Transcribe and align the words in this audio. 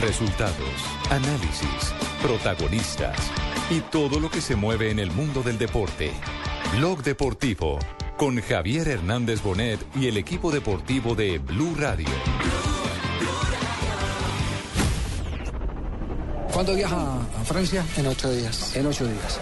Resultados, 0.00 0.56
análisis, 1.08 1.94
protagonistas 2.20 3.16
y 3.70 3.78
todo 3.78 4.18
lo 4.18 4.28
que 4.28 4.40
se 4.40 4.56
mueve 4.56 4.90
en 4.90 4.98
el 4.98 5.12
mundo 5.12 5.44
del 5.44 5.56
deporte. 5.56 6.10
Blog 6.76 7.04
Deportivo 7.04 7.78
con 8.16 8.42
Javier 8.42 8.88
Hernández 8.88 9.40
Bonet 9.44 9.78
y 9.94 10.08
el 10.08 10.16
equipo 10.16 10.50
deportivo 10.50 11.14
de 11.14 11.38
Blue 11.38 11.76
Radio. 11.78 12.08
¿Cuándo 16.52 16.74
viaja 16.74 16.96
a 17.40 17.44
Francia? 17.44 17.84
En 17.98 18.08
ocho 18.08 18.28
días. 18.32 18.74
En 18.74 18.84
ocho 18.84 19.04
días. 19.04 19.38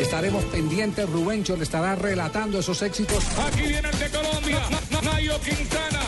Estaremos 0.00 0.44
pendientes, 0.46 1.08
Rubencho 1.08 1.56
le 1.56 1.62
estará 1.62 1.94
relatando 1.94 2.58
esos 2.58 2.82
éxitos. 2.82 3.22
Aquí 3.46 3.62
viene 3.62 3.88
el 3.88 3.98
de 4.00 4.08
Colombia, 4.08 4.62
Nairo 5.04 5.38
Quintana, 5.40 6.00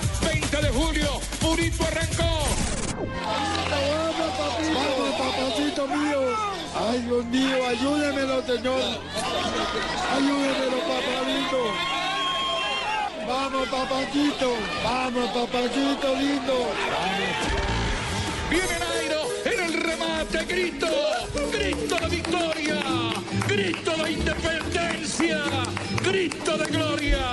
20 0.52 0.66
de 0.66 0.72
julio, 0.72 1.20
Purito 1.40 1.82
arrancó. 1.84 2.44
Vamos, 4.74 5.14
papacito 5.18 5.86
mío. 5.86 6.20
Ay, 6.74 7.00
Dios 7.00 7.24
mío, 7.26 7.66
ayúdemelo, 7.66 8.42
señor. 8.42 8.82
Ayúdemelo, 10.14 10.78
papacito. 10.92 11.62
Vamos, 13.26 13.68
papacito. 13.68 14.52
Vamos, 14.84 15.30
papacito 15.30 16.14
lindo. 16.16 16.56
Viene 18.50 18.78
Nairo 18.78 19.22
en 19.46 19.60
el 19.64 19.82
remate, 19.82 20.44
grito, 20.44 20.86
grito 21.50 21.96
de 21.96 22.08
victoria, 22.08 22.82
grito 23.48 24.04
de 24.04 24.12
independencia, 24.12 25.38
grito 26.04 26.58
de 26.58 26.66
gloria. 26.66 27.32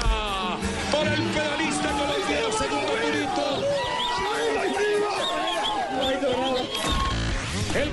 Para 0.91 1.13
el 1.13 1.21
pedalista 1.21 1.68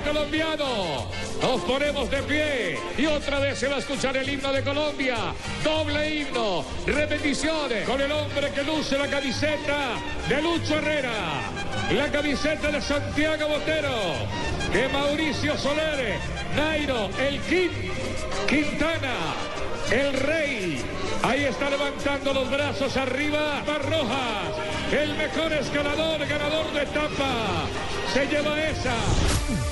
colombiano. 0.07 1.05
Nos 1.41 1.61
ponemos 1.61 2.09
de 2.09 2.23
pie 2.23 2.79
y 2.97 3.05
otra 3.05 3.39
vez 3.39 3.59
se 3.59 3.67
va 3.67 3.75
a 3.75 3.79
escuchar 3.79 4.15
el 4.17 4.29
himno 4.29 4.51
de 4.51 4.63
Colombia. 4.63 5.17
Doble 5.63 6.15
himno. 6.15 6.63
Repeticiones 6.85 7.87
con 7.87 7.99
el 7.99 8.11
hombre 8.11 8.51
que 8.51 8.63
luce 8.63 8.97
la 8.97 9.07
camiseta 9.07 9.95
de 10.27 10.41
Lucho 10.41 10.75
Herrera. 10.75 11.11
La 11.91 12.09
camiseta 12.11 12.71
de 12.71 12.81
Santiago 12.81 13.47
Botero. 13.49 14.13
Que 14.71 14.87
Mauricio 14.89 15.57
Soler. 15.57 16.15
Nairo, 16.55 17.09
el 17.19 17.39
King. 17.41 17.91
Quintana. 18.47 19.13
El 19.91 20.13
Rey. 20.13 20.81
Ahí 21.23 21.45
está 21.45 21.69
levantando 21.69 22.33
los 22.33 22.49
brazos 22.49 22.95
arriba. 22.97 23.61
Barrojas. 23.65 24.55
El 24.91 25.15
mejor 25.15 25.51
escalador, 25.53 26.25
ganador 26.25 26.71
de 26.73 26.83
etapa. 26.83 27.65
Se 28.13 28.25
lleva 28.25 28.59
esa. 28.61 29.66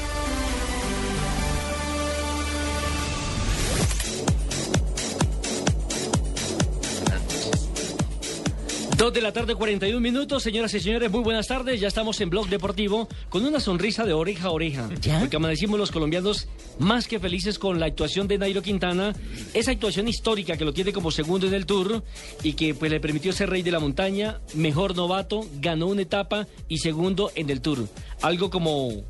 Dos 8.97 9.11
de 9.11 9.22
la 9.22 9.33
tarde, 9.33 9.56
41 9.56 10.00
minutos. 10.00 10.41
Señoras 10.41 10.73
y 10.73 10.79
señores, 10.79 11.11
muy 11.11 11.19
buenas 11.19 11.47
tardes. 11.47 11.81
Ya 11.81 11.89
estamos 11.89 12.22
en 12.22 12.29
Blog 12.29 12.47
Deportivo 12.47 13.09
con 13.28 13.45
una 13.45 13.59
sonrisa 13.59 14.06
de 14.06 14.13
oreja 14.13 14.47
a 14.47 14.51
oreja. 14.51 14.89
Porque 15.19 15.35
amanecimos 15.35 15.78
los 15.78 15.91
colombianos 15.91 16.47
más 16.79 17.06
que 17.06 17.19
felices 17.19 17.59
con 17.59 17.78
la 17.78 17.88
actuación 17.88 18.29
de 18.29 18.38
Nairo 18.38 18.61
Quintana. 18.61 19.13
Esa 19.53 19.72
actuación 19.72 20.07
histórica 20.07 20.56
que 20.56 20.63
lo 20.63 20.72
tiene 20.72 20.94
como 20.94 21.11
segundo 21.11 21.45
en 21.45 21.53
el 21.56 21.66
Tour 21.66 22.03
y 22.41 22.53
que 22.53 22.73
pues 22.73 22.89
le 22.89 23.01
permitió 23.01 23.33
ser 23.33 23.50
rey 23.50 23.63
de 23.63 23.72
la 23.72 23.81
montaña, 23.81 24.39
mejor 24.53 24.95
novato, 24.95 25.45
ganó 25.59 25.88
una 25.88 26.03
etapa 26.03 26.47
y 26.69 26.77
segundo 26.77 27.31
en 27.35 27.50
el 27.50 27.59
Tour. 27.59 27.89
Algo 28.22 28.50
como... 28.50 29.03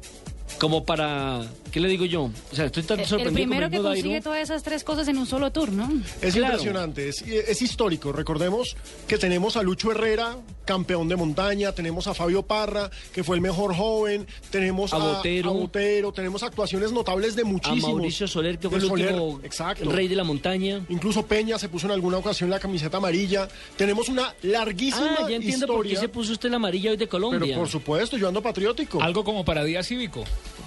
Como 0.59 0.85
para, 0.85 1.41
¿qué 1.75 1.81
le 1.81 1.89
digo 1.89 2.05
yo? 2.05 2.23
O 2.51 2.55
sea, 2.55 2.67
estoy 2.67 2.83
tan 2.83 3.01
El 3.01 3.05
sorprendido 3.05 3.49
primero 3.49 3.63
con 3.65 3.71
que 3.71 3.77
el 3.77 3.83
consigue 3.83 4.21
todas 4.21 4.39
esas 4.39 4.63
tres 4.63 4.81
cosas 4.85 5.09
en 5.09 5.17
un 5.17 5.25
solo 5.25 5.51
tour, 5.51 5.73
¿no? 5.73 5.91
Es 6.21 6.33
Claro. 6.33 6.53
impresionante, 6.53 7.09
es, 7.09 7.21
es 7.21 7.61
histórico. 7.61 8.13
Recordemos 8.13 8.77
que 9.09 9.17
tenemos 9.17 9.57
a 9.57 9.61
Lucho 9.61 9.91
Herrera, 9.91 10.37
campeón 10.63 11.09
de 11.09 11.17
montaña, 11.17 11.73
tenemos 11.73 12.07
a 12.07 12.13
Fabio 12.13 12.43
Parra, 12.43 12.89
que 13.13 13.25
fue 13.25 13.35
el 13.35 13.41
mejor 13.41 13.75
joven, 13.75 14.25
tenemos 14.51 14.93
A 14.93 14.95
a, 14.95 14.99
Botero. 15.17 15.49
a 15.49 15.53
Botero, 15.53 16.13
tenemos 16.13 16.43
actuaciones 16.43 16.93
notables 16.93 17.35
de 17.35 17.41
A 17.41 17.45
muchísimos. 17.45 17.91
Mauricio 17.91 18.25
Soler, 18.25 18.57
que 18.57 18.69
fue 18.69 18.79
el 18.79 18.85
Soler, 18.87 19.11
último 19.13 19.41
exacto. 19.43 19.91
rey 19.91 20.07
de 20.07 20.15
la 20.15 20.23
montaña. 20.23 20.85
Incluso 20.87 21.25
Peña 21.25 21.59
se 21.59 21.67
puso 21.67 21.87
en 21.87 21.91
alguna 21.91 22.15
ocasión 22.19 22.49
la 22.49 22.59
camiseta 22.59 22.97
amarilla. 22.97 23.49
Tenemos 23.75 24.07
una 24.07 24.33
larguísima 24.43 25.17
Ah, 25.19 25.29
ya 25.29 25.35
entiendo 25.35 25.67
por 25.67 25.83
qué 25.83 25.89
historia. 25.89 25.99
se 25.99 26.07
puso 26.07 26.31
usted 26.31 26.49
la 26.49 26.55
amarilla 26.55 26.91
hoy 26.91 26.97
de 26.97 27.07
Colombia. 27.09 27.39
Pero 27.41 27.59
por 27.59 27.67
supuesto, 27.67 28.15
yo 28.15 28.29
ando 28.29 28.41
patriótico. 28.41 29.01
Algo 29.01 29.25
como 29.25 29.43
para 29.43 29.61
día 29.65 29.83
cívico. 29.83 30.23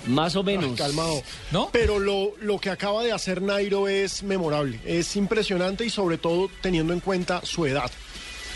Más 0.06 0.36
o 0.36 0.42
menos. 0.42 0.78
Ay, 0.80 0.92
Pero 1.72 1.98
lo, 1.98 2.34
lo 2.40 2.58
que 2.58 2.70
acaba 2.70 3.02
de 3.02 3.12
hacer 3.12 3.42
Nairo 3.42 3.88
es 3.88 4.22
memorable, 4.22 4.80
es 4.84 5.16
impresionante 5.16 5.84
y 5.84 5.90
sobre 5.90 6.18
todo 6.18 6.50
teniendo 6.60 6.92
en 6.92 7.00
cuenta 7.00 7.40
su 7.44 7.66
edad. 7.66 7.90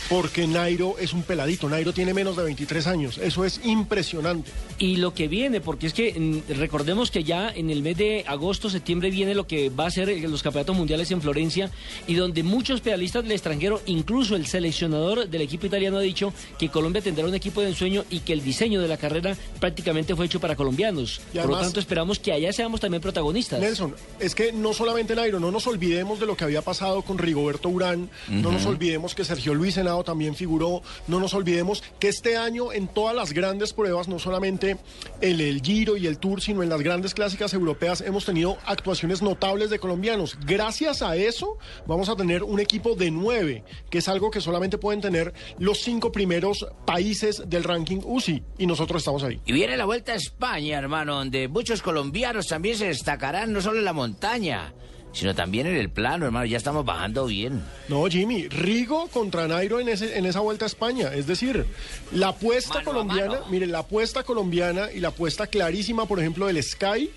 Porque 0.09 0.47
Nairo 0.47 0.97
es 0.99 1.13
un 1.13 1.23
peladito, 1.23 1.69
Nairo 1.69 1.93
tiene 1.93 2.15
menos 2.15 2.37
de 2.37 2.45
23 2.45 2.87
años, 2.87 3.19
eso 3.19 3.45
es 3.45 3.61
impresionante. 3.65 4.51
Y 4.79 4.97
lo 4.97 5.15
que 5.15 5.29
viene, 5.29 5.61
porque 5.61 5.87
es 5.87 5.93
que 5.93 6.13
mm, 6.19 6.53
recordemos 6.59 7.11
que 7.11 7.25
ya 7.25 7.49
en 7.49 7.71
el 7.71 7.83
mes 7.83 7.97
de 7.97 8.25
agosto, 8.27 8.69
septiembre 8.69 9.11
viene 9.11 9.35
lo 9.35 9.47
que 9.47 9.71
va 9.71 9.87
a 9.87 9.91
ser 9.91 10.09
los 10.29 10.43
campeonatos 10.43 10.77
mundiales 10.77 11.11
en 11.11 11.23
Florencia 11.23 11.71
y 12.07 12.15
donde 12.15 12.43
muchos 12.43 12.81
pedalistas 12.81 13.23
del 13.23 13.33
extranjero, 13.33 13.81
incluso 13.87 14.37
el 14.37 14.47
seleccionador 14.47 15.29
del 15.29 15.43
equipo 15.43 15.67
italiano 15.67 15.99
ha 15.99 16.01
dicho 16.01 16.33
que 16.59 16.69
Colombia 16.69 17.03
tendrá 17.03 17.27
un 17.27 17.35
equipo 17.35 17.61
de 17.61 17.69
ensueño 17.69 18.05
y 18.11 18.21
que 18.21 18.33
el 18.33 18.43
diseño 18.43 18.81
de 18.81 18.89
la 18.89 18.97
carrera 18.97 19.37
prácticamente 19.61 20.15
fue 20.17 20.27
hecho 20.27 20.41
para 20.41 20.57
colombianos. 20.57 21.21
Y 21.33 21.39
Por 21.39 21.51
lo 21.51 21.61
tanto, 21.61 21.81
esperamos 21.81 22.19
que 22.19 22.33
allá 22.33 22.53
seamos 22.53 22.81
también 22.81 23.01
protagonistas. 23.01 23.61
Nelson, 23.61 23.95
es 24.19 24.35
que 24.35 24.53
no 24.53 24.73
solamente 24.73 25.15
Nairo, 25.15 25.41
no 25.41 25.51
nos 25.51 25.67
olvidemos 25.67 26.21
de 26.21 26.27
lo 26.27 26.37
que 26.37 26.45
había 26.45 26.63
pasado 26.63 27.03
con 27.03 27.19
Rigoberto 27.19 27.69
Urán, 27.69 28.11
no 28.29 28.53
nos 28.53 28.67
olvidemos 28.67 29.15
que 29.15 29.25
Sergio 29.25 29.55
Luis 29.55 29.77
Henao 29.77 30.02
también 30.05 30.35
figuró, 30.35 30.83
no 31.09 31.21
nos 31.21 31.35
olvidemos 31.35 31.83
que 31.99 32.09
este 32.09 32.37
año 32.37 32.73
en 32.73 32.89
todas 32.89 33.15
las 33.15 33.33
grandes 33.33 33.73
pruebas, 33.73 34.09
no 34.09 34.19
solamente 34.19 34.77
el, 35.21 35.41
el 35.41 35.63
Giro 35.63 35.97
y 35.97 36.07
el 36.07 36.19
Tour, 36.19 36.41
sino 36.41 36.63
en 36.63 36.69
las 36.69 36.83
grandes 36.83 37.15
clásicas 37.15 37.55
europeas, 37.55 38.01
hemos 38.01 38.25
tenido 38.25 38.59
actuaciones 38.67 39.23
notables 39.23 39.71
de 39.71 39.79
colombianos. 39.79 40.37
Gracias 40.45 41.03
a 41.03 41.17
eso 41.17 41.59
vamos 41.87 42.09
a 42.09 42.17
tener 42.17 42.43
un 42.43 42.61
equipo 42.61 42.95
de 42.95 43.11
nueve, 43.11 43.65
que 43.91 43.99
es 43.99 44.09
algo 44.09 44.31
que 44.31 44.41
solamente 44.41 44.79
pueden 44.79 45.01
tener 45.01 45.33
los 45.59 45.81
cinco 45.81 46.13
primeros 46.13 46.67
países 46.87 47.43
del 47.47 47.65
ranking 47.65 48.01
UCI, 48.05 48.43
y 48.59 48.67
nosotros 48.67 49.03
estamos 49.03 49.23
ahí. 49.23 49.41
Y 49.47 49.53
viene 49.53 49.77
la 49.77 49.85
Vuelta 49.85 50.13
a 50.13 50.17
España, 50.17 50.79
hermano, 50.79 51.17
donde 51.17 51.49
muchos 51.49 51.83
colombianos 51.83 52.47
también 52.47 52.77
se 52.77 52.87
destacarán, 52.87 53.53
no 53.53 53.61
solo 53.61 53.79
en 53.79 53.85
la 53.85 53.93
montaña, 53.93 54.73
sino 55.13 55.35
también 55.35 55.67
en 55.67 55.77
el 55.77 55.91
plano, 55.91 56.27
hermano. 56.27 56.47
Ya 56.47 56.57
estamos 56.57 56.85
bajando 56.85 57.27
bien. 57.27 57.63
No, 57.89 58.07
Jimmy, 58.07 58.49
Rigo 58.49 59.09
contra 59.09 59.47
Nairo 59.47 59.81
en, 59.81 59.89
ese, 59.89 60.19
en 60.19 60.27
esa 60.27 60.41
vuelta 60.41 60.65
a 60.65 60.67
España. 60.67 61.13
Es 61.15 61.27
decir, 61.27 61.67
la 62.13 62.29
apuesta 62.29 62.75
Mano 62.75 62.85
colombiana, 62.85 63.41
mire, 63.51 63.67
la 63.67 63.81
apuesta 63.81 64.23
colombiana 64.23 64.91
y 64.93 65.01
la 65.01 65.09
apuesta 65.09 65.47
clarísima, 65.47 66.07
por 66.07 66.19
ejemplo, 66.19 66.47
del 66.47 66.63
Sky, 66.63 67.11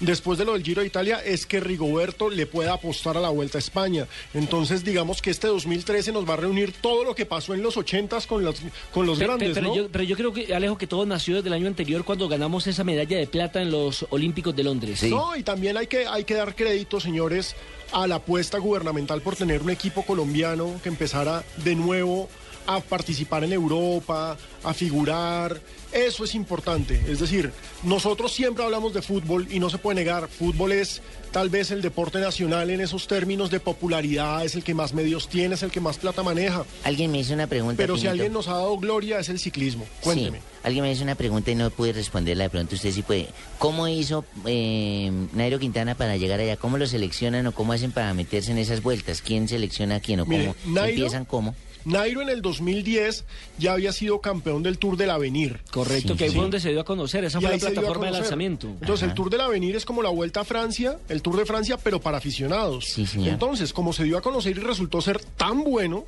después 0.00 0.38
de 0.38 0.44
lo 0.44 0.52
del 0.52 0.62
Giro 0.62 0.80
de 0.82 0.86
Italia, 0.86 1.20
es 1.24 1.46
que 1.46 1.60
Rigoberto 1.60 2.30
le 2.30 2.46
pueda 2.46 2.74
apostar 2.74 3.16
a 3.16 3.20
la 3.20 3.28
vuelta 3.28 3.58
a 3.58 3.60
España. 3.60 4.06
Entonces, 4.34 4.84
digamos 4.84 5.22
que 5.22 5.30
este 5.30 5.48
2013 5.48 6.12
nos 6.12 6.28
va 6.28 6.34
a 6.34 6.36
reunir 6.36 6.72
todo 6.72 7.04
lo 7.04 7.14
que 7.14 7.26
pasó 7.26 7.54
en 7.54 7.62
los 7.62 7.76
80s 7.76 8.26
con 8.26 8.44
los, 8.44 8.56
con 8.92 9.06
los 9.06 9.18
grandes, 9.18 9.54
pero, 9.54 9.68
¿no? 9.68 9.74
yo, 9.74 9.88
pero 9.88 10.04
yo 10.04 10.16
creo 10.16 10.32
que, 10.32 10.54
Alejo, 10.54 10.78
que 10.78 10.86
todo 10.86 11.06
nació 11.06 11.36
desde 11.36 11.48
el 11.48 11.54
año 11.54 11.66
anterior 11.66 12.04
cuando 12.04 12.28
ganamos 12.28 12.66
esa 12.66 12.84
medalla 12.84 13.18
de 13.18 13.26
plata 13.26 13.60
en 13.62 13.70
los 13.70 14.06
Olímpicos 14.10 14.54
de 14.54 14.64
Londres. 14.64 15.00
Sí. 15.00 15.10
No, 15.10 15.36
y 15.36 15.42
también 15.42 15.76
hay 15.76 15.86
que, 15.86 16.06
hay 16.06 16.24
que 16.24 16.34
dar 16.34 16.54
crédito, 16.54 17.00
señores, 17.00 17.54
a 17.92 18.06
la 18.06 18.16
apuesta 18.16 18.58
gubernamental 18.58 19.20
por 19.22 19.36
tener 19.36 19.62
un 19.62 19.70
equipo 19.70 20.04
colombiano 20.04 20.80
que 20.82 20.88
empezara 20.88 21.44
de 21.64 21.74
nuevo 21.74 22.28
a 22.68 22.80
participar 22.80 23.42
en 23.44 23.52
Europa, 23.54 24.36
a 24.62 24.74
figurar. 24.74 25.58
Eso 25.90 26.22
es 26.24 26.34
importante. 26.34 27.00
Es 27.08 27.18
decir, 27.18 27.50
nosotros 27.82 28.30
siempre 28.30 28.62
hablamos 28.62 28.92
de 28.92 29.00
fútbol 29.00 29.48
y 29.50 29.58
no 29.58 29.70
se 29.70 29.78
puede 29.78 29.94
negar. 29.96 30.28
Fútbol 30.28 30.72
es 30.72 31.00
tal 31.32 31.48
vez 31.48 31.70
el 31.70 31.80
deporte 31.80 32.18
nacional 32.20 32.68
en 32.68 32.82
esos 32.82 33.06
términos 33.06 33.50
de 33.50 33.58
popularidad, 33.58 34.44
es 34.44 34.54
el 34.54 34.62
que 34.64 34.74
más 34.74 34.92
medios 34.92 35.28
tiene, 35.30 35.54
es 35.54 35.62
el 35.62 35.70
que 35.70 35.80
más 35.80 35.96
plata 35.96 36.22
maneja. 36.22 36.64
Alguien 36.84 37.10
me 37.10 37.20
hizo 37.20 37.32
una 37.32 37.46
pregunta. 37.46 37.78
Pero 37.78 37.96
si 37.96 38.06
alguien 38.06 38.34
nos 38.34 38.48
ha 38.48 38.52
dado 38.52 38.76
gloria 38.76 39.18
es 39.18 39.30
el 39.30 39.38
ciclismo. 39.38 39.86
Cuénteme. 40.02 40.38
Sí, 40.38 40.44
alguien 40.62 40.84
me 40.84 40.92
hizo 40.92 41.04
una 41.04 41.14
pregunta 41.14 41.50
y 41.50 41.54
no 41.54 41.70
pude 41.70 41.94
responderla. 41.94 42.44
De 42.44 42.50
pronto 42.50 42.74
usted 42.74 42.92
sí 42.92 43.00
puede. 43.00 43.28
¿Cómo 43.58 43.88
hizo 43.88 44.26
eh, 44.44 45.10
Nairo 45.32 45.58
Quintana 45.58 45.94
para 45.94 46.18
llegar 46.18 46.38
allá? 46.40 46.58
¿Cómo 46.58 46.76
lo 46.76 46.86
seleccionan 46.86 47.46
o 47.46 47.52
cómo 47.52 47.72
hacen 47.72 47.92
para 47.92 48.12
meterse 48.12 48.50
en 48.50 48.58
esas 48.58 48.82
vueltas? 48.82 49.22
¿Quién 49.22 49.48
selecciona 49.48 49.96
a 49.96 50.00
quién 50.00 50.20
o 50.20 50.26
Mire, 50.26 50.52
cómo 50.64 50.74
Nairo- 50.76 50.90
empiezan 50.90 51.24
cómo? 51.24 51.54
Nairo 51.84 52.22
en 52.22 52.28
el 52.28 52.42
2010 52.42 53.24
ya 53.58 53.72
había 53.72 53.92
sido 53.92 54.20
campeón 54.20 54.62
del 54.62 54.78
Tour 54.78 54.96
del 54.96 55.10
Avenir. 55.10 55.60
Correcto, 55.70 56.12
Sí, 56.12 56.18
que 56.18 56.24
ahí 56.24 56.30
sí. 56.30 56.36
fue 56.36 56.42
donde 56.42 56.60
se 56.60 56.70
dio 56.70 56.80
a 56.80 56.84
conocer. 56.84 57.24
Esa 57.24 57.38
Y 57.38 57.42
fue 57.42 57.50
la 57.52 57.58
plataforma 57.58 58.06
de 58.06 58.12
lanzamiento. 58.12 58.66
Entonces, 58.68 59.02
Ajá. 59.04 59.06
el 59.10 59.14
Tour 59.14 59.30
del 59.30 59.40
Avenir 59.40 59.76
es 59.76 59.84
como 59.84 60.02
la 60.02 60.10
Vuelta 60.10 60.40
a 60.40 60.44
Francia, 60.44 60.98
el 61.08 61.22
Tour 61.22 61.36
de 61.36 61.46
Francia, 61.46 61.76
pero 61.82 62.00
para 62.00 62.18
aficionados. 62.18 62.84
Sí, 62.86 63.06
señor. 63.06 63.28
Entonces, 63.28 63.72
como 63.72 63.92
se 63.92 64.04
dio 64.04 64.18
a 64.18 64.20
conocer 64.22 64.56
y 64.56 64.60
resultó 64.60 65.00
ser 65.00 65.20
tan 65.20 65.64
bueno, 65.64 66.04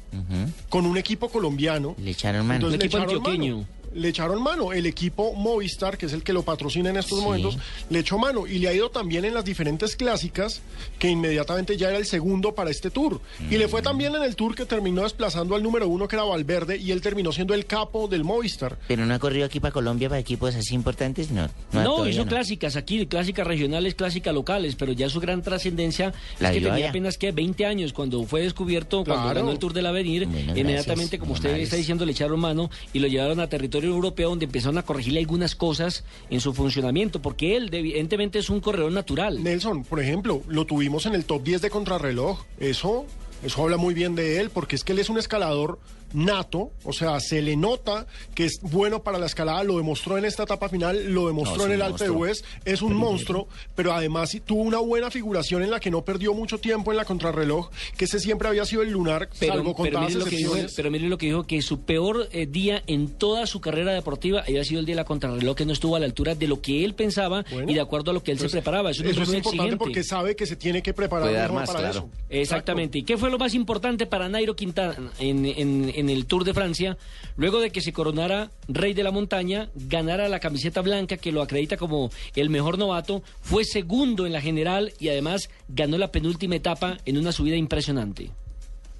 con 0.68 0.86
un 0.86 0.96
equipo 0.98 1.28
colombiano, 1.28 1.94
Le 1.98 2.10
echaron 2.10 2.46
mano. 2.46 2.68
entonces 2.68 2.78
Un 2.80 2.84
equipo 2.86 3.02
antioqueño. 3.02 3.56
mano. 3.58 3.79
Le 3.92 4.08
echaron 4.08 4.42
mano. 4.42 4.72
El 4.72 4.86
equipo 4.86 5.32
Movistar, 5.34 5.98
que 5.98 6.06
es 6.06 6.12
el 6.12 6.22
que 6.22 6.32
lo 6.32 6.42
patrocina 6.42 6.90
en 6.90 6.96
estos 6.96 7.18
Sí. 7.18 7.24
momentos, 7.24 7.58
le 7.88 7.98
echó 7.98 8.18
mano. 8.18 8.46
Y 8.46 8.58
le 8.58 8.68
ha 8.68 8.72
ido 8.72 8.90
también 8.90 9.24
en 9.24 9.34
las 9.34 9.44
diferentes 9.44 9.96
clásicas, 9.96 10.62
que 10.98 11.08
inmediatamente 11.08 11.76
ya 11.76 11.88
era 11.88 11.98
el 11.98 12.06
segundo 12.06 12.54
para 12.54 12.70
este 12.70 12.90
tour. 12.90 13.20
Y 13.50 13.56
le 13.58 13.66
Mm. 13.66 13.70
fue 13.70 13.82
también 13.82 14.14
en 14.14 14.22
el 14.22 14.36
tour 14.36 14.54
que 14.54 14.64
terminó 14.64 15.02
desplazando 15.02 15.54
al 15.56 15.62
número 15.62 15.88
uno, 15.88 16.06
que 16.06 16.16
era 16.16 16.22
Valverde, 16.24 16.76
y 16.76 16.92
él 16.92 17.00
terminó 17.00 17.32
siendo 17.32 17.52
el 17.54 17.66
capo 17.66 18.06
del 18.06 18.22
Movistar. 18.22 18.78
Pero 18.86 19.06
no 19.06 19.14
ha 19.14 19.18
corrido 19.18 19.46
aquí 19.46 19.58
para 19.60 19.72
Colombia 19.72 20.08
para 20.08 20.20
equipos 20.20 20.54
así 20.54 20.74
importantes, 20.74 21.30
no. 21.30 21.48
No, 21.72 22.06
hizo 22.08 22.24
no. 22.24 22.30
clásicas 22.30 22.76
aquí, 22.76 23.06
clásicas 23.06 23.46
regionales, 23.46 23.94
clásicas 23.94 24.32
locales, 24.34 24.76
pero 24.76 24.92
ya 24.92 25.08
su 25.08 25.18
gran 25.20 25.42
trascendencia 25.42 26.12
La 26.38 26.48
es 26.50 26.54
que 26.54 26.60
tenía 26.60 26.74
allá. 26.74 26.88
apenas 26.90 27.18
que 27.18 27.32
20 27.32 27.66
años 27.66 27.92
cuando 27.92 28.22
fue 28.24 28.42
descubierto, 28.42 29.04
cuando 29.04 29.34
ganó 29.34 29.50
el 29.50 29.58
Tour 29.58 29.72
del 29.72 29.86
Avenir, 29.86 30.26
Bueno, 30.26 30.52
inmediatamente, 30.56 31.16
gracias, 31.16 31.20
como 31.20 31.32
usted 31.32 31.56
está 31.56 31.76
diciendo, 31.76 32.04
le 32.06 32.12
echaron 32.12 32.38
mano 32.38 32.70
y 32.92 32.98
lo 33.00 33.08
llevaron 33.08 33.40
a 33.40 33.48
territorio 33.48 33.79
europeo 33.84 34.30
donde 34.30 34.46
empezaron 34.46 34.78
a 34.78 34.82
corregirle 34.82 35.20
algunas 35.20 35.54
cosas 35.54 36.04
en 36.28 36.40
su 36.40 36.52
funcionamiento, 36.52 37.20
porque 37.22 37.56
él 37.56 37.68
evidentemente 37.72 38.38
es 38.38 38.50
un 38.50 38.60
corredor 38.60 38.92
natural. 38.92 39.42
Nelson, 39.42 39.84
por 39.84 40.00
ejemplo, 40.00 40.42
lo 40.48 40.64
tuvimos 40.64 41.06
en 41.06 41.14
el 41.14 41.24
top 41.24 41.42
10 41.42 41.62
de 41.62 41.70
contrarreloj. 41.70 42.44
Eso, 42.58 43.06
eso 43.42 43.62
habla 43.62 43.76
muy 43.76 43.94
bien 43.94 44.14
de 44.14 44.40
él, 44.40 44.50
porque 44.50 44.76
es 44.76 44.84
que 44.84 44.92
él 44.92 44.98
es 44.98 45.10
un 45.10 45.18
escalador 45.18 45.78
nato, 46.12 46.72
o 46.84 46.92
sea, 46.92 47.18
se 47.20 47.40
le 47.42 47.56
nota 47.56 48.06
que 48.34 48.44
es 48.44 48.60
bueno 48.62 49.02
para 49.02 49.18
la 49.18 49.26
escalada, 49.26 49.62
lo 49.64 49.76
demostró 49.76 50.18
en 50.18 50.24
esta 50.24 50.42
etapa 50.44 50.68
final, 50.68 51.12
lo 51.12 51.26
demostró 51.26 51.58
No, 51.58 51.66
en 51.66 51.72
el 51.72 51.82
Alpe. 51.82 52.10
Hues, 52.10 52.44
es 52.64 52.82
un 52.82 52.94
monstruo, 52.94 53.48
pero 53.74 53.92
además 53.92 54.36
tuvo 54.44 54.62
una 54.62 54.78
buena 54.78 55.10
figuración 55.10 55.62
en 55.62 55.70
la 55.70 55.80
que 55.80 55.90
no 55.90 56.04
perdió 56.04 56.34
mucho 56.34 56.58
tiempo 56.58 56.90
en 56.90 56.96
la 56.96 57.04
contrarreloj, 57.04 57.70
que 57.96 58.04
ese 58.06 58.20
siempre 58.20 58.48
había 58.48 58.64
sido 58.64 58.82
el 58.82 58.90
lunar, 58.90 59.28
Pero, 59.38 59.54
salvo 59.54 59.74
pero, 59.76 59.76
contadas 59.76 60.08
mire 60.08 60.18
lo 60.18 60.24
que 60.24 60.30
dijo, 60.36 60.48
excepciones. 60.50 60.74
pero 60.76 60.90
mire 60.90 61.08
lo 61.08 61.18
que 61.18 61.26
dijo, 61.26 61.44
que 61.44 61.62
su 61.62 61.80
peor 61.82 62.28
eh, 62.32 62.46
día 62.46 62.82
en 62.86 63.08
toda 63.08 63.46
su 63.46 63.60
carrera 63.60 63.92
deportiva 63.92 64.42
había 64.46 64.64
sido 64.64 64.80
el 64.80 64.86
día 64.86 64.94
de 64.94 65.00
la 65.02 65.04
contrarreloj, 65.04 65.56
que 65.56 65.64
no 65.66 65.72
estuvo 65.72 65.96
a 65.96 66.00
la 66.00 66.06
altura 66.06 66.34
de 66.34 66.46
lo 66.48 66.60
que 66.60 66.84
él 66.84 66.94
pensaba 66.94 67.44
Bueno, 67.50 67.70
y 67.70 67.74
de 67.74 67.80
acuerdo 67.80 68.10
a 68.10 68.14
lo 68.14 68.22
que 68.22 68.32
él 68.32 68.38
se 68.38 68.44
Entonces, 68.44 68.60
preparaba. 68.62 68.90
Es 68.90 69.00
un 69.00 69.06
eso 69.06 69.20
hombre 69.20 69.22
es 69.22 69.28
muy 69.28 69.36
importante 69.38 69.62
exigente. 69.74 69.84
porque 69.84 70.04
sabe 70.04 70.36
que 70.36 70.46
se 70.46 70.56
tiene 70.56 70.82
que 70.82 70.92
preparar 70.94 71.30
mejor 71.32 71.52
más, 71.52 71.66
para 71.68 71.78
claro. 71.80 71.98
eso. 71.98 72.10
Exactamente. 72.28 72.98
¿Y 72.98 73.02
qué 73.02 73.16
fue 73.18 73.30
lo 73.30 73.38
más 73.38 73.54
importante 73.54 74.06
para 74.06 74.28
Nairo 74.28 74.56
Quintana 74.56 74.96
en, 75.18 75.44
en- 75.46 75.92
en 76.00 76.10
el 76.10 76.26
Tour 76.26 76.44
de 76.44 76.54
Francia? 76.54 76.96
Luego 77.36 77.60
de 77.60 77.70
que 77.70 77.80
se 77.80 77.92
coronara 77.92 78.50
rey 78.68 78.92
de 78.94 79.02
la 79.04 79.10
montaña, 79.10 79.68
ganara 79.74 80.28
la 80.28 80.40
camiseta 80.40 80.80
blanca 80.80 81.16
que 81.16 81.32
lo 81.32 81.42
acredita 81.42 81.76
como 81.76 82.10
el 82.34 82.50
mejor 82.50 82.78
novato, 82.78 83.22
fue 83.40 83.64
segundo 83.64 84.26
en 84.26 84.32
la 84.32 84.40
general 84.40 84.92
y 84.98 85.08
además 85.08 85.48
ganó 85.68 85.98
la 85.98 86.10
penúltima 86.10 86.56
etapa 86.56 86.96
en 87.06 87.18
una 87.18 87.32
subida 87.32 87.56
impresionante. 87.56 88.30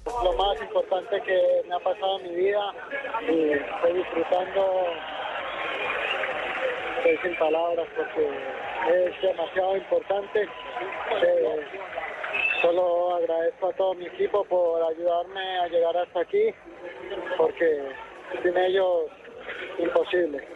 lo 0.05 0.33
más 0.33 0.61
importante 0.61 1.21
que 1.25 1.67
me 1.67 1.75
ha 1.75 1.79
pasado 1.79 2.19
en 2.19 2.29
mi 2.29 2.35
vida 2.41 2.73
y 3.29 3.51
estoy 3.51 3.93
disfrutando 3.97 4.61
estoy 6.97 7.17
sin 7.29 7.37
palabras 7.37 7.87
porque 7.95 8.27
es 8.89 9.21
demasiado 9.21 9.77
importante 9.77 10.39
Eh, 11.23 11.59
solo 12.61 13.15
agradezco 13.15 13.67
a 13.69 13.73
todo 13.73 13.93
mi 13.95 14.05
equipo 14.05 14.43
por 14.45 14.81
ayudarme 14.81 15.59
a 15.59 15.67
llegar 15.67 15.97
hasta 15.97 16.21
aquí 16.21 16.53
porque 17.37 17.81
sin 18.43 18.57
ellos 18.57 19.05
imposible 19.79 20.47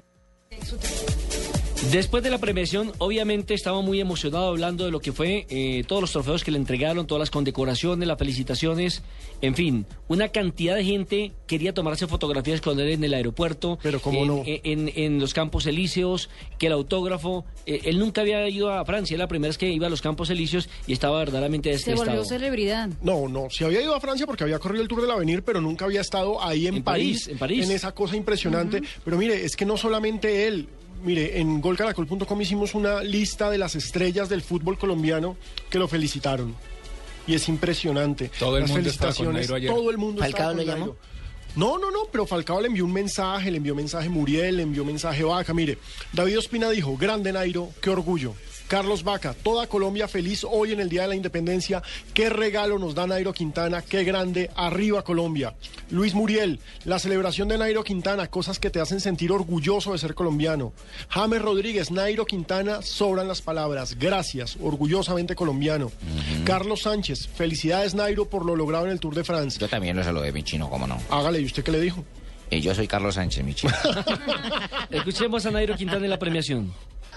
Después 1.91 2.23
de 2.23 2.29
la 2.29 2.39
premiación, 2.39 2.91
obviamente 2.97 3.53
estaba 3.53 3.79
muy 3.81 4.01
emocionado 4.01 4.47
hablando 4.47 4.83
de 4.85 4.91
lo 4.91 4.99
que 4.99 5.11
fue 5.13 5.45
eh, 5.49 5.83
todos 5.87 6.01
los 6.01 6.11
trofeos 6.11 6.43
que 6.43 6.51
le 6.51 6.57
entregaron, 6.57 7.07
todas 7.07 7.19
las 7.19 7.29
condecoraciones, 7.29 8.05
las 8.07 8.17
felicitaciones, 8.17 9.01
en 9.41 9.55
fin, 9.55 9.85
una 10.07 10.29
cantidad 10.29 10.75
de 10.75 10.83
gente 10.83 11.31
quería 11.47 11.73
tomarse 11.73 12.07
fotografías 12.07 12.59
con 12.59 12.79
él 12.79 12.89
en 12.89 13.03
el 13.03 13.13
aeropuerto, 13.13 13.77
Pero 13.81 14.01
cómo 14.01 14.21
en, 14.21 14.27
no. 14.27 14.43
en- 14.45 14.61
en- 14.89 14.91
en 14.95 15.19
los 15.19 15.33
campos 15.33 15.67
elíseos, 15.67 16.29
que 16.57 16.67
el 16.67 16.73
autógrafo, 16.73 17.45
eh, 17.65 17.81
él 17.85 17.99
nunca 17.99 18.21
había 18.21 18.47
ido 18.49 18.71
a 18.71 18.83
Francia, 18.83 19.17
la 19.17 19.27
primera 19.27 19.49
vez 19.49 19.57
que 19.57 19.69
iba 19.69 19.87
a 19.87 19.89
los 19.89 20.01
campos 20.01 20.29
elíseos 20.29 20.67
y 20.87 20.93
estaba 20.93 21.19
verdaderamente 21.19 21.69
Se 21.69 21.75
descrestado. 21.91 22.09
volvió 22.17 22.25
celebridad. 22.25 22.89
No, 23.01 23.29
no, 23.29 23.47
si 23.49 23.63
había 23.63 23.81
ido 23.81 23.95
a 23.95 24.01
Francia 24.01 24.25
porque 24.25 24.43
había 24.43 24.59
corrido 24.59 24.81
el 24.81 24.87
Tour 24.89 25.01
del 25.01 25.11
Avenir, 25.11 25.43
pero 25.43 25.61
nunca 25.61 25.85
había 25.85 26.01
estado 26.01 26.43
ahí 26.43 26.67
en, 26.67 26.75
En 26.77 26.83
París, 26.83 27.27
en 27.27 27.37
París. 27.37 27.69
esa 27.69 27.93
cosa 27.93 28.17
impresionante. 28.17 28.81
Pero 29.05 29.17
mire, 29.17 29.45
es 29.45 29.55
que 29.55 29.65
no 29.65 29.77
solamente 29.77 30.47
él, 30.47 30.67
mire, 31.05 31.39
en 31.39 31.61
golcaracol.com 31.61 32.41
hicimos 32.41 32.75
una 32.75 33.01
lista 33.03 33.49
de 33.49 33.57
las 33.57 33.75
estrellas 33.75 34.27
del 34.27 34.41
fútbol 34.41 34.77
colombiano 34.77 35.37
que 35.69 35.79
lo 35.79 35.87
felicitaron. 35.87 36.55
Y 37.27 37.33
es 37.35 37.47
impresionante. 37.47 38.29
Todo 38.37 38.57
el 38.57 38.63
Las 38.63 38.71
mundo 38.71 38.89
estaba 38.89 39.13
con 39.13 39.25
felicitaciones, 39.25 39.41
Nairo 39.41 39.55
ayer. 39.55 39.71
Todo 39.71 39.89
el 39.89 39.97
mundo 39.97 40.21
¿Falcao 40.21 40.47
con 40.49 40.57
lo 40.57 40.63
llamó? 40.63 40.95
No, 41.55 41.77
no, 41.77 41.89
no, 41.89 41.99
pero 42.11 42.25
Falcao 42.25 42.59
le 42.59 42.67
envió 42.67 42.83
un 42.83 42.91
mensaje, 42.91 43.49
le 43.49 43.57
envió 43.57 43.73
mensaje 43.73 44.09
Muriel, 44.09 44.57
le 44.57 44.63
envió 44.63 44.83
mensaje 44.83 45.23
Vaca. 45.23 45.53
Mire, 45.53 45.77
David 46.11 46.39
Ospina 46.39 46.69
dijo, 46.69 46.97
grande 46.97 47.31
Nairo, 47.31 47.69
qué 47.81 47.89
orgullo. 47.89 48.35
Carlos 48.67 49.03
Vaca, 49.03 49.33
toda 49.33 49.67
Colombia 49.67 50.07
feliz 50.07 50.43
hoy 50.43 50.71
en 50.71 50.79
el 50.79 50.89
Día 50.89 51.03
de 51.03 51.09
la 51.09 51.15
Independencia. 51.15 51.83
Qué 52.13 52.29
regalo 52.29 52.79
nos 52.79 52.95
da 52.95 53.05
Nairo 53.05 53.33
Quintana, 53.33 53.81
qué 53.81 54.03
grande, 54.03 54.49
arriba 54.55 55.03
Colombia. 55.03 55.53
Luis 55.91 56.13
Muriel, 56.15 56.59
la 56.83 56.99
celebración 56.99 57.47
de 57.47 57.57
Nairo 57.57 57.83
Quintana, 57.83 58.27
cosas 58.27 58.59
que 58.59 58.69
te 58.69 58.79
hacen 58.79 58.99
sentir 58.99 59.31
orgulloso 59.31 59.91
de 59.91 59.99
ser 59.99 60.15
colombiano. 60.15 60.73
James 61.09 61.41
Rodríguez, 61.41 61.91
Nairo 61.91 62.25
Quintana, 62.25 62.81
sobran 62.81 63.27
las 63.27 63.41
palabras. 63.41 63.97
Gracias, 63.99 64.57
orgullosamente 64.61 65.35
colombiano. 65.35 65.91
Carlos 66.43 66.81
Sánchez, 66.81 67.27
felicidades 67.27 67.93
Nairo 67.93 68.29
por 68.29 68.45
lo 68.45 68.55
logrado 68.55 68.85
en 68.85 68.91
el 68.91 68.99
Tour 68.99 69.15
de 69.15 69.23
Francia. 69.23 69.59
Yo 69.59 69.69
también 69.69 69.95
lo 69.95 70.03
saludé, 70.03 70.31
mi 70.31 70.43
chino, 70.43 70.69
cómo 70.69 70.87
no. 70.87 70.97
Hágale, 71.09 71.39
¿y 71.39 71.45
usted 71.45 71.63
qué 71.63 71.71
le 71.71 71.79
dijo? 71.79 72.03
Eh, 72.49 72.61
yo 72.61 72.75
soy 72.75 72.87
Carlos 72.87 73.15
Sánchez, 73.15 73.43
mi 73.43 73.53
chino. 73.53 73.73
Escuchemos 74.89 75.45
a 75.45 75.51
Nairo 75.51 75.75
Quintana 75.75 76.05
en 76.05 76.09
la 76.09 76.19
premiación. 76.19 76.71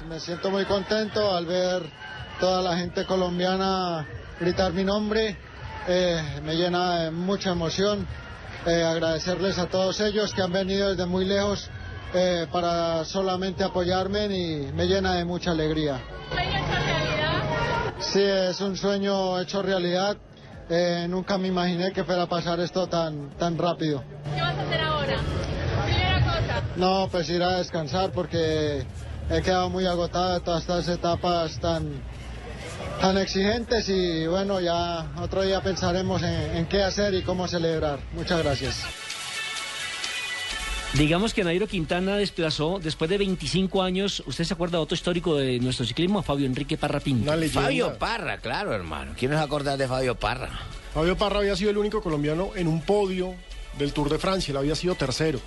Me 0.06 0.20
siento 0.20 0.50
muy 0.50 0.64
contento 0.64 1.34
al 1.34 1.46
ver 1.46 1.82
toda 2.38 2.62
la 2.62 2.76
gente 2.76 3.04
colombiana 3.04 4.06
gritar 4.38 4.72
mi 4.72 4.84
nombre. 4.84 5.36
Eh, 5.88 6.22
me 6.44 6.54
llena 6.54 7.00
de 7.00 7.10
mucha 7.10 7.50
emoción. 7.50 8.06
Eh, 8.66 8.82
agradecerles 8.82 9.58
a 9.58 9.66
todos 9.66 10.00
ellos 10.00 10.32
que 10.34 10.42
han 10.42 10.52
venido 10.52 10.90
desde 10.90 11.04
muy 11.04 11.24
lejos 11.24 11.68
eh, 12.14 12.46
para 12.52 13.04
solamente 13.04 13.64
apoyarme 13.64 14.26
y 14.26 14.72
me 14.72 14.86
llena 14.86 15.14
de 15.14 15.24
mucha 15.24 15.50
alegría. 15.50 16.00
Sí, 17.98 18.22
es 18.22 18.60
un 18.60 18.76
sueño 18.76 19.40
hecho 19.40 19.62
realidad. 19.62 20.16
Eh, 20.70 21.06
nunca 21.08 21.38
me 21.38 21.48
imaginé 21.48 21.92
que 21.92 22.04
fuera 22.04 22.22
a 22.22 22.28
pasar 22.28 22.60
esto 22.60 22.86
tan, 22.86 23.30
tan 23.30 23.58
rápido. 23.58 24.04
¿Qué 24.34 24.40
vas 24.40 24.56
a 24.56 24.62
hacer 24.62 24.80
ahora? 24.80 25.16
Primera 25.84 26.20
cosa. 26.20 26.62
No, 26.76 27.08
pues 27.10 27.28
ir 27.30 27.42
a 27.42 27.58
descansar 27.58 28.12
porque 28.12 28.86
he 29.30 29.42
quedado 29.42 29.68
muy 29.70 29.86
agotado 29.86 30.34
de 30.34 30.40
todas 30.40 30.62
estas 30.62 30.88
etapas 30.88 31.60
tan, 31.60 32.02
tan 33.00 33.18
exigentes 33.18 33.88
y 33.88 34.26
bueno, 34.26 34.60
ya 34.60 35.12
otro 35.20 35.42
día 35.42 35.62
pensaremos 35.62 36.22
en, 36.22 36.56
en 36.56 36.66
qué 36.66 36.82
hacer 36.82 37.14
y 37.14 37.22
cómo 37.22 37.46
celebrar. 37.48 37.98
Muchas 38.14 38.42
gracias. 38.42 38.84
Digamos 40.94 41.34
que 41.34 41.44
Nairo 41.44 41.66
Quintana 41.66 42.16
desplazó, 42.16 42.80
después 42.82 43.10
de 43.10 43.18
25 43.18 43.82
años, 43.82 44.22
¿usted 44.26 44.44
se 44.44 44.54
acuerda 44.54 44.78
de 44.78 44.84
otro 44.84 44.94
histórico 44.94 45.36
de 45.36 45.60
nuestro 45.60 45.84
ciclismo? 45.84 46.20
A 46.20 46.22
Fabio 46.22 46.46
Enrique 46.46 46.78
Parra 46.78 46.98
Pinto. 46.98 47.30
Fabio 47.52 47.98
Parra, 47.98 48.38
claro, 48.38 48.74
hermano. 48.74 49.12
¿Quién 49.16 49.30
nos 49.30 49.40
acordar 49.40 49.76
de 49.76 49.86
Fabio 49.86 50.14
Parra? 50.14 50.48
Fabio 50.94 51.16
Parra 51.16 51.40
había 51.40 51.54
sido 51.56 51.70
el 51.70 51.78
único 51.78 52.02
colombiano 52.02 52.52
en 52.56 52.66
un 52.66 52.80
podio 52.80 53.34
del 53.78 53.92
Tour 53.92 54.08
de 54.08 54.18
Francia, 54.18 54.50
él 54.52 54.56
había 54.56 54.74
sido 54.74 54.94
tercero. 54.94 55.40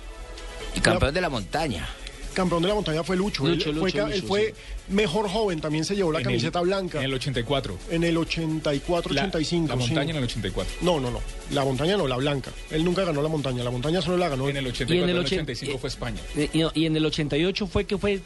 Y 0.76 0.80
campeón 0.80 1.12
de 1.12 1.20
la 1.20 1.28
montaña. 1.28 1.88
Campeón 2.32 2.62
de 2.62 2.68
la 2.68 2.74
montaña 2.74 3.02
fue 3.04 3.16
Lucho. 3.16 3.44
Lucho, 3.46 3.70
él, 3.70 3.76
fue, 3.78 3.90
Lucho, 3.90 4.06
él 4.06 4.14
Lucho, 4.14 4.26
fue 4.26 4.54
mejor 4.88 5.28
joven, 5.28 5.60
también 5.60 5.84
se 5.84 5.94
llevó 5.96 6.12
la 6.12 6.18
En 6.18 6.24
camiseta 6.24 6.60
el- 6.60 6.66
blanca. 6.66 6.98
En 6.98 7.04
el 7.04 7.14
84. 7.14 7.78
En 7.90 8.04
el 8.04 8.16
84, 8.16 9.12
La- 9.14 9.22
85. 9.22 9.68
La, 9.68 9.74
sí. 9.74 9.78
montaña 9.88 10.10
en 10.10 10.16
el 10.16 10.24
84. 10.24 10.72
No, 10.82 11.00
no, 11.00 11.10
no. 11.10 11.20
La 11.50 11.64
montaña 11.64 11.96
no, 11.96 12.06
la 12.08 12.16
blanca. 12.16 12.50
Él 12.70 12.84
nunca 12.84 13.04
ganó 13.04 13.22
la 13.22 13.28
montaña. 13.28 13.62
La 13.62 13.70
montaña 13.70 14.00
solo 14.02 14.16
la 14.16 14.28
ganó. 14.28 14.48
En 14.48 14.56
el 14.56 14.66
Y 14.66 14.70
84, 14.70 14.94
en 14.96 15.02
en 15.04 15.08
el 15.10 15.16
el, 15.16 15.24
80 15.26 15.42
85 15.52 15.78
fue 15.78 15.88
España. 15.88 16.20
Eh, 16.36 16.48
Y, 16.52 16.80
y 16.80 16.86
en 16.86 16.96
el 16.96 17.04
88 17.06 17.66
fue 17.66 17.84
que 17.84 17.98
fue 17.98 18.20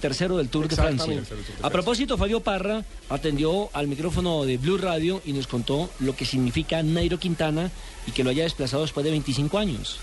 tercero 0.00 0.36
del 0.36 0.48
Tour 0.48 0.68
de. 0.68 0.76
Francia. 0.76 1.22
A 1.62 1.70
propósito, 1.70 2.16
Fabio 2.16 2.40
Parra 2.40 2.84
atendió 3.08 3.68
al 3.72 3.86
micrófono 3.88 4.44
de 4.44 4.56
Blue 4.56 4.78
Radio 4.78 5.20
y 5.24 5.32
nos 5.32 5.46
contó 5.46 5.90
lo 6.00 6.16
que 6.16 6.24
significa 6.24 6.82
Nairo 6.82 7.18
Quintana 7.18 7.70
y 8.06 8.12
que 8.12 8.24
lo 8.24 8.30
haya 8.30 8.44
desplazado 8.44 8.82
después 8.82 9.04
de 9.04 9.10
25 9.10 9.58
años. 9.58 9.98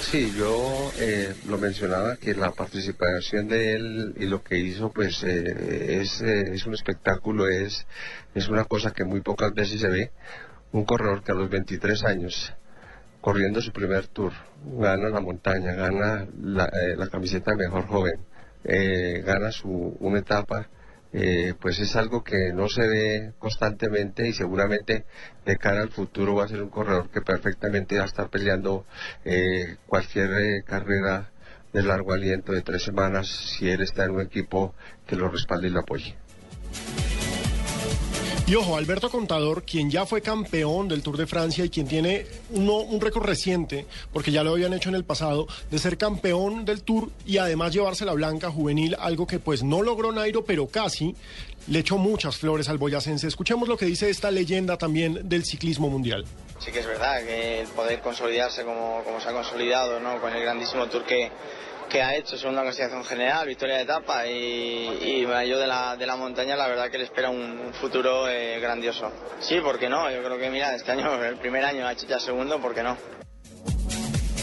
Sí, 0.00 0.32
yo 0.36 0.92
eh, 0.98 1.34
lo 1.48 1.58
mencionaba 1.58 2.16
que 2.16 2.34
la 2.34 2.52
participación 2.52 3.48
de 3.48 3.72
él 3.74 4.14
y 4.18 4.26
lo 4.26 4.42
que 4.42 4.58
hizo 4.58 4.90
pues 4.90 5.22
eh, 5.24 6.00
es, 6.00 6.20
eh, 6.20 6.54
es 6.54 6.66
un 6.66 6.74
espectáculo, 6.74 7.48
es, 7.48 7.86
es 8.34 8.48
una 8.48 8.64
cosa 8.64 8.92
que 8.92 9.04
muy 9.04 9.20
pocas 9.20 9.52
veces 9.54 9.80
se 9.80 9.88
ve. 9.88 10.12
Un 10.72 10.84
corredor 10.84 11.22
que 11.24 11.32
a 11.32 11.34
los 11.34 11.48
23 11.48 12.04
años, 12.04 12.52
corriendo 13.20 13.60
su 13.60 13.72
primer 13.72 14.06
tour, 14.08 14.32
gana 14.64 15.08
la 15.08 15.20
montaña, 15.20 15.72
gana 15.72 16.26
la, 16.40 16.66
eh, 16.66 16.96
la 16.96 17.08
camiseta 17.08 17.54
mejor 17.56 17.86
joven, 17.86 18.20
eh, 18.64 19.22
gana 19.24 19.50
su, 19.50 19.96
una 20.00 20.18
etapa, 20.18 20.68
eh, 21.18 21.54
pues 21.58 21.78
es 21.78 21.96
algo 21.96 22.22
que 22.22 22.52
no 22.52 22.68
se 22.68 22.86
ve 22.86 23.32
constantemente 23.38 24.28
y 24.28 24.34
seguramente 24.34 25.06
de 25.46 25.56
cara 25.56 25.80
al 25.80 25.88
futuro 25.88 26.34
va 26.34 26.44
a 26.44 26.48
ser 26.48 26.62
un 26.62 26.68
corredor 26.68 27.08
que 27.08 27.22
perfectamente 27.22 27.96
va 27.96 28.02
a 28.02 28.06
estar 28.06 28.28
peleando 28.28 28.84
eh, 29.24 29.76
cualquier 29.86 30.30
eh, 30.34 30.62
carrera 30.66 31.30
de 31.72 31.82
largo 31.82 32.12
aliento 32.12 32.52
de 32.52 32.60
tres 32.60 32.82
semanas 32.82 33.28
si 33.28 33.70
él 33.70 33.80
está 33.80 34.04
en 34.04 34.10
un 34.10 34.20
equipo 34.20 34.74
que 35.06 35.16
lo 35.16 35.30
respalde 35.30 35.68
y 35.68 35.70
lo 35.70 35.80
apoye. 35.80 36.14
Y 38.48 38.54
ojo, 38.54 38.76
Alberto 38.76 39.10
Contador, 39.10 39.64
quien 39.64 39.90
ya 39.90 40.06
fue 40.06 40.22
campeón 40.22 40.86
del 40.86 41.02
Tour 41.02 41.16
de 41.16 41.26
Francia 41.26 41.64
y 41.64 41.68
quien 41.68 41.88
tiene 41.88 42.26
un 42.50 43.00
récord 43.00 43.24
reciente, 43.24 43.86
porque 44.12 44.30
ya 44.30 44.44
lo 44.44 44.52
habían 44.52 44.72
hecho 44.72 44.88
en 44.88 44.94
el 44.94 45.04
pasado, 45.04 45.48
de 45.68 45.78
ser 45.80 45.98
campeón 45.98 46.64
del 46.64 46.84
Tour 46.84 47.10
y 47.26 47.38
además 47.38 47.72
llevarse 47.72 48.04
la 48.04 48.12
blanca 48.12 48.48
juvenil, 48.48 48.96
algo 49.00 49.26
que 49.26 49.40
pues 49.40 49.64
no 49.64 49.82
logró 49.82 50.12
Nairo, 50.12 50.44
pero 50.44 50.68
casi 50.68 51.16
le 51.66 51.80
echó 51.80 51.98
muchas 51.98 52.36
flores 52.36 52.68
al 52.68 52.78
boyacense. 52.78 53.26
Escuchemos 53.26 53.68
lo 53.68 53.76
que 53.76 53.86
dice 53.86 54.08
esta 54.10 54.30
leyenda 54.30 54.78
también 54.78 55.28
del 55.28 55.44
ciclismo 55.44 55.90
mundial. 55.90 56.24
Sí 56.60 56.70
que 56.70 56.78
es 56.78 56.86
verdad 56.86 57.24
que 57.24 57.62
el 57.62 57.68
poder 57.68 58.00
consolidarse 58.00 58.62
como, 58.62 59.02
como 59.02 59.20
se 59.20 59.28
ha 59.28 59.32
consolidado, 59.32 59.98
¿no? 59.98 60.20
Con 60.20 60.32
el 60.32 60.40
grandísimo 60.40 60.86
tour 60.86 61.04
que, 61.04 61.32
que 61.96 62.02
ha 62.02 62.14
hecho, 62.14 62.36
segunda 62.36 62.60
clasificación 62.60 63.02
general, 63.06 63.46
victoria 63.46 63.76
de 63.76 63.82
etapa 63.84 64.26
y, 64.26 64.98
y 65.02 65.22
yo 65.22 65.58
de 65.58 65.66
la, 65.66 65.96
de 65.96 66.04
la 66.04 66.14
montaña, 66.14 66.54
la 66.54 66.68
verdad 66.68 66.90
que 66.90 66.98
le 66.98 67.04
espera 67.04 67.30
un, 67.30 67.58
un 67.58 67.72
futuro 67.72 68.28
eh, 68.28 68.60
grandioso. 68.60 69.10
Sí, 69.40 69.62
¿por 69.62 69.78
qué 69.78 69.88
no? 69.88 70.10
Yo 70.10 70.22
creo 70.22 70.36
que, 70.36 70.50
mira, 70.50 70.74
este 70.74 70.92
año, 70.92 71.24
el 71.24 71.38
primer 71.38 71.64
año 71.64 71.86
ha 71.86 71.92
hecho 71.92 72.06
ya 72.06 72.20
segundo, 72.20 72.60
¿por 72.60 72.74
qué 72.74 72.82
no? 72.82 72.98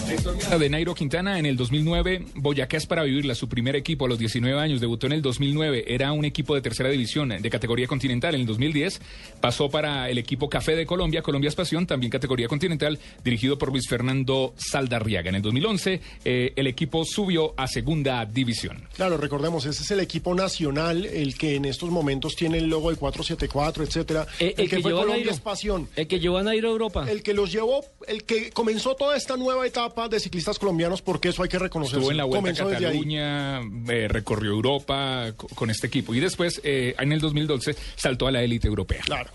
De 0.03 0.69
Nairo 0.69 0.93
Quintana 0.93 1.39
en 1.39 1.45
el 1.45 1.57
2009, 1.57 2.25
Boyacá 2.35 2.77
es 2.77 2.85
para 2.85 3.03
vivirla, 3.03 3.35
su 3.35 3.49
primer 3.49 3.75
equipo 3.75 4.05
a 4.05 4.07
los 4.07 4.19
19 4.19 4.59
años, 4.59 4.81
debutó 4.81 5.07
en 5.07 5.13
el 5.13 5.21
2009, 5.21 5.85
era 5.87 6.11
un 6.11 6.25
equipo 6.25 6.55
de 6.55 6.61
tercera 6.61 6.89
división 6.89 7.29
de 7.29 7.49
categoría 7.49 7.87
continental, 7.87 8.35
en 8.35 8.41
el 8.41 8.47
2010 8.47 9.01
pasó 9.41 9.69
para 9.69 10.09
el 10.09 10.17
equipo 10.17 10.49
Café 10.49 10.75
de 10.75 10.85
Colombia, 10.85 11.21
Colombia 11.21 11.47
es 11.47 11.55
Pasión, 11.55 11.87
también 11.87 12.11
categoría 12.11 12.47
continental, 12.47 12.99
dirigido 13.23 13.57
por 13.57 13.71
Luis 13.71 13.87
Fernando 13.89 14.53
Saldarriaga. 14.57 15.29
En 15.29 15.35
el 15.35 15.41
2011 15.41 16.01
eh, 16.25 16.53
el 16.55 16.67
equipo 16.67 17.03
subió 17.05 17.53
a 17.57 17.67
segunda 17.67 18.25
división. 18.25 18.87
Claro, 18.95 19.17
recordemos, 19.17 19.65
ese 19.65 19.83
es 19.83 19.91
el 19.91 20.01
equipo 20.01 20.35
nacional, 20.35 21.05
el 21.05 21.37
que 21.37 21.55
en 21.55 21.65
estos 21.65 21.89
momentos 21.89 22.35
tiene 22.35 22.59
el 22.59 22.67
logo 22.67 22.89
del 22.89 22.99
474, 22.99 23.83
etcétera. 23.83 24.27
Eh, 24.39 24.53
el, 24.57 24.69
que, 24.69 24.81
fue 24.81 24.91
llevó 24.91 24.99
a 24.99 25.03
Colombia 25.03 25.25
Nairo. 25.25 25.31
es 25.31 25.39
pasión. 25.39 25.89
El 25.95 26.07
que 26.07 26.19
llevó 26.19 26.37
a 26.37 26.43
Nairo 26.43 26.69
a 26.69 26.71
Europa. 26.71 27.05
El 27.09 27.23
que 27.23 27.33
los 27.33 27.51
llevó, 27.51 27.83
el 28.07 28.23
que 28.23 28.51
comenzó 28.51 28.95
toda 28.95 29.17
esta 29.17 29.35
nueva 29.37 29.65
etapa 29.65 29.92
de 30.09 30.19
ciclistas 30.19 30.57
colombianos, 30.59 31.01
porque 31.01 31.29
eso 31.29 31.43
hay 31.43 31.49
que 31.49 31.59
reconocerlo. 31.59 31.99
Estuvo 32.01 32.11
en 32.11 32.17
la 32.17 32.23
Vuelta 32.25 32.63
a. 32.63 32.79
Cataluña, 32.89 33.61
eh, 33.89 34.07
recorrió 34.09 34.51
Europa 34.51 35.31
co- 35.37 35.47
con 35.49 35.69
este 35.69 35.87
equipo 35.87 36.13
y 36.15 36.19
después 36.19 36.59
eh, 36.63 36.95
en 36.99 37.11
el 37.11 37.19
2012 37.19 37.75
saltó 37.95 38.27
a 38.27 38.31
la 38.31 38.41
élite 38.41 38.67
europea. 38.67 39.01
Claro. 39.05 39.29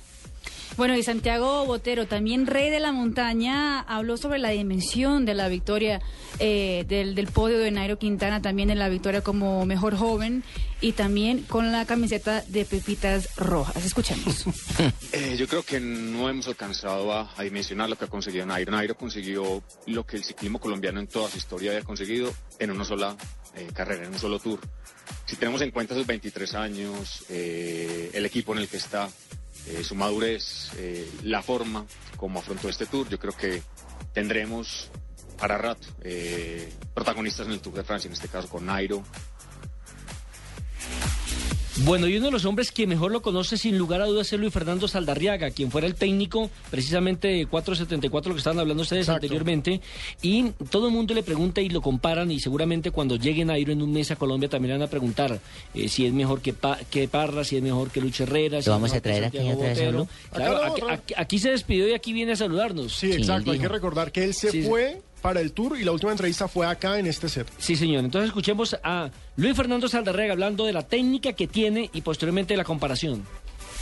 Bueno, 0.77 0.97
y 0.97 1.03
Santiago 1.03 1.65
Botero, 1.67 2.07
también 2.07 2.47
rey 2.47 2.71
de 2.71 2.81
la 2.81 2.93
montaña, 2.93 3.81
habló 3.81 4.17
sobre 4.17 4.39
la 4.39 4.51
dimensión 4.51 5.25
de 5.25 5.35
la 5.35 5.49
victoria 5.49 6.01
eh, 6.39 6.85
del, 6.87 7.27
podio 7.29 7.59
de 7.59 7.71
Nairo 7.71 7.99
Quintana, 7.99 8.41
también 8.41 8.71
en 8.71 8.79
la 8.79 8.89
victoria 8.89 9.23
como 9.23 9.67
mejor 9.67 9.97
joven 9.97 10.45
y 10.81 10.93
también 10.93 11.43
con 11.43 11.73
la 11.73 11.85
camiseta 11.85 12.43
de 12.47 12.65
Pepitas 12.65 13.37
Rojas. 13.37 13.85
Escuchemos. 13.85 14.45
Eh, 15.13 15.37
yo 15.39 15.49
creo 15.49 15.63
que 15.63 15.81
no 15.81 16.29
hemos 16.29 16.47
alcanzado 16.49 17.13
a, 17.13 17.33
dimensionar 17.43 17.89
lo 17.89 17.97
que 17.97 18.05
ha 18.05 18.09
conseguido 18.09 18.45
Nairo. 18.47 18.71
Nairo 18.71 18.95
consiguió 18.95 19.63
lo 19.87 20.07
que 20.07 20.17
el 20.17 20.25
ciclismo 20.25 20.61
colombiano 20.61 21.01
en 21.01 21.07
toda 21.07 21.31
su 21.31 21.39
historia 21.39 21.71
había 21.71 21.83
conseguido 21.83 22.33
en 22.59 22.71
una 22.71 22.85
sola 22.85 23.17
eh, 23.57 23.69
carrera, 23.75 24.05
en 24.05 24.13
un 24.13 24.19
solo 24.19 24.39
tour. 24.39 24.61
Si 25.25 25.37
tenemos 25.37 25.63
en 25.63 25.71
cuenta 25.71 25.95
sus 25.95 26.07
23 26.07 26.55
años, 26.55 27.25
el 27.29 28.25
equipo 28.27 28.53
en 28.53 28.61
el 28.61 28.69
que 28.69 28.77
está, 28.77 29.09
eh, 29.71 29.85
su 29.85 29.95
madurez, 29.95 30.71
eh, 30.77 31.09
la 31.23 31.43
forma 31.43 31.85
como 32.17 32.41
afrontó 32.41 32.69
este 32.69 32.87
tour, 32.87 33.09
yo 33.09 33.19
creo 33.19 33.37
que 33.37 33.63
tendremos 34.13 34.91
para 35.39 35.57
rato 35.57 35.87
eh, 36.03 36.73
protagonistas 36.95 37.47
en 37.47 37.53
el 37.53 37.61
Tour 37.61 37.75
de 37.75 37.85
Francia, 37.85 38.09
en 38.09 38.15
este 38.15 38.29
caso 38.29 38.49
con 38.49 38.67
Nairo, 38.67 39.03
Bueno, 41.85 42.09
y 42.09 42.17
uno 42.17 42.27
de 42.27 42.33
los 42.33 42.45
hombres 42.45 42.73
que 42.73 42.87
mejor 42.89 43.13
lo 43.13 43.23
conoce 43.23 43.57
sin 43.57 43.79
lugar 43.79 44.03
a 44.03 44.07
dudas 44.07 44.33
es 44.33 44.39
Luis 44.41 44.53
Fernando 44.53 44.89
Saldarriaga, 44.89 45.51
quien 45.53 45.71
fuera 45.71 45.87
el 45.87 45.95
técnico 45.95 46.51
precisamente 46.71 47.29
de 47.29 47.47
474, 47.47 48.31
lo 48.31 48.35
que 48.35 48.39
estaban 48.41 48.59
hablando 48.59 48.83
ustedes 48.83 49.09
anteriormente, 49.09 49.81
y 50.21 50.51
todo 50.71 50.89
el 50.89 50.93
mundo 50.93 51.15
le 51.15 51.23
pregunta 51.23 51.61
y 51.61 51.69
lo 51.69 51.81
comparan, 51.81 52.31
y 52.33 52.41
seguramente 52.41 52.91
cuando 52.91 53.15
llegue 53.17 53.45
Nairo 53.45 53.73
en 53.73 53.81
un 53.81 53.93
mes 53.93 54.11
a 54.11 54.17
Colombia 54.17 54.49
también 54.49 54.73
le 54.75 54.79
van 54.81 54.89
a 54.89 54.91
preguntar 54.91 55.39
eh, 55.75 55.89
si 55.89 56.05
es 56.05 56.13
mejor 56.13 56.41
que, 56.43 56.53
Pa- 56.53 56.79
que 56.91 57.07
Parra, 57.07 57.45
si 57.45 57.57
es 57.57 57.63
mejor 57.63 57.91
que 57.91 58.01
Lucho 58.01 58.25
Herrera, 58.25 58.61
si 58.61 58.67
¿Lo 58.69 58.73
vamos 58.75 58.93
a 58.93 59.01
traer 59.01 59.25
aquí 59.27 59.39
otra 59.39 59.69
vez? 59.69 59.79
Claro, 60.33 60.65
aquí, 61.15 61.37
a- 61.37 61.39
se 61.41 61.51
despidió 61.51 61.89
y 61.89 61.93
aquí 61.95 62.13
viene 62.13 62.33
a 62.33 62.37
saludarnos. 62.37 62.93
Sí, 62.97 63.13
exacto. 63.13 63.53
Hay 63.53 63.61
que 63.61 63.69
recordar 63.69 64.11
que 64.11 64.25
él 64.25 64.35
se 64.35 64.51
Sí, 64.51 64.63
sí. 64.63 64.69
fue 64.69 65.01
para 65.21 65.41
el 65.41 65.53
tour 65.53 65.79
y 65.79 65.85
la 65.85 65.93
última 65.93 66.13
entrevista 66.13 66.49
fue 66.49 66.67
acá 66.67 66.99
en 66.99 67.07
este 67.07 67.29
set. 67.29 67.47
Sí, 67.59 67.77
señor. 67.77 68.05
Entonces 68.05 68.29
escuchemos 68.29 68.77
a 68.83 69.11
Luis 69.37 69.57
Fernando 69.57 69.89
Saldarriaga 69.89 70.33
hablando 70.33 70.65
de 70.65 70.73
la 70.73 70.87
técnica 70.87 71.33
que 71.33 71.47
tiene 71.47 71.91
y 71.93 72.03
posteriormente 72.03 72.55
de 72.55 72.59
la 72.59 72.65
comparación. 72.65 73.25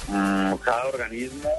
Mm, 0.09 0.55
cada 0.57 0.87
organismo 0.87 1.51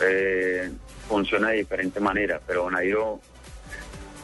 eh, 0.00 0.70
funciona 1.08 1.50
de 1.50 1.58
diferente 1.58 2.00
manera, 2.00 2.40
pero 2.46 2.70
Nairo 2.70 3.20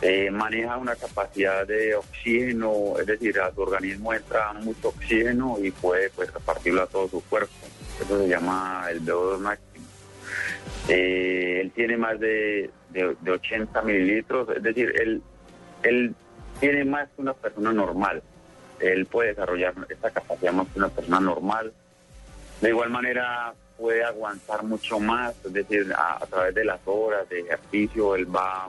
eh, 0.03 0.31
maneja 0.31 0.77
una 0.77 0.97
capacidad 0.97 1.67
de 1.67 1.95
oxígeno, 1.95 2.99
es 3.01 3.07
decir, 3.07 3.41
a 3.41 3.53
su 3.55 3.63
organismo 3.63 4.13
entra 4.13 4.53
mucho 4.53 4.89
oxígeno 4.89 5.57
y 5.63 5.71
puede 5.71 6.11
pues, 6.11 6.33
repartirlo 6.33 6.83
a 6.83 6.87
todo 6.87 7.09
su 7.09 7.23
cuerpo. 7.25 7.53
Eso 8.01 8.19
se 8.21 8.29
llama 8.29 8.87
el 8.91 9.03
VO2 9.03 9.39
máximo. 9.39 9.87
Eh, 10.89 11.61
él 11.63 11.73
tiene 11.73 11.97
más 11.97 12.21
de, 12.21 12.71
de, 12.95 13.17
de 13.21 13.31
80 13.31 13.83
mililitros, 13.83 14.49
es 14.57 14.63
decir, 14.63 14.93
él, 14.99 15.23
él 15.83 16.15
tiene 16.61 16.85
más 16.85 17.09
que 17.11 17.23
una 17.23 17.35
persona 17.35 17.73
normal. 17.73 18.23
Él 18.81 19.07
puede 19.07 19.31
desarrollar 19.31 19.75
esta 19.89 20.11
capacidad 20.11 20.53
más 20.53 20.67
que 20.69 20.79
una 20.79 20.89
persona 20.89 21.21
normal. 21.21 21.73
De 22.61 22.69
igual 22.71 22.91
manera 22.91 23.53
puede 23.77 24.05
aguantar 24.05 24.63
mucho 24.63 25.01
más, 25.01 25.35
es 25.45 25.53
decir, 25.53 25.93
a, 25.97 26.25
través 26.27 26.55
de 26.55 26.65
las 26.65 26.81
horas 26.85 27.29
de 27.29 27.41
ejercicio, 27.41 28.15
él 28.15 28.35
va, 28.35 28.69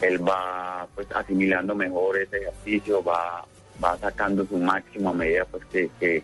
él 0.00 0.26
va 0.26 0.86
pues 0.94 1.10
asimilando 1.12 1.74
mejor 1.74 2.18
ese 2.18 2.36
ejercicio, 2.36 3.02
va, 3.02 3.44
va 3.82 3.96
sacando 3.98 4.46
su 4.46 4.58
máximo 4.58 5.10
a 5.10 5.14
medida 5.14 5.44
pues 5.46 5.64
que, 5.66 6.22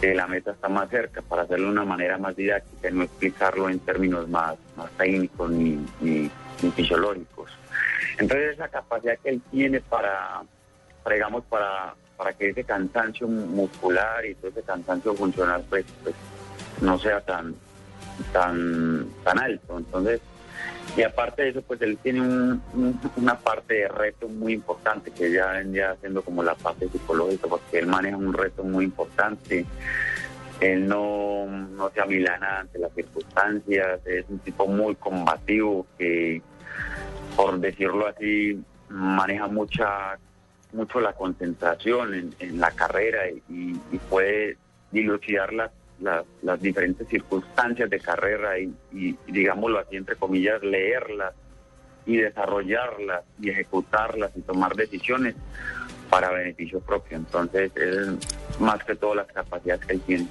que 0.00 0.14
la 0.14 0.26
meta 0.26 0.52
está 0.52 0.68
más 0.68 0.88
cerca, 0.90 1.22
para 1.22 1.42
hacerlo 1.42 1.66
de 1.66 1.72
una 1.72 1.84
manera 1.84 2.18
más 2.18 2.36
didáctica 2.36 2.88
y 2.88 2.92
no 2.92 3.02
explicarlo 3.02 3.68
en 3.68 3.80
términos 3.80 4.28
más, 4.28 4.56
más 4.76 4.90
técnicos 4.92 5.50
ni, 5.50 5.84
ni, 6.00 6.30
fisiológicos. 6.74 7.50
Entonces 8.18 8.54
esa 8.54 8.68
capacidad 8.68 9.18
que 9.18 9.30
él 9.30 9.42
tiene 9.50 9.80
para, 9.80 10.42
para, 11.02 11.28
para, 11.48 11.94
para 12.16 12.32
que 12.32 12.50
ese 12.50 12.64
cansancio 12.64 13.26
muscular 13.26 14.24
y 14.24 14.36
ese 14.42 14.62
cansancio 14.62 15.14
funcional 15.14 15.64
pues, 15.68 15.84
pues 16.02 16.14
no 16.80 16.98
sea 16.98 17.20
tan, 17.20 17.54
tan, 18.32 19.06
tan 19.24 19.38
alto. 19.38 19.78
Entonces, 19.78 20.20
y 20.96 21.02
aparte 21.02 21.42
de 21.42 21.48
eso, 21.50 21.62
pues 21.62 21.80
él 21.82 21.96
tiene 22.02 22.20
un- 22.20 22.62
un- 22.74 23.00
una 23.16 23.38
parte 23.38 23.74
de 23.74 23.88
reto 23.88 24.28
muy 24.28 24.54
importante, 24.54 25.10
que 25.12 25.30
ya 25.32 25.52
vendría 25.52 25.94
siendo 26.00 26.22
como 26.22 26.42
la 26.42 26.54
parte 26.54 26.88
psicológica, 26.88 27.46
porque 27.48 27.78
él 27.78 27.86
maneja 27.86 28.16
un 28.16 28.32
reto 28.32 28.64
muy 28.64 28.84
importante. 28.84 29.64
Él 30.60 30.88
no, 30.88 31.46
no 31.46 31.90
se 31.90 32.00
amilana 32.00 32.60
ante 32.60 32.80
las 32.80 32.92
circunstancias, 32.94 34.00
es 34.06 34.24
un 34.28 34.40
tipo 34.40 34.66
muy 34.66 34.96
combativo 34.96 35.86
que, 35.96 36.42
por 37.36 37.60
decirlo 37.60 38.08
así, 38.08 38.60
maneja 38.88 39.46
mucha 39.46 40.18
mucho 40.72 41.00
la 41.00 41.14
concentración 41.14 42.34
en, 42.40 42.60
la 42.60 42.70
carrera 42.72 43.26
y, 43.30 43.40
y 43.90 43.98
puede 44.10 44.58
dilucidar 44.90 45.52
las, 45.54 45.70
las, 46.00 46.60
diferentes 46.60 47.08
circunstancias 47.08 47.90
de 47.90 48.00
carrera 48.00 48.58
y, 48.58 48.74
y, 48.92 49.16
digámoslo 49.26 49.80
así, 49.80 49.96
entre 49.96 50.16
comillas, 50.16 50.62
leerlas 50.62 51.34
y 52.06 52.16
desarrollarlas 52.16 53.24
y 53.40 53.50
ejecutarlas 53.50 54.30
y 54.36 54.40
tomar 54.40 54.74
decisiones 54.74 55.34
para 56.08 56.30
beneficio 56.30 56.80
propio. 56.80 57.16
Entonces, 57.16 57.70
es 57.76 58.60
más 58.60 58.82
que 58.84 58.94
todo 58.94 59.14
las 59.14 59.26
capacidades 59.26 59.84
que 59.84 59.92
él 59.94 60.00
tiene. 60.02 60.28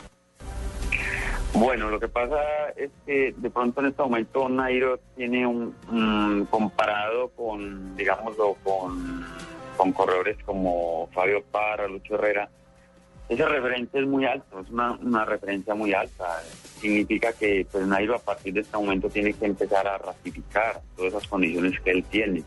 Bueno, 1.54 1.90
lo 1.90 2.00
que 2.00 2.08
pasa 2.08 2.70
es 2.76 2.92
que 3.06 3.34
de 3.36 3.50
pronto 3.50 3.82
en 3.82 3.88
este 3.88 4.04
momento 4.04 4.48
Nairo 4.50 5.00
tiene 5.16 5.48
un, 5.48 6.48
comparado 6.52 7.30
con, 7.30 7.96
digámoslo, 7.96 8.56
con, 8.64 9.26
con 9.76 9.92
corredores 9.92 10.38
como 10.46 11.10
Fabio 11.14 11.44
Parra, 11.52 11.88
Lucho 11.88 12.16
Herrera, 12.16 12.50
ese 13.30 13.46
referente 13.46 14.00
es 14.00 14.08
muy 14.08 14.26
alto, 14.26 14.60
es 14.62 14.70
una, 14.70 14.94
una 14.94 15.26
referencia 15.26 15.76
muy 15.76 15.94
alta. 15.94 16.42
Significa 16.80 17.34
que 17.34 17.66
pues, 17.72 17.86
Nairo 17.86 18.16
a 18.16 18.20
partir 18.20 18.54
de 18.54 18.62
este 18.62 18.78
momento 18.78 19.10
tiene 19.10 19.34
que 19.34 19.46
empezar 19.46 19.88
a 19.88 19.98
ratificar 19.98 20.82
todas 20.96 21.14
esas 21.14 21.28
condiciones 21.28 21.80
que 21.82 21.92
él 21.92 22.04
tiene. 22.06 22.44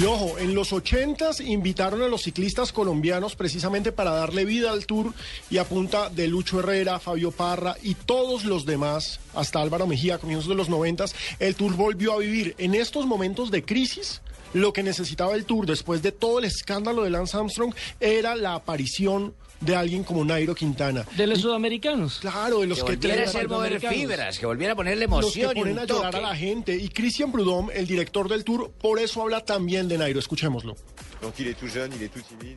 Y 0.00 0.04
ojo, 0.04 0.38
en 0.38 0.54
los 0.54 0.72
80 0.72 1.30
invitaron 1.44 2.02
a 2.02 2.08
los 2.08 2.22
ciclistas 2.22 2.72
colombianos 2.72 3.34
precisamente 3.34 3.90
para 3.90 4.12
darle 4.12 4.44
vida 4.44 4.70
al 4.70 4.86
Tour 4.86 5.12
y 5.50 5.58
a 5.58 5.64
punta 5.64 6.08
de 6.08 6.28
Lucho 6.28 6.60
Herrera, 6.60 7.00
Fabio 7.00 7.32
Parra 7.32 7.74
y 7.82 7.94
todos 7.94 8.44
los 8.44 8.64
demás, 8.64 9.18
hasta 9.34 9.60
Álvaro 9.60 9.88
Mejía 9.88 10.18
comienzos 10.18 10.48
de 10.48 10.54
los 10.54 10.68
90, 10.68 11.06
el 11.40 11.56
Tour 11.56 11.74
volvió 11.74 12.12
a 12.12 12.18
vivir 12.18 12.54
en 12.58 12.76
estos 12.76 13.06
momentos 13.06 13.50
de 13.50 13.64
crisis. 13.64 14.22
Lo 14.54 14.72
que 14.72 14.82
necesitaba 14.82 15.34
el 15.34 15.44
Tour 15.44 15.66
después 15.66 16.02
de 16.02 16.12
todo 16.12 16.38
el 16.38 16.44
escándalo 16.44 17.02
de 17.02 17.10
Lance 17.10 17.36
Armstrong 17.36 17.74
era 18.00 18.34
la 18.34 18.54
aparición 18.54 19.34
de 19.60 19.76
alguien 19.76 20.04
como 20.04 20.24
Nairo 20.24 20.54
Quintana. 20.54 21.04
De 21.16 21.26
los 21.26 21.40
sudamericanos. 21.40 22.18
Claro, 22.20 22.60
de 22.60 22.66
los 22.66 22.82
que, 22.82 22.98
que, 22.98 23.08
volviera 23.08 23.24
a 23.24 23.32
ser 23.32 23.48
mover 23.48 23.80
fibras, 23.80 24.38
que 24.38 24.46
volviera 24.46 24.72
a 24.72 24.76
ponerle 24.76 25.04
emoción 25.04 25.44
los 25.44 25.54
que 25.54 25.60
ponen 25.60 25.74
y 25.74 25.78
un 25.78 25.78
a 25.78 25.84
llorar 25.86 26.12
toque. 26.12 26.24
a 26.24 26.28
la 26.28 26.36
gente. 26.36 26.76
Y 26.76 26.88
Christian 26.88 27.32
Prudhomme, 27.32 27.72
el 27.74 27.86
director 27.86 28.28
del 28.28 28.44
Tour, 28.44 28.70
por 28.72 28.98
eso 28.98 29.22
habla 29.22 29.44
también 29.44 29.88
de 29.88 29.98
Nairo. 29.98 30.18
Escuchémoslo. 30.18 30.76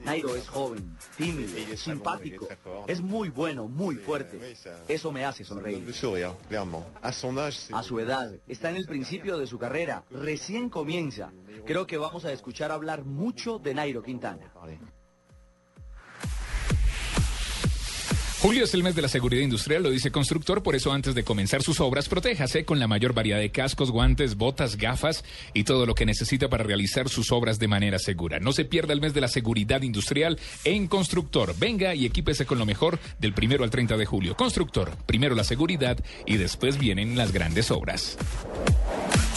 Nairo 0.05 0.35
es 0.35 0.47
joven, 0.47 0.95
tímido, 1.17 1.49
simpático, 1.75 2.47
es 2.87 3.01
muy 3.01 3.29
bueno, 3.29 3.67
muy 3.67 3.95
fuerte. 3.95 4.55
Eso 4.87 5.11
me 5.11 5.25
hace 5.25 5.43
sonreír. 5.43 5.83
A 7.01 7.83
su 7.83 7.99
edad, 7.99 8.31
está 8.47 8.69
en 8.69 8.75
el 8.75 8.85
principio 8.85 9.37
de 9.37 9.47
su 9.47 9.57
carrera, 9.57 10.03
recién 10.11 10.69
comienza. 10.69 11.31
Creo 11.65 11.87
que 11.87 11.97
vamos 11.97 12.25
a 12.25 12.31
escuchar 12.31 12.71
hablar 12.71 13.03
mucho 13.03 13.57
de 13.57 13.73
Nairo 13.73 14.03
Quintana. 14.03 14.51
Julio 18.41 18.63
es 18.63 18.73
el 18.73 18.81
mes 18.81 18.95
de 18.95 19.03
la 19.03 19.07
seguridad 19.07 19.43
industrial, 19.43 19.83
lo 19.83 19.91
dice 19.91 20.09
Constructor, 20.09 20.63
por 20.63 20.75
eso 20.75 20.91
antes 20.91 21.13
de 21.13 21.23
comenzar 21.23 21.61
sus 21.61 21.79
obras, 21.79 22.09
protéjase 22.09 22.65
con 22.65 22.79
la 22.79 22.87
mayor 22.87 23.13
variedad 23.13 23.37
de 23.37 23.51
cascos, 23.51 23.91
guantes, 23.91 24.35
botas, 24.35 24.77
gafas 24.77 25.23
y 25.53 25.63
todo 25.63 25.85
lo 25.85 25.93
que 25.93 26.07
necesita 26.07 26.49
para 26.49 26.63
realizar 26.63 27.07
sus 27.07 27.31
obras 27.31 27.59
de 27.59 27.67
manera 27.67 27.99
segura. 27.99 28.39
No 28.39 28.51
se 28.51 28.65
pierda 28.65 28.93
el 28.93 28.99
mes 28.99 29.13
de 29.13 29.21
la 29.21 29.27
seguridad 29.27 29.83
industrial 29.83 30.39
en 30.63 30.87
Constructor. 30.87 31.53
Venga 31.59 31.93
y 31.93 32.07
equípese 32.07 32.47
con 32.47 32.57
lo 32.57 32.65
mejor 32.65 32.97
del 33.19 33.35
primero 33.35 33.63
al 33.63 33.69
30 33.69 33.95
de 33.95 34.07
julio. 34.07 34.35
Constructor, 34.35 34.89
primero 35.05 35.35
la 35.35 35.43
seguridad 35.43 35.99
y 36.25 36.37
después 36.37 36.79
vienen 36.79 37.15
las 37.15 37.31
grandes 37.31 37.69
obras. 37.69 38.17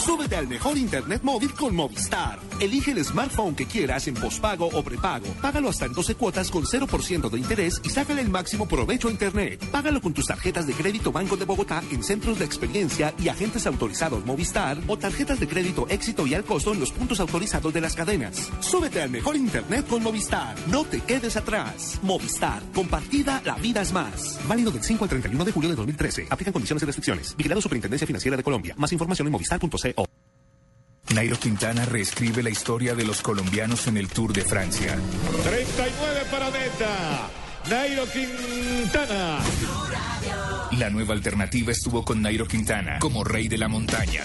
Súbete 0.03 0.35
al 0.35 0.47
mejor 0.47 0.77
internet 0.77 1.21
móvil 1.23 1.53
con 1.53 1.75
Movistar. 1.75 2.39
Elige 2.59 2.91
el 2.91 3.03
smartphone 3.03 3.55
que 3.55 3.65
quieras 3.65 4.07
en 4.07 4.13
pospago 4.13 4.67
o 4.67 4.83
prepago. 4.83 5.27
Págalo 5.41 5.69
hasta 5.69 5.85
en 5.85 5.93
12 5.93 6.15
cuotas 6.15 6.51
con 6.51 6.63
0% 6.63 7.29
de 7.29 7.39
interés 7.39 7.81
y 7.83 7.89
sácale 7.89 8.21
el 8.21 8.29
máximo 8.29 8.67
provecho 8.67 8.94
a 9.03 9.11
internet. 9.11 9.63
Págalo 9.71 10.01
con 10.01 10.13
tus 10.13 10.25
tarjetas 10.25 10.65
de 10.65 10.73
crédito 10.73 11.11
Banco 11.11 11.35
de 11.35 11.45
Bogotá 11.45 11.83
en 11.91 12.03
centros 12.03 12.39
de 12.39 12.45
experiencia 12.45 13.13
y 13.19 13.27
agentes 13.27 13.67
autorizados 13.67 14.25
Movistar 14.25 14.77
o 14.87 14.97
tarjetas 14.97 15.39
de 15.39 15.47
crédito 15.47 15.85
éxito 15.89 16.25
y 16.25 16.33
al 16.33 16.43
costo 16.43 16.73
en 16.73 16.79
los 16.79 16.91
puntos 16.91 17.19
autorizados 17.19 17.73
de 17.73 17.81
las 17.81 17.95
cadenas. 17.95 18.49
Súbete 18.61 19.01
al 19.01 19.09
mejor 19.09 19.35
internet 19.35 19.85
con 19.87 20.01
Movistar. 20.01 20.55
No 20.67 20.85
te 20.85 21.01
quedes 21.01 21.35
atrás. 21.35 21.99
Movistar. 22.01 22.63
Compartida, 22.73 23.41
la 23.45 23.55
vida 23.55 23.81
es 23.81 23.91
más. 23.91 24.39
Válido 24.47 24.71
del 24.71 24.83
5 24.83 25.03
al 25.03 25.09
31 25.09 25.45
de 25.45 25.51
julio 25.51 25.69
de 25.69 25.75
2013. 25.75 26.27
Aplican 26.29 26.53
condiciones 26.53 26.83
y 26.83 26.85
restricciones. 26.85 27.35
Vigilado 27.35 27.61
Superintendencia 27.61 28.07
Financiera 28.07 28.37
de 28.37 28.43
Colombia. 28.43 28.75
Más 28.77 28.91
información 28.93 29.27
en 29.27 29.31
movistar.co. 29.33 30.05
Nairo 31.13 31.37
Quintana 31.37 31.85
reescribe 31.85 32.41
la 32.41 32.49
historia 32.49 32.95
de 32.95 33.05
los 33.05 33.21
colombianos 33.21 33.87
en 33.87 33.97
el 33.97 34.07
Tour 34.07 34.33
de 34.33 34.41
Francia. 34.41 34.97
39 35.43 36.21
para 36.31 36.49
meta. 36.49 37.29
Nairo 37.69 38.05
Quintana. 38.07 39.39
La 40.77 40.89
nueva 40.89 41.13
alternativa 41.13 41.71
estuvo 41.71 42.03
con 42.03 42.21
Nairo 42.21 42.45
Quintana 42.47 42.99
como 42.99 43.23
rey 43.23 43.47
de 43.47 43.57
la 43.57 43.67
montaña. 43.67 44.23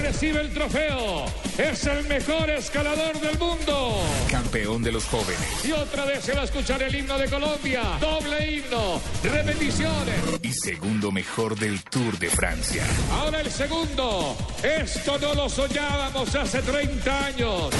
Recibe 0.00 0.40
el 0.42 0.52
trofeo. 0.52 1.24
Es 1.58 1.84
el 1.86 2.06
mejor 2.06 2.50
escalador 2.50 3.20
del 3.20 3.38
mundo. 3.38 4.02
Campeón 4.30 4.82
de 4.82 4.92
los 4.92 5.04
jóvenes 5.04 5.64
Y 5.64 5.72
otra 5.72 6.04
vez 6.04 6.24
se 6.24 6.32
va 6.34 6.42
a 6.42 6.44
escuchar 6.44 6.82
el 6.82 6.94
himno 6.94 7.18
de 7.18 7.28
Colombia. 7.28 7.82
Doble 8.00 8.52
himno. 8.52 9.00
Repeticiones. 9.24 10.16
y 10.42 10.52
segundo 10.52 11.10
mejor 11.10 11.58
del 11.58 11.82
Tour 11.82 12.18
de 12.18 12.30
Francia. 12.30 12.84
Ahora 13.12 13.40
el 13.40 13.50
segundo. 13.50 14.36
Esto 14.62 15.18
no 15.18 15.34
lo 15.34 15.48
soñábamos 15.48 16.34
hace 16.34 16.62
30 16.62 17.24
años. 17.26 17.70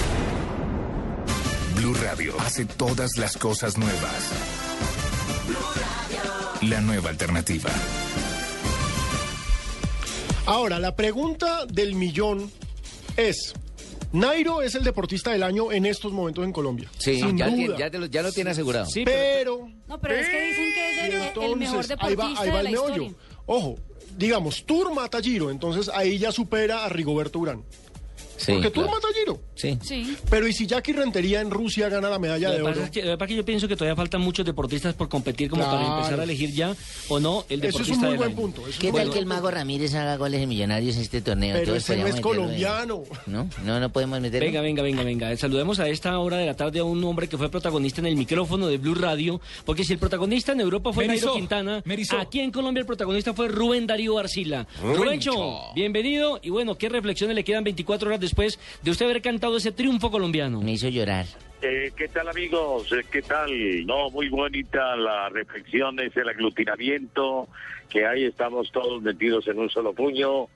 Blue 1.82 1.94
Radio 1.94 2.32
hace 2.38 2.64
todas 2.64 3.16
las 3.18 3.36
cosas 3.36 3.76
nuevas. 3.76 4.30
La 6.62 6.80
nueva 6.80 7.10
alternativa. 7.10 7.70
Ahora, 10.46 10.78
la 10.78 10.94
pregunta 10.94 11.66
del 11.66 11.96
millón 11.96 12.52
es: 13.16 13.54
Nairo 14.12 14.62
es 14.62 14.76
el 14.76 14.84
deportista 14.84 15.32
del 15.32 15.42
año 15.42 15.72
en 15.72 15.84
estos 15.86 16.12
momentos 16.12 16.44
en 16.44 16.52
Colombia. 16.52 16.88
Sí, 16.98 17.16
sin 17.20 17.36
ya, 17.36 17.46
duda. 17.46 17.56
tiene- 17.56 17.78
ya, 17.78 17.98
lo, 17.98 18.06
ya 18.06 18.22
lo 18.22 18.30
tiene 18.30 18.50
asegurado. 18.50 18.86
pero, 19.04 19.68
No, 19.88 20.00
pero 20.00 20.14
es 20.14 20.28
que 20.28 20.40
dicen 20.40 20.74
que 20.74 20.90
es 20.92 20.98
el, 21.04 21.12
el 21.14 21.22
entonces, 21.28 21.56
mejor 21.56 21.84
ahí 21.98 22.14
va, 22.14 22.24
deportista 22.28 22.42
ahí 22.42 22.50
va 22.50 22.58
de 22.62 22.66
el 22.68 22.72
meollo. 22.72 23.02
historia. 23.06 23.14
Ojo, 23.46 23.76
digamos, 24.16 24.64
Tour 24.66 24.94
mata 24.94 25.18
a 25.18 25.20
Giro, 25.20 25.50
entonces 25.50 25.90
ahí 25.92 26.16
ya 26.18 26.30
supera 26.30 26.84
a 26.84 26.88
Rigoberto 26.88 27.40
Urán. 27.40 27.64
Sí, 28.44 28.52
Porque 28.52 28.70
Tour 28.70 28.84
claro. 28.84 28.90
mata 28.98 29.08
a 29.08 29.12
Giro. 29.18 29.40
Sí. 29.54 29.78
Sí. 29.82 30.16
Pero 30.28 30.48
¿y 30.48 30.52
si 30.52 30.66
Jackie 30.66 30.92
Rentería 30.92 31.40
en 31.40 31.50
Rusia 31.50 31.88
gana 31.88 32.08
la 32.10 32.18
medalla 32.18 32.48
Lo 32.50 32.54
de 32.56 32.62
oro? 32.62 32.82
es 32.84 32.90
que, 32.90 33.02
lo 33.02 33.10
que 33.12 33.16
pasa 33.18 33.24
es 33.24 33.28
que 33.30 33.36
yo 33.36 33.44
pienso 33.44 33.68
que 33.68 33.76
todavía 33.76 33.96
faltan 33.96 34.20
muchos 34.20 34.44
deportistas 34.44 34.94
por 34.94 35.08
competir 35.08 35.48
como 35.48 35.64
para 35.64 35.86
empezar 35.96 36.18
a 36.20 36.24
elegir 36.24 36.52
ya 36.52 36.74
o 37.08 37.20
no 37.20 37.44
el 37.48 37.60
Eso 37.64 37.68
es 37.80 37.86
deportista 37.88 38.00
un 38.06 38.08
muy 38.08 38.16
buen 38.16 38.28
año. 38.30 38.36
punto. 38.36 38.62
¿Qué 38.80 38.92
tal 38.92 39.10
que 39.10 39.18
el 39.18 39.26
mago 39.26 39.50
Ramírez 39.50 39.94
haga 39.94 40.16
goles 40.16 40.40
de 40.40 40.46
millonarios 40.46 40.96
en 40.96 41.02
este 41.02 41.20
torneo? 41.20 41.56
Pero 41.58 41.76
ese 41.76 41.96
no 41.96 42.06
es 42.06 42.16
en- 42.16 42.22
colombiano. 42.22 43.02
¿No? 43.26 43.48
No, 43.64 43.80
no 43.80 43.92
podemos 43.92 44.20
meterlo. 44.20 44.46
Venga, 44.46 44.60
venga, 44.60 44.82
venga, 44.82 45.02
venga. 45.04 45.36
Saludemos 45.36 45.78
a 45.80 45.88
esta 45.88 46.18
hora 46.18 46.38
de 46.38 46.46
la 46.46 46.54
tarde 46.56 46.80
a 46.80 46.84
un 46.84 47.02
hombre 47.04 47.28
que 47.28 47.38
fue 47.38 47.48
protagonista 47.50 48.00
en 48.00 48.06
el 48.06 48.16
micrófono 48.16 48.66
de 48.66 48.78
Blue 48.78 48.94
Radio, 48.94 49.40
porque 49.64 49.84
si 49.84 49.92
el 49.92 49.98
protagonista 49.98 50.52
en 50.52 50.60
Europa 50.60 50.92
fue 50.92 51.06
Merizó, 51.06 51.26
Nairo 51.26 51.38
Quintana, 51.38 51.82
Merizó. 51.84 52.18
aquí 52.18 52.40
en 52.40 52.50
Colombia 52.50 52.80
el 52.80 52.86
protagonista 52.86 53.32
fue 53.34 53.48
Rubén 53.48 53.86
Darío 53.86 54.18
Arcila. 54.18 54.66
Rubencho, 54.82 55.72
bienvenido 55.74 56.40
y 56.42 56.50
bueno, 56.50 56.76
¿qué 56.76 56.88
reflexiones 56.88 57.36
le 57.36 57.44
quedan 57.44 57.64
24 57.64 58.08
horas 58.08 58.20
después 58.20 58.31
de 58.34 58.90
usted 58.90 59.06
haber 59.06 59.22
cantado 59.22 59.56
ese 59.56 59.72
triunfo 59.72 60.10
colombiano? 60.10 60.60
Me 60.60 60.72
hizo 60.72 60.88
llorar. 60.88 61.26
Eh, 61.60 61.92
¿Qué 61.96 62.08
tal 62.08 62.28
amigos? 62.28 62.90
Eh, 62.92 63.04
¿Qué 63.10 63.22
tal? 63.22 63.86
No, 63.86 64.10
muy 64.10 64.28
bonita 64.28 64.96
la 64.96 65.28
reflexión, 65.28 66.00
es 66.00 66.16
el 66.16 66.28
aglutinamiento, 66.28 67.48
que 67.88 68.06
ahí 68.06 68.24
estamos 68.24 68.72
todos 68.72 69.02
metidos 69.02 69.46
en 69.48 69.58
un 69.58 69.70
solo 69.70 69.92
puño, 69.92 70.48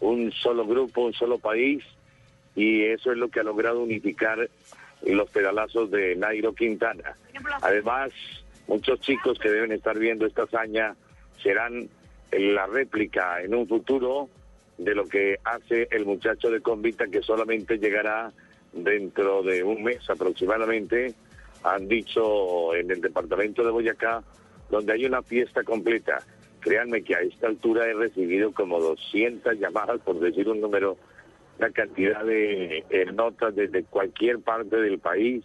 un 0.00 0.32
solo 0.32 0.66
grupo, 0.66 1.02
un 1.02 1.12
solo 1.12 1.38
país, 1.38 1.84
y 2.56 2.82
eso 2.82 3.12
es 3.12 3.18
lo 3.18 3.28
que 3.28 3.40
ha 3.40 3.44
logrado 3.44 3.82
unificar 3.82 4.48
los 5.06 5.30
pedalazos 5.30 5.90
de 5.90 6.16
Nairo 6.16 6.54
Quintana. 6.54 7.14
Además, 7.60 8.10
muchos 8.66 9.00
chicos 9.00 9.38
que 9.38 9.50
deben 9.50 9.72
estar 9.72 9.98
viendo 9.98 10.26
esta 10.26 10.44
hazaña 10.44 10.94
serán 11.42 11.88
la 12.32 12.66
réplica 12.66 13.42
en 13.42 13.54
un 13.54 13.68
futuro 13.68 14.28
de 14.84 14.94
lo 14.94 15.06
que 15.06 15.38
hace 15.44 15.88
el 15.90 16.04
muchacho 16.04 16.50
de 16.50 16.60
Convita 16.60 17.06
que 17.06 17.22
solamente 17.22 17.78
llegará 17.78 18.32
dentro 18.72 19.42
de 19.42 19.62
un 19.62 19.82
mes 19.82 20.08
aproximadamente, 20.08 21.14
han 21.62 21.86
dicho 21.88 22.74
en 22.74 22.90
el 22.90 23.00
departamento 23.00 23.62
de 23.64 23.70
Boyacá, 23.70 24.22
donde 24.70 24.92
hay 24.92 25.04
una 25.04 25.22
fiesta 25.22 25.62
completa. 25.62 26.18
Créanme 26.60 27.02
que 27.02 27.14
a 27.14 27.20
esta 27.20 27.48
altura 27.48 27.86
he 27.86 27.94
recibido 27.94 28.52
como 28.52 28.80
200 28.80 29.58
llamadas, 29.58 30.00
por 30.00 30.18
decir 30.18 30.48
un 30.48 30.60
número, 30.60 30.96
una 31.58 31.70
cantidad 31.70 32.24
de 32.24 32.84
eh, 32.88 33.06
notas 33.12 33.54
desde 33.54 33.84
cualquier 33.84 34.40
parte 34.40 34.76
del 34.76 34.98
país. 34.98 35.44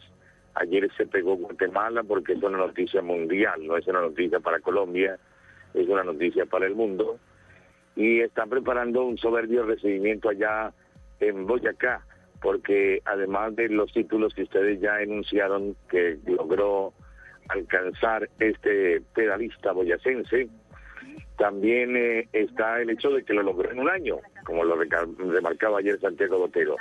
Ayer 0.55 0.89
se 0.95 1.05
pegó 1.05 1.35
Guatemala 1.35 2.03
porque 2.03 2.33
es 2.33 2.41
una 2.41 2.57
noticia 2.57 3.01
mundial, 3.01 3.65
no 3.67 3.77
es 3.77 3.85
una 3.87 4.01
noticia 4.01 4.39
para 4.39 4.59
Colombia, 4.59 5.19
es 5.73 5.87
una 5.87 6.03
noticia 6.03 6.45
para 6.45 6.65
el 6.65 6.75
mundo. 6.75 7.19
Y 7.97 8.21
están 8.21 8.49
preparando 8.49 9.03
un 9.03 9.17
soberbio 9.17 9.65
recibimiento 9.65 10.29
allá 10.29 10.71
en 11.19 11.45
Boyacá. 11.45 12.05
porque 12.39 13.01
además 13.03 13.55
de 13.55 13.67
los 13.67 13.91
títulos 13.91 14.31
que 14.35 14.43
ustedes 14.43 14.79
ya 14.79 15.01
enunciaron 15.01 15.75
que 15.89 16.19
logró 16.27 16.93
alcanzar 17.49 18.29
este 18.39 19.01
pedalista 19.15 19.71
boyacense, 19.71 20.47
también 21.37 21.97
eh, 21.97 22.27
está 22.33 22.79
el 22.79 22.91
hecho 22.91 23.09
de 23.09 23.23
que 23.23 23.33
lo 23.33 23.43
logró 23.43 23.71
en 23.71 23.79
un 23.79 23.89
año, 23.89 24.17
como 24.45 24.63
lo 24.63 24.75
remarcaba 24.75 25.79
ayer 25.79 25.99
Santiago 25.99 26.37
Botero. 26.37 26.75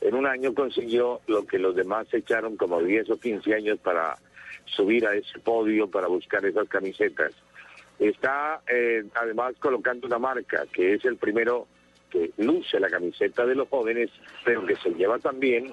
En 0.00 0.14
un 0.14 0.26
año 0.26 0.54
consiguió 0.54 1.20
lo 1.26 1.46
que 1.46 1.58
los 1.58 1.74
demás 1.74 2.06
echaron 2.12 2.56
como 2.56 2.82
10 2.82 3.10
o 3.10 3.18
15 3.18 3.54
años 3.54 3.78
para 3.80 4.16
subir 4.66 5.06
a 5.06 5.14
ese 5.14 5.38
podio, 5.38 5.90
para 5.90 6.08
buscar 6.08 6.44
esas 6.44 6.68
camisetas. 6.68 7.32
Está 7.98 8.62
eh, 8.66 9.04
además 9.14 9.54
colocando 9.58 10.06
una 10.06 10.18
marca, 10.18 10.64
que 10.72 10.94
es 10.94 11.04
el 11.04 11.16
primero 11.16 11.66
que 12.10 12.32
luce 12.38 12.78
la 12.80 12.88
camiseta 12.88 13.44
de 13.46 13.54
los 13.54 13.68
jóvenes, 13.68 14.10
pero 14.44 14.64
que 14.66 14.76
se 14.76 14.90
lleva 14.90 15.18
también 15.18 15.72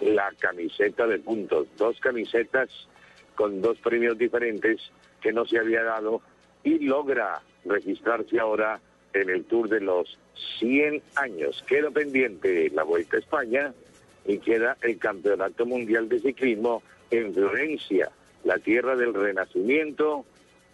la 0.00 0.32
camiseta 0.38 1.06
de 1.06 1.18
puntos. 1.18 1.68
Dos 1.76 1.98
camisetas 2.00 2.68
con 3.34 3.60
dos 3.60 3.78
premios 3.78 4.18
diferentes 4.18 4.80
que 5.20 5.32
no 5.32 5.46
se 5.46 5.58
había 5.58 5.82
dado 5.82 6.20
y 6.62 6.78
logra 6.80 7.42
registrarse 7.64 8.38
ahora 8.38 8.80
en 9.14 9.30
el 9.30 9.44
Tour 9.44 9.68
de 9.68 9.80
los 9.80 10.18
100 10.58 11.02
años. 11.16 11.62
Queda 11.66 11.90
pendiente 11.90 12.70
la 12.70 12.82
Vuelta 12.82 13.16
a 13.16 13.20
España 13.20 13.74
y 14.26 14.38
queda 14.38 14.76
el 14.82 14.98
Campeonato 14.98 15.66
Mundial 15.66 16.08
de 16.08 16.20
Ciclismo 16.20 16.82
en 17.10 17.34
Florencia, 17.34 18.10
la 18.44 18.58
tierra 18.58 18.96
del 18.96 19.14
Renacimiento, 19.14 20.24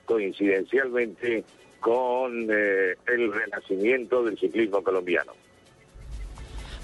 coincidencialmente 0.09 1.45
con 1.79 2.49
eh, 2.51 2.97
el 3.07 3.33
renacimiento 3.33 4.25
del 4.25 4.39
ciclismo 4.39 4.83
colombiano. 4.83 5.33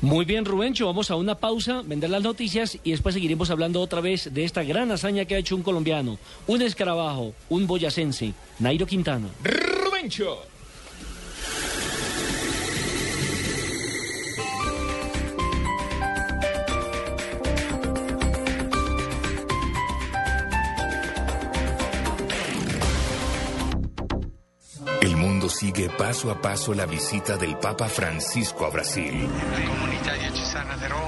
Muy 0.02 0.26
bien, 0.26 0.44
Rubencho, 0.44 0.86
vamos 0.86 1.10
a 1.10 1.16
una 1.16 1.34
pausa, 1.34 1.80
vender 1.82 2.10
las 2.10 2.22
noticias 2.22 2.78
y 2.84 2.90
después 2.90 3.14
seguiremos 3.14 3.50
hablando 3.50 3.80
otra 3.80 4.02
vez 4.02 4.32
de 4.34 4.44
esta 4.44 4.62
gran 4.62 4.92
hazaña 4.92 5.24
que 5.24 5.34
ha 5.34 5.38
hecho 5.38 5.56
un 5.56 5.62
colombiano, 5.62 6.18
un 6.46 6.60
escarabajo, 6.60 7.32
un 7.48 7.66
boyacense, 7.66 8.34
Nairo 8.58 8.84
Quintana. 8.84 9.28
Rubencho. 9.42 10.53
Sigue 25.54 25.88
paso 25.88 26.32
a 26.32 26.40
paso 26.40 26.74
la 26.74 26.84
visita 26.84 27.36
del 27.36 27.56
Papa 27.56 27.88
Francisco 27.88 28.66
a 28.66 28.70
Brasil. 28.70 29.28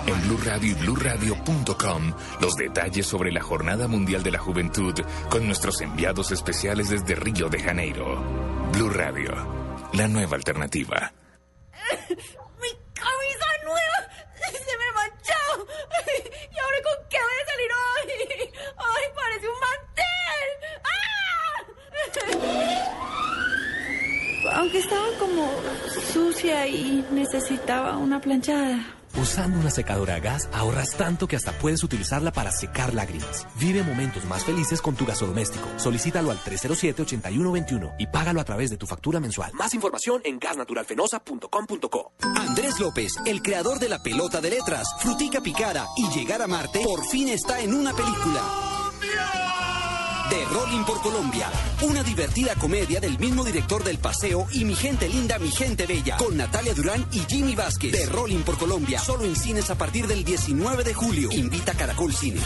En 0.07 0.23
Blue 0.23 0.39
Radio 0.45 0.71
y 0.71 0.75
BlueRadio.com, 0.75 2.13
los 2.41 2.55
detalles 2.55 3.07
sobre 3.07 3.33
la 3.33 3.43
Jornada 3.43 3.89
Mundial 3.89 4.23
de 4.23 4.31
la 4.31 4.39
Juventud 4.39 4.95
con 5.29 5.47
nuestros 5.47 5.81
enviados 5.81 6.31
especiales 6.31 6.91
desde 6.91 7.17
Río 7.17 7.49
de 7.49 7.61
Janeiro. 7.61 8.23
Blue 8.73 8.91
Radio, 8.91 9.33
la 9.95 10.07
nueva 10.07 10.37
alternativa. 10.37 11.13
¡Mi 12.09 12.71
camisa 12.95 13.47
nueva! 13.65 14.09
¡Se 14.53 14.77
me 14.79 14.93
manchó! 14.95 15.67
¿Y 16.53 16.59
ahora 16.59 16.79
con 16.85 17.09
qué 17.11 17.19
voy 17.19 17.39
a 17.43 17.47
salir 17.51 17.71
hoy? 17.83 18.07
¡Ay, 18.79 19.05
parece 19.13 19.49
un 19.49 19.59
mantel! 19.59 20.49
¡Ah! 20.85 20.97
Aunque 24.57 24.79
estaba 24.79 25.07
como 25.19 25.51
sucia 26.13 26.67
y 26.67 27.05
necesitaba 27.11 27.99
una 27.99 28.21
planchada. 28.21 28.97
Usando 29.21 29.59
una 29.59 29.71
secadora 29.71 30.15
a 30.15 30.19
gas 30.19 30.49
ahorras 30.53 30.97
tanto 30.97 31.29
que 31.29 31.37
hasta 31.37 31.53
puedes 31.53 31.85
utilizarla 31.85 32.33
para 32.33 32.51
secar 32.51 32.95
lágrimas. 32.95 33.47
Vive 33.59 33.83
momentos 33.83 34.25
más 34.25 34.45
felices 34.45 34.81
con 34.81 34.95
tu 34.95 35.05
gasodoméstico. 35.05 35.69
Solicítalo 35.77 36.31
al 36.31 36.39
307-8121 36.39 37.97
y 37.99 38.07
págalo 38.07 38.41
a 38.41 38.45
través 38.45 38.71
de 38.71 38.79
tu 38.79 38.87
factura 38.87 39.21
mensual. 39.21 39.53
Más 39.53 39.75
información 39.75 40.23
en 40.25 40.39
gasnaturalfenosa.com.co. 40.39 42.13
Andrés 42.37 42.81
López, 42.81 43.13
el 43.27 43.43
creador 43.43 43.79
de 43.79 43.91
la 43.91 44.03
pelota 44.03 44.41
de 44.41 44.51
letras, 44.51 44.87
Frutica 45.01 45.43
Picara 45.43 45.87
y 45.97 46.09
Llegar 46.19 46.41
a 46.41 46.47
Marte, 46.47 46.81
por 46.83 47.05
fin 47.07 47.29
está 47.29 47.61
en 47.61 47.75
una 47.75 47.93
película. 47.93 48.41
De 50.31 50.45
Rolling 50.47 50.85
por 50.85 51.01
Colombia, 51.03 51.49
una 51.83 52.03
divertida 52.03 52.55
comedia 52.57 52.99
del 53.01 53.19
mismo 53.19 53.45
director 53.45 53.85
del 53.85 53.99
Paseo 53.99 54.47
y 54.53 54.65
Mi 54.65 54.75
Gente 54.75 55.09
Linda, 55.09 55.39
Mi 55.39 55.51
Gente 55.51 55.87
Bella, 55.87 56.17
con 56.17 56.37
Natalia 56.37 56.75
Durán 56.75 57.07
y 57.13 57.21
Jimmy 57.21 57.55
Vázquez. 57.55 57.93
De 57.93 58.07
Rolling 58.07 58.41
por 58.41 58.59
Colombia, 58.59 58.99
solo 58.99 59.25
en 59.25 59.37
cines 59.37 59.71
a 59.71 59.77
partir 59.77 60.09
del 60.09 60.25
19 60.25 60.83
de 60.83 60.95
julio. 60.95 61.29
Invita 61.31 61.75
Caracol 61.75 62.13
Cine. 62.13 62.41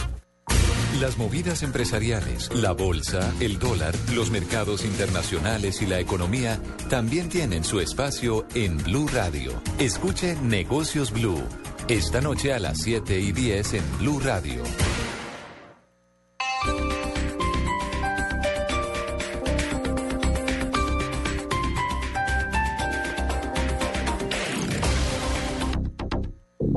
Las 0.99 1.17
movidas 1.17 1.63
empresariales, 1.63 2.53
la 2.53 2.73
bolsa, 2.73 3.33
el 3.39 3.57
dólar, 3.57 3.95
los 4.13 4.29
mercados 4.29 4.85
internacionales 4.85 5.81
y 5.81 5.87
la 5.87 5.99
economía 5.99 6.61
también 6.89 7.29
tienen 7.29 7.63
su 7.63 7.79
espacio 7.79 8.45
en 8.53 8.77
Blue 8.77 9.07
Radio. 9.07 9.59
Escuche 9.79 10.35
Negocios 10.35 11.11
Blue. 11.11 11.41
Esta 11.87 12.21
noche 12.21 12.53
a 12.53 12.59
las 12.59 12.79
7 12.81 13.19
y 13.19 13.31
10 13.31 13.73
en 13.73 13.97
Blue 13.97 14.19
Radio. 14.19 14.61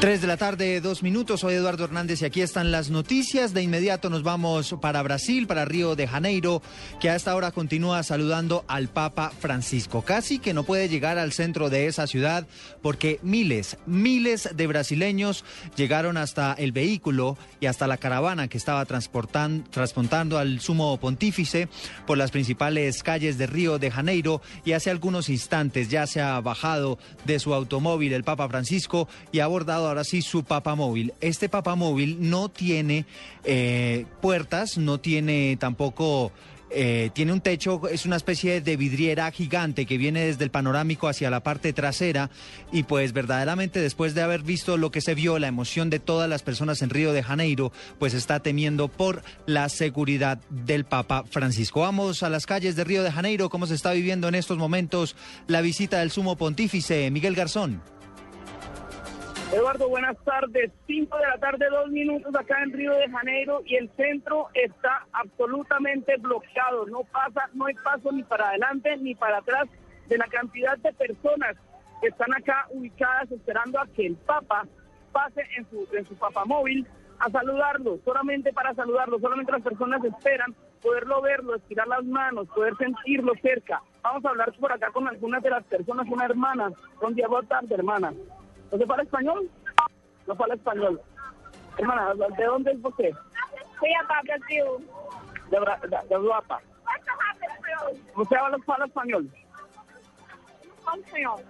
3 0.00 0.20
de 0.20 0.28
la 0.28 0.36
tarde, 0.36 0.80
dos 0.80 1.02
minutos. 1.02 1.40
Soy 1.40 1.54
Eduardo 1.54 1.82
Hernández 1.82 2.22
y 2.22 2.24
aquí 2.24 2.40
están 2.40 2.70
las 2.70 2.88
noticias. 2.88 3.52
De 3.52 3.62
inmediato 3.62 4.10
nos 4.10 4.22
vamos 4.22 4.76
para 4.80 5.02
Brasil, 5.02 5.48
para 5.48 5.64
Río 5.64 5.96
de 5.96 6.06
Janeiro, 6.06 6.62
que 7.00 7.10
a 7.10 7.16
esta 7.16 7.34
hora 7.34 7.50
continúa 7.50 8.04
saludando 8.04 8.64
al 8.68 8.86
Papa 8.86 9.32
Francisco. 9.36 10.02
Casi 10.02 10.38
que 10.38 10.54
no 10.54 10.62
puede 10.62 10.88
llegar 10.88 11.18
al 11.18 11.32
centro 11.32 11.68
de 11.68 11.88
esa 11.88 12.06
ciudad 12.06 12.46
porque 12.80 13.18
miles, 13.24 13.76
miles 13.86 14.48
de 14.54 14.68
brasileños 14.68 15.44
llegaron 15.74 16.16
hasta 16.16 16.52
el 16.52 16.70
vehículo 16.70 17.36
y 17.58 17.66
hasta 17.66 17.88
la 17.88 17.96
caravana 17.96 18.46
que 18.46 18.56
estaba 18.58 18.86
transportan- 18.86 19.68
transportando 19.68 20.38
al 20.38 20.60
sumo 20.60 20.96
pontífice 21.00 21.68
por 22.06 22.18
las 22.18 22.30
principales 22.30 23.02
calles 23.02 23.36
de 23.36 23.48
Río 23.48 23.80
de 23.80 23.90
Janeiro 23.90 24.42
y 24.64 24.72
hace 24.74 24.90
algunos 24.90 25.28
instantes 25.28 25.88
ya 25.88 26.06
se 26.06 26.20
ha 26.20 26.40
bajado 26.40 26.98
de 27.26 27.40
su 27.40 27.52
automóvil 27.52 28.12
el 28.12 28.22
Papa 28.22 28.48
Francisco 28.48 29.08
y 29.32 29.40
ha 29.40 29.44
abordado 29.46 29.87
ahora 29.88 30.04
sí 30.04 30.22
su 30.22 30.44
papamóvil. 30.44 31.12
Este 31.20 31.48
papamóvil 31.48 32.18
no 32.20 32.48
tiene 32.48 33.06
eh, 33.44 34.06
puertas, 34.20 34.78
no 34.78 34.98
tiene 35.00 35.56
tampoco... 35.58 36.32
eh, 36.70 37.10
tiene 37.14 37.32
un 37.32 37.40
techo, 37.40 37.88
es 37.88 38.04
una 38.04 38.16
especie 38.16 38.60
de 38.60 38.76
vidriera 38.76 39.30
gigante 39.30 39.86
que 39.86 39.96
viene 39.96 40.26
desde 40.26 40.44
el 40.44 40.50
panorámico 40.50 41.08
hacia 41.08 41.30
la 41.30 41.40
parte 41.40 41.72
trasera 41.72 42.30
y 42.72 42.82
pues 42.82 43.12
verdaderamente 43.12 43.80
después 43.80 44.14
de 44.14 44.22
haber 44.22 44.42
visto 44.42 44.76
lo 44.76 44.90
que 44.90 45.00
se 45.00 45.14
vio, 45.14 45.38
la 45.38 45.48
emoción 45.48 45.88
de 45.88 45.98
todas 45.98 46.28
las 46.28 46.42
personas 46.42 46.82
en 46.82 46.90
Río 46.90 47.12
de 47.12 47.22
Janeiro, 47.22 47.72
pues 47.98 48.12
está 48.12 48.40
temiendo 48.40 48.88
por 48.88 49.22
la 49.46 49.68
seguridad 49.68 50.40
del 50.50 50.84
Papa 50.84 51.24
Francisco. 51.30 51.80
Vamos 51.80 52.22
a 52.22 52.28
las 52.28 52.44
calles 52.44 52.76
de 52.76 52.84
Río 52.84 53.02
de 53.02 53.12
Janeiro, 53.12 53.48
cómo 53.48 53.66
se 53.66 53.74
está 53.74 53.92
viviendo 53.92 54.28
en 54.28 54.34
estos 54.34 54.58
momentos 54.58 55.16
la 55.46 55.62
visita 55.62 56.00
del 56.00 56.10
sumo 56.10 56.36
pontífice 56.36 57.10
Miguel 57.10 57.34
Garzón. 57.34 57.80
Eduardo, 59.52 59.88
buenas 59.88 60.16
tardes. 60.24 60.70
Cinco 60.86 61.16
de 61.16 61.26
la 61.26 61.38
tarde, 61.38 61.66
dos 61.70 61.88
minutos 61.88 62.34
acá 62.34 62.62
en 62.62 62.72
Río 62.72 62.92
de 62.92 63.08
Janeiro 63.08 63.62
y 63.64 63.76
el 63.76 63.90
centro 63.96 64.48
está 64.52 65.06
absolutamente 65.12 66.16
bloqueado. 66.18 66.84
No 66.86 67.00
pasa, 67.04 67.48
no 67.54 67.64
hay 67.64 67.74
paso 67.74 68.12
ni 68.12 68.22
para 68.24 68.50
adelante 68.50 68.94
ni 68.98 69.14
para 69.14 69.38
atrás 69.38 69.66
de 70.06 70.18
la 70.18 70.26
cantidad 70.26 70.76
de 70.78 70.92
personas 70.92 71.56
que 72.02 72.08
están 72.08 72.32
acá 72.34 72.66
ubicadas 72.70 73.32
esperando 73.32 73.80
a 73.80 73.86
que 73.86 74.06
el 74.06 74.16
Papa 74.16 74.66
pase 75.12 75.42
en 75.56 75.68
su, 75.70 75.88
en 75.96 76.04
su 76.04 76.14
papamóvil 76.16 76.86
a 77.18 77.30
saludarlo, 77.30 77.98
solamente 78.04 78.52
para 78.52 78.74
saludarlo, 78.74 79.18
solamente 79.18 79.50
las 79.50 79.62
personas 79.62 80.04
esperan 80.04 80.54
poderlo 80.82 81.22
verlo, 81.22 81.56
estirar 81.56 81.88
las 81.88 82.04
manos, 82.04 82.48
poder 82.48 82.76
sentirlo 82.76 83.32
cerca. 83.40 83.82
Vamos 84.02 84.24
a 84.26 84.28
hablar 84.28 84.52
por 84.60 84.72
acá 84.72 84.90
con 84.92 85.08
algunas 85.08 85.42
de 85.42 85.50
las 85.50 85.64
personas, 85.64 86.06
una 86.06 86.26
hermana, 86.26 86.70
con 86.98 87.14
Diego 87.14 87.42
tarde, 87.44 87.74
hermana. 87.74 88.12
¿No 88.70 88.78
se 88.78 88.84
habla 88.84 89.02
español? 89.02 89.50
No 90.26 90.32
habla 90.38 90.54
español. 90.54 91.00
Hermana, 91.78 92.14
¿de 92.14 92.44
dónde 92.44 92.72
es 92.72 92.78
usted? 92.84 93.10
Fui 93.78 93.92
a 93.94 94.02
Brasil. 94.22 94.64
De, 95.50 95.58
de, 95.88 96.08
de 96.08 96.16
Uruapa. 96.18 96.60
¿Usted 98.16 98.36
habla, 98.36 98.58
habla 98.66 98.86
español? 98.86 99.30
señor. 101.12 101.40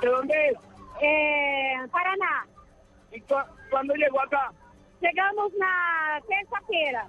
¿De 0.00 0.08
dónde 0.08 0.48
es? 0.48 0.58
Eh, 1.00 1.76
Paraná. 1.90 2.46
¿Y 3.12 3.20
cu- 3.22 3.34
cuándo 3.70 3.94
llegó 3.94 4.20
acá? 4.20 4.50
Chegamos 5.00 5.52
na 5.58 6.20
terça-feira. 6.28 7.06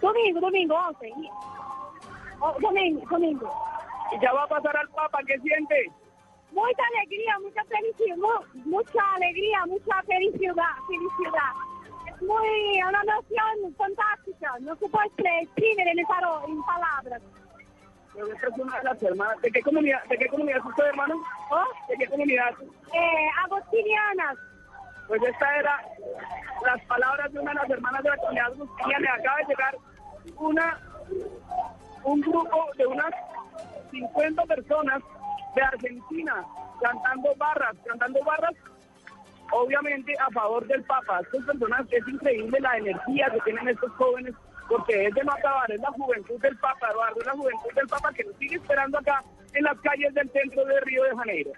Domingo, 0.00 0.40
domingo, 0.40 0.74
ontem. 0.76 1.12
Oh, 2.40 2.54
domingo, 2.60 3.02
domingo. 3.08 3.48
Y 4.12 4.20
ya 4.20 4.32
va 4.32 4.44
a 4.44 4.48
pasar 4.48 4.76
al 4.76 4.88
Papa, 4.90 5.18
¿qué 5.26 5.38
siente? 5.40 5.90
Muita 6.52 6.82
alegria, 6.94 7.38
muita 7.40 7.64
felicidade, 7.64 8.20
mu- 8.20 8.62
muita 8.70 9.02
alegria, 9.14 9.66
muita 9.66 10.02
felicidade. 10.02 10.80
felicidade. 10.86 11.58
É 12.06 12.24
muy, 12.24 12.82
uma 12.82 13.02
emoção 13.04 13.72
fantástica. 13.78 14.48
Não 14.60 14.76
se 14.76 14.88
pode 14.88 15.08
escrever 15.08 15.88
em, 15.88 16.04
paro-. 16.06 16.42
Pero 18.14 18.26
es 18.32 18.58
una 18.58 18.78
de 18.78 18.84
las 18.84 19.02
hermanas. 19.02 19.40
¿De 19.40 19.50
qué 19.50 19.62
comunidad, 19.62 20.04
de 20.04 20.18
qué 20.18 20.28
comunidad 20.28 20.58
es 20.58 20.64
usted, 20.66 20.84
hermano? 20.84 21.14
¿De 21.88 21.96
qué 21.96 22.06
comunidad? 22.08 22.54
Eh, 22.92 23.28
agostinianas. 23.44 24.36
Pues 25.08 25.22
esta 25.22 25.56
era 25.56 25.80
las 26.66 26.80
palabras 26.84 27.32
de 27.32 27.40
una 27.40 27.52
de 27.52 27.58
las 27.60 27.70
hermanas 27.70 28.02
de 28.02 28.10
la 28.10 28.16
comunidad 28.18 28.46
agustiniana. 28.52 29.14
Acaba 29.14 29.36
de 29.38 29.44
llegar 29.46 29.76
una, 30.36 30.78
un 32.04 32.20
grupo 32.20 32.66
de 32.76 32.86
unas 32.86 33.10
50 33.90 34.42
personas 34.44 35.02
de 35.54 35.62
Argentina 35.62 36.44
cantando 36.80 37.34
barras, 37.36 37.76
cantando 37.86 38.24
barras 38.24 38.54
obviamente 39.52 40.14
a 40.18 40.30
favor 40.30 40.66
del 40.66 40.82
Papa. 40.84 41.20
Estas 41.20 41.44
personas, 41.44 41.86
es 41.90 42.08
increíble 42.08 42.58
la 42.60 42.76
energía 42.78 43.30
que 43.32 43.40
tienen 43.40 43.68
estos 43.68 43.92
jóvenes, 43.92 44.34
porque 44.68 45.06
es 45.06 45.14
de 45.14 45.24
no 45.24 45.32
es 45.68 45.80
la 45.80 45.90
juventud 45.92 46.40
del 46.40 46.56
Papa, 46.56 46.88
Eduardo, 46.90 47.20
es 47.20 47.26
la 47.26 47.32
juventud 47.32 47.72
del 47.74 47.86
Papa 47.86 48.12
que 48.14 48.24
nos 48.24 48.36
sigue 48.36 48.56
esperando 48.56 48.98
acá 48.98 49.22
en 49.52 49.64
las 49.64 49.78
calles 49.80 50.14
del 50.14 50.30
centro 50.30 50.64
de 50.64 50.80
Río 50.80 51.04
de 51.04 51.16
Janeiro. 51.16 51.52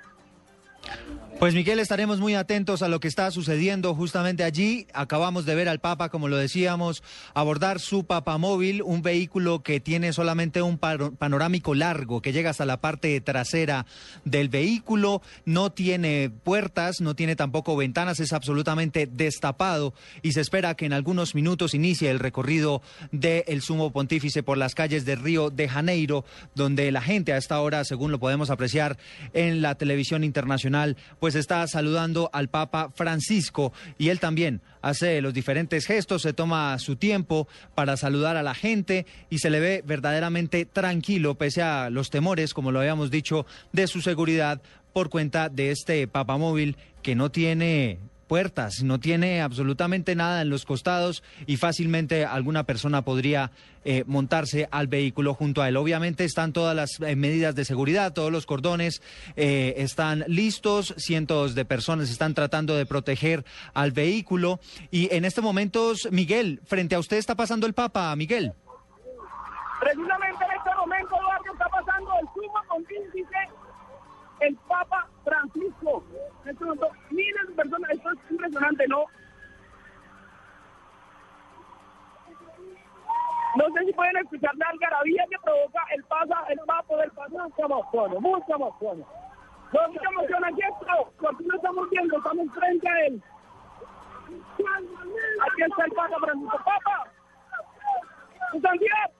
Pues 1.39 1.53
Miguel, 1.53 1.81
estaremos 1.81 2.21
muy 2.21 2.37
atentos 2.37 2.81
a 2.81 2.89
lo 2.89 3.01
que 3.01 3.09
está 3.09 3.31
sucediendo 3.33 3.95
justamente 3.95 4.45
allí. 4.45 4.87
Acabamos 4.95 5.45
de 5.45 5.57
ver 5.57 5.69
al 5.69 5.81
Papa, 5.81 6.09
como 6.09 6.29
lo 6.29 6.37
decíamos, 6.37 7.03
abordar 7.35 7.81
su 7.81 8.05
papamóvil, 8.05 8.83
un 8.83 9.03
vehículo 9.03 9.63
que 9.63 9.81
tiene 9.81 10.13
solamente 10.13 10.63
un 10.63 10.79
panorámico 10.79 11.75
largo 11.75 12.23
que 12.23 12.33
llega 12.33 12.51
hasta 12.51 12.65
la 12.65 12.81
parte 12.81 13.21
trasera 13.21 13.85
del 14.25 14.49
vehículo, 14.49 15.23
no 15.45 15.73
tiene 15.73 16.31
puertas, 16.31 17.01
no 17.01 17.17
tiene 17.17 17.35
tampoco 17.35 17.77
ventanas, 17.77 18.21
es 18.21 18.33
absolutamente 18.33 19.07
destapado 19.07 19.93
y 20.23 20.33
se 20.33 20.41
espera 20.41 20.77
que 20.77 20.87
en 20.87 20.93
algunos 20.93 21.35
minutos 21.35 21.75
inicie 21.75 22.11
el 22.11 22.21
recorrido 22.21 22.81
del 23.11 23.61
sumo 23.61 23.93
pontífice 23.93 24.45
por 24.45 24.57
las 24.57 24.75
calles 24.75 25.05
de 25.05 25.17
Río 25.17 25.51
de 25.51 25.69
Janeiro, 25.69 26.25
donde 26.55 26.91
la 26.93 27.03
gente 27.03 27.33
a 27.33 27.39
esta 27.39 27.61
hora, 27.61 27.85
según 27.85 28.13
lo 28.13 28.21
podemos 28.21 28.51
apreciar 28.51 28.97
en 29.35 29.63
la 29.63 29.75
televisión 29.75 30.23
internacional, 30.23 30.74
pues 31.21 31.35
está 31.35 31.67
saludando 31.67 32.31
al 32.33 32.49
Papa 32.49 32.91
Francisco 32.95 33.73
y 33.99 34.09
él 34.09 34.21
también 34.21 34.61
hace 34.83 35.21
los 35.21 35.33
diferentes 35.33 35.87
gestos, 35.87 36.23
se 36.23 36.33
toma 36.33 36.79
su 36.79 36.97
tiempo 36.97 37.49
para 37.75 37.97
saludar 37.97 38.37
a 38.37 38.43
la 38.43 38.55
gente 38.55 39.07
y 39.31 39.39
se 39.39 39.51
le 39.51 39.61
ve 39.61 39.83
verdaderamente 39.87 40.65
tranquilo 40.67 41.37
pese 41.37 41.63
a 41.63 41.91
los 41.91 42.11
temores, 42.11 42.55
como 42.55 42.73
lo 42.73 42.81
habíamos 42.81 43.11
dicho, 43.11 43.47
de 43.73 43.87
su 43.87 44.01
seguridad 44.01 44.61
por 44.93 45.11
cuenta 45.11 45.49
de 45.49 45.71
este 45.71 46.07
papamóvil 46.07 46.77
que 47.03 47.15
no 47.15 47.31
tiene 47.31 47.99
puertas, 48.35 48.83
no 48.83 48.99
tiene 48.99 49.43
absolutamente 49.43 50.17
nada 50.17 50.43
en 50.43 50.51
los 50.51 50.65
costados 50.65 51.23
y 51.47 51.57
fácilmente 51.57 52.25
alguna 52.25 52.65
persona 52.65 53.03
podría 53.03 53.53
eh, 53.85 54.03
montarse 54.09 54.69
al 54.73 54.89
vehículo 54.89 55.35
junto 55.35 55.63
a 55.63 55.69
él. 55.69 55.77
Obviamente 55.77 56.25
están 56.25 56.53
todas 56.53 56.75
las 56.75 57.01
eh, 57.01 57.15
medidas 57.15 57.55
de 57.55 57.65
seguridad, 57.65 58.13
todos 58.13 58.33
los 58.33 58.45
cordones 58.45 59.03
eh, 59.37 59.75
están 59.77 60.25
listos, 60.27 60.95
cientos 60.97 61.55
de 61.55 61.65
personas 61.65 62.11
están 62.11 62.35
tratando 62.35 62.75
de 62.75 62.87
proteger 62.87 63.45
al 63.73 63.93
vehículo 63.93 64.59
y 64.91 65.15
en 65.15 65.25
este 65.25 65.41
momento, 65.41 65.93
Miguel, 66.11 66.61
frente 66.65 66.97
a 66.97 66.99
usted 66.99 67.19
está 67.19 67.37
pasando 67.37 67.69
el 67.69 67.73
Papa, 67.73 68.17
Miguel. 68.17 68.53
Precisamente 69.79 70.45
en 70.45 70.59
este 70.59 70.75
momento, 70.77 71.15
Eduardo, 71.21 71.53
está 71.53 71.69
pasando 71.69 72.11
el 72.21 72.27
sumo 72.35 72.61
pontífice, 72.69 73.49
el 74.41 74.57
Papa 74.67 75.09
Francisco. 75.23 76.03
Este 76.45 76.65
miles 77.15 77.49
de 77.49 77.55
personas, 77.55 77.91
esto 77.91 78.11
es 78.11 78.31
impresionante, 78.31 78.87
¿no? 78.89 79.05
No 83.57 83.65
sé 83.73 83.85
si 83.87 83.93
pueden 83.93 84.17
escuchar 84.17 84.55
la 84.57 84.67
algarabía 84.69 85.25
que 85.31 85.39
provoca 85.39 85.81
el 85.95 86.03
pasa, 86.05 86.45
el 86.49 86.59
papo 86.67 86.97
del 86.97 87.11
paso. 87.13 87.39
Mucha 87.39 87.65
emoción, 87.65 88.11
mucha 88.21 88.55
emoción. 88.55 89.05
Mucha 89.73 90.09
emoción 90.11 90.45
aquí 90.45 90.61
esto, 90.61 91.13
porque 91.21 91.45
no 91.45 91.57
estamos 91.57 91.91
viendo, 91.91 92.17
estamos 92.17 92.53
frente 92.53 92.89
a 92.89 93.07
él. 93.07 93.23
Aquí 94.59 95.63
está 95.63 95.85
el 95.85 95.93
Papa 95.93 96.17
Francisco. 96.21 96.59
¡Papa! 96.65 97.05
¡Tu 98.53 98.61
santidad! 98.61 99.11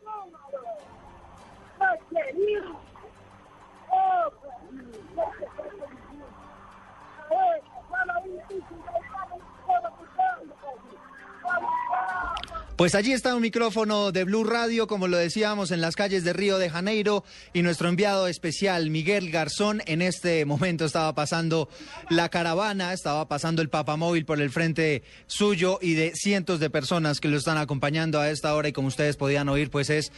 Pues 12.77 12.97
allí 12.97 13.13
está 13.13 13.37
un 13.37 13.43
micrófono 13.43 14.11
de 14.11 14.25
Blue 14.25 14.43
Radio, 14.43 14.89
como 14.89 15.07
lo 15.07 15.17
decíamos, 15.17 15.71
en 15.71 15.81
las 15.81 15.95
calles 15.95 16.25
de 16.25 16.33
Río 16.33 16.59
de 16.59 16.71
Janeiro 16.71 17.23
y 17.53 17.63
nuestro 17.63 17.89
enviado 17.89 18.27
especial, 18.27 18.91
Miguel 18.91 19.31
Garzón, 19.31 19.81
en 19.87 20.03
este 20.03 20.45
momento 20.45 20.85
estaba 20.85 21.15
pasando 21.15 21.69
la 22.11 22.31
caravana, 22.31 22.93
estaba 22.93 23.29
pasando 23.29 23.63
el 23.63 23.69
papamóvil 23.69 24.25
por 24.25 24.41
el 24.41 24.51
frente 24.51 25.05
suyo 25.29 25.79
y 25.81 25.95
de 25.95 26.13
cientos 26.17 26.59
de 26.59 26.69
personas 26.69 27.21
que 27.21 27.29
lo 27.29 27.37
están 27.37 27.59
acompañando 27.59 28.19
a 28.19 28.29
esta 28.29 28.53
hora 28.57 28.67
y 28.67 28.73
como 28.73 28.89
ustedes 28.89 29.17
podían 29.17 29.49
oír, 29.49 29.71
pues 29.71 29.89
es... 29.89 30.11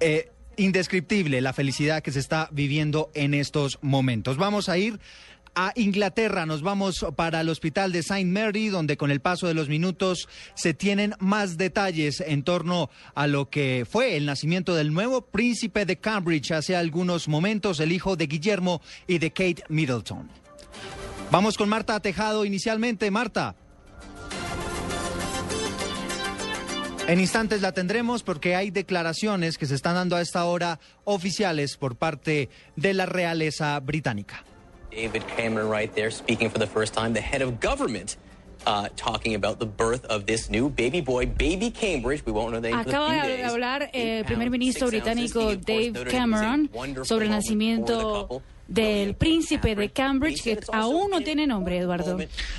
eh, 0.00 0.30
indescriptible 0.58 1.40
la 1.40 1.52
felicidad 1.52 2.02
que 2.02 2.10
se 2.10 2.18
está 2.18 2.48
viviendo 2.50 3.10
en 3.14 3.32
estos 3.32 3.78
momentos. 3.80 4.38
Vamos 4.38 4.68
a 4.68 4.76
ir 4.76 4.98
a 5.58 5.72
Inglaterra. 5.74 6.46
Nos 6.46 6.62
vamos 6.62 7.04
para 7.16 7.40
el 7.40 7.48
hospital 7.48 7.90
de 7.90 7.98
St. 7.98 8.24
Mary, 8.26 8.68
donde 8.68 8.96
con 8.96 9.10
el 9.10 9.20
paso 9.20 9.48
de 9.48 9.54
los 9.54 9.68
minutos 9.68 10.28
se 10.54 10.72
tienen 10.72 11.14
más 11.18 11.58
detalles 11.58 12.20
en 12.20 12.44
torno 12.44 12.90
a 13.16 13.26
lo 13.26 13.50
que 13.50 13.84
fue 13.90 14.16
el 14.16 14.24
nacimiento 14.24 14.76
del 14.76 14.92
nuevo 14.92 15.22
príncipe 15.22 15.84
de 15.84 15.96
Cambridge 15.96 16.52
hace 16.52 16.76
algunos 16.76 17.26
momentos, 17.26 17.80
el 17.80 17.90
hijo 17.90 18.14
de 18.14 18.28
Guillermo 18.28 18.80
y 19.08 19.18
de 19.18 19.32
Kate 19.32 19.64
Middleton. 19.68 20.30
Vamos 21.32 21.58
con 21.58 21.68
Marta 21.68 21.98
Tejado 21.98 22.44
inicialmente. 22.44 23.10
Marta. 23.10 23.56
En 27.08 27.18
instantes 27.18 27.62
la 27.62 27.72
tendremos 27.72 28.22
porque 28.22 28.54
hay 28.54 28.70
declaraciones 28.70 29.58
que 29.58 29.66
se 29.66 29.74
están 29.74 29.96
dando 29.96 30.14
a 30.14 30.20
esta 30.20 30.44
hora 30.44 30.78
oficiales 31.02 31.76
por 31.76 31.96
parte 31.96 32.48
de 32.76 32.94
la 32.94 33.06
realeza 33.06 33.80
británica. 33.80 34.44
David 34.90 35.26
Cameron 35.36 35.68
right 35.68 35.94
there 35.94 36.10
speaking 36.10 36.50
for 36.50 36.58
the 36.58 36.66
first 36.66 36.94
time, 36.94 37.12
the 37.12 37.20
head 37.20 37.42
of 37.42 37.60
government. 37.60 38.16
Uh, 38.66 38.88
talking 38.96 39.36
about 39.36 39.60
the 39.60 39.64
birth 39.64 40.04
of 40.06 40.26
this 40.26 40.50
new 40.50 40.68
baby 40.68 41.00
boy, 41.00 41.24
baby 41.24 41.70
Cambridge. 41.70 42.26
We 42.26 42.32
won't 42.32 42.52
know 42.52 42.60
the 42.60 42.68
name 42.70 42.82
for 42.82 42.90
a 42.90 42.92
Acaba 42.92 43.26
de 43.26 43.44
hablar 43.44 43.88
el 43.94 44.24
primer 44.24 44.50
ministro 44.50 44.88
británico 44.88 45.54
Dave 45.54 45.92
Cameron 46.10 46.68
sobre 47.04 47.26
el 47.26 47.30
nacimiento 47.30 48.42
del 48.66 49.14
príncipe 49.14 49.74
de 49.74 49.90
Cambridge, 49.90 50.42
que 50.42 50.58
aún 50.72 51.10
no 51.10 51.20
tiene 51.22 51.46
nombre, 51.46 51.78
Eduardo. 51.78 52.18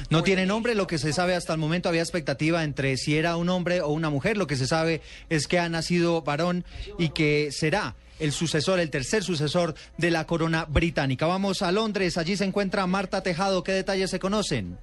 No 0.10 0.24
tiene 0.24 0.46
nombre, 0.46 0.74
lo 0.74 0.88
que 0.88 0.98
se 0.98 1.14
sabe 1.14 1.36
hasta 1.36 1.54
el 1.54 1.60
momento 1.60 1.90
había 1.90 2.02
expectativa 2.02 2.64
entre 2.64 2.98
si 2.98 3.18
era 3.18 3.36
un 3.36 3.50
hombre 3.50 3.82
o 3.82 3.90
una 3.90 4.10
mujer. 4.10 4.38
Lo 4.38 4.48
que 4.48 4.56
se 4.56 4.68
sabe 4.68 5.02
es 5.30 5.48
que 5.48 5.60
ha 5.60 5.70
nacido 5.70 6.22
varón 6.22 6.64
y 6.98 7.10
que 7.10 7.50
será 7.52 7.96
el 8.20 8.32
sucesor, 8.32 8.80
el 8.80 8.92
tercer 8.92 9.24
sucesor 9.24 9.74
de 9.98 10.12
la 10.12 10.26
corona 10.26 10.66
británica. 10.68 11.26
Vamos 11.26 11.62
a 11.62 11.72
Londres, 11.72 12.18
allí 12.18 12.36
se 12.36 12.46
encuentra 12.46 12.86
Marta 12.88 13.24
Tejado. 13.24 13.64
¿Qué 13.64 13.72
detalles 13.72 14.10
se 14.10 14.20
conocen? 14.20 14.78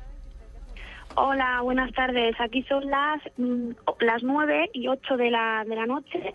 Hola, 1.15 1.63
buenas 1.63 1.93
tardes. 1.93 2.35
Aquí 2.41 2.63
son 2.65 2.91
las 2.91 3.23
mm, 3.39 3.71
las 4.01 4.23
nueve 4.23 4.69
y 4.75 4.89
ocho 4.89 5.17
de 5.17 5.31
la, 5.31 5.65
de 5.67 5.75
la 5.75 5.87
noche. 5.87 6.33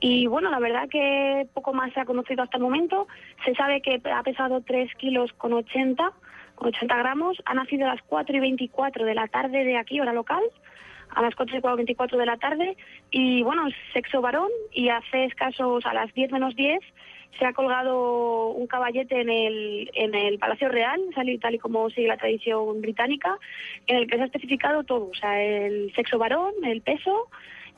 Y 0.00 0.26
bueno, 0.26 0.50
la 0.50 0.58
verdad 0.58 0.88
que 0.88 1.46
poco 1.54 1.72
más 1.72 1.92
se 1.92 2.00
ha 2.00 2.04
conocido 2.04 2.42
hasta 2.42 2.58
el 2.58 2.62
momento. 2.62 3.08
Se 3.44 3.54
sabe 3.54 3.80
que 3.80 4.00
ha 4.04 4.22
pesado 4.22 4.60
3 4.60 4.94
kilos 4.96 5.32
con 5.38 5.52
80, 5.52 6.12
con 6.54 6.68
80 6.68 6.96
gramos. 6.96 7.38
Ha 7.46 7.54
nacido 7.54 7.86
a 7.86 7.94
las 7.94 8.02
4 8.02 8.36
y 8.36 8.40
24 8.40 9.04
de 9.04 9.14
la 9.14 9.26
tarde 9.28 9.64
de 9.64 9.76
aquí, 9.76 10.00
hora 10.00 10.12
local. 10.12 10.42
A 11.10 11.22
las 11.22 11.34
4 11.34 11.56
y 11.56 11.60
24 11.60 12.18
de 12.18 12.26
la 12.26 12.36
tarde. 12.36 12.76
Y 13.10 13.42
bueno, 13.42 13.68
sexo 13.92 14.20
varón. 14.20 14.50
Y 14.72 14.88
hace 14.88 15.24
escasos 15.24 15.84
a 15.86 15.94
las 15.94 16.12
10 16.14 16.32
menos 16.32 16.54
10 16.56 16.80
se 17.38 17.46
ha 17.46 17.52
colgado 17.52 18.48
un 18.50 18.66
caballete 18.66 19.20
en 19.20 19.30
el, 19.30 19.90
en 19.94 20.14
el 20.14 20.38
Palacio 20.38 20.68
Real, 20.68 21.00
tal 21.14 21.54
y 21.54 21.58
como 21.58 21.88
sigue 21.90 22.08
la 22.08 22.16
tradición 22.16 22.80
británica, 22.80 23.38
en 23.86 23.96
el 23.96 24.08
que 24.08 24.16
se 24.16 24.22
ha 24.22 24.26
especificado 24.26 24.82
todo, 24.82 25.10
o 25.10 25.14
sea, 25.14 25.40
el 25.40 25.92
sexo 25.94 26.18
varón, 26.18 26.52
el 26.64 26.80
peso 26.80 27.28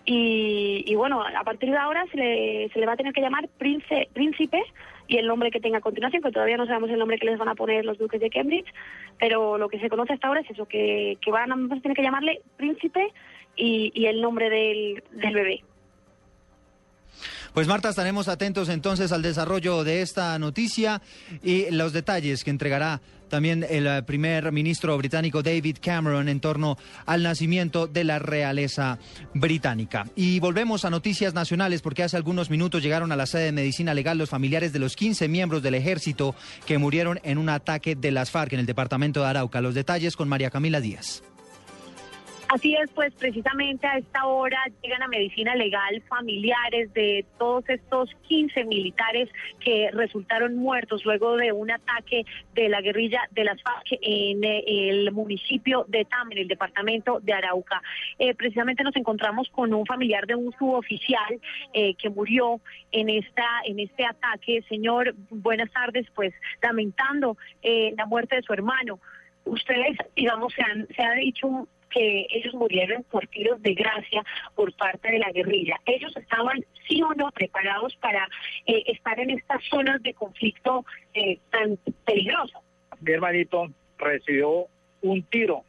Y, 0.04 0.94
bueno, 0.96 1.22
a 1.22 1.44
partir 1.44 1.70
de 1.70 1.76
ahora 1.76 2.04
se 2.10 2.16
le, 2.16 2.70
se 2.72 2.80
le 2.80 2.86
va 2.86 2.94
a 2.94 2.96
tener 2.96 3.12
que 3.12 3.20
llamar 3.20 3.48
prince, 3.58 4.08
príncipe 4.12 4.60
y 5.06 5.18
el 5.18 5.26
nombre 5.26 5.50
que 5.50 5.60
tenga 5.60 5.78
a 5.78 5.82
continuación, 5.82 6.22
que 6.22 6.32
todavía 6.32 6.56
no 6.56 6.66
sabemos 6.66 6.90
el 6.90 6.98
nombre 6.98 7.18
que 7.18 7.26
les 7.26 7.38
van 7.38 7.48
a 7.48 7.54
poner 7.54 7.84
los 7.84 7.98
duques 7.98 8.20
de 8.20 8.30
Cambridge, 8.30 8.72
pero 9.18 9.58
lo 9.58 9.68
que 9.68 9.78
se 9.78 9.88
conoce 9.88 10.14
hasta 10.14 10.28
ahora 10.28 10.40
es 10.40 10.50
eso, 10.50 10.66
que, 10.66 11.18
que 11.20 11.30
van 11.30 11.52
a 11.52 11.80
tener 11.80 11.96
que 11.96 12.02
llamarle 12.02 12.42
príncipe 12.56 13.12
y, 13.56 13.92
y 13.94 14.06
el 14.06 14.20
nombre 14.20 14.48
del, 14.48 15.02
del 15.12 15.34
bebé. 15.34 15.64
Pues 17.52 17.66
Marta, 17.66 17.88
estaremos 17.88 18.28
atentos 18.28 18.68
entonces 18.68 19.10
al 19.10 19.22
desarrollo 19.22 19.82
de 19.82 20.02
esta 20.02 20.38
noticia 20.38 21.02
y 21.42 21.68
los 21.72 21.92
detalles 21.92 22.44
que 22.44 22.50
entregará 22.50 23.00
también 23.30 23.64
el 23.68 23.86
eh, 23.86 24.02
primer 24.02 24.52
ministro 24.52 24.98
británico 24.98 25.42
David 25.42 25.78
Cameron 25.80 26.28
en 26.28 26.40
torno 26.40 26.76
al 27.06 27.22
nacimiento 27.22 27.86
de 27.86 28.04
la 28.04 28.18
realeza 28.18 28.98
británica. 29.32 30.04
Y 30.14 30.40
volvemos 30.40 30.84
a 30.84 30.90
noticias 30.90 31.32
nacionales 31.32 31.80
porque 31.80 32.02
hace 32.02 32.18
algunos 32.18 32.50
minutos 32.50 32.82
llegaron 32.82 33.12
a 33.12 33.16
la 33.16 33.24
sede 33.24 33.44
de 33.44 33.52
medicina 33.52 33.94
legal 33.94 34.18
los 34.18 34.28
familiares 34.28 34.74
de 34.74 34.80
los 34.80 34.96
15 34.96 35.28
miembros 35.28 35.62
del 35.62 35.74
ejército 35.74 36.34
que 36.66 36.76
murieron 36.76 37.20
en 37.22 37.38
un 37.38 37.48
ataque 37.48 37.96
de 37.96 38.10
las 38.10 38.30
FARC 38.30 38.52
en 38.52 38.60
el 38.60 38.66
departamento 38.66 39.20
de 39.20 39.28
Arauca. 39.28 39.62
Los 39.62 39.74
detalles 39.74 40.16
con 40.16 40.28
María 40.28 40.50
Camila 40.50 40.80
Díaz. 40.80 41.22
Así 42.52 42.74
es, 42.74 42.90
pues 42.90 43.14
precisamente 43.14 43.86
a 43.86 43.98
esta 43.98 44.26
hora 44.26 44.58
llegan 44.82 45.04
a 45.04 45.06
medicina 45.06 45.54
legal 45.54 46.02
familiares 46.08 46.92
de 46.94 47.24
todos 47.38 47.62
estos 47.68 48.10
15 48.26 48.64
militares 48.64 49.28
que 49.60 49.88
resultaron 49.92 50.56
muertos 50.56 51.04
luego 51.04 51.36
de 51.36 51.52
un 51.52 51.70
ataque 51.70 52.24
de 52.56 52.68
la 52.68 52.80
guerrilla 52.80 53.20
de 53.30 53.44
las 53.44 53.62
FARC 53.62 53.92
en 54.02 54.42
eh, 54.42 54.64
el 54.66 55.12
municipio 55.12 55.84
de 55.86 56.04
Tam, 56.06 56.32
en 56.32 56.38
el 56.38 56.48
departamento 56.48 57.20
de 57.20 57.34
Arauca. 57.34 57.80
Eh, 58.18 58.34
precisamente 58.34 58.82
nos 58.82 58.96
encontramos 58.96 59.48
con 59.50 59.72
un 59.72 59.86
familiar 59.86 60.26
de 60.26 60.34
un 60.34 60.52
suboficial 60.58 61.40
eh, 61.72 61.94
que 61.94 62.10
murió 62.10 62.60
en 62.90 63.10
esta 63.10 63.46
en 63.64 63.78
este 63.78 64.04
ataque. 64.04 64.64
Señor, 64.68 65.14
buenas 65.30 65.70
tardes, 65.70 66.04
pues 66.16 66.34
lamentando 66.60 67.36
eh, 67.62 67.94
la 67.96 68.06
muerte 68.06 68.34
de 68.34 68.42
su 68.42 68.52
hermano. 68.52 68.98
Ustedes, 69.44 69.96
digamos, 70.16 70.52
se, 70.52 70.62
han, 70.62 70.88
se 70.88 71.00
ha 71.00 71.12
dicho 71.12 71.68
que 71.90 72.26
ellos 72.30 72.54
murieron 72.54 73.02
por 73.04 73.26
tiros 73.28 73.60
de 73.62 73.74
gracia 73.74 74.24
por 74.54 74.72
parte 74.74 75.10
de 75.10 75.18
la 75.18 75.30
guerrilla. 75.32 75.76
Ellos 75.86 76.16
estaban, 76.16 76.64
sí 76.88 77.02
o 77.02 77.12
no, 77.14 77.30
preparados 77.32 77.94
para 77.96 78.28
eh, 78.66 78.84
estar 78.86 79.18
en 79.20 79.30
estas 79.30 79.62
zonas 79.64 80.02
de 80.02 80.14
conflicto 80.14 80.84
eh, 81.14 81.38
tan 81.50 81.76
peligrosas. 82.04 82.62
mi 83.00 83.12
hermanito 83.12 83.70
recibió 83.98 84.66
un 85.02 85.22
tiro 85.24 85.64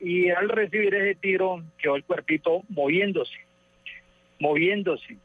y 0.00 0.30
al 0.30 0.48
recibir 0.48 0.94
ese 0.94 1.14
tiro 1.14 1.62
quedó 1.78 1.96
el 1.96 2.04
cuerpito 2.04 2.62
moviéndose, 2.68 3.36
moviéndose. 4.40 5.16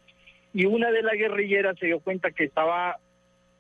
Y 0.54 0.66
una 0.66 0.92
de 0.92 1.02
las 1.02 1.14
guerrilleras 1.14 1.78
se 1.80 1.88
dio 1.88 2.00
cuenta 2.00 2.32
que 2.32 2.46
estaba 2.46 2.98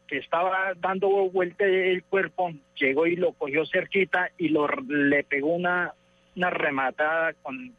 que 0.07 0.17
estaba 0.17 0.73
dando 0.77 1.07
vuelta 1.29 1.63
el 1.63 2.03
cuerpo, 2.03 2.51
llegó 2.75 3.07
y 3.07 3.15
lo 3.15 3.31
cogió 3.31 3.65
cerquita 3.65 4.29
y 4.37 4.49
lo 4.49 4.67
le 4.67 5.23
pegó 5.23 5.53
una 5.53 5.93
una 6.35 6.49
rematada 6.49 7.33
con 7.41 7.73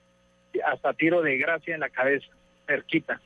hasta 0.67 0.93
tiro 0.95 1.23
de 1.23 1.39
gracia 1.39 1.75
en 1.75 1.81
la 1.81 1.89
cabeza, 1.89 2.27
cerquita. 2.67 3.21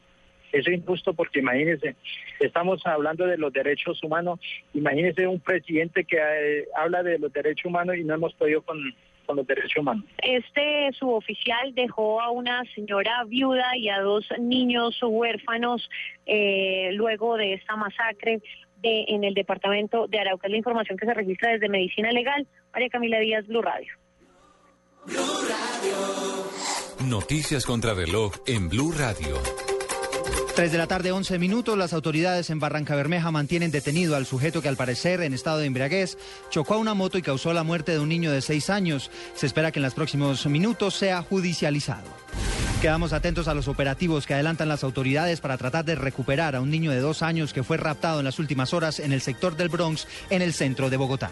Eso 0.53 0.71
es 0.71 0.79
injusto 0.79 1.13
porque 1.13 1.41
imagínense, 1.41 1.97
estamos 2.41 2.85
hablando 2.87 3.27
de 3.27 3.37
los 3.37 3.53
derechos 3.53 4.03
humanos, 4.03 4.41
imagínense 4.75 5.27
un 5.27 5.41
presidente 5.41 6.05
que 6.05 6.17
eh, 6.19 6.69
habla 6.77 7.03
de 7.03 7.19
los 7.19 7.33
derechos 7.33 7.67
humanos 7.67 7.97
y 7.97 8.05
no 8.05 8.15
hemos 8.15 8.33
podido 8.35 8.63
con, 8.63 8.79
con 9.27 9.37
los 9.37 9.47
derechos 9.47 9.77
humanos. 9.77 10.05
Este 10.19 10.91
suboficial 10.93 11.75
dejó 11.75 12.21
a 12.21 12.31
una 12.31 12.63
señora 12.75 13.25
viuda 13.25 13.77
y 13.77 13.89
a 13.89 14.01
dos 14.01 14.27
niños 14.39 14.99
huérfanos 15.03 15.91
eh, 16.27 16.91
luego 16.93 17.37
de 17.37 17.55
esta 17.55 17.77
masacre 17.77 18.41
de, 18.83 19.05
en 19.09 19.25
el 19.25 19.35
departamento 19.35 20.07
de 20.07 20.21
Arauca. 20.21 20.47
Es 20.47 20.53
la 20.53 20.59
información 20.59 20.97
que 20.97 21.07
se 21.07 21.15
registra 21.15 21.51
desde 21.51 21.69
Medicina 21.69 22.13
Legal. 22.13 22.47
María 22.73 22.89
Camila 22.89 23.19
Díaz, 23.19 23.47
Blue 23.47 23.63
Radio. 23.63 23.93
Noticias 27.05 27.65
contra 27.65 27.95
reloj 27.95 28.33
en 28.47 28.69
Blue 28.69 28.93
Radio. 28.93 29.41
3 30.57 30.73
de 30.73 30.79
la 30.79 30.87
tarde, 30.87 31.13
11 31.13 31.39
minutos. 31.39 31.77
Las 31.77 31.93
autoridades 31.93 32.51
en 32.51 32.59
Barranca 32.59 32.97
Bermeja 32.97 33.31
mantienen 33.31 33.71
detenido 33.71 34.17
al 34.17 34.27
sujeto 34.27 34.63
que 34.63 34.69
al 34.69 34.77
parecer 34.77 35.21
en 35.21 35.35
estado 35.35 35.59
de 35.59 35.67
embriaguez 35.67 36.17
chocó 36.51 36.75
a 36.75 36.79
una 36.79 36.95
moto 36.95 37.19
y 37.19 37.23
causó 37.23 37.53
la 37.53 37.63
muerte 37.63 37.93
de 37.93 38.01
un 38.01 38.09
niño 38.09 38.33
de 38.33 38.41
6 38.41 38.71
años. 38.71 39.11
Se 39.35 39.47
espera 39.47 39.71
que 39.71 39.79
en 39.79 39.85
los 39.85 39.95
próximos 39.95 40.47
minutos 40.47 40.95
sea 40.95 41.23
judicializado. 41.23 42.09
Quedamos 42.81 43.15
atentos 43.15 43.49
a 43.49 43.55
los 43.55 43.69
operativos 43.69 44.27
que 44.27 44.35
adelantan 44.35 44.69
las 44.69 44.85
autoridades 44.85 45.41
para 45.41 45.57
tratar 45.57 45.87
de 45.87 45.95
recuperar 45.95 46.55
a 46.55 46.61
un 46.61 46.71
niño 46.71 46.91
de 46.91 47.01
dos 47.01 47.23
años 47.23 47.55
que 47.55 47.63
fue 47.63 47.79
raptado 47.79 48.19
en 48.19 48.27
las 48.27 48.39
últimas 48.39 48.75
horas 48.75 49.01
en 49.01 49.13
el 49.13 49.23
sector 49.23 49.57
del 49.57 49.71
Bronx, 49.71 50.07
en 50.29 50.43
el 50.43 50.53
centro 50.53 50.91
de 50.91 50.99
Bogotá. 50.99 51.31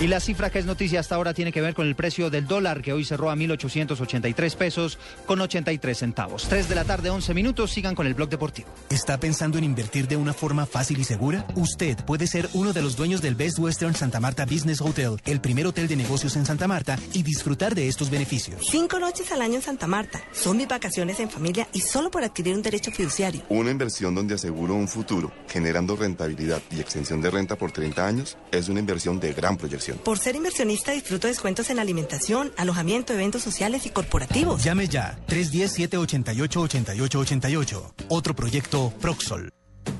Y 0.00 0.06
la 0.06 0.18
cifra 0.18 0.48
que 0.48 0.58
es 0.58 0.64
noticia 0.64 0.98
hasta 0.98 1.14
ahora 1.14 1.34
tiene 1.34 1.52
que 1.52 1.60
ver 1.60 1.74
con 1.74 1.86
el 1.86 1.94
precio 1.94 2.30
del 2.30 2.46
dólar, 2.46 2.80
que 2.80 2.94
hoy 2.94 3.04
cerró 3.04 3.30
a 3.30 3.36
1.883 3.36 4.56
pesos 4.56 4.98
con 5.26 5.38
83 5.42 5.98
centavos. 5.98 6.44
3 6.48 6.70
de 6.70 6.74
la 6.74 6.84
tarde, 6.84 7.10
11 7.10 7.34
minutos. 7.34 7.70
Sigan 7.70 7.94
con 7.94 8.06
el 8.06 8.14
blog 8.14 8.30
deportivo. 8.30 8.70
¿Está 8.88 9.20
pensando 9.20 9.58
en 9.58 9.64
invertir 9.64 10.08
de 10.08 10.16
una 10.16 10.32
forma 10.32 10.64
fácil 10.64 10.98
y 10.98 11.04
segura? 11.04 11.44
Usted 11.54 11.98
puede 12.06 12.26
ser 12.26 12.48
uno 12.54 12.72
de 12.72 12.80
los 12.80 12.96
dueños 12.96 13.20
del 13.20 13.34
Best 13.34 13.58
Western 13.58 13.94
Santa 13.94 14.20
Marta 14.20 14.46
Business 14.46 14.80
Hotel, 14.80 15.20
el 15.26 15.42
primer 15.42 15.66
hotel 15.66 15.86
de 15.86 15.96
negocios 15.96 16.34
en 16.36 16.46
Santa 16.46 16.66
Marta, 16.66 16.98
y 17.12 17.22
disfrutar 17.22 17.74
de 17.74 17.86
estos 17.86 18.08
beneficios. 18.08 18.62
Cinco 18.70 18.98
noches 18.98 19.30
al 19.32 19.42
año 19.42 19.56
en 19.56 19.62
Santa 19.62 19.86
Marta. 19.86 20.22
Son 20.32 20.56
mis 20.56 20.69
vacaciones 20.70 21.20
en 21.20 21.28
familia 21.28 21.68
y 21.74 21.80
solo 21.80 22.10
por 22.10 22.24
adquirir 22.24 22.54
un 22.54 22.62
derecho 22.62 22.90
fiduciario. 22.90 23.42
Una 23.50 23.70
inversión 23.70 24.14
donde 24.14 24.36
aseguro 24.36 24.72
un 24.74 24.88
futuro, 24.88 25.30
generando 25.48 25.96
rentabilidad 25.96 26.62
y 26.70 26.80
extensión 26.80 27.20
de 27.20 27.30
renta 27.30 27.56
por 27.56 27.72
30 27.72 28.06
años, 28.06 28.38
es 28.50 28.70
una 28.70 28.80
inversión 28.80 29.20
de 29.20 29.34
gran 29.34 29.58
proyección. 29.58 29.98
Por 29.98 30.18
ser 30.18 30.36
inversionista 30.36 30.92
disfruto 30.92 31.28
descuentos 31.28 31.68
en 31.68 31.78
alimentación, 31.78 32.52
alojamiento, 32.56 33.12
eventos 33.12 33.42
sociales 33.42 33.84
y 33.84 33.90
corporativos. 33.90 34.64
Llame 34.64 34.88
ya 34.88 35.18
310-788-8888. 35.28 37.92
Otro 38.08 38.34
proyecto 38.34 38.94
Proxol. 39.00 39.50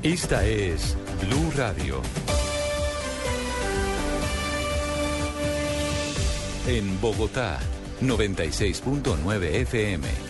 Esta 0.03 0.47
es 0.47 0.97
Blue 1.23 1.51
Radio. 1.57 2.03
En 6.67 7.01
Bogotá, 7.01 7.59
96.9 8.01 9.55
FM. 9.63 10.30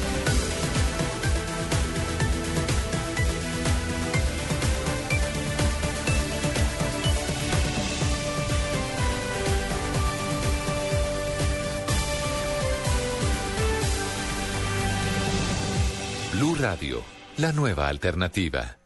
La 17.37 17.51
nueva 17.51 17.89
alternativa. 17.89 18.77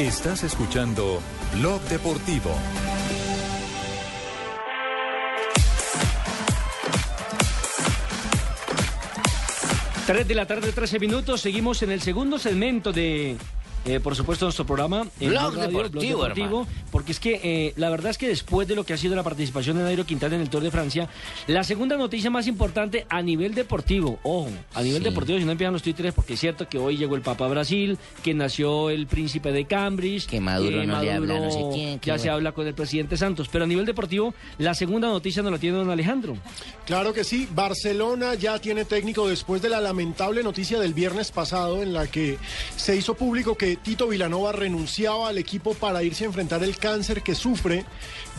Estás 0.00 0.42
escuchando 0.42 1.20
Blog 1.54 1.80
Deportivo. 1.82 2.50
Tres 10.04 10.26
de 10.26 10.34
la 10.34 10.46
tarde, 10.46 10.72
13 10.72 10.98
minutos. 10.98 11.42
Seguimos 11.42 11.80
en 11.82 11.92
el 11.92 12.02
segundo 12.02 12.40
segmento 12.40 12.92
de, 12.92 13.36
eh, 13.84 14.00
por 14.00 14.14
supuesto, 14.16 14.44
nuestro 14.46 14.66
programa. 14.66 15.06
en 15.20 15.30
Blog 15.30 15.52
Blue 15.52 15.60
Radio, 15.60 15.78
Deportivo, 15.82 16.26
hermano. 16.26 16.66
porque 16.90 17.12
es 17.12 17.20
que 17.20 17.40
eh, 17.42 17.72
la 17.76 17.90
verdad 17.90 18.10
es 18.10 18.18
que 18.18 18.28
después 18.28 18.66
de 18.68 18.74
lo 18.74 18.84
que 18.84 18.92
ha 18.92 18.96
sido 18.96 19.14
la 19.16 19.22
participación 19.22 19.76
de 19.78 19.84
Nairo 19.84 20.04
Quintana 20.04 20.34
en 20.36 20.42
el 20.42 20.50
Tour 20.50 20.62
de 20.62 20.70
Francia, 20.70 21.08
la 21.46 21.64
segunda 21.64 21.96
noticia 21.96 22.30
más 22.30 22.46
importante 22.46 23.06
a 23.08 23.22
nivel 23.22 23.54
deportivo, 23.54 24.18
ojo, 24.22 24.50
a 24.74 24.82
nivel 24.82 25.02
Sí. 25.02 25.08
deportivo, 25.08 25.38
si 25.38 25.44
no 25.44 25.52
empiezan 25.52 25.72
los 25.72 25.82
títulos, 25.82 26.14
porque 26.14 26.34
es 26.34 26.40
cierto 26.40 26.68
que 26.68 26.78
hoy 26.78 26.96
llegó 26.96 27.14
el 27.14 27.22
Papa 27.22 27.46
a 27.46 27.48
Brasil, 27.48 27.98
que 28.22 28.34
nació 28.34 28.90
el 28.90 29.06
príncipe 29.06 29.52
de 29.52 29.64
Cambridge, 29.66 30.26
que 30.26 30.40
Maduro 30.40 30.84
no 30.84 31.00
le 31.02 31.12
habla 31.12 31.38
no 31.40 31.50
sé 31.50 31.64
quién, 31.72 32.00
ya 32.00 32.18
se 32.18 32.30
habla 32.30 32.52
con 32.52 32.66
el 32.66 32.74
presidente 32.74 33.16
Santos, 33.16 33.48
pero 33.50 33.64
a 33.64 33.66
nivel 33.66 33.86
deportivo, 33.86 34.34
la 34.58 34.74
segunda 34.74 35.08
noticia 35.08 35.42
nos 35.42 35.52
la 35.52 35.58
tiene 35.58 35.78
don 35.78 35.90
Alejandro. 35.90 36.36
Claro 36.86 37.12
que 37.12 37.24
sí, 37.24 37.48
Barcelona 37.54 38.34
ya 38.34 38.58
tiene 38.58 38.84
técnico 38.84 39.28
después 39.28 39.62
de 39.62 39.68
la 39.68 39.80
lamentable 39.80 40.42
noticia 40.42 40.78
del 40.80 40.94
viernes 40.94 41.30
pasado 41.30 41.82
en 41.82 41.92
la 41.92 42.06
que 42.06 42.38
se 42.76 42.96
hizo 42.96 43.14
público 43.14 43.56
que 43.56 43.67
que 43.68 43.76
Tito 43.76 44.08
Vilanova 44.08 44.52
renunciaba 44.52 45.28
al 45.28 45.36
equipo 45.36 45.74
para 45.74 46.02
irse 46.02 46.24
a 46.24 46.28
enfrentar 46.28 46.62
el 46.62 46.78
cáncer 46.78 47.22
que 47.22 47.34
sufre. 47.34 47.84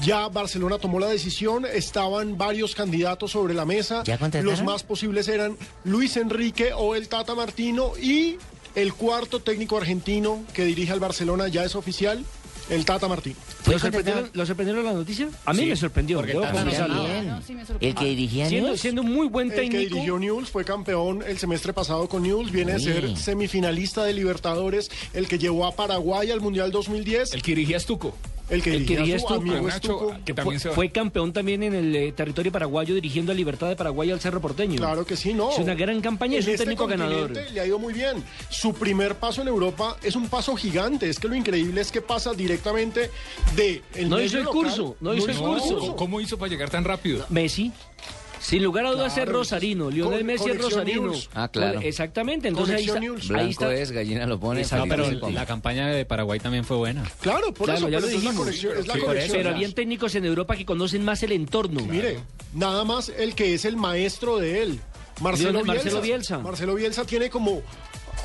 Ya 0.02 0.28
Barcelona 0.28 0.80
tomó 0.80 1.00
la 1.00 1.06
decisión, 1.06 1.68
estaban 1.72 2.36
varios 2.36 2.74
candidatos 2.74 3.32
sobre 3.32 3.54
la 3.54 3.64
mesa. 3.64 4.04
Los 4.42 4.64
más 4.64 4.82
posibles 4.82 5.28
eran 5.28 5.56
Luis 5.84 6.18
Enrique 6.18 6.72
o 6.74 6.96
el 6.96 7.10
Tata 7.10 7.36
Martino 7.36 7.92
y 8.02 8.38
el 8.74 8.96
cuarto 8.96 9.40
técnico 9.40 9.78
argentino 9.78 10.44
que 10.54 10.66
dirige 10.66 10.94
al 10.94 11.00
Barcelona 11.00 11.48
ya 11.48 11.64
es 11.64 11.76
oficial, 11.76 12.26
el 12.70 12.86
Tata 12.86 13.08
Martino. 13.08 13.36
¿Lo 13.68 13.80
sorprendieron, 13.80 14.30
¿lo 14.34 14.46
sorprendieron 14.46 14.86
la 14.86 14.94
noticia? 14.94 15.28
A 15.46 15.54
mí 15.54 15.60
Sí, 15.64 15.66
me 15.68 15.76
sorprendió. 15.76 16.18
porque 16.18 16.34
debo 16.34 16.44
también- 16.44 16.64
confesarlo. 16.66 17.04
También. 17.04 17.36
El 17.82 17.96
que 17.96 18.06
dirigía 18.06 18.50
siendo, 18.50 18.78
siendo 18.78 19.04
muy 19.04 19.28
buen 19.28 19.48
El 19.50 19.54
que 19.56 19.62
técnico. 19.62 19.96
dirigió 19.96 20.20
Newell's 20.20 20.50
fue 20.50 20.64
campeón 20.66 21.24
el 21.28 21.38
semestre 21.38 21.74
pasado 21.74 22.08
con 22.08 22.24
Newell's, 22.24 22.52
viene 22.52 22.74
de 22.74 22.80
ser 22.80 23.18
semifinalista 23.18 24.04
de 24.04 24.14
Libertadores, 24.14 24.90
el 25.14 25.28
que 25.28 25.38
llevó 25.38 25.66
a 25.66 25.76
Paraguay 25.76 26.32
al 26.32 26.42
Mundial 26.42 26.72
2010. 26.72 27.34
El 27.34 27.42
que 27.42 27.52
dirigía 27.56 27.78
Estuco. 27.78 28.16
El 28.50 28.64
que 28.64 28.72
El 28.72 28.86
que 28.86 28.95
dirigía 28.95 28.97
dirigía 28.97 29.16
a 29.16 29.20
su 29.20 29.26
Estuco. 29.28 29.41
amigo 29.41 29.68
Nacho, 29.68 29.76
Estuco. 29.93 30.16
que 30.26 30.34
también 30.34 30.56
fue, 30.56 30.60
se 30.60 30.70
va. 30.70 30.76
fue 30.76 30.89
campeón 30.91 31.34
también 31.34 31.62
en 31.64 31.76
el 31.76 31.95
eh, 31.95 32.12
territorio 32.14 32.52
paraguayo 32.52 32.95
dirigiendo 32.95 33.32
a 33.32 33.36
Libertad 33.36 33.68
de 33.70 33.76
Paraguay 33.76 34.10
al 34.12 34.20
Cerro 34.20 34.41
Porteño. 34.41 34.78
Claro 34.78 35.06
que 35.06 35.16
sí, 35.16 35.34
no. 35.34 35.52
Es 35.52 35.60
una 35.60 35.76
gran 35.76 36.02
campaña, 36.02 36.38
es 36.39 36.45
En 36.45 36.50
un 36.50 36.54
este 36.56 36.66
técnico 36.66 36.88
ganador. 36.88 37.32
Le 37.32 37.60
ha 37.60 37.66
ido 37.68 37.78
muy 37.78 37.93
bien. 37.93 38.24
Su 38.50 38.74
primer 38.74 39.16
paso 39.16 39.41
en 39.43 39.47
Europa 39.50 39.97
es 40.02 40.16
un 40.16 40.28
paso 40.30 40.56
gigante. 40.56 41.10
Es 41.10 41.20
que 41.20 41.28
lo 41.28 41.36
increíble 41.36 41.80
es 41.82 41.91
que 41.91 42.02
pasa 42.02 42.34
directamente 42.34 43.12
de 43.56 43.84
el 43.95 44.10
No 44.10 44.20
hizo 44.20 44.38
el 44.39 44.45
local- 44.45 44.64
curso, 44.64 44.95
no 45.00 45.14
hizo 45.14 45.30
el 45.30 45.38
curso. 45.38 45.78
¿Cómo- 45.80 45.95
¿Cómo 45.95 46.22
hizo 46.22 46.38
para 46.39 46.50
llegar 46.50 46.70
tan 46.70 46.84
rápido? 46.84 47.26
Messi. 47.30 47.72
Sin 48.40 48.64
lugar 48.64 48.86
a 48.86 48.92
dudas 48.92 49.14
Claro. 49.14 49.32
es 49.32 49.36
Rosarino. 49.38 49.90
Lionel 49.92 50.24
Messi 50.24 50.50
es 50.50 50.62
Rosarino. 50.62 51.02
News. 51.08 51.30
Ah, 51.34 51.50
claro. 51.50 51.82
Exactamente. 51.82 52.48
Entonces 52.48 52.76
ahí 52.78 52.86
está, 52.86 53.00
News. 53.00 53.32
ahí 53.32 53.50
está. 53.50 53.74
es, 53.74 53.92
gallina 53.92 54.26
lo 54.26 54.40
pone. 54.40 54.64
Felipe 54.64 54.96
pero. 54.96 55.30
La 55.32 55.46
campaña 55.46 55.88
de 55.88 56.06
Paraguay 56.06 56.40
también 56.40 56.64
fue 56.64 56.78
buena. 56.78 57.04
Claro, 57.22 57.54
por 57.54 57.66
Claro, 57.66 57.80
eso, 57.80 57.90
ya 57.90 57.98
pero 57.98 58.02
lo 58.02 58.08
esa 58.08 58.18
es 58.18 58.24
la 58.24 58.30
dijimos. 58.30 58.46
conexión. 58.46 58.78
Es 58.78 58.88
la 58.88 58.94
Sí, 58.94 59.00
por 59.00 59.08
conexión. 59.10 59.38
Pero 59.38 59.50
habían 59.50 59.74
técnicos 59.74 60.16
en 60.16 60.26
Europa 60.26 60.56
que 60.56 60.66
conocen 60.66 61.04
más 61.04 61.22
el 61.24 61.32
entorno. 61.34 61.82
Mire, 61.86 62.20
nada 62.54 62.84
más 62.86 63.10
el 63.10 63.36
que 63.36 63.54
es 63.54 63.66
el 63.66 63.76
maestro 63.76 64.38
de 64.38 64.62
él, 64.64 64.80
Marcelo 65.22 65.52
Lionel- 65.52 65.64
Bielsa. 65.64 65.74
Marcelo 65.84 66.02
Bielsa. 66.02 66.38
Marcelo 66.40 66.76
Bielsa 66.76 67.06
tiene 67.06 67.30
como, 67.30 67.62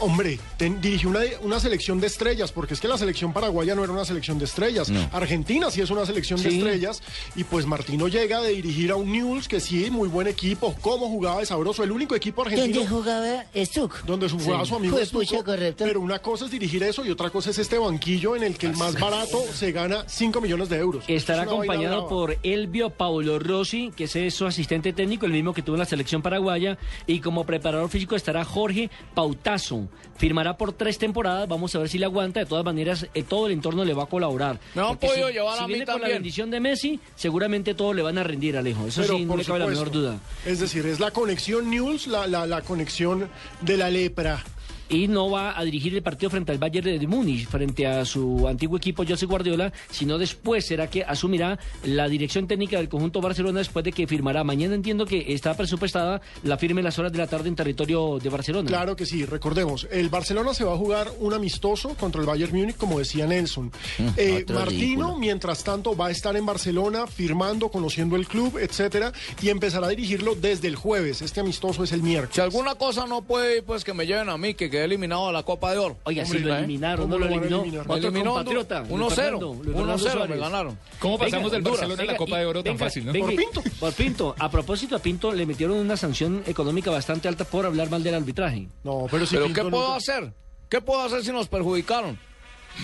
hombre, 0.05 0.39
ten- 0.57 0.81
dirigió 0.81 1.09
una, 1.11 1.21
una 1.43 1.61
selección 1.61 2.01
de 2.01 2.07
estrellas, 2.07 2.53
porque 2.53 2.75
es 2.75 2.81
que 2.81 2.89
la 2.89 2.99
selección 2.99 3.33
paraguaya 3.33 3.75
no 3.75 3.83
era 3.85 3.93
una 3.93 4.05
selección 4.05 4.39
de 4.39 4.45
estrellas. 4.45 4.91
Argentina 5.13 5.71
sí 5.71 5.81
es 5.81 5.91
una 5.91 6.07
selección 6.07 6.43
de 6.43 6.49
estrellas. 6.51 7.03
Y 7.37 7.45
pues 7.45 7.67
Martino 7.67 8.09
llega 8.09 8.41
de 8.41 8.51
dirigir 8.51 8.91
a 8.91 8.97
un 8.97 9.11
Newell's 9.13 9.49
que 9.49 9.61
sí, 9.61 9.91
muy 9.91 10.09
buen 10.09 10.27
equipo, 10.27 10.75
cómo 10.81 11.09
jugaba 11.09 11.41
de 11.41 11.47
sabroso, 11.47 11.83
el 11.83 11.93
único 11.93 12.15
equipo 12.15 12.43
argentino. 12.43 12.75
¿Dónde 12.81 12.89
jugaba 12.89 13.45
Stuck? 13.57 14.05
Donde 14.05 14.29
su- 14.29 14.39
jugaba 14.39 14.65
su 14.65 14.77
amigo 14.77 14.95
Fue 14.95 15.03
Estuco, 15.03 15.25
pucha, 15.25 15.43
correcto. 15.43 15.85
pero 15.85 16.01
una 16.01 16.19
cosa 16.21 16.45
es 16.47 16.51
dirigir 16.51 16.83
eso 16.83 17.05
y 17.05 17.11
otra 17.11 17.31
cosa 17.31 17.51
es 17.51 17.59
este 17.59 17.79
banquillo 17.79 18.37
en 18.37 18.43
el 18.43 18.57
que 18.59 18.67
el 18.67 18.77
más 18.77 18.99
barato 18.99 19.43
se 19.53 19.73
gana 19.73 20.05
5 20.07 20.41
millones 20.41 20.69
de 20.69 20.77
euros. 20.79 21.05
Estará 21.09 21.43
Es 21.43 21.49
acompañado 21.49 22.09
por 22.09 22.37
Elvio 22.43 22.91
Paulo 22.91 23.39
Rossi, 23.39 23.93
que 23.97 24.05
es 24.05 24.35
su 24.35 24.47
asistente 24.47 24.93
técnico, 24.93 25.27
el 25.27 25.33
mismo 25.33 25.53
que 25.55 25.63
tuvo 25.63 25.77
en 25.77 25.81
la 25.81 25.87
selección 25.87 26.23
paraguaya, 26.23 26.79
y 27.07 27.21
como 27.21 27.45
preparador 27.45 27.89
físico 27.89 28.17
estará 28.17 28.45
Jorge 28.45 28.91
Pautazo. 29.15 29.89
Firmará 30.17 30.57
por 30.57 30.73
tres 30.73 30.99
temporadas, 30.99 31.49
vamos 31.49 31.75
a 31.75 31.79
ver 31.79 31.89
si 31.89 31.99
le 31.99 32.07
aguanta, 32.07 32.41
de 32.41 32.47
todas 32.47 32.65
maneras 32.65 33.07
eh, 33.15 33.23
todo 33.23 33.47
el 33.47 33.53
entorno 33.53 33.85
le 33.85 33.95
va 33.95 34.05
a 34.05 34.07
colaborar. 34.07 34.61
Me 34.75 34.83
han 34.83 34.97
podido 34.97 35.29
si, 35.29 35.35
llevar 35.35 35.59
si 35.59 35.65
a 35.65 35.67
mí 35.67 35.75
viene 35.75 35.87
con 35.87 36.01
la 36.01 36.09
bendición 36.09 36.51
de 36.51 36.61
Messi, 36.61 37.01
seguramente 37.17 37.75
todo 37.75 37.93
le 37.93 38.03
van 38.03 38.19
a 38.19 38.23
rendir, 38.25 38.57
Alejo. 38.57 38.87
Eso 38.87 39.03
Pero 39.03 39.17
sí, 39.17 39.25
no 39.25 39.37
me 39.37 39.45
cabe 39.45 39.59
la 39.61 39.67
menor 39.67 39.91
duda. 39.91 40.19
Es 40.47 40.61
decir, 40.61 40.87
es 40.87 41.01
la 41.01 41.11
conexión 41.11 41.71
News, 41.71 42.07
la, 42.07 42.27
la, 42.27 42.47
la 42.47 42.63
conexión 42.63 43.29
de 43.61 43.77
la 43.77 43.91
lepra. 43.91 44.43
Y 44.89 45.09
no 45.09 45.31
va 45.31 45.59
a 45.59 45.65
dirigir 45.65 45.95
el 45.95 46.03
partido 46.03 46.31
frente 46.31 46.53
al 46.53 46.59
Bayern 46.59 46.99
de 46.99 47.07
Múnich, 47.07 47.47
frente 47.47 47.87
a 47.87 48.05
su 48.05 48.47
antiguo 48.47 48.77
equipo 48.77 49.05
José 49.07 49.27
Guardiola, 49.27 49.73
sino 49.91 50.19
después 50.19 50.67
será 50.67 50.89
que 50.89 51.03
asumirá 51.03 51.59
la 51.85 52.09
dirección 52.09 52.47
técnica 52.47 52.79
del 52.79 52.89
conjunto 52.89 53.21
Barcelona 53.21 53.59
después 53.59 53.85
de 53.85 53.93
que 53.93 54.07
firmará. 54.07 54.45
Mañana 54.45 54.75
entiendo 54.75 55.07
que 55.07 55.33
está 55.33 55.55
presupuestada 55.55 56.21
la 56.43 56.59
firme 56.59 56.81
en 56.81 56.85
las 56.85 56.99
horas 56.99 57.13
de 57.13 57.19
la 57.19 57.27
tarde 57.27 57.49
en 57.49 57.57
territorio 57.57 58.19
de 58.19 58.29
Barcelona. 58.29 58.69
Claro 58.69 58.97
que 58.97 59.07
sí, 59.07 59.25
recordemos, 59.25 59.87
el 59.91 60.09
Barcelona 60.09 60.55
se 60.55 60.65
va 60.65 60.75
a 60.75 60.77
jugar 60.77 61.11
un 61.19 61.33
amistoso 61.35 61.95
contra 61.95 62.21
el 62.21 62.27
Bayern 62.27 62.57
Múnich, 62.57 62.77
como 62.77 62.99
decía 62.99 63.27
Nelson. 63.27 63.73
Eh, 64.17 64.45
Martino, 64.49 64.65
ridículo. 64.65 65.17
mientras 65.17 65.65
tanto, 65.65 65.97
va 65.97 66.07
a 66.07 66.11
estar 66.11 66.37
en 66.37 66.47
Barcelona 66.47 67.07
firmando, 67.07 67.69
conociendo 67.69 68.17
el 68.17 68.29
club, 68.29 68.59
etcétera, 68.59 69.13
y 69.43 69.49
empezará 69.49 69.87
a 69.87 69.91
dirigirlo 69.91 70.35
desde 70.35 70.69
el 70.69 70.77
jueves. 70.77 71.21
Este 71.21 71.41
amistoso 71.41 71.83
es 71.85 71.93
el 71.93 72.03
miércoles. 72.03 72.35
Si 72.35 72.41
alguna 72.41 72.75
cosa 72.77 73.07
no 73.07 73.23
puede 73.23 73.59
ir, 73.59 73.65
pues 73.65 73.83
que 73.83 73.93
me 73.93 74.07
lleven 74.07 74.29
a 74.29 74.37
mí, 74.37 74.55
que 74.55 74.71
quedé 74.85 74.95
eliminado 74.95 75.27
de 75.29 75.33
la 75.33 75.43
Copa 75.43 75.73
de 75.73 75.79
Oro. 75.79 75.97
Oiga, 76.05 76.25
si 76.25 76.33
Hombre, 76.37 76.49
lo 76.49 76.55
¿eh? 76.55 76.59
eliminaron, 76.59 77.09
no 77.09 77.15
¿Cómo 77.17 77.19
lo 77.19 77.25
a 77.25 77.29
eliminó. 77.37 77.81
Otro 77.83 77.95
eliminó 77.97 78.31
compatriota, 78.35 78.81
Luis 78.81 78.91
1-0. 78.93 79.11
Fernando, 79.15 79.55
Luis 79.63 79.77
Fernando 79.77 79.97
1-0 80.11 80.29
me 80.29 80.37
ganaron. 80.37 80.79
¿Cómo 80.99 81.19
pasamos 81.19 81.51
del 81.51 81.59
Honduras. 81.59 81.81
Barcelona 81.81 82.03
a 82.03 82.07
la 82.07 82.13
Venga, 82.13 82.17
Copa 82.19 82.39
de 82.39 82.47
Oro 82.47 82.63
tan 82.63 82.73
venga, 82.75 82.85
fácil, 82.85 83.07
no? 83.07 83.13
venga, 83.13 83.27
Por 83.27 83.37
Pinto. 83.37 83.63
Por 83.81 83.93
Pinto. 83.95 84.35
A 84.39 84.51
propósito, 84.51 84.97
a 84.97 84.99
Pinto 84.99 85.33
le 85.33 85.47
metieron 85.47 85.77
una 85.79 85.97
sanción 85.97 86.43
económica 86.47 86.91
bastante 86.91 87.29
alta 87.29 87.45
por 87.45 87.67
hablar 87.67 87.91
mal 87.91 88.03
del 88.03 88.15
arbitraje. 88.15 88.69
No, 88.85 89.07
pero 89.11 89.27
si 89.27 89.35
¿Pero 89.37 89.47
Pinto 89.47 89.65
qué 89.65 89.71
puedo 89.71 89.85
nunca- 89.85 89.97
hacer? 89.97 90.33
¿Qué 90.69 90.81
puedo 90.81 91.03
hacer 91.03 91.25
si 91.25 91.33
nos 91.33 91.49
perjudicaron? 91.49 92.19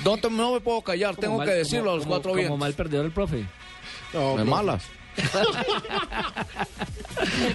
No, 0.05 0.16
te- 0.16 0.30
no 0.30 0.53
me 0.53 0.61
puedo 0.61 0.80
callar, 0.82 1.16
Como 1.16 1.20
tengo 1.22 1.38
mal- 1.38 1.46
que 1.48 1.55
decirlo 1.55 1.84
como- 1.86 1.90
a 1.92 1.94
los 1.96 2.05
como- 2.05 2.14
cuatro 2.14 2.30
Como 2.30 2.38
vientos. 2.38 2.59
mal 2.59 2.72
perdedor 2.74 3.07
el 3.07 3.12
profe. 3.12 3.44
No, 4.14 4.36
De 4.36 4.44
no. 4.44 4.51
malas. 4.51 4.84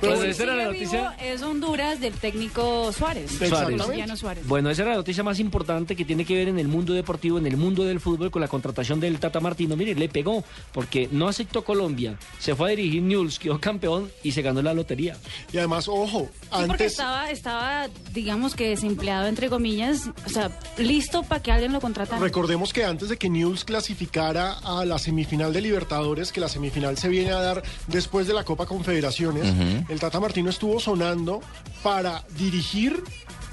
Bueno, 0.01 0.21
Sí, 0.21 0.27
esa 0.27 0.43
era 0.43 0.55
la 0.55 0.65
noticia. 0.65 1.15
es 1.21 1.41
Honduras 1.41 1.99
del 1.99 2.13
técnico 2.13 2.91
Suárez. 2.93 3.39
Luciano 3.39 4.15
Suárez. 4.15 4.45
Bueno, 4.47 4.69
esa 4.69 4.83
era 4.83 4.91
la 4.91 4.97
noticia 4.97 5.23
más 5.23 5.39
importante 5.39 5.95
que 5.95 6.05
tiene 6.05 6.25
que 6.25 6.35
ver 6.35 6.47
en 6.49 6.59
el 6.59 6.67
mundo 6.67 6.93
deportivo, 6.93 7.37
en 7.37 7.47
el 7.47 7.57
mundo 7.57 7.83
del 7.83 7.99
fútbol, 7.99 8.29
con 8.31 8.41
la 8.41 8.47
contratación 8.47 8.99
del 8.99 9.19
Tata 9.19 9.39
Martino. 9.39 9.75
Mire, 9.75 9.95
le 9.95 10.09
pegó 10.09 10.43
porque 10.71 11.09
no 11.11 11.27
aceptó 11.27 11.63
Colombia, 11.63 12.17
se 12.39 12.55
fue 12.55 12.67
a 12.67 12.75
dirigir 12.75 13.01
Newell's, 13.01 13.39
quedó 13.39 13.59
campeón 13.59 14.11
y 14.23 14.31
se 14.31 14.41
ganó 14.41 14.61
la 14.61 14.73
lotería. 14.73 15.17
Y 15.51 15.57
además, 15.57 15.87
ojo, 15.87 16.29
Sí, 16.31 16.47
porque 16.49 16.71
antes... 16.73 16.91
estaba, 16.93 17.29
estaba, 17.31 17.87
digamos 18.13 18.55
que 18.55 18.69
desempleado, 18.69 19.27
entre 19.27 19.49
comillas, 19.49 20.09
o 20.25 20.29
sea, 20.29 20.51
listo 20.77 21.23
para 21.23 21.41
que 21.41 21.51
alguien 21.51 21.73
lo 21.73 21.81
contratara. 21.81 22.19
Recordemos 22.21 22.71
que 22.73 22.83
antes 22.85 23.09
de 23.09 23.17
que 23.17 23.29
News 23.29 23.65
clasificara 23.65 24.53
a 24.59 24.85
la 24.85 24.99
semifinal 24.99 25.53
de 25.53 25.61
Libertadores, 25.61 26.31
que 26.31 26.39
la 26.39 26.49
semifinal 26.49 26.97
se 26.97 27.07
viene 27.09 27.31
a 27.31 27.39
dar 27.45 27.63
después 27.87 28.27
de 28.27 28.33
la 28.33 28.43
Copa 28.43 28.65
Confederaciones, 28.65 29.53
el 29.89 29.99
Tata 29.99 30.19
Martino 30.19 30.49
estuvo 30.49 30.79
sonando 30.79 31.41
para 31.83 32.23
dirigir 32.37 33.01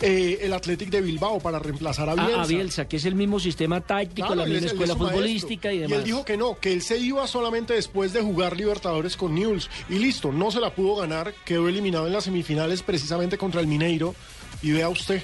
eh, 0.01 0.41
el 0.43 0.53
Athletic 0.53 0.91
de 0.91 1.01
Bilbao, 1.01 1.39
para 1.39 1.59
reemplazar 1.61 2.09
a 2.09 2.13
A, 2.13 2.15
Bielsa. 2.27 2.43
a 2.43 2.47
Bielsa, 2.47 2.89
que 2.89 2.97
es 2.97 3.05
el 3.05 3.15
mismo 3.15 3.39
sistema 3.39 3.81
táctico, 3.81 4.27
Claro, 4.27 4.43
la 4.43 4.47
misma 4.49 4.67
es- 4.67 4.73
escuela 4.73 4.93
es 4.95 4.99
futbolística 4.99 5.69
maestro. 5.69 5.73
y 5.73 5.79
demás. 5.79 5.99
él 5.99 6.05
dijo 6.05 6.25
que 6.25 6.37
no, 6.37 6.59
que 6.59 6.73
él 6.73 6.83
se 6.83 6.99
iba 6.99 7.27
solamente 7.29 7.75
después 7.75 8.13
de 8.13 8.21
jugar 8.21 8.57
Libertadores 8.57 9.17
con 9.17 9.35
Newell's. 9.35 9.71
Y 9.89 9.99
listo, 10.01 10.33
no 10.33 10.51
se 10.51 10.59
la 10.61 10.75
pudo 10.75 10.97
ganar, 10.97 11.33
quedó 11.45 11.69
eliminado 11.69 12.07
en 12.09 12.13
las 12.15 12.25
semifinales 12.25 12.83
precisamente 12.83 13.39
contra 13.39 13.61
el 13.61 13.69
Mineiro. 13.69 14.15
Y 14.61 14.73
vea 14.73 14.89
usted, 14.89 15.23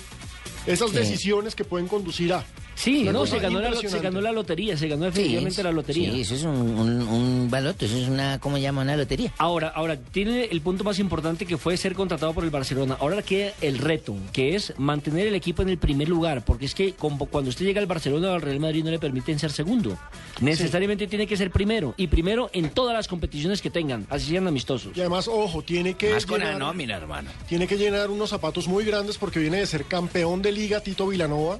esas 0.66 0.90
Sí. 0.90 0.96
decisiones 0.96 1.54
que 1.56 1.64
pueden 1.64 1.88
conducir 1.88 2.32
a... 2.32 2.44
Sí, 2.78 3.02
no, 3.04 3.26
se 3.26 3.40
ganó, 3.40 3.58
la, 3.60 3.70
se 3.70 3.74
impresionante. 3.74 4.04
ganó 4.08 4.20
la 4.20 4.30
lotería, 4.32 4.76
se 4.76 4.86
ganó 4.86 5.06
definitivamente 5.06 5.56
Sí, 5.56 5.62
la 5.64 5.72
lotería. 5.72 6.12
Sí, 6.12 6.20
eso 6.20 6.34
es 6.36 6.42
un, 6.44 6.56
un, 6.56 7.02
un 7.02 7.50
baloto, 7.50 7.84
eso 7.84 7.96
es 7.98 8.06
una, 8.08 8.38
¿cómo 8.38 8.56
llama? 8.56 8.82
Una 8.82 8.96
lotería. 8.96 9.32
Ahora, 9.38 9.68
ahora, 9.68 9.96
tiene 9.98 10.44
el 10.44 10.60
punto 10.60 10.84
más 10.84 10.98
importante 11.00 11.44
que 11.44 11.56
fue 11.56 11.76
ser 11.76 11.94
contratado 11.94 12.32
por 12.32 12.44
el 12.44 12.50
Barcelona. 12.50 12.96
Ahora 13.00 13.20
queda 13.22 13.52
el 13.60 13.78
reto, 13.78 14.14
que 14.32 14.54
es 14.54 14.72
mantener 14.78 15.26
el 15.26 15.34
equipo 15.34 15.62
en 15.62 15.70
el 15.70 15.78
primer 15.78 16.08
lugar, 16.08 16.44
porque 16.44 16.66
es 16.66 16.74
que 16.74 16.92
como 16.92 17.26
cuando 17.26 17.50
usted 17.50 17.64
llega 17.66 17.80
al 17.80 17.86
Barcelona 17.88 18.30
o 18.30 18.34
al 18.34 18.42
Real 18.42 18.60
Madrid 18.60 18.84
no 18.84 18.90
le 18.92 18.98
permiten 19.00 19.38
ser 19.40 19.50
segundo. 19.50 19.98
Necesariamente 20.40 21.06
tiene 21.08 21.26
que 21.26 21.36
ser 21.36 21.50
primero, 21.50 21.94
y 21.96 22.06
primero 22.06 22.48
en 22.52 22.70
todas 22.70 22.94
las 22.94 23.08
competiciones 23.08 23.60
que 23.60 23.70
tengan, 23.70 24.06
así 24.08 24.26
sean 24.30 24.46
amistosos. 24.46 24.96
Y 24.96 25.00
además, 25.00 25.26
ojo, 25.26 25.62
tiene 25.62 25.94
que... 25.94 26.12
Más 26.14 26.26
con 26.26 26.38
la 26.40 26.46
llenar- 26.52 26.58
nómina, 26.60 26.96
hermano. 26.96 27.30
Tiene 27.48 27.66
que 27.66 27.76
llenar 27.76 28.10
unos 28.10 28.30
zapatos 28.30 28.68
muy 28.68 28.84
grandes 28.84 29.18
porque 29.18 29.40
viene 29.40 29.56
de 29.58 29.66
ser 29.66 29.84
campeón 29.84 30.42
de 30.42 30.52
liga 30.52 30.80
Tito 30.80 31.06
Vilanova. 31.08 31.58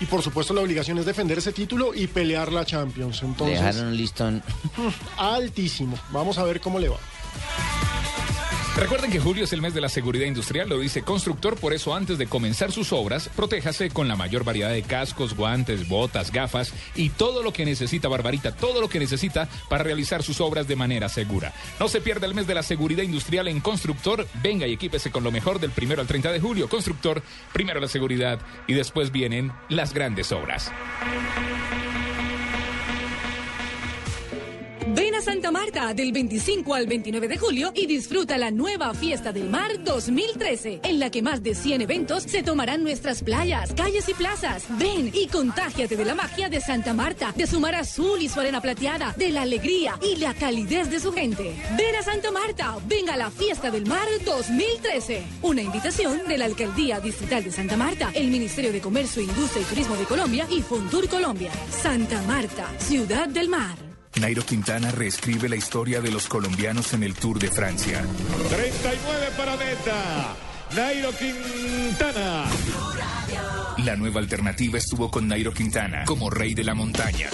Y 0.00 0.06
por 0.06 0.22
supuesto 0.22 0.52
la 0.52 0.60
obligación 0.60 0.98
es 0.98 1.06
defender 1.06 1.38
ese 1.38 1.52
título 1.52 1.94
y 1.94 2.06
pelear 2.06 2.52
la 2.52 2.64
Champions. 2.64 3.22
Entonces, 3.22 3.60
dejaron 3.60 3.88
un 3.88 3.96
listón. 3.96 4.42
altísimo. 5.16 5.98
Vamos 6.10 6.38
a 6.38 6.44
ver 6.44 6.60
cómo 6.60 6.78
le 6.78 6.88
va. 6.88 6.98
Recuerden 8.76 9.12
que 9.12 9.20
julio 9.20 9.44
es 9.44 9.52
el 9.52 9.62
mes 9.62 9.72
de 9.72 9.80
la 9.80 9.88
seguridad 9.88 10.26
industrial, 10.26 10.68
lo 10.68 10.80
dice 10.80 11.02
Constructor, 11.02 11.56
por 11.56 11.72
eso 11.72 11.94
antes 11.94 12.18
de 12.18 12.26
comenzar 12.26 12.72
sus 12.72 12.92
obras, 12.92 13.28
protéjase 13.28 13.88
con 13.90 14.08
la 14.08 14.16
mayor 14.16 14.42
variedad 14.42 14.70
de 14.70 14.82
cascos, 14.82 15.36
guantes, 15.36 15.88
botas, 15.88 16.32
gafas 16.32 16.72
y 16.96 17.10
todo 17.10 17.44
lo 17.44 17.52
que 17.52 17.64
necesita 17.64 18.08
Barbarita, 18.08 18.50
todo 18.56 18.80
lo 18.80 18.88
que 18.88 18.98
necesita 18.98 19.48
para 19.68 19.84
realizar 19.84 20.24
sus 20.24 20.40
obras 20.40 20.66
de 20.66 20.74
manera 20.74 21.08
segura. 21.08 21.52
No 21.78 21.86
se 21.86 22.00
pierda 22.00 22.26
el 22.26 22.34
mes 22.34 22.48
de 22.48 22.54
la 22.54 22.64
seguridad 22.64 23.04
industrial 23.04 23.46
en 23.46 23.60
Constructor, 23.60 24.26
venga 24.42 24.66
y 24.66 24.72
equípese 24.72 25.12
con 25.12 25.22
lo 25.22 25.30
mejor 25.30 25.60
del 25.60 25.70
primero 25.70 26.00
al 26.00 26.08
30 26.08 26.32
de 26.32 26.40
julio. 26.40 26.68
Constructor, 26.68 27.22
primero 27.52 27.78
la 27.78 27.88
seguridad 27.88 28.40
y 28.66 28.74
después 28.74 29.12
vienen 29.12 29.52
las 29.68 29.94
grandes 29.94 30.32
obras. 30.32 30.72
Ven 34.88 35.14
a 35.14 35.22
Santa 35.22 35.50
Marta 35.50 35.94
del 35.94 36.12
25 36.12 36.74
al 36.74 36.86
29 36.86 37.26
de 37.26 37.38
julio 37.38 37.72
y 37.74 37.86
disfruta 37.86 38.36
la 38.36 38.50
nueva 38.50 38.92
Fiesta 38.92 39.32
del 39.32 39.48
Mar 39.48 39.82
2013, 39.82 40.80
en 40.82 41.00
la 41.00 41.10
que 41.10 41.22
más 41.22 41.42
de 41.42 41.54
100 41.54 41.82
eventos 41.82 42.24
se 42.24 42.42
tomarán 42.42 42.82
nuestras 42.82 43.22
playas, 43.22 43.72
calles 43.72 44.08
y 44.10 44.14
plazas. 44.14 44.64
Ven 44.78 45.10
y 45.14 45.28
contágiate 45.28 45.96
de 45.96 46.04
la 46.04 46.14
magia 46.14 46.50
de 46.50 46.60
Santa 46.60 46.92
Marta, 46.92 47.32
de 47.34 47.46
su 47.46 47.60
mar 47.60 47.74
azul 47.74 48.20
y 48.20 48.28
su 48.28 48.40
arena 48.40 48.60
plateada, 48.60 49.14
de 49.16 49.30
la 49.30 49.42
alegría 49.42 49.98
y 50.02 50.16
la 50.16 50.34
calidez 50.34 50.90
de 50.90 51.00
su 51.00 51.12
gente. 51.12 51.54
Ven 51.78 51.96
a 51.96 52.02
Santa 52.02 52.30
Marta, 52.30 52.76
venga 52.86 53.14
a 53.14 53.16
la 53.16 53.30
Fiesta 53.30 53.70
del 53.70 53.86
Mar 53.86 54.06
2013. 54.24 55.22
Una 55.42 55.62
invitación 55.62 56.28
de 56.28 56.36
la 56.36 56.44
Alcaldía 56.44 57.00
Distrital 57.00 57.42
de 57.42 57.52
Santa 57.52 57.78
Marta, 57.78 58.10
el 58.14 58.28
Ministerio 58.28 58.70
de 58.70 58.82
Comercio, 58.82 59.22
Industria 59.22 59.62
y 59.62 59.64
Turismo 59.64 59.96
de 59.96 60.04
Colombia 60.04 60.46
y 60.50 60.60
Fontur 60.60 61.08
Colombia. 61.08 61.50
Santa 61.70 62.20
Marta, 62.22 62.68
Ciudad 62.78 63.28
del 63.28 63.48
Mar. 63.48 63.93
Nairo 64.20 64.44
Quintana 64.44 64.90
reescribe 64.92 65.48
la 65.48 65.56
historia 65.56 66.00
de 66.00 66.10
los 66.10 66.28
colombianos 66.28 66.92
en 66.92 67.02
el 67.02 67.14
Tour 67.14 67.38
de 67.38 67.50
Francia. 67.50 68.04
39 68.48 69.26
para 69.36 69.56
meta. 69.56 70.53
Nairo 70.74 71.12
Quintana. 71.12 72.44
La 73.84 73.94
nueva 73.94 74.18
alternativa 74.18 74.76
estuvo 74.78 75.08
con 75.08 75.28
Nairo 75.28 75.52
Quintana 75.52 76.04
como 76.04 76.30
rey 76.30 76.52
de 76.52 76.64
la 76.64 76.74
montaña. 76.74 77.28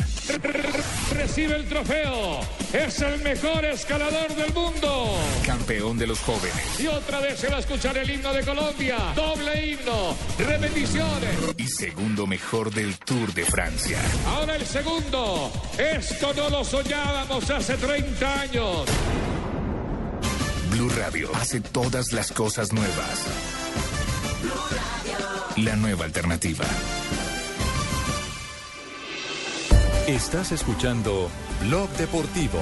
Recibe 1.14 1.57
el 1.57 1.64
trofeo. 1.66 2.41
Es 2.72 3.01
el 3.01 3.22
mejor 3.22 3.64
escalador 3.64 4.34
del 4.34 4.53
mundo. 4.53 5.16
Campeón 5.47 5.97
de 5.97 6.07
los 6.07 6.20
jóvenes. 6.20 6.80
Y 6.80 6.86
otra 6.88 7.20
vez 7.20 7.38
se 7.38 7.49
va 7.49 7.57
a 7.57 7.61
escuchar 7.61 7.97
el 7.97 8.11
himno 8.11 8.30
de 8.32 8.45
Colombia. 8.45 8.97
Doble 9.16 9.66
himno. 9.70 10.14
Repeticiones. 10.38 11.55
Y 11.57 11.66
segundo 11.66 12.26
mejor 12.26 12.70
del 12.70 12.99
Tour 12.99 13.32
de 13.32 13.47
Francia. 13.47 13.99
Ahora 14.26 14.57
el 14.57 14.66
segundo. 14.66 15.51
Esto 15.78 16.34
no 16.34 16.51
lo 16.51 16.62
soñábamos 16.62 17.49
hace 17.51 17.74
30 17.78 18.41
años. 18.41 18.84
Radio 20.97 21.30
hace 21.34 21.61
todas 21.61 22.12
las 22.12 22.32
cosas 22.32 22.72
nuevas. 22.72 23.26
La 25.57 25.76
nueva 25.76 26.05
alternativa. 26.05 26.64
Estás 30.07 30.53
escuchando 30.53 31.30
Blog 31.61 31.88
Deportivo. 31.91 32.61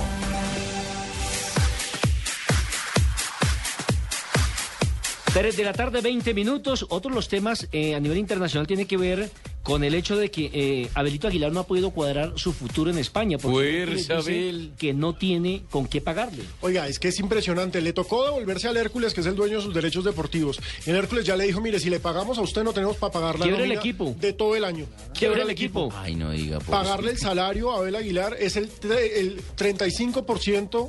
Tres 5.32 5.56
de 5.56 5.64
la 5.64 5.72
tarde, 5.72 6.00
20 6.00 6.34
minutos. 6.34 6.86
Otro 6.88 7.10
de 7.10 7.14
los 7.14 7.28
temas 7.28 7.68
eh, 7.72 7.94
a 7.94 8.00
nivel 8.00 8.18
internacional 8.18 8.66
tiene 8.66 8.86
que 8.86 8.96
ver 8.96 9.30
con 9.68 9.84
el 9.84 9.94
hecho 9.94 10.16
de 10.16 10.30
que 10.30 10.50
eh, 10.54 10.90
Abelito 10.94 11.28
Aguilar 11.28 11.52
no 11.52 11.60
ha 11.60 11.66
podido 11.66 11.90
cuadrar 11.90 12.32
su 12.36 12.54
futuro 12.54 12.90
en 12.90 12.96
España. 12.96 13.36
Porque 13.36 13.84
Fuerza, 13.84 13.94
dice 13.94 14.12
Abel. 14.14 14.72
Que 14.78 14.94
no 14.94 15.14
tiene 15.14 15.64
con 15.68 15.86
qué 15.86 16.00
pagarle. 16.00 16.42
Oiga, 16.62 16.88
es 16.88 16.98
que 16.98 17.08
es 17.08 17.20
impresionante. 17.20 17.82
Le 17.82 17.92
tocó 17.92 18.24
devolverse 18.24 18.66
al 18.66 18.78
Hércules, 18.78 19.12
que 19.12 19.20
es 19.20 19.26
el 19.26 19.36
dueño 19.36 19.58
de 19.58 19.62
sus 19.62 19.74
derechos 19.74 20.04
deportivos. 20.04 20.58
Y 20.86 20.90
el 20.90 20.96
Hércules 20.96 21.26
ya 21.26 21.36
le 21.36 21.44
dijo, 21.44 21.60
mire, 21.60 21.78
si 21.80 21.90
le 21.90 22.00
pagamos 22.00 22.38
a 22.38 22.40
usted 22.40 22.64
no 22.64 22.72
tenemos 22.72 22.96
para 22.96 23.12
pagar 23.12 23.38
la 23.38 23.44
Quiebra 23.44 23.64
el 23.64 23.72
equipo. 23.72 24.16
de 24.18 24.32
todo 24.32 24.56
el 24.56 24.64
año. 24.64 24.86
Quiebra 25.12 25.42
el 25.42 25.50
equipo. 25.50 25.92
Ay, 25.94 26.14
no 26.14 26.30
diga. 26.30 26.60
Pagarle 26.60 27.10
el 27.10 27.18
salario 27.18 27.70
a 27.70 27.80
Abel 27.80 27.94
Aguilar 27.94 28.38
es 28.40 28.56
el, 28.56 28.70
el 28.82 29.42
35% 29.54 30.88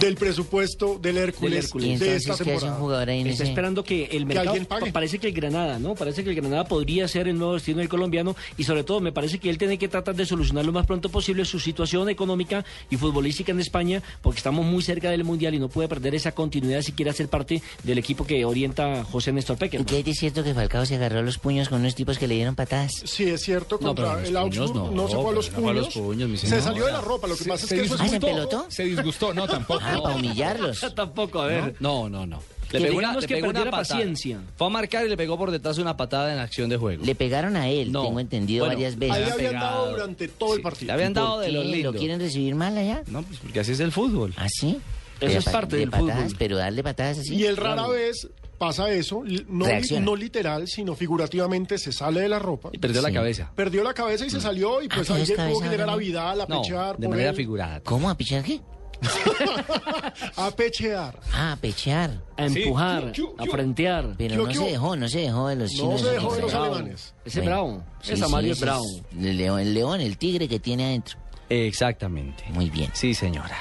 del 0.00 0.16
presupuesto 0.16 0.98
del 1.00 1.16
Hércules, 1.18 1.70
¿Y 1.74 1.96
de 1.96 2.16
esta 2.16 2.36
temporada. 2.36 2.76
jugador 2.76 3.08
ahí 3.10 3.20
en 3.20 3.26
Está 3.28 3.42
ese? 3.44 3.50
esperando 3.52 3.84
que 3.84 4.06
el 4.06 4.26
mercado 4.26 4.54
pague. 4.68 4.92
parece 4.92 5.18
que 5.18 5.28
el 5.28 5.32
Granada, 5.32 5.78
¿no? 5.78 5.94
Parece 5.94 6.24
que 6.24 6.30
el 6.30 6.36
Granada 6.36 6.64
podría 6.66 7.08
ser 7.08 7.28
el 7.28 7.38
nuevo 7.38 7.54
destino 7.54 7.78
del 7.78 7.88
colombiano 7.88 8.36
y 8.56 8.64
sobre 8.64 8.84
todo 8.84 9.00
me 9.00 9.12
parece 9.12 9.38
que 9.38 9.50
él 9.50 9.58
tiene 9.58 9.78
que 9.78 9.88
tratar 9.88 10.14
de 10.14 10.26
solucionar 10.26 10.64
lo 10.64 10.72
más 10.72 10.86
pronto 10.86 11.08
posible 11.08 11.44
su 11.44 11.58
situación 11.60 12.08
económica 12.08 12.64
y 12.90 12.96
futbolística 12.96 13.52
en 13.52 13.60
España 13.60 14.02
porque 14.22 14.38
estamos 14.38 14.64
muy 14.64 14.82
cerca 14.82 15.10
del 15.10 15.24
mundial 15.24 15.54
y 15.54 15.58
no 15.58 15.68
puede 15.68 15.88
perder 15.88 16.14
esa 16.14 16.32
continuidad 16.32 16.82
si 16.82 16.92
quiere 16.92 17.10
hacer 17.10 17.28
parte 17.28 17.62
del 17.84 17.98
equipo 17.98 18.26
que 18.26 18.44
orienta 18.44 19.04
José 19.04 19.32
Néstor 19.32 19.56
Pecker. 19.58 19.80
¿Y 19.80 19.84
qué 19.84 20.02
de 20.02 20.14
cierto 20.14 20.42
que 20.44 20.54
Falcao 20.54 20.86
se 20.86 20.96
agarró 20.96 21.22
los 21.22 21.38
puños 21.38 21.68
con 21.68 21.80
unos 21.80 21.94
tipos 21.94 22.18
que 22.18 22.26
le 22.26 22.34
dieron 22.34 22.54
patadas? 22.54 22.92
Sí, 23.04 23.24
es 23.24 23.42
cierto, 23.42 23.78
No, 23.80 23.88
contra 23.88 24.06
pero 24.08 24.20
los 24.20 24.28
el 24.28 24.36
Augsburg 24.36 24.74
no, 24.74 24.90
no, 24.90 25.08
se 25.08 25.16
fue 25.16 25.30
a 25.30 25.34
los 25.34 25.50
no 25.96 26.02
puños. 26.02 26.40
se 26.40 26.60
salió 26.62 26.86
de 26.86 26.92
la 26.92 27.00
ropa, 27.00 27.26
lo 27.26 27.36
que 27.36 27.44
Se- 27.44 27.48
pasa 27.50 27.64
es 27.64 27.68
se 27.68 27.74
que 27.76 27.82
eso 27.82 27.94
es 27.94 28.00
¿Ah, 28.00 28.08
se? 28.08 28.18
Se 28.76 28.84
disgustó, 28.84 29.32
no, 29.38 29.48
tampoco. 29.48 29.80
Ah, 29.82 29.98
para 30.02 30.14
humillarlos. 30.16 30.80
Tampoco, 30.94 31.40
a 31.42 31.46
ver. 31.46 31.74
No, 31.80 32.08
no, 32.08 32.26
no. 32.26 32.42
Que 32.70 32.80
pegó 32.80 32.98
digamos 33.00 33.24
que 33.26 33.34
pegó 33.36 33.46
patada. 33.48 33.70
paciencia. 33.70 34.40
Fue 34.56 34.66
a 34.66 34.70
marcar 34.70 35.06
y 35.06 35.08
le 35.08 35.16
pegó 35.16 35.38
por 35.38 35.50
detrás 35.50 35.78
una 35.78 35.96
patada 35.96 36.30
en 36.34 36.38
acción 36.38 36.68
de 36.68 36.76
juego. 36.76 37.02
Le 37.02 37.14
pegaron 37.14 37.56
a 37.56 37.68
él, 37.70 37.90
No. 37.90 38.02
tengo 38.04 38.20
entendido 38.20 38.66
Bueno, 38.66 38.74
varias 38.74 38.92
Ahí 38.92 38.98
veces. 39.08 39.26
le 39.26 39.32
habían 39.32 39.54
dado 39.54 39.90
durante 39.92 40.28
todo 40.28 40.54
el 40.54 40.60
partido. 40.60 40.88
Le 40.88 40.92
habían 40.92 41.12
¿Y 41.12 41.14
por 41.14 41.22
dado 41.22 41.40
de 41.40 41.46
qué? 41.46 41.52
lo 41.52 41.64
lindo. 41.64 41.92
¿Lo 41.92 41.98
quieren 41.98 42.20
recibir 42.20 42.54
mal 42.54 42.76
allá? 42.76 43.02
No, 43.06 43.22
pues 43.22 43.38
porque 43.38 43.60
así 43.60 43.72
es 43.72 43.80
el 43.80 43.90
fútbol. 43.90 44.34
¿Ah, 44.36 44.48
sí? 44.50 44.78
Eso 45.20 45.32
De 45.32 45.38
es 45.38 45.44
pa- 45.46 45.52
parte 45.52 45.76
de 45.76 45.80
del 45.80 45.90
patadas, 45.90 46.16
fútbol. 46.24 46.36
Pero 46.38 46.56
darle 46.58 46.82
patadas 46.82 47.18
así. 47.20 47.34
Y 47.36 47.44
él 47.46 47.56
rara 47.56 47.88
vez 47.88 48.28
pasa 48.58 48.90
eso, 48.90 49.22
no, 49.48 49.64
Reacciona. 49.64 50.04
no 50.04 50.14
literal, 50.16 50.68
sino 50.68 50.94
figurativamente, 50.94 51.78
se 51.78 51.90
sale 51.92 52.20
de 52.20 52.28
la 52.28 52.38
ropa. 52.38 52.68
Y 52.72 52.78
perdió 52.78 53.00
la 53.00 53.10
cabeza. 53.12 53.50
Perdió 53.56 53.82
la 53.82 53.94
cabeza 53.94 54.26
y 54.26 54.30
se 54.30 54.40
salió 54.42 54.82
y 54.82 54.88
pues 54.88 55.08
Ah, 55.10 55.14
ahí 55.14 55.22
¿tienes 55.24 55.36
tuvo 55.46 55.60
que 55.60 55.66
cabeza, 55.66 55.70
llegar 55.70 55.88
a? 55.90 55.96
Vidal 55.96 56.40
a 56.42 56.46
No, 56.46 56.60
pechear 56.60 56.96
de 56.98 57.06
por 57.06 57.10
manera 57.16 57.30
él. 57.30 57.36
figurada. 57.36 57.80
¿Cómo? 57.80 58.10
¿A 58.10 58.16
pichar 58.16 58.42
qué? 58.44 58.60
a 60.36 60.50
pechear. 60.50 61.18
Ah, 61.32 61.52
a 61.52 61.56
pechear. 61.56 62.10
A 62.36 62.46
empujar, 62.46 63.12
a 63.38 63.44
frentear. 63.46 64.14
Pero 64.16 64.44
no 64.46 64.52
se 64.52 64.64
dejó, 64.64 64.96
no 64.96 65.08
se 65.08 65.20
dejó 65.20 65.48
de 65.48 65.56
los 65.56 65.72
No 65.72 65.78
chinos. 65.78 66.00
se 66.00 66.08
dejó 66.10 66.34
de 66.34 66.42
los 66.42 66.54
alemanes. 66.54 67.14
Ese 67.24 67.40
Bueno, 67.40 67.50
bravo. 67.50 67.82
sí, 68.02 68.12
Ese 68.12 68.24
sí, 68.24 68.30
Mario 68.32 68.52
es. 68.52 68.62
El 69.16 69.36
león, 69.36 69.60
el 69.60 69.74
león, 69.74 70.00
el 70.00 70.18
tigre 70.18 70.48
que 70.48 70.58
tiene 70.60 70.84
adentro. 70.86 71.18
Exactamente. 71.48 72.44
Muy 72.50 72.70
bien. 72.70 72.90
Sí, 72.94 73.14
señora. 73.14 73.56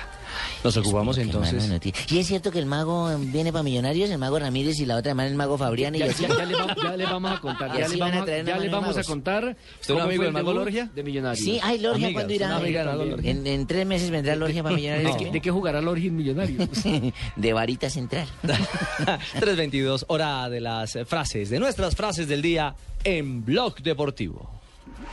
Nos 0.67 0.77
ocupamos 0.77 1.15
Qué 1.17 1.25
mala 1.25 1.49
entonces. 1.49 1.93
Y 2.11 2.19
es 2.19 2.27
cierto 2.27 2.51
que 2.51 2.59
el 2.59 2.65
mago 2.65 3.09
viene 3.19 3.51
para 3.51 3.63
Millonarios, 3.63 4.09
el 4.09 4.17
mago 4.17 4.37
Ramírez 4.39 4.79
y 4.79 4.85
la 4.85 4.97
otra 4.97 5.11
hermana 5.11 5.29
el 5.29 5.35
mago 5.35 5.57
Fabriano 5.57 5.95
y 5.97 5.99
Ya, 6.01 6.07
así. 6.07 6.23
ya- 6.23 6.29
ya 6.37 6.45
le 6.45 6.53
vamos, 6.55 6.75
ya 6.83 6.97
le 6.97 7.05
vamos 7.05 7.31
a 7.31 7.39
contar. 7.41 7.67
Ya 7.77 7.87
le 7.87 7.97
vamos, 7.97 8.21
a- 8.29 8.41
ya 8.43 8.57
le 8.57 8.69
vamos 8.69 8.97
a 8.97 9.03
contar. 9.03 9.43
¿Usted 9.45 9.55
es 9.81 9.87
cómo 9.87 9.97
un 9.99 10.01
amigo 10.03 10.23
del 10.23 10.27
el 10.27 10.33
mago 10.33 10.53
Lorgia? 10.53 10.89
De 10.93 11.03
Millonarios. 11.03 11.43
Sí, 11.45 11.59
ay, 11.63 11.79
Lorgia, 11.79 12.07
Amigas, 12.07 12.13
¿cuándo 12.13 12.33
irá? 12.33 13.29
En, 13.29 13.47
en 13.47 13.65
tres 13.67 13.85
meses 13.85 14.09
vendrá 14.09 14.35
Lorgia 14.35 14.63
para 14.63 14.75
Millonarios. 14.75 15.17
¿De, 15.17 15.23
qué- 15.25 15.31
de 15.31 15.41
qué 15.41 15.51
jugará 15.51 15.81
Lorgia 15.81 16.07
en 16.07 16.15
Millonarios? 16.17 16.69
de 17.35 17.53
varita 17.53 17.89
central. 17.89 18.27
322, 19.39 20.05
hora 20.09 20.49
de 20.49 20.59
las 20.61 20.97
frases, 21.05 21.49
de 21.49 21.59
nuestras 21.59 21.95
frases 21.95 22.27
del 22.27 22.41
día 22.41 22.75
en 23.03 23.43
Blog 23.45 23.81
Deportivo. 23.81 24.56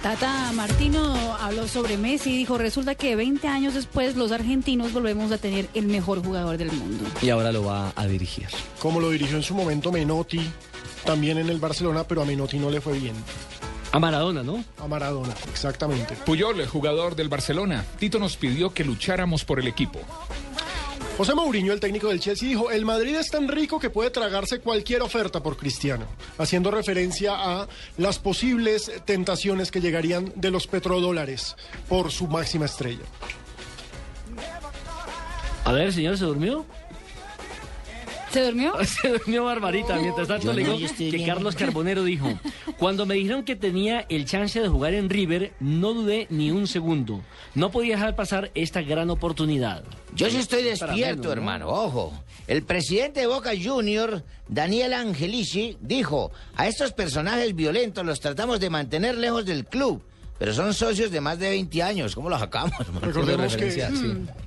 Tata 0.02 0.52
Martino 0.52 1.34
habló 1.40 1.66
sobre 1.66 1.96
Messi 1.96 2.34
y 2.34 2.36
dijo, 2.36 2.58
resulta 2.58 2.94
que 2.94 3.16
20 3.16 3.48
años 3.48 3.74
después 3.74 4.16
los 4.16 4.32
argentinos 4.32 4.92
volvemos 4.92 5.32
a 5.32 5.38
tener 5.38 5.68
el 5.74 5.86
mejor 5.86 6.22
jugador 6.22 6.58
del 6.58 6.72
mundo. 6.72 7.04
Y 7.22 7.30
ahora 7.30 7.52
lo 7.52 7.64
va 7.64 7.92
a 7.96 8.06
dirigir. 8.06 8.48
Como 8.80 9.00
lo 9.00 9.10
dirigió 9.10 9.36
en 9.36 9.42
su 9.42 9.54
momento 9.54 9.90
Menotti, 9.90 10.40
también 11.04 11.38
en 11.38 11.48
el 11.48 11.58
Barcelona, 11.58 12.04
pero 12.04 12.22
a 12.22 12.24
Menotti 12.24 12.58
no 12.58 12.70
le 12.70 12.80
fue 12.80 12.98
bien. 12.98 13.14
A 13.92 13.98
Maradona, 13.98 14.42
¿no? 14.42 14.64
A 14.82 14.88
Maradona, 14.88 15.34
exactamente. 15.50 16.16
Puyol, 16.26 16.60
el 16.60 16.68
jugador 16.68 17.14
del 17.14 17.28
Barcelona. 17.28 17.84
Tito 17.98 18.18
nos 18.18 18.36
pidió 18.36 18.74
que 18.74 18.84
lucháramos 18.84 19.44
por 19.44 19.60
el 19.60 19.68
equipo. 19.68 20.00
José 21.16 21.32
Mourinho, 21.32 21.72
el 21.72 21.78
técnico 21.78 22.08
del 22.08 22.18
Chelsea, 22.18 22.48
dijo, 22.48 22.72
el 22.72 22.84
Madrid 22.84 23.14
es 23.14 23.30
tan 23.30 23.46
rico 23.46 23.78
que 23.78 23.88
puede 23.88 24.10
tragarse 24.10 24.58
cualquier 24.58 25.00
oferta 25.00 25.40
por 25.40 25.56
Cristiano, 25.56 26.06
haciendo 26.38 26.72
referencia 26.72 27.34
a 27.36 27.68
las 27.98 28.18
posibles 28.18 28.90
tentaciones 29.04 29.70
que 29.70 29.80
llegarían 29.80 30.32
de 30.34 30.50
los 30.50 30.66
petrodólares 30.66 31.54
por 31.88 32.10
su 32.10 32.26
máxima 32.26 32.64
estrella. 32.64 33.04
A 35.64 35.70
ver, 35.70 35.92
señor, 35.92 36.18
¿se 36.18 36.24
durmió? 36.24 36.66
¿Se 38.34 38.42
durmió? 38.42 38.74
Se 38.84 39.08
durmió 39.10 39.44
Barbarita. 39.44 39.94
Mientras 39.94 40.26
tanto, 40.26 40.52
le 40.52 40.64
digo 40.64 40.76
que 40.76 41.10
bien. 41.10 41.24
Carlos 41.24 41.54
Carbonero 41.54 42.02
dijo: 42.02 42.28
Cuando 42.78 43.06
me 43.06 43.14
dijeron 43.14 43.44
que 43.44 43.54
tenía 43.54 44.00
el 44.08 44.24
chance 44.24 44.60
de 44.60 44.68
jugar 44.68 44.92
en 44.94 45.08
River, 45.08 45.52
no 45.60 45.94
dudé 45.94 46.26
ni 46.30 46.50
un 46.50 46.66
segundo. 46.66 47.20
No 47.54 47.70
podía 47.70 47.94
dejar 47.94 48.16
pasar 48.16 48.50
esta 48.56 48.82
gran 48.82 49.08
oportunidad. 49.10 49.84
Yo 50.16 50.28
sí 50.30 50.38
estoy 50.38 50.64
despierto, 50.64 50.96
menos, 50.96 51.24
¿no? 51.26 51.32
hermano, 51.32 51.68
ojo. 51.68 52.12
El 52.48 52.64
presidente 52.64 53.20
de 53.20 53.28
Boca 53.28 53.52
Junior, 53.60 54.24
Daniel 54.48 54.94
Angelici, 54.94 55.78
dijo, 55.80 56.32
a 56.56 56.66
estos 56.66 56.92
personajes 56.92 57.54
violentos 57.54 58.04
los 58.04 58.18
tratamos 58.18 58.58
de 58.58 58.68
mantener 58.68 59.16
lejos 59.16 59.46
del 59.46 59.64
club, 59.64 60.02
pero 60.38 60.52
son 60.52 60.74
socios 60.74 61.10
de 61.10 61.20
más 61.20 61.38
de 61.38 61.50
20 61.50 61.82
años. 61.82 62.14
¿Cómo 62.14 62.28
los 62.28 62.40
sacamos? 62.40 62.74
Recordemos 63.00 63.56
que 63.56 63.70
sí. 63.70 63.80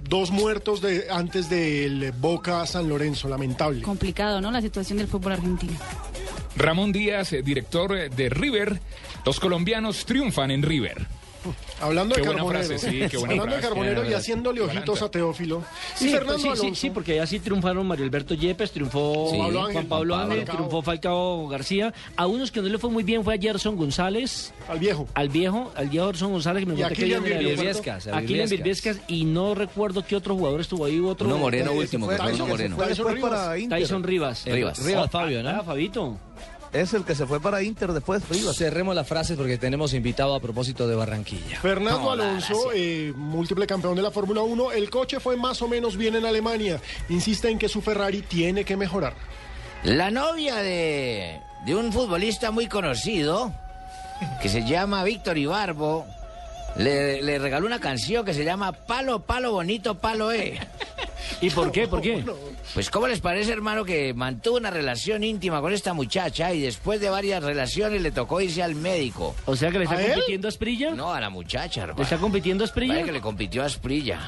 dos 0.08 0.32
muertos 0.32 0.82
de, 0.82 1.08
antes 1.10 1.50
del 1.50 2.12
Boca 2.12 2.66
San 2.66 2.90
Lorenzo, 2.90 3.28
lamentable. 3.28 3.82
Complicado, 3.82 4.42
¿no? 4.42 4.52
La 4.52 4.62
situación 4.62 4.98
del 4.98 5.08
fútbol 5.08 5.34
argentino. 5.34 5.74
Ramón 6.56 6.92
Díaz, 6.92 7.32
director 7.44 8.10
de 8.10 8.30
River. 8.30 8.80
Los 9.26 9.40
colombianos 9.40 10.06
triunfan 10.06 10.52
en 10.52 10.64
River. 10.64 11.08
Hablando 11.82 12.16
de 12.16 12.22
Qué 12.22 12.28
Carbonero, 12.28 12.68
frase, 12.68 12.78
sí, 12.80 13.00
qué 13.10 13.18
buena 13.18 13.34
hablando 13.34 13.56
de. 13.56 13.62
Carbonero 13.62 14.10
y 14.10 14.14
haciéndole 14.14 14.62
ojitos 14.62 15.02
a 15.02 15.10
Teófilo. 15.12 15.64
Sí, 15.96 16.08
y 16.08 16.12
Fernando 16.12 16.34
pues 16.34 16.42
sí, 16.42 16.50
sí, 16.56 16.62
Alonso. 16.66 16.82
sí, 16.82 16.90
porque 16.90 17.14
allá 17.14 17.28
sí 17.28 17.40
triunfaron 17.40 17.86
Mario 17.88 18.06
Alberto 18.06 18.34
Yepes, 18.34 18.72
triunfó 18.72 19.30
Sí. 19.32 19.38
Pablo 19.38 19.60
Ángel, 19.62 19.74
Juan 19.74 19.86
Pablo 19.88 20.16
Ángel, 20.16 20.38
Falcao. 20.40 20.56
triunfó 20.56 20.82
Falcao 20.82 21.48
García. 21.48 21.94
A 22.16 22.28
unos 22.28 22.52
que 22.52 22.62
no 22.62 22.68
le 22.70 22.78
fue 22.78 22.90
muy 22.90 23.04
bien 23.04 23.24
fue 23.24 23.36
a 23.36 23.38
Gerson 23.38 23.76
González. 23.76 24.54
Al 24.68 24.80
viejo. 24.80 25.08
Al 25.14 25.30
viejo, 25.30 25.72
al 25.76 25.90
viejo 25.90 26.06
Gerson 26.08 26.32
González 26.32 26.62
que 26.62 26.66
me 26.68 26.74
gusta 26.74 26.90
que 26.90 26.96
Kylian 26.96 27.24
viene 27.24 27.38
del 27.38 27.46
aeropuerto. 27.48 27.82
Virbiescas, 27.84 28.08
a 28.08 28.18
A 28.18 28.22
Kylian 28.22 28.50
Virbiescas. 28.50 28.96
Virbiescas 28.96 29.10
y 29.10 29.26
no 29.26 29.56
recuerdo 29.56 30.06
qué 30.06 30.16
otro 30.16 30.36
jugador 30.36 30.62
estuvo 30.62 30.86
ahí. 30.86 31.00
Otro, 31.00 31.28
Uno 31.28 31.38
moreno 31.38 31.72
último, 31.74 32.08
uno 32.08 32.48
moreno. 32.48 32.78
Tyson. 33.70 34.04
Rivas. 34.04 34.46
Rivas, 34.46 34.80
Fabio, 35.12 35.44
¿no? 35.44 35.50
Ah, 35.50 35.64
Fabito. 35.66 36.18
Es 36.82 36.94
el 36.94 37.04
que 37.04 37.16
se 37.16 37.26
fue 37.26 37.40
para 37.40 37.64
Inter 37.64 37.92
después, 37.92 38.22
Rivas. 38.30 38.56
Cerremos 38.56 38.94
las 38.94 39.08
frases 39.08 39.36
porque 39.36 39.58
tenemos 39.58 39.94
invitado 39.96 40.36
a 40.36 40.40
propósito 40.40 40.88
de 40.88 40.96
Barranquilla. 40.96 41.60
Fernando 41.60 42.02
No, 42.02 42.12
Alonso, 42.12 42.72
eh, 42.74 43.12
múltiple 43.16 43.66
campeón 43.66 43.96
de 43.96 44.04
la 44.04 44.12
Fórmula 44.12 44.42
1, 44.42 44.72
el 44.74 44.90
coche 44.92 45.20
fue 45.20 45.36
más 45.38 45.62
o 45.64 45.68
menos 45.68 45.98
bien 45.98 46.16
en 46.16 46.26
Alemania. 46.26 46.80
Insiste 47.10 47.50
en 47.50 47.58
que 47.58 47.68
su 47.68 47.82
Ferrari 47.82 48.22
tiene 48.22 48.64
que 48.64 48.78
mejorar. 48.78 49.16
La 49.84 50.12
novia 50.12 50.58
de, 50.58 51.42
de 51.66 51.76
un 51.76 51.92
futbolista 51.92 52.52
muy 52.52 52.68
conocido, 52.68 53.52
que 54.42 54.50
se 54.50 54.64
llama 54.64 55.04
Víctor 55.04 55.38
Ibarbo, 55.38 56.06
le, 56.78 57.22
le 57.22 57.40
regaló 57.40 57.66
una 57.66 57.80
canción 57.80 58.24
que 58.26 58.34
se 58.34 58.44
llama 58.44 58.72
Palo, 58.72 59.22
Palo 59.22 59.52
Bonito, 59.52 59.96
Palo 59.96 60.32
E. 60.32 60.60
¿Y 61.42 61.50
por 61.50 61.72
qué? 61.72 61.88
¿Por 61.88 62.02
qué? 62.02 62.24
Pues 62.74 62.90
¿cómo 62.90 63.08
les 63.08 63.20
parece, 63.20 63.52
hermano, 63.52 63.84
que 63.84 64.14
mantuvo 64.14 64.58
una 64.58 64.70
relación 64.72 65.24
íntima 65.24 65.62
con 65.62 65.74
esta 65.74 65.94
muchacha 65.94 66.54
y 66.54 66.62
después 66.62 67.00
de 67.02 67.10
varias 67.10 67.44
relaciones 67.44 68.02
le 68.02 68.12
tocó 68.12 68.42
irse 68.42 68.64
al 68.64 68.76
médico? 68.76 69.36
O 69.46 69.56
sea 69.56 69.72
que 69.72 69.80
le 69.80 69.84
está 69.86 69.98
¿A 69.98 70.02
él? 70.04 70.14
compitiendo 70.14 70.48
a 70.48 70.50
Esprilla. 70.50 70.92
No, 70.96 71.14
a 71.14 71.20
la 71.20 71.30
muchacha, 71.30 71.82
hermano. 71.82 71.98
¿Le 71.98 72.04
está 72.04 72.18
compitiendo 72.18 72.64
a 72.64 72.68
Esprilla? 72.68 73.04
Que 73.04 73.12
le 73.12 73.22
compitió 73.22 73.64
a 73.64 73.66
Asprilla. 73.66 74.20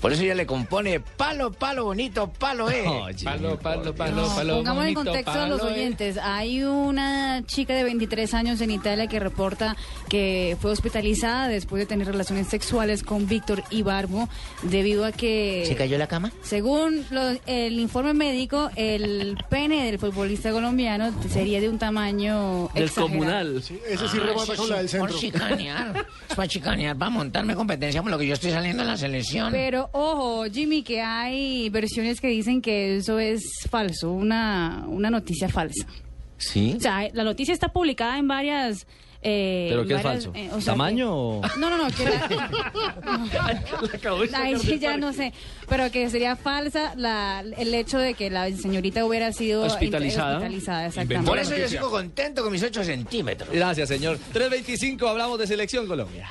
Por 0.00 0.12
eso 0.12 0.22
ella 0.22 0.34
le 0.34 0.46
compone 0.46 1.00
palo, 1.00 1.52
palo 1.52 1.84
bonito, 1.84 2.28
palo 2.32 2.70
eh. 2.70 2.84
Palo, 3.22 3.58
palo, 3.58 3.94
palo, 3.94 4.22
No, 4.22 4.34
palo. 4.34 4.54
pongamos 4.56 4.86
en 4.86 4.94
contexto 4.94 5.32
a 5.32 5.46
los 5.46 5.60
eh. 5.60 5.64
oyentes. 5.66 6.16
Hay 6.16 6.62
una 6.62 7.42
chica 7.44 7.74
de 7.74 7.84
23 7.84 8.32
años 8.34 8.60
en 8.62 8.70
Italia 8.70 9.08
que 9.08 9.18
reporta 9.20 9.76
que 10.08 10.56
fue 10.60 10.70
hospitalizada 10.70 11.48
después 11.48 11.80
de 11.80 11.86
tener 11.90 12.06
relaciones 12.06 12.46
sexuales 12.46 13.02
con 13.02 13.26
Víctor 13.26 13.64
Ibarbo 13.70 14.28
debido 14.62 15.04
a 15.04 15.10
que... 15.12 15.64
¿Se 15.66 15.74
cayó 15.74 15.98
la 15.98 16.06
cama? 16.06 16.30
Según 16.40 17.04
lo- 17.10 17.36
el 17.46 17.78
informe 17.80 18.14
médico, 18.14 18.70
el 18.76 19.36
pene 19.50 19.86
del 19.86 19.98
futbolista 19.98 20.52
colombiano 20.52 21.12
sería 21.28 21.60
de 21.60 21.68
un 21.68 21.78
tamaño 21.80 22.70
exagerado. 22.76 23.58
ese 23.58 24.08
sí 24.08 24.18
remata 24.20 24.54
con 24.56 24.68
la 24.70 24.76
del 24.78 24.88
centro. 24.88 25.08
Por 25.08 25.18
chicanear. 25.18 26.06
Es 26.28 26.36
para 26.36 26.46
chicanear, 26.48 26.96
para 26.96 27.10
montarme 27.10 27.56
competencia 27.56 28.00
con 28.02 28.12
lo 28.12 28.18
que 28.18 28.26
yo 28.28 28.34
estoy 28.34 28.52
saliendo 28.52 28.82
en 28.82 28.88
la 28.88 28.96
selección. 28.96 29.50
Pero 29.50 29.90
ojo, 29.92 30.44
Jimmy, 30.44 30.84
que 30.84 31.02
hay 31.02 31.68
versiones 31.70 32.20
que 32.20 32.28
dicen 32.28 32.62
que 32.62 32.96
eso 32.98 33.18
es 33.18 33.42
falso, 33.68 34.12
una, 34.12 34.84
una 34.86 35.10
noticia 35.10 35.48
falsa. 35.48 35.86
¿Sí? 36.38 36.74
O 36.76 36.80
sea, 36.80 37.08
la 37.12 37.24
noticia 37.24 37.52
está 37.52 37.68
publicada 37.72 38.16
en 38.16 38.28
varias... 38.28 38.86
eh, 39.22 39.66
¿Pero 39.70 39.86
qué 39.86 39.94
es 39.96 40.02
varias, 40.02 40.24
falso? 40.24 40.38
eh, 40.38 40.50
o 40.52 40.60
sea, 40.60 40.72
¿Tamaño 40.72 41.14
o...? 41.14 41.40
que- 41.42 41.60
no, 41.60 41.70
no, 41.70 41.76
no, 41.76 41.88
que 41.94 42.04
la- 42.04 42.50
Ahí 44.42 44.58
sí 44.58 44.78
ya 44.78 44.96
no 44.96 45.12
sé, 45.12 45.32
pero 45.68 45.90
que 45.90 46.08
sería 46.10 46.36
falsa 46.36 46.94
la, 46.96 47.44
el 47.58 47.74
hecho 47.74 47.98
de 47.98 48.14
que 48.14 48.30
la 48.30 48.50
señorita 48.50 49.04
hubiera 49.04 49.32
sido 49.32 49.62
Hospitalizada. 49.62 50.36
hospitalizada, 50.38 50.86
exactamente. 50.86 51.28
Por 51.28 51.38
eso 51.38 51.56
yo 51.56 51.68
sigo 51.68 51.90
contento 51.90 52.42
con 52.42 52.52
mis 52.52 52.62
8 52.62 52.84
centímetros. 52.84 53.48
Gracias, 53.52 53.88
señor. 53.88 54.18
325, 54.32 55.06
hablamos 55.08 55.38
de 55.38 55.46
Selección 55.46 55.86
Colombia. 55.86 56.28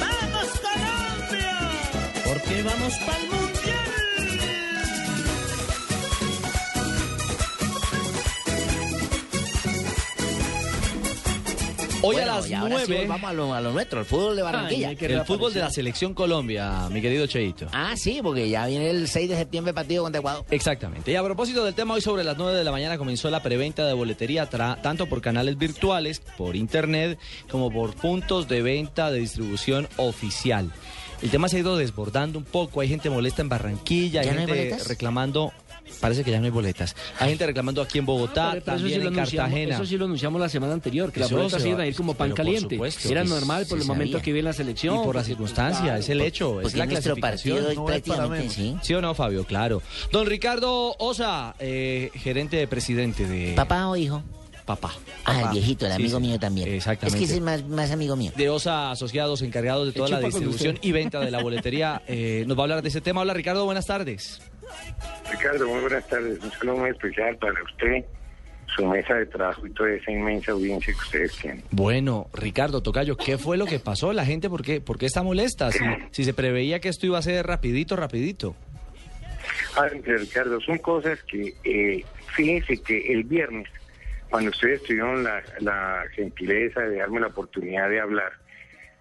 ¡Vamos 0.00 0.60
Colombia! 0.60 1.58
Porque 2.24 2.62
vamos 2.62 2.94
para 3.06 3.33
Hoy 12.06 12.16
Bueno, 12.16 12.32
a 12.32 12.36
las 12.36 12.50
y 12.50 12.54
ahora 12.54 12.78
sí 12.80 12.84
9. 12.88 13.06
vamos 13.06 13.30
a 13.30 13.32
lo, 13.32 13.54
a 13.54 13.60
lo 13.60 13.72
nuestro, 13.72 13.98
al 14.00 14.04
fútbol 14.04 14.36
de 14.36 14.42
Barranquilla. 14.42 14.90
el 14.90 15.24
fútbol 15.24 15.54
de 15.54 15.60
la 15.60 15.70
Selección 15.70 16.12
Colombia, 16.12 16.88
mi 16.90 17.00
querido 17.00 17.26
Cheito. 17.26 17.66
Ah, 17.72 17.94
sí, 17.96 18.20
porque 18.22 18.48
ya 18.48 18.66
viene 18.66 18.90
el 18.90 19.08
6 19.08 19.28
de 19.30 19.36
septiembre 19.36 19.72
partido 19.72 20.02
contra 20.02 20.18
Ecuador. 20.18 20.44
Exactamente. 20.50 21.10
Y 21.12 21.16
a 21.16 21.22
propósito 21.22 21.64
del 21.64 21.74
tema, 21.74 21.94
hoy 21.94 22.00
sobre 22.02 22.22
las 22.24 22.36
9 22.36 22.58
de 22.58 22.64
la 22.64 22.70
mañana 22.72 22.98
comenzó 22.98 23.30
la 23.30 23.42
preventa 23.42 23.86
de 23.86 23.94
boletería 23.94 24.46
tanto 24.48 25.06
por 25.06 25.22
canales 25.22 25.56
virtuales, 25.56 26.20
por 26.36 26.56
internet, 26.56 27.18
como 27.50 27.70
por 27.70 27.94
puntos 27.94 28.48
de 28.48 28.60
venta 28.62 29.10
de 29.10 29.20
distribución 29.20 29.88
oficial. 29.96 30.70
El 31.22 31.30
tema 31.30 31.48
se 31.48 31.56
ha 31.56 31.60
ido 31.60 31.78
desbordando 31.78 32.38
un 32.38 32.44
poco, 32.44 32.80
hay 32.82 32.88
gente 32.88 33.08
molesta 33.08 33.40
en 33.40 33.48
Barranquilla, 33.48 34.20
hay 34.20 34.26
¿Ya 34.26 34.32
no 34.34 34.40
hay 34.40 34.46
gente 34.46 34.64
boletas? 34.68 34.88
reclamando, 34.88 35.52
parece 36.00 36.24
que 36.24 36.30
ya 36.30 36.38
no 36.38 36.44
hay 36.44 36.50
boletas, 36.50 36.94
hay 37.18 37.30
gente 37.30 37.46
reclamando 37.46 37.80
aquí 37.82 37.98
en 37.98 38.06
Bogotá, 38.06 38.50
Pero- 38.52 38.64
pero 38.64 38.76
eso 38.76 38.86
sí 38.86 38.92
también 38.92 39.08
en 39.12 39.14
Cartagena. 39.24 39.74
Eso 39.74 39.86
sí 39.86 39.96
lo 39.96 40.04
anunciamos 40.06 40.40
la 40.40 40.48
semana 40.48 40.72
anterior, 40.72 41.12
que 41.12 41.20
las 41.20 41.30
boletas 41.30 41.64
iban 41.64 41.78
va- 41.78 41.82
a 41.82 41.86
ir 41.86 41.94
como 41.94 42.14
pan 42.14 42.28
pero 42.28 42.36
por 42.36 42.44
caliente. 42.44 42.74
supuesto. 42.76 43.08
Era 43.08 43.22
Sí, 43.24 43.28
normal 43.30 43.66
por 43.66 43.78
sí 43.78 43.82
el 43.82 43.88
momento 43.88 44.12
sabía. 44.12 44.24
que 44.24 44.32
viene 44.32 44.46
la 44.48 44.52
selección. 44.52 44.94
Y 44.94 44.98
por 44.98 45.06
la 45.06 45.12
porque- 45.20 45.26
circunstancia, 45.28 45.98
es 45.98 46.08
el 46.08 46.18
Claro, 46.18 46.28
hecho, 46.28 46.60
es 46.60 46.62
porque 46.62 46.76
la 46.78 46.86
nuestro 46.86 47.14
clasificación. 47.16 47.56
partido 47.56 47.74
No 47.74 47.88
es 47.90 48.02
prácticamente, 48.02 48.58
menos. 48.62 48.86
¿Sí 48.86 48.94
o 48.94 49.00
no, 49.00 49.14
Fabio? 49.14 49.44
Claro. 49.44 49.82
Don 50.12 50.26
Ricardo 50.26 50.94
Osa, 50.98 51.54
eh, 51.58 52.10
gerente 52.14 52.56
de 52.56 52.66
presidente 52.68 53.26
de... 53.26 53.52
¿Papá 53.54 53.86
o 53.88 53.96
hijo? 53.96 54.22
Papá. 54.64 54.94
Ah, 55.26 55.42
el 55.42 55.48
viejito, 55.50 55.84
el 55.84 55.92
Sí, 55.92 55.96
amigo 56.02 56.18
sí. 56.18 56.26
mío 56.26 56.38
también. 56.38 56.72
Exactamente. 56.72 57.16
Es 57.16 57.20
que 57.20 57.24
ese 57.26 57.34
es 57.34 57.42
más, 57.42 57.62
más 57.68 57.90
amigo 57.90 58.16
mío. 58.16 58.32
De 58.34 58.48
Osa 58.48 58.90
Asociados, 58.92 59.42
encargados 59.42 59.86
de 59.88 59.92
toda 59.92 60.08
la 60.08 60.20
distribución 60.20 60.78
y 60.80 60.90
venta 60.92 61.20
de 61.20 61.30
la 61.30 61.42
boletería, 61.42 62.00
eh, 62.08 62.44
nos 62.46 62.56
va 62.56 62.62
a 62.62 62.64
hablar 62.64 62.82
de 62.82 62.88
ese 62.88 63.02
tema. 63.02 63.20
Hola, 63.20 63.34
Ricardo, 63.34 63.64
buenas 63.66 63.84
tardes. 63.84 64.40
Ricardo, 65.30 65.68
muy 65.68 65.80
buenas 65.80 66.06
tardes. 66.08 66.42
Un 66.42 66.50
saludo 66.52 66.76
muy 66.78 66.90
especial 66.90 67.36
para 67.36 67.62
usted, 67.62 68.04
su 68.74 68.86
mesa 68.86 69.14
de 69.14 69.26
trabajo 69.26 69.66
y 69.66 69.70
toda 69.70 69.90
esa 69.90 70.10
inmensa 70.10 70.52
audiencia 70.52 70.92
que 70.92 71.00
ustedes 71.00 71.36
tienen. 71.36 71.62
Bueno, 71.70 72.28
Ricardo 72.34 72.82
Tocayo, 72.82 73.16
¿qué 73.16 73.38
fue 73.38 73.56
lo 73.56 73.66
que 73.66 73.78
pasó? 73.78 74.12
La 74.12 74.24
gente, 74.24 74.48
¿por 74.48 74.62
qué, 74.62 74.80
por 74.80 74.98
qué 74.98 75.06
está 75.06 75.22
molesta? 75.22 75.70
Si, 75.70 75.78
si 76.10 76.24
se 76.24 76.34
preveía 76.34 76.80
que 76.80 76.88
esto 76.88 77.06
iba 77.06 77.18
a 77.18 77.22
ser 77.22 77.46
rapidito, 77.46 77.96
rapidito. 77.96 78.54
Ah, 79.76 79.88
Ricardo, 79.88 80.60
son 80.60 80.78
cosas 80.78 81.22
que, 81.24 81.54
eh, 81.64 82.04
fíjense 82.34 82.80
que 82.82 83.12
el 83.12 83.24
viernes, 83.24 83.68
cuando 84.30 84.50
ustedes 84.50 84.82
tuvieron 84.84 85.22
la, 85.22 85.42
la 85.60 86.04
gentileza 86.14 86.80
de 86.80 86.98
darme 86.98 87.20
la 87.20 87.26
oportunidad 87.28 87.88
de 87.90 88.00
hablar, 88.00 88.32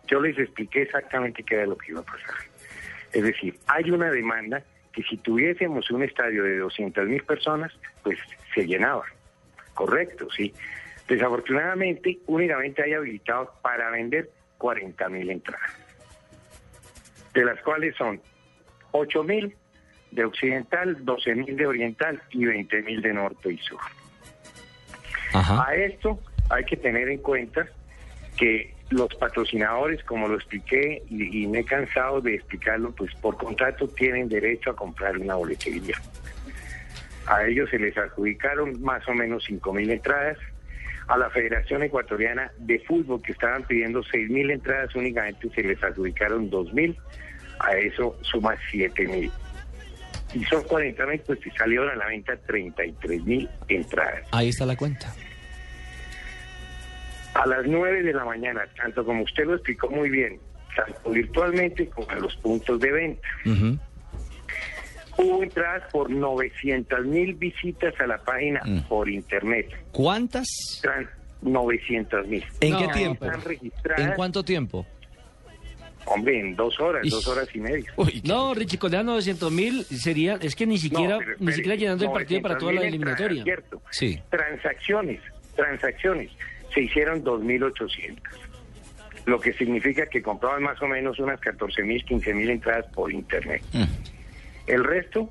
yo 0.08 0.20
les 0.20 0.38
expliqué 0.38 0.84
exactamente 0.84 1.44
qué 1.44 1.56
era 1.56 1.66
lo 1.66 1.78
que 1.78 1.92
iba 1.92 2.02
a 2.02 2.04
pasar. 2.04 2.36
Es 3.14 3.24
decir, 3.24 3.58
hay 3.68 3.90
una 3.92 4.10
demanda 4.10 4.64
que 4.94 5.04
si 5.04 5.18
tuviésemos 5.18 5.90
un 5.92 6.04
estadio 6.04 6.44
de 6.44 6.58
200 6.60 7.08
mil 7.08 7.24
personas, 7.24 7.72
pues 8.04 8.18
se 8.54 8.66
llenaba. 8.66 9.04
Correcto, 9.74 10.28
sí. 10.36 10.54
Desafortunadamente, 11.08 12.20
únicamente 12.28 12.84
hay 12.84 12.94
habilitados 12.94 13.50
para 13.62 13.90
vender 13.90 14.30
40 14.60 15.10
mil 15.10 15.30
entradas, 15.30 15.72
de 17.34 17.44
las 17.44 17.60
cuales 17.62 17.96
son 17.98 18.22
8 18.92 19.24
mil 19.24 19.56
de 20.12 20.26
occidental, 20.26 21.04
12 21.04 21.36
mil 21.36 21.58
de 21.58 21.66
oriental 21.66 22.22
y 22.30 22.46
20 22.46 22.82
mil 22.84 23.02
de 23.02 23.14
norte 23.14 23.52
y 23.52 23.58
sur. 23.58 23.80
A 25.34 25.74
esto 25.76 26.20
hay 26.50 26.64
que 26.66 26.78
tener 26.78 27.10
en 27.10 27.18
cuenta 27.18 27.68
que 28.38 28.73
los 28.90 29.14
patrocinadores, 29.16 30.04
como 30.04 30.28
lo 30.28 30.36
expliqué 30.36 31.04
y, 31.10 31.48
me 31.48 31.60
he 31.60 31.66
cansado 31.66 32.22
de 32.22 32.36
explicarlo, 32.36 32.92
pues 32.92 33.14
por 33.16 33.38
contrato 33.38 33.88
tienen 33.88 34.30
derecho 34.30 34.72
a 34.72 34.76
comprar 34.76 35.18
una 35.18 35.36
boletería. 35.36 35.96
A 37.26 37.46
ellos 37.46 37.70
se 37.70 37.80
les 37.80 37.98
adjudicaron 37.98 38.82
más 38.82 39.08
o 39.08 39.14
menos 39.14 39.44
5 39.48 39.74
mil 39.74 39.90
entradas. 39.90 40.38
A 41.08 41.18
la 41.18 41.30
Federación 41.30 41.84
Ecuatoriana 41.84 42.52
de 42.58 42.80
Fútbol, 42.80 43.22
que 43.22 43.34
estaban 43.34 43.64
pidiendo 43.64 44.04
6 44.04 44.30
mil 44.30 44.50
entradas, 44.52 44.96
únicamente 44.96 45.50
se 45.50 45.62
les 45.62 45.82
adjudicaron 45.84 46.50
2 46.50 46.74
mil. 46.74 46.98
A 47.60 47.76
eso 47.78 48.18
suma 48.22 48.56
7 48.72 49.08
mil. 49.08 49.32
Y 50.34 50.44
son 50.46 50.64
40 50.64 51.06
mil, 51.06 51.20
pues 51.22 51.40
se 51.42 51.52
salieron 51.52 51.90
a 51.90 51.96
la 51.96 52.08
venta 52.08 52.36
33 52.36 53.24
mil 53.24 53.50
entradas. 53.68 54.28
Ahí 54.32 54.50
está 54.50 54.66
la 54.66 54.76
cuenta. 54.76 55.14
A 57.44 57.48
las 57.48 57.66
9 57.66 58.04
de 58.04 58.14
la 58.14 58.24
mañana, 58.24 58.62
tanto 58.78 59.04
como 59.04 59.24
usted 59.24 59.44
lo 59.46 59.56
explicó 59.56 59.90
muy 59.90 60.10
bien, 60.10 60.40
tanto 60.78 61.10
virtualmente 61.10 61.88
como 61.90 62.10
en 62.12 62.22
los 62.22 62.34
puntos 62.38 62.80
de 62.80 62.90
venta. 62.90 63.28
Hubo 65.18 65.44
entradas 65.44 65.84
por 65.92 66.10
900 66.10 67.06
mil 67.06 67.34
visitas 67.34 67.94
a 68.00 68.08
la 68.08 68.18
página 68.24 68.62
por 68.88 69.10
internet. 69.10 69.68
¿Cuántas? 69.92 70.48
900 71.42 72.28
mil. 72.28 72.46
¿En 72.62 72.78
qué 72.78 72.88
tiempo? 72.94 73.26
¿En 73.98 74.14
cuánto 74.16 74.44
tiempo? 74.44 74.86
hombre, 76.06 76.40
en 76.40 76.56
dos 76.56 76.80
horas, 76.80 77.02
dos 77.10 77.28
horas 77.28 77.48
y 77.54 77.60
media. 77.60 77.94
No, 78.24 78.54
Richie, 78.54 78.78
con 78.78 78.92
las 78.92 79.04
900 79.04 79.52
mil 79.52 79.84
sería, 79.86 80.38
es 80.42 80.56
que 80.56 80.66
ni 80.66 80.78
siquiera, 80.78 81.16
No, 81.16 81.20
pero 81.20 81.32
ni 81.32 81.34
espere, 81.50 81.56
siquiera 81.56 81.76
llenando 81.76 82.06
el 82.06 82.12
partido 82.12 82.42
para 82.42 82.58
toda 82.58 82.72
la 82.74 82.82
900.000 82.82 82.86
entradas, 82.86 83.20
eliminatoria. 83.22 83.44
cierto. 83.44 83.82
Sí. 83.92 84.22
Transacciones, 84.30 85.22
transacciones. 85.56 86.32
Se 86.74 86.82
hicieron 86.82 87.24
2.800, 87.24 88.20
lo 89.26 89.40
que 89.40 89.54
significa 89.54 90.06
que 90.08 90.22
compraban 90.22 90.64
más 90.64 90.82
o 90.82 90.88
menos 90.88 91.20
unas 91.20 91.40
14.000, 91.40 92.06
15.000 92.06 92.50
entradas 92.50 92.86
por 92.94 93.12
internet. 93.12 93.62
El 94.68 94.84
resto 94.84 95.30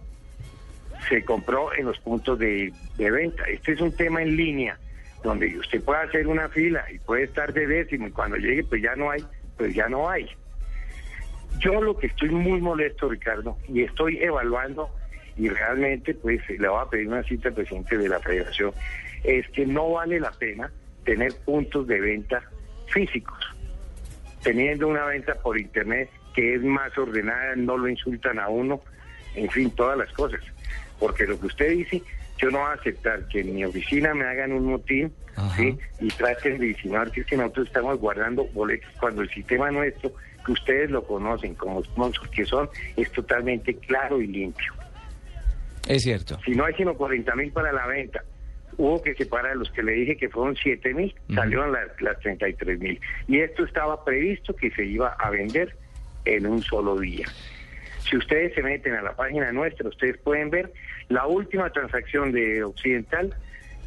se 1.09 1.25
compró 1.25 1.75
en 1.75 1.87
los 1.87 1.99
puntos 1.99 2.39
de, 2.39 2.73
de 2.97 3.11
venta. 3.11 3.45
Este 3.45 3.73
es 3.73 3.81
un 3.81 3.93
tema 3.93 4.23
en 4.23 4.37
línea 4.37 4.79
donde 5.23 5.57
usted 5.59 5.83
puede 5.83 6.03
hacer 6.03 6.27
una 6.27 6.49
fila 6.49 6.85
y 6.93 6.99
puede 6.99 7.25
estar 7.25 7.53
de 7.53 7.67
décimo 7.67 8.09
y 8.09 8.11
cuando 8.11 8.37
llegue 8.37 8.65
pues 8.65 8.83
ya 8.83 8.95
no 8.97 9.11
hay, 9.11 9.25
pues 9.57 9.75
ya 9.75 9.89
no 9.89 10.09
hay. 10.09 10.27
Yo 11.59 11.81
lo 11.81 11.97
que 11.97 12.09
estoy 12.09 12.31
muy 12.31 12.61
molesto, 12.61 13.09
Ricardo, 13.09 13.57
y 13.69 13.83
estoy 13.83 14.19
evaluando 14.19 14.91
y 15.37 15.49
realmente 15.49 16.15
pues 16.15 16.41
le 16.49 16.69
voy 16.69 16.81
a 16.81 16.91
pedir 16.91 17.09
una 17.09 17.23
cita 17.23 17.49
al 17.49 17.55
presidente 17.55 17.99
de 17.99 18.09
la 18.09 18.21
federación, 18.21 18.73
es 19.23 19.49
que 19.51 19.67
no 19.67 19.93
vale 19.93 20.19
la 20.19 20.33
pena 20.33 20.73
tener 21.05 21.33
puntos 21.45 21.87
de 21.87 22.01
venta 22.01 22.43
físicos. 22.87 23.39
Teniendo 24.43 24.89
una 24.89 25.05
venta 25.05 25.35
por 25.35 25.59
internet 25.59 26.11
que 26.35 26.55
es 26.55 26.63
más 26.63 26.97
ordenada, 26.97 27.55
no 27.57 27.77
lo 27.77 27.89
insultan 27.89 28.39
a 28.39 28.49
uno, 28.49 28.81
en 29.35 29.51
fin, 29.51 29.71
todas 29.71 29.99
las 29.99 30.13
cosas. 30.13 30.41
Porque 30.99 31.27
lo 31.27 31.39
que 31.39 31.47
usted 31.47 31.71
dice, 31.71 32.03
yo 32.39 32.51
no 32.51 32.59
voy 32.59 32.69
a 32.69 32.73
aceptar 32.73 33.29
que 33.29 33.41
en 33.41 33.55
mi 33.55 33.65
oficina 33.65 34.15
me 34.15 34.25
hagan 34.25 34.53
un 34.53 34.67
motín 34.67 35.13
¿sí? 35.57 35.77
y 36.01 36.09
traten 36.09 36.59
de 36.59 36.69
insinuar 36.69 37.11
que 37.11 37.21
es 37.21 37.27
que 37.27 37.37
nosotros 37.37 37.69
estamos 37.69 37.99
guardando 37.99 38.45
boletos 38.53 38.91
cuando 38.99 39.23
el 39.23 39.31
sistema 39.31 39.71
nuestro, 39.71 40.13
que 40.45 40.53
ustedes 40.53 40.91
lo 40.91 41.05
conocen 41.05 41.55
como 41.55 41.83
sponsors 41.85 42.31
que 42.31 42.45
son, 42.45 42.69
es 42.97 43.11
totalmente 43.13 43.75
claro 43.77 44.21
y 44.21 44.27
limpio. 44.27 44.73
Es 45.89 46.03
cierto. 46.03 46.39
Si 46.45 46.53
no 46.53 46.65
hay 46.65 46.75
sino 46.75 46.95
40 46.95 47.35
mil 47.37 47.53
para 47.53 47.73
la 47.73 47.87
venta, 47.87 48.25
hubo 48.77 49.03
que 49.03 49.15
separar 49.15 49.57
los 49.57 49.71
que 49.71 49.83
le 49.83 49.93
dije 49.93 50.17
que 50.17 50.29
fueron 50.29 50.57
7 50.57 50.95
mil, 50.95 51.15
salieron 51.35 51.73
las, 51.73 51.89
las 52.01 52.19
33 52.21 52.79
mil. 52.79 53.01
Y 53.29 53.41
esto 53.41 53.65
estaba 53.65 54.05
previsto 54.05 54.55
que 54.55 54.71
se 54.71 54.85
iba 54.85 55.09
a 55.19 55.31
vender 55.31 55.77
en 56.25 56.47
un 56.47 56.63
solo 56.63 56.99
día. 56.99 57.27
Si 58.01 58.17
ustedes 58.17 58.55
se 58.55 58.63
meten 58.63 58.95
a 58.95 59.03
la 59.03 59.15
página 59.15 59.53
nuestra, 59.53 59.89
ustedes 59.89 60.19
pueden 60.19 60.51
ver 60.51 60.73
la 61.09 61.27
última 61.27 61.71
transacción 61.71 62.33
de 62.33 62.65
Occidental 62.65 63.35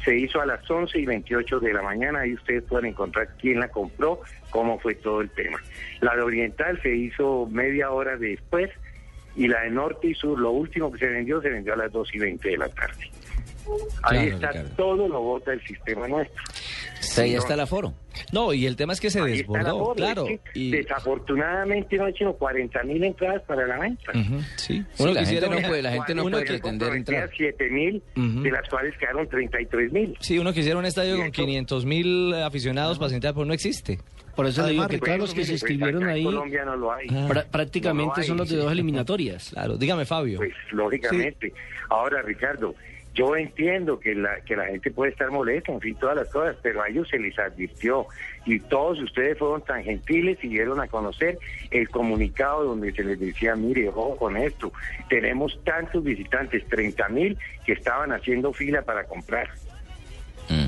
se 0.04 0.16
hizo 0.16 0.40
a 0.40 0.46
las 0.46 0.70
11 0.70 0.98
y 1.00 1.06
28 1.06 1.58
de 1.60 1.72
la 1.72 1.82
mañana. 1.82 2.20
Ahí 2.20 2.34
ustedes 2.34 2.62
pueden 2.64 2.86
encontrar 2.86 3.28
quién 3.40 3.58
la 3.60 3.68
compró, 3.68 4.20
cómo 4.50 4.78
fue 4.78 4.94
todo 4.94 5.20
el 5.20 5.30
tema. 5.30 5.58
La 6.00 6.14
de 6.14 6.22
Oriental 6.22 6.80
se 6.82 6.94
hizo 6.94 7.48
media 7.50 7.90
hora 7.90 8.16
después 8.16 8.70
y 9.34 9.48
la 9.48 9.62
de 9.62 9.70
Norte 9.70 10.08
y 10.08 10.14
Sur, 10.14 10.38
lo 10.38 10.50
último 10.50 10.92
que 10.92 10.98
se 10.98 11.08
vendió, 11.08 11.42
se 11.42 11.50
vendió 11.50 11.74
a 11.74 11.76
las 11.76 11.92
2 11.92 12.14
y 12.14 12.18
20 12.18 12.48
de 12.48 12.56
la 12.56 12.68
tarde. 12.68 13.10
Ahí 14.02 14.18
Claro, 14.30 14.34
está 14.36 14.48
Ricardo. 14.52 14.70
todo 14.76 15.08
lo 15.08 15.20
bota 15.20 15.52
el 15.52 15.60
sistema 15.66 16.06
nuestro. 16.08 16.42
ahí 17.18 17.34
está 17.34 17.54
el 17.54 17.60
aforo. 17.60 17.94
No, 18.32 18.52
y 18.52 18.66
el 18.66 18.76
tema 18.76 18.92
es 18.92 19.00
que 19.00 19.10
se 19.10 19.20
Ahí 19.20 19.32
está 19.40 19.52
el 19.58 19.64
desbordó, 19.64 19.76
aforo, 19.82 19.94
claro. 19.94 20.26
es 20.26 20.40
que 20.40 20.58
Y, 20.58 20.70
Desafortunadamente 20.70 21.96
no 21.96 22.04
hay 22.06 22.14
sino 22.14 22.32
40 22.34 22.82
mil 22.84 23.02
entradas 23.04 23.42
para 23.42 23.66
la 23.66 23.78
venta. 23.78 24.12
Ujú, 24.12 24.40
sí. 24.56 24.82
Sí, 24.94 25.02
Uno 25.02 25.12
la 25.12 25.20
quisiera 25.20 25.46
gente 25.48 25.62
no 25.62 25.68
puede- 25.68 25.82
la 25.82 25.92
gente 25.92 26.14
no 26.14 26.22
uno 26.22 26.30
puede 26.32 26.44
que- 26.44 26.52
pretender 26.52 26.92
entrar. 26.94 27.30
7 27.36 27.70
mil, 27.70 28.02
Ujú. 28.16 28.42
de 28.42 28.50
las 28.50 28.68
cuales 28.68 28.96
quedaron 28.98 29.28
33 29.28 29.92
mil. 29.92 30.16
Sí, 30.20 30.38
uno 30.38 30.52
quisiera 30.52 30.78
un 30.78 30.84
estadio 30.86 31.16
con 31.16 31.30
500 31.30 31.84
mil 31.84 32.34
aficionados 32.34 32.98
para 32.98 33.10
sentar, 33.10 33.34
pero 33.34 33.44
no 33.46 33.52
existe. 33.54 33.98
Por 34.34 34.46
eso 34.46 34.66
le 34.66 34.72
digo 34.72 34.86
que 34.86 34.98
Pues, 34.98 35.08
todos 35.08 35.18
los 35.18 35.34
que 35.34 35.44
se 35.44 35.52
pues, 35.52 35.62
inscribieron 35.62 36.04
ahí 36.08 36.22
Colombia 36.24 36.64
no 36.66 36.76
lo 36.76 36.92
hay. 36.92 37.06
pra- 37.08 37.46
prácticamente 37.46 38.08
No 38.08 38.14
lo 38.16 38.20
hay, 38.20 38.26
son 38.28 38.36
los 38.36 38.48
de 38.50 38.56
sí. 38.56 38.60
dos 38.62 38.70
eliminatorias. 38.72 39.50
Claro, 39.50 39.78
dígame 39.78 40.04
Fabio. 40.04 40.36
Pues 40.38 40.52
lógicamente. 40.72 41.52
Ahora, 41.88 42.20
Ricardo, 42.20 42.74
yo 43.16 43.34
entiendo 43.34 43.98
que 43.98 44.14
la, 44.14 44.40
que 44.42 44.54
la 44.54 44.66
gente 44.66 44.90
puede 44.90 45.10
estar 45.10 45.30
molesta, 45.30 45.72
en 45.72 45.80
fin, 45.80 45.96
todas 45.96 46.16
las 46.16 46.28
cosas, 46.28 46.54
pero 46.62 46.82
a 46.82 46.88
ellos 46.88 47.08
se 47.08 47.18
les 47.18 47.36
advirtió 47.38 48.06
y 48.44 48.60
todos 48.60 49.00
ustedes 49.00 49.38
fueron 49.38 49.62
tan 49.62 49.82
gentiles 49.82 50.38
y 50.42 50.48
dieron 50.48 50.80
a 50.80 50.86
conocer 50.86 51.38
el 51.70 51.88
comunicado 51.88 52.64
donde 52.64 52.92
se 52.92 53.02
les 53.02 53.18
decía, 53.18 53.56
mire, 53.56 53.88
ojo 53.88 54.16
con 54.16 54.36
esto, 54.36 54.70
tenemos 55.08 55.58
tantos 55.64 56.04
visitantes, 56.04 56.66
30 56.68 57.08
mil 57.08 57.38
que 57.64 57.72
estaban 57.72 58.12
haciendo 58.12 58.52
fila 58.52 58.82
para 58.82 59.04
comprar. 59.04 59.48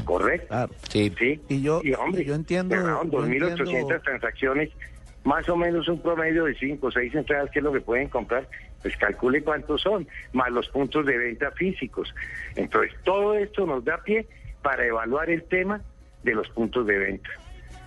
¿Correcto? 0.05 0.69
Sí. 0.89 1.13
Y 1.49 1.63
yo, 1.63 1.81
hombre, 1.99 2.25
yo 2.25 2.35
entiendo. 2.35 2.75
yo 2.75 3.03
2.800 3.05 3.61
entiendo- 3.61 4.01
transacciones, 4.01 4.71
más 5.29 5.47
o 5.51 5.57
menos 5.57 5.87
un 5.89 6.01
promedio 6.01 6.47
de 6.47 6.55
5 6.55 6.87
o 6.87 6.91
6 6.91 7.15
entradas, 7.15 7.51
que 7.51 7.59
es 7.59 7.63
lo 7.63 7.71
que 7.71 7.83
pueden 7.83 8.09
comprar. 8.09 8.49
Pues 8.81 8.97
calcule 8.97 9.43
cuántos 9.43 9.83
son, 9.83 10.09
más 10.33 10.51
los 10.51 10.71
puntos 10.71 11.05
de 11.05 11.19
venta 11.19 11.51
físicos. 11.51 12.15
Entonces, 12.57 12.95
todo 13.05 13.35
esto 13.35 13.67
nos 13.67 13.85
da 13.85 14.03
pie 14.03 14.25
para 14.63 14.87
evaluar 14.87 15.29
el 15.29 15.43
tema 15.43 15.83
de 16.23 16.35
los 16.35 16.49
puntos 16.49 16.87
de 16.87 16.97
venta. 16.97 17.29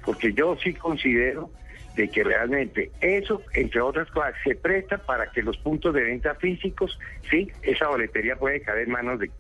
Porque 0.06 0.34
yo 0.34 0.56
sí 0.62 0.76
considero 0.76 1.50
de 1.96 2.10
que 2.10 2.24
realmente 2.24 2.92
eso, 3.02 3.42
entre 3.56 3.82
otras 3.82 4.12
cosas, 4.12 4.36
se 4.44 4.54
presta 4.54 5.00
para 5.00 5.32
que 5.32 5.42
los 5.42 5.58
puntos 5.58 5.96
de 5.96 6.04
venta 6.04 6.36
físicos, 6.36 7.00
sí, 7.32 7.52
esa 7.64 7.88
boletería 7.88 8.36
puede 8.36 8.62
caer 8.62 8.84
en 8.84 8.92
manos 8.92 9.20
de 9.20 9.32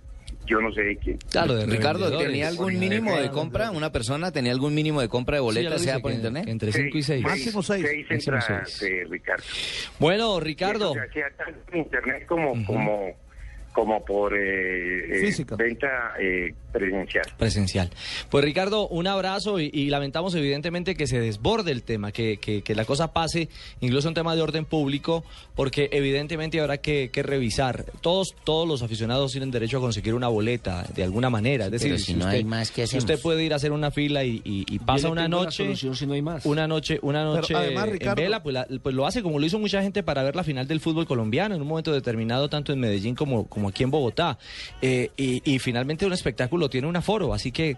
yo 0.47 0.59
no 0.61 0.71
sé 0.73 0.81
de 0.81 0.97
quién. 0.97 1.17
Claro, 1.31 1.55
de 1.55 1.65
Ricardo. 1.65 2.17
¿tenía 2.17 2.47
algún 2.47 2.77
mínimo 2.79 3.15
de 3.17 3.29
compra? 3.31 3.71
¿Una 3.71 3.91
persona 3.91 4.31
tenía 4.31 4.51
algún 4.51 4.73
mínimo 4.73 4.99
de 5.01 5.07
compra 5.07 5.37
de 5.37 5.41
Sí, 5.41 5.45
boletas, 5.45 5.71
lo 5.73 5.79
sea 5.79 5.99
por 5.99 6.11
que 6.11 6.17
internet? 6.17 6.45
Entre 6.47 6.71
5 6.71 6.97
y 6.97 7.03
6. 7.03 7.23
Máximo 7.23 7.63
seis. 7.63 7.85
Seis 7.87 8.07
Máximo 8.09 8.35
entradas, 8.37 8.69
seis. 8.71 8.91
eh, 8.91 9.05
Ricardo. 9.09 9.43
Bueno, 9.99 10.39
Ricardo. 10.39 10.93
se 10.93 10.99
hacía 11.01 11.25
tanto 11.37 11.59
en 11.73 11.77
internet 11.79 12.25
como, 12.25 12.65
como, 12.65 13.11
como 13.71 14.03
por 14.03 14.33
eh, 14.37 15.27
eh, 15.29 15.45
venta 15.57 16.13
eh, 16.19 16.53
presencial. 16.71 17.25
Presencial. 17.37 17.89
Pues 18.29 18.43
Ricardo, 18.43 18.87
un 18.87 19.07
abrazo 19.07 19.59
y, 19.59 19.69
y 19.73 19.89
lamentamos 19.89 20.33
evidentemente 20.35 20.95
que 20.95 21.07
se 21.07 21.19
desborde 21.19 21.71
el 21.71 21.83
tema, 21.83 22.11
que, 22.11 22.37
que- 22.37 22.61
que 22.61 22.75
la 22.75 22.85
cosa 22.85 23.13
pase, 23.13 23.49
incluso 23.81 24.07
un 24.07 24.13
tema 24.13 24.35
de 24.35 24.41
orden 24.41 24.65
público, 24.65 25.23
porque 25.55 25.89
evidentemente 25.91 26.59
habrá 26.59 26.77
que, 26.77 27.09
que 27.11 27.23
revisar. 27.23 27.85
Todos, 28.01 28.33
todos 28.43 28.67
los 28.67 28.81
aficionados 28.81 29.31
tienen 29.31 29.51
derecho 29.51 29.77
a 29.77 29.81
conseguir 29.81 30.13
una 30.13 30.27
boleta 30.27 30.85
de 30.95 31.03
alguna 31.03 31.29
manera. 31.29 31.65
Es 31.65 31.71
decir, 31.71 31.91
pero 31.91 31.99
si 32.03 32.13
no 32.13 32.25
hay 32.27 32.43
más, 32.43 32.71
¿qué 32.71 32.87
si 32.87 32.97
usted 32.97 33.19
puede 33.19 33.43
ir 33.43 33.53
a 33.53 33.57
hacer 33.57 33.71
una 33.71 33.91
fila 33.91 34.23
y, 34.23 34.41
y- 34.43 34.65
y 34.67 34.79
pasa 34.79 35.09
una 35.09 35.27
noche, 35.27 35.63
solución 35.63 35.95
si 35.95 36.05
no 36.05 36.13
hay 36.13 36.21
más. 36.21 36.45
una 36.45 36.67
noche, 36.67 36.99
una 37.01 37.19
Pero 37.23 37.35
noche 37.35 37.55
además, 37.55 37.85
en 37.87 37.93
Ricardo- 37.93 38.21
vela, 38.21 38.43
pues, 38.43 38.53
la- 38.53 38.67
pues 38.81 38.95
lo 38.95 39.05
hace 39.05 39.21
como 39.21 39.39
lo 39.39 39.45
hizo 39.45 39.59
mucha 39.59 39.81
gente 39.81 40.03
para 40.03 40.23
ver 40.23 40.35
la 40.35 40.43
final 40.43 40.67
del 40.67 40.79
fútbol 40.79 41.05
colombiano 41.05 41.55
en 41.55 41.61
un 41.61 41.67
momento 41.67 41.91
determinado, 41.91 42.49
tanto 42.49 42.73
en 42.73 42.79
Medellín 42.79 43.15
como, 43.15 43.47
como 43.47 43.69
aquí 43.69 43.83
en 43.83 43.91
Bogotá. 43.91 44.37
Eh, 44.81 45.09
y, 45.17 45.41
y 45.51 45.59
finalmente 45.59 46.05
un 46.05 46.13
espectáculo 46.13 46.60
tiene 46.69 46.87
un 46.87 46.95
aforo, 46.95 47.33
así 47.33 47.51
que, 47.51 47.77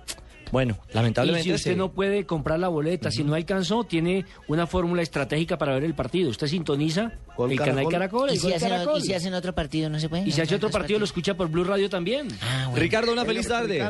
bueno, 0.52 0.78
lamentablemente... 0.94 1.48
Y 1.50 1.52
si 1.52 1.56
usted 1.56 1.72
se- 1.72 1.78
no 1.78 1.92
puede 1.94 2.26
comprar 2.26 2.60
la 2.60 2.68
boleta, 2.68 3.10
si 3.12 3.24
no 3.24 3.34
alcanzó, 3.34 3.84
tiene 3.84 4.26
una 4.48 4.68
fórmula 4.68 5.02
estratégica 5.02 5.58
para 5.58 5.74
ver 5.74 5.84
el 5.84 5.96
partido. 5.96 6.30
Usted 6.30 6.48
sintoniza 6.48 7.14
el 7.50 7.58
canal 7.58 7.88
Caracol, 7.90 8.30
¿Y 8.30 8.34
el 8.34 8.40
si, 8.40 8.46
Gol 8.48 8.54
hacen, 8.54 8.70
Caracol. 8.70 9.00
y 9.00 9.02
si 9.02 9.14
hacen 9.14 9.34
otro 9.34 9.54
partido, 9.56 9.90
no 9.90 10.00
se 10.00 10.10
puede. 10.10 10.28
Y 10.28 10.32
si 10.32 10.42
hace 10.42 10.56
otro 10.56 10.70
partido, 10.70 11.00
lo 11.00 11.06
escucha 11.06 11.34
por 11.36 11.48
Blue 11.50 11.64
Radio 11.64 11.90
también. 11.90 12.28
Ricardo, 12.76 13.12
una 13.12 13.26
feliz 13.26 13.48
tarde. 13.48 13.84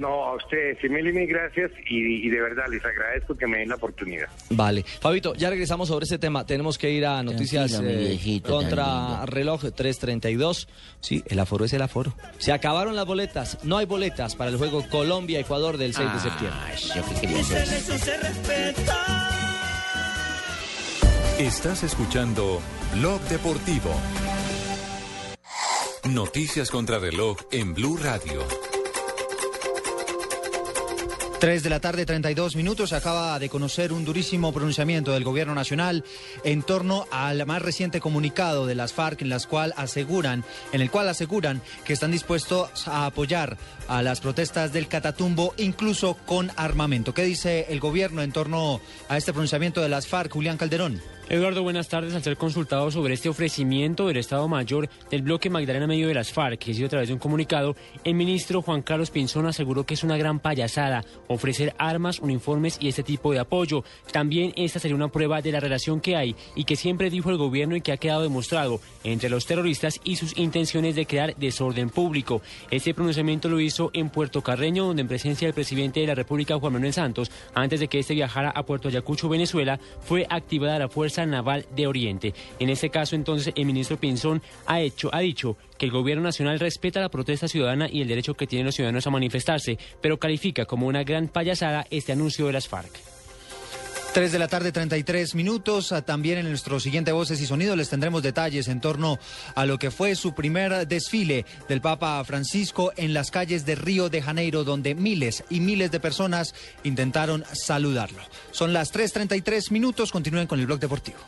No, 0.00 0.24
a 0.24 0.34
ustedes, 0.34 0.78
sí, 0.80 0.88
mil 0.88 1.06
y 1.06 1.12
mil 1.12 1.26
gracias 1.26 1.70
y, 1.86 2.26
y 2.26 2.30
de 2.30 2.40
verdad 2.40 2.64
les 2.70 2.82
agradezco 2.82 3.36
que 3.36 3.46
me 3.46 3.58
den 3.58 3.68
la 3.68 3.74
oportunidad. 3.74 4.28
Vale. 4.48 4.82
Fabito, 4.82 5.34
ya 5.34 5.50
regresamos 5.50 5.88
sobre 5.88 6.04
este 6.04 6.18
tema. 6.18 6.46
Tenemos 6.46 6.78
que 6.78 6.90
ir 6.90 7.04
a 7.04 7.22
noticias 7.22 7.74
eh, 7.74 7.82
viejito, 7.82 8.50
contra 8.50 9.26
reloj 9.26 9.60
332. 9.60 10.68
Sí, 11.00 11.22
el 11.26 11.38
aforo 11.38 11.66
es 11.66 11.74
el 11.74 11.82
aforo. 11.82 12.14
Se 12.38 12.50
acabaron 12.50 12.96
las 12.96 13.04
boletas. 13.04 13.62
No 13.62 13.76
hay 13.76 13.84
boletas 13.84 14.36
para 14.36 14.50
el 14.50 14.56
juego 14.56 14.88
Colombia-Ecuador 14.88 15.76
del 15.76 15.92
6 15.92 16.12
de 16.14 16.20
septiembre. 16.20 16.60
Eso 16.72 17.98
se 17.98 18.16
respeta. 18.16 19.28
Estás 21.38 21.82
escuchando 21.82 22.62
Blog 22.94 23.20
Deportivo. 23.28 23.90
Noticias 26.08 26.70
contra 26.70 26.98
reloj 26.98 27.36
en 27.52 27.74
Blue 27.74 27.98
Radio. 27.98 28.69
3 31.40 31.62
de 31.62 31.70
la 31.70 31.80
tarde, 31.80 32.04
32 32.04 32.54
minutos. 32.54 32.92
Acaba 32.92 33.38
de 33.38 33.48
conocer 33.48 33.94
un 33.94 34.04
durísimo 34.04 34.52
pronunciamiento 34.52 35.12
del 35.12 35.24
Gobierno 35.24 35.54
Nacional 35.54 36.04
en 36.44 36.62
torno 36.62 37.06
al 37.10 37.46
más 37.46 37.62
reciente 37.62 37.98
comunicado 37.98 38.66
de 38.66 38.74
las 38.74 38.92
FARC, 38.92 39.22
en 39.22 39.30
las 39.30 39.46
cual 39.46 39.72
aseguran, 39.78 40.44
en 40.72 40.82
el 40.82 40.90
cual 40.90 41.08
aseguran 41.08 41.62
que 41.86 41.94
están 41.94 42.10
dispuestos 42.10 42.86
a 42.86 43.06
apoyar 43.06 43.56
a 43.88 44.02
las 44.02 44.20
protestas 44.20 44.74
del 44.74 44.86
Catatumbo, 44.86 45.54
incluso 45.56 46.18
con 46.26 46.52
armamento. 46.56 47.14
¿Qué 47.14 47.22
dice 47.22 47.64
el 47.70 47.80
Gobierno 47.80 48.20
en 48.20 48.32
torno 48.32 48.82
a 49.08 49.16
este 49.16 49.32
pronunciamiento 49.32 49.80
de 49.80 49.88
las 49.88 50.06
FARC, 50.06 50.30
Julián 50.30 50.58
Calderón? 50.58 51.00
Eduardo, 51.30 51.62
buenas 51.62 51.86
tardes. 51.86 52.12
Al 52.16 52.24
ser 52.24 52.36
consultado 52.36 52.90
sobre 52.90 53.14
este 53.14 53.28
ofrecimiento 53.28 54.08
del 54.08 54.16
Estado 54.16 54.48
Mayor 54.48 54.88
del 55.12 55.22
bloque 55.22 55.48
Magdalena 55.48 55.86
Medio 55.86 56.08
de 56.08 56.14
las 56.14 56.32
FARC, 56.32 56.58
que 56.58 56.72
ha 56.72 56.74
sido 56.74 56.86
a 56.86 56.90
través 56.90 57.06
de 57.06 57.14
un 57.14 57.20
comunicado, 57.20 57.76
el 58.02 58.14
ministro 58.14 58.62
Juan 58.62 58.82
Carlos 58.82 59.12
Pinzón 59.12 59.46
aseguró 59.46 59.86
que 59.86 59.94
es 59.94 60.02
una 60.02 60.16
gran 60.16 60.40
payasada 60.40 61.04
ofrecer 61.28 61.72
armas, 61.78 62.18
uniformes 62.18 62.78
y 62.80 62.88
este 62.88 63.04
tipo 63.04 63.30
de 63.30 63.38
apoyo. 63.38 63.84
También 64.10 64.52
esta 64.56 64.80
sería 64.80 64.96
una 64.96 65.06
prueba 65.06 65.40
de 65.40 65.52
la 65.52 65.60
relación 65.60 66.00
que 66.00 66.16
hay 66.16 66.34
y 66.56 66.64
que 66.64 66.74
siempre 66.74 67.10
dijo 67.10 67.30
el 67.30 67.36
gobierno 67.36 67.76
y 67.76 67.80
que 67.80 67.92
ha 67.92 67.96
quedado 67.96 68.22
demostrado 68.22 68.80
entre 69.04 69.30
los 69.30 69.46
terroristas 69.46 70.00
y 70.02 70.16
sus 70.16 70.36
intenciones 70.36 70.96
de 70.96 71.06
crear 71.06 71.36
desorden 71.36 71.90
público. 71.90 72.42
Este 72.72 72.92
pronunciamiento 72.92 73.48
lo 73.48 73.60
hizo 73.60 73.92
en 73.92 74.10
Puerto 74.10 74.42
Carreño, 74.42 74.86
donde 74.86 75.02
en 75.02 75.08
presencia 75.08 75.46
del 75.46 75.54
presidente 75.54 76.00
de 76.00 76.08
la 76.08 76.16
República, 76.16 76.58
Juan 76.58 76.72
Manuel 76.72 76.92
Santos, 76.92 77.30
antes 77.54 77.78
de 77.78 77.86
que 77.86 78.00
este 78.00 78.14
viajara 78.14 78.50
a 78.50 78.64
Puerto 78.64 78.88
Ayacucho, 78.88 79.28
Venezuela, 79.28 79.78
fue 80.00 80.26
activada 80.28 80.80
la 80.80 80.88
Fuerza 80.88 81.19
Naval 81.26 81.66
de 81.74 81.86
Oriente. 81.86 82.34
En 82.58 82.70
este 82.70 82.90
caso, 82.90 83.16
entonces, 83.16 83.52
el 83.56 83.66
ministro 83.66 83.98
Pinzón 83.98 84.42
ha, 84.66 84.80
hecho, 84.80 85.10
ha 85.12 85.20
dicho 85.20 85.56
que 85.78 85.86
el 85.86 85.92
gobierno 85.92 86.22
nacional 86.22 86.58
respeta 86.58 87.00
la 87.00 87.08
protesta 87.08 87.48
ciudadana 87.48 87.88
y 87.90 88.00
el 88.02 88.08
derecho 88.08 88.34
que 88.34 88.46
tienen 88.46 88.66
los 88.66 88.74
ciudadanos 88.74 89.06
a 89.06 89.10
manifestarse, 89.10 89.78
pero 90.00 90.18
califica 90.18 90.64
como 90.64 90.86
una 90.86 91.04
gran 91.04 91.28
payasada 91.28 91.86
este 91.90 92.12
anuncio 92.12 92.46
de 92.46 92.52
las 92.52 92.68
FARC. 92.68 93.19
3 94.12 94.32
de 94.32 94.38
la 94.40 94.48
tarde, 94.48 94.72
33 94.72 95.36
minutos. 95.36 95.92
Ah, 95.92 96.02
También 96.02 96.38
en 96.38 96.48
nuestro 96.48 96.80
siguiente 96.80 97.12
Voces 97.12 97.40
y 97.40 97.46
Sonidos 97.46 97.76
les 97.76 97.88
tendremos 97.88 98.22
detalles 98.22 98.66
en 98.66 98.80
torno 98.80 99.20
a 99.54 99.66
lo 99.66 99.78
que 99.78 99.92
fue 99.92 100.16
su 100.16 100.34
primer 100.34 100.88
desfile 100.88 101.46
del 101.68 101.80
Papa 101.80 102.22
Francisco 102.24 102.92
en 102.96 103.14
las 103.14 103.30
calles 103.30 103.64
de 103.66 103.76
Río 103.76 104.08
de 104.08 104.20
Janeiro, 104.20 104.64
donde 104.64 104.96
miles 104.96 105.44
y 105.48 105.60
miles 105.60 105.92
de 105.92 106.00
personas 106.00 106.54
intentaron 106.82 107.44
saludarlo. 107.52 108.22
Son 108.50 108.72
las 108.72 108.92
3.33 108.92 109.70
minutos. 109.70 110.10
Continúen 110.10 110.48
con 110.48 110.58
el 110.58 110.66
blog 110.66 110.80
deportivo. 110.80 111.18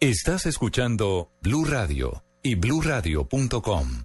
Estás 0.00 0.46
escuchando 0.46 1.32
Blue 1.42 1.64
Radio 1.64 2.22
y 2.40 2.54
bluradio.com. 2.54 4.04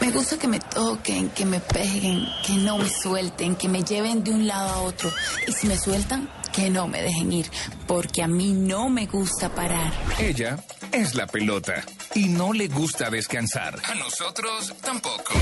Me 0.00 0.10
gusta 0.10 0.36
que 0.36 0.48
me 0.48 0.58
toquen, 0.58 1.28
que 1.30 1.46
me 1.46 1.60
peguen, 1.60 2.26
que 2.44 2.54
no 2.54 2.78
me 2.78 2.88
suelten, 2.88 3.54
que 3.54 3.68
me 3.68 3.84
lleven 3.84 4.24
de 4.24 4.32
un 4.32 4.48
lado 4.48 4.68
a 4.68 4.80
otro. 4.80 5.08
Y 5.46 5.52
si 5.52 5.68
me 5.68 5.78
sueltan, 5.78 6.28
que 6.52 6.68
no 6.68 6.88
me 6.88 7.00
dejen 7.00 7.32
ir, 7.32 7.46
porque 7.86 8.24
a 8.24 8.26
mí 8.26 8.54
no 8.54 8.88
me 8.88 9.06
gusta 9.06 9.54
parar. 9.54 9.92
Ella 10.18 10.58
es 10.90 11.14
la 11.14 11.28
pelota 11.28 11.84
y 12.12 12.24
no 12.24 12.52
le 12.52 12.66
gusta 12.66 13.08
descansar. 13.08 13.78
A 13.84 13.94
nosotros 13.94 14.74
tampoco. 14.82 15.34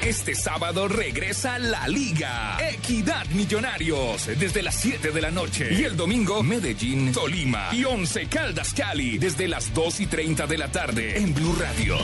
Este 0.00 0.34
sábado 0.34 0.88
regresa 0.88 1.58
la 1.58 1.88
Liga. 1.88 2.58
Equidad 2.60 3.26
Millonarios 3.26 4.26
desde 4.38 4.62
las 4.62 4.76
7 4.76 5.10
de 5.10 5.20
la 5.20 5.30
noche. 5.30 5.72
Y 5.72 5.84
el 5.84 5.96
domingo 5.96 6.42
Medellín, 6.42 7.12
Tolima 7.12 7.70
y 7.72 7.84
Once 7.84 8.26
Caldas 8.26 8.72
Cali 8.74 9.18
desde 9.18 9.48
las 9.48 9.72
2 9.74 10.00
y 10.00 10.06
30 10.06 10.46
de 10.46 10.58
la 10.58 10.68
tarde 10.70 11.16
en 11.18 11.34
Blue 11.34 11.56
Radio. 11.58 11.96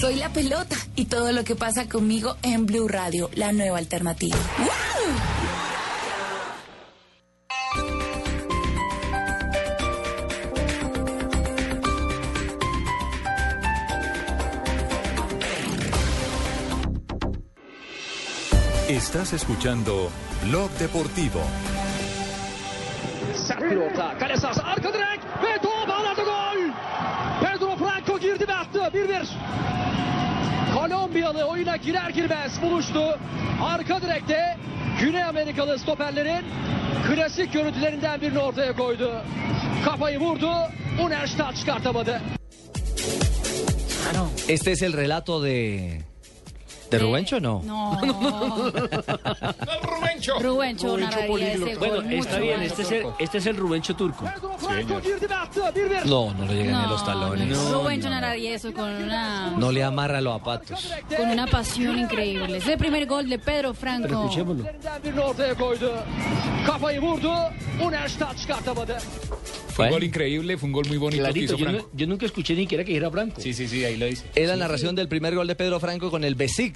Soy 0.00 0.16
la 0.16 0.30
pelota 0.32 0.76
y 0.94 1.06
todo 1.06 1.32
lo 1.32 1.44
que 1.44 1.56
pasa 1.56 1.88
conmigo 1.88 2.36
en 2.42 2.66
Blue 2.66 2.88
Radio, 2.88 3.30
la 3.34 3.52
nueva 3.52 3.78
alternativa. 3.78 4.36
Estás 18.88 19.32
escuchando 19.32 20.10
Blog 20.44 20.70
Deportivo. 20.78 21.40
Sert 23.34 23.62
bir 23.62 23.76
orta. 23.76 24.18
Kale 24.18 24.36
sahası 24.36 24.62
arka 24.62 24.94
direk 24.94 25.20
ve 25.42 25.58
top 25.62 25.90
ağlarda 25.90 26.22
gol. 26.22 26.70
Pedro 27.42 27.76
Franco 27.76 28.18
girdi 28.18 28.48
ve 28.48 28.54
attı. 28.54 28.78
1-1. 28.78 29.26
Kolombiyalı 30.74 31.44
oyuna 31.44 31.76
girer 31.76 32.10
girmez 32.10 32.62
buluştu. 32.62 33.18
Arka 33.62 34.02
direkte 34.02 34.56
Güney 35.00 35.24
Amerikalı 35.24 35.78
stoperlerin 35.78 36.44
klasik 37.08 37.52
görüntülerinden 37.52 38.20
birini 38.20 38.38
ortaya 38.38 38.76
koydu. 38.76 39.12
Kafayı 39.84 40.20
vurdu. 40.20 40.52
Unerstadt 41.00 41.56
çıkartamadı. 41.56 42.20
Este 44.48 44.70
es 44.70 44.82
el 44.82 44.96
relato 44.96 45.42
de. 45.42 46.15
¿De 46.90 46.98
Rubencho 46.98 47.36
o 47.36 47.40
no? 47.40 47.62
No. 47.64 47.98
Rubencho. 49.82 50.38
Rubencho 50.40 50.98
ese 50.98 51.76
Bueno, 51.78 52.00
está 52.10 52.38
bien, 52.38 52.62
este 52.62 52.82
es, 52.82 52.90
el, 52.92 53.06
este 53.18 53.38
es 53.38 53.46
el 53.46 53.56
Rubencho 53.56 53.94
turco. 53.96 54.24
Franco 54.58 55.00
girdi 55.00 55.26
ve 55.26 55.34
attı. 55.34 55.60
1-1. 55.60 56.04
No, 56.04 56.32
no 56.34 56.44
le 56.46 56.54
llegan 56.54 56.78
ni 56.80 56.84
a 56.84 56.86
los 56.88 57.04
talones. 57.04 57.70
Rubencho 57.70 58.08
narraría 58.08 58.54
eso 58.54 58.72
con 58.72 58.88
una, 58.90 59.50
No 59.50 59.72
le 59.72 59.82
amarra 59.82 60.20
los 60.20 60.38
zapatos. 60.38 60.92
con 61.16 61.28
una 61.30 61.46
pasión 61.46 61.98
increíble. 61.98 62.58
Es 62.58 62.66
el 62.68 62.78
primer 62.78 63.06
gol 63.06 63.28
de 63.28 63.38
Pedro 63.38 63.74
Franco. 63.74 64.30
Unerstadt 67.80 68.36
çıkartamadı. 68.38 68.96
Fue 69.76 69.84
un 69.86 69.90
gol 69.92 70.04
increíble, 70.04 70.56
fue 70.56 70.68
un 70.68 70.72
gol 70.72 70.86
muy 70.88 70.96
bonito 70.96 71.22
que 71.22 71.30
Clarito, 71.30 71.54
hizo 71.54 71.64
yo, 71.64 71.70
no- 71.70 72.06
nunca 72.06 72.24
escuché 72.24 72.54
ni 72.54 72.62
siquiera 72.62 72.82
que 72.82 72.92
dijera 72.92 73.10
Franco. 73.10 73.38
Sí, 73.42 73.52
sí, 73.52 73.68
sí, 73.68 73.84
ahí 73.84 73.96
lo 73.98 74.06
dice. 74.06 74.24
Es 74.34 74.48
la 74.48 74.56
narración 74.56 74.94
del 74.94 75.06
primer 75.06 75.34
gol 75.34 75.46
de 75.46 75.54
Pedro 75.54 75.78
Franco 75.80 76.10
con 76.10 76.24
el 76.24 76.34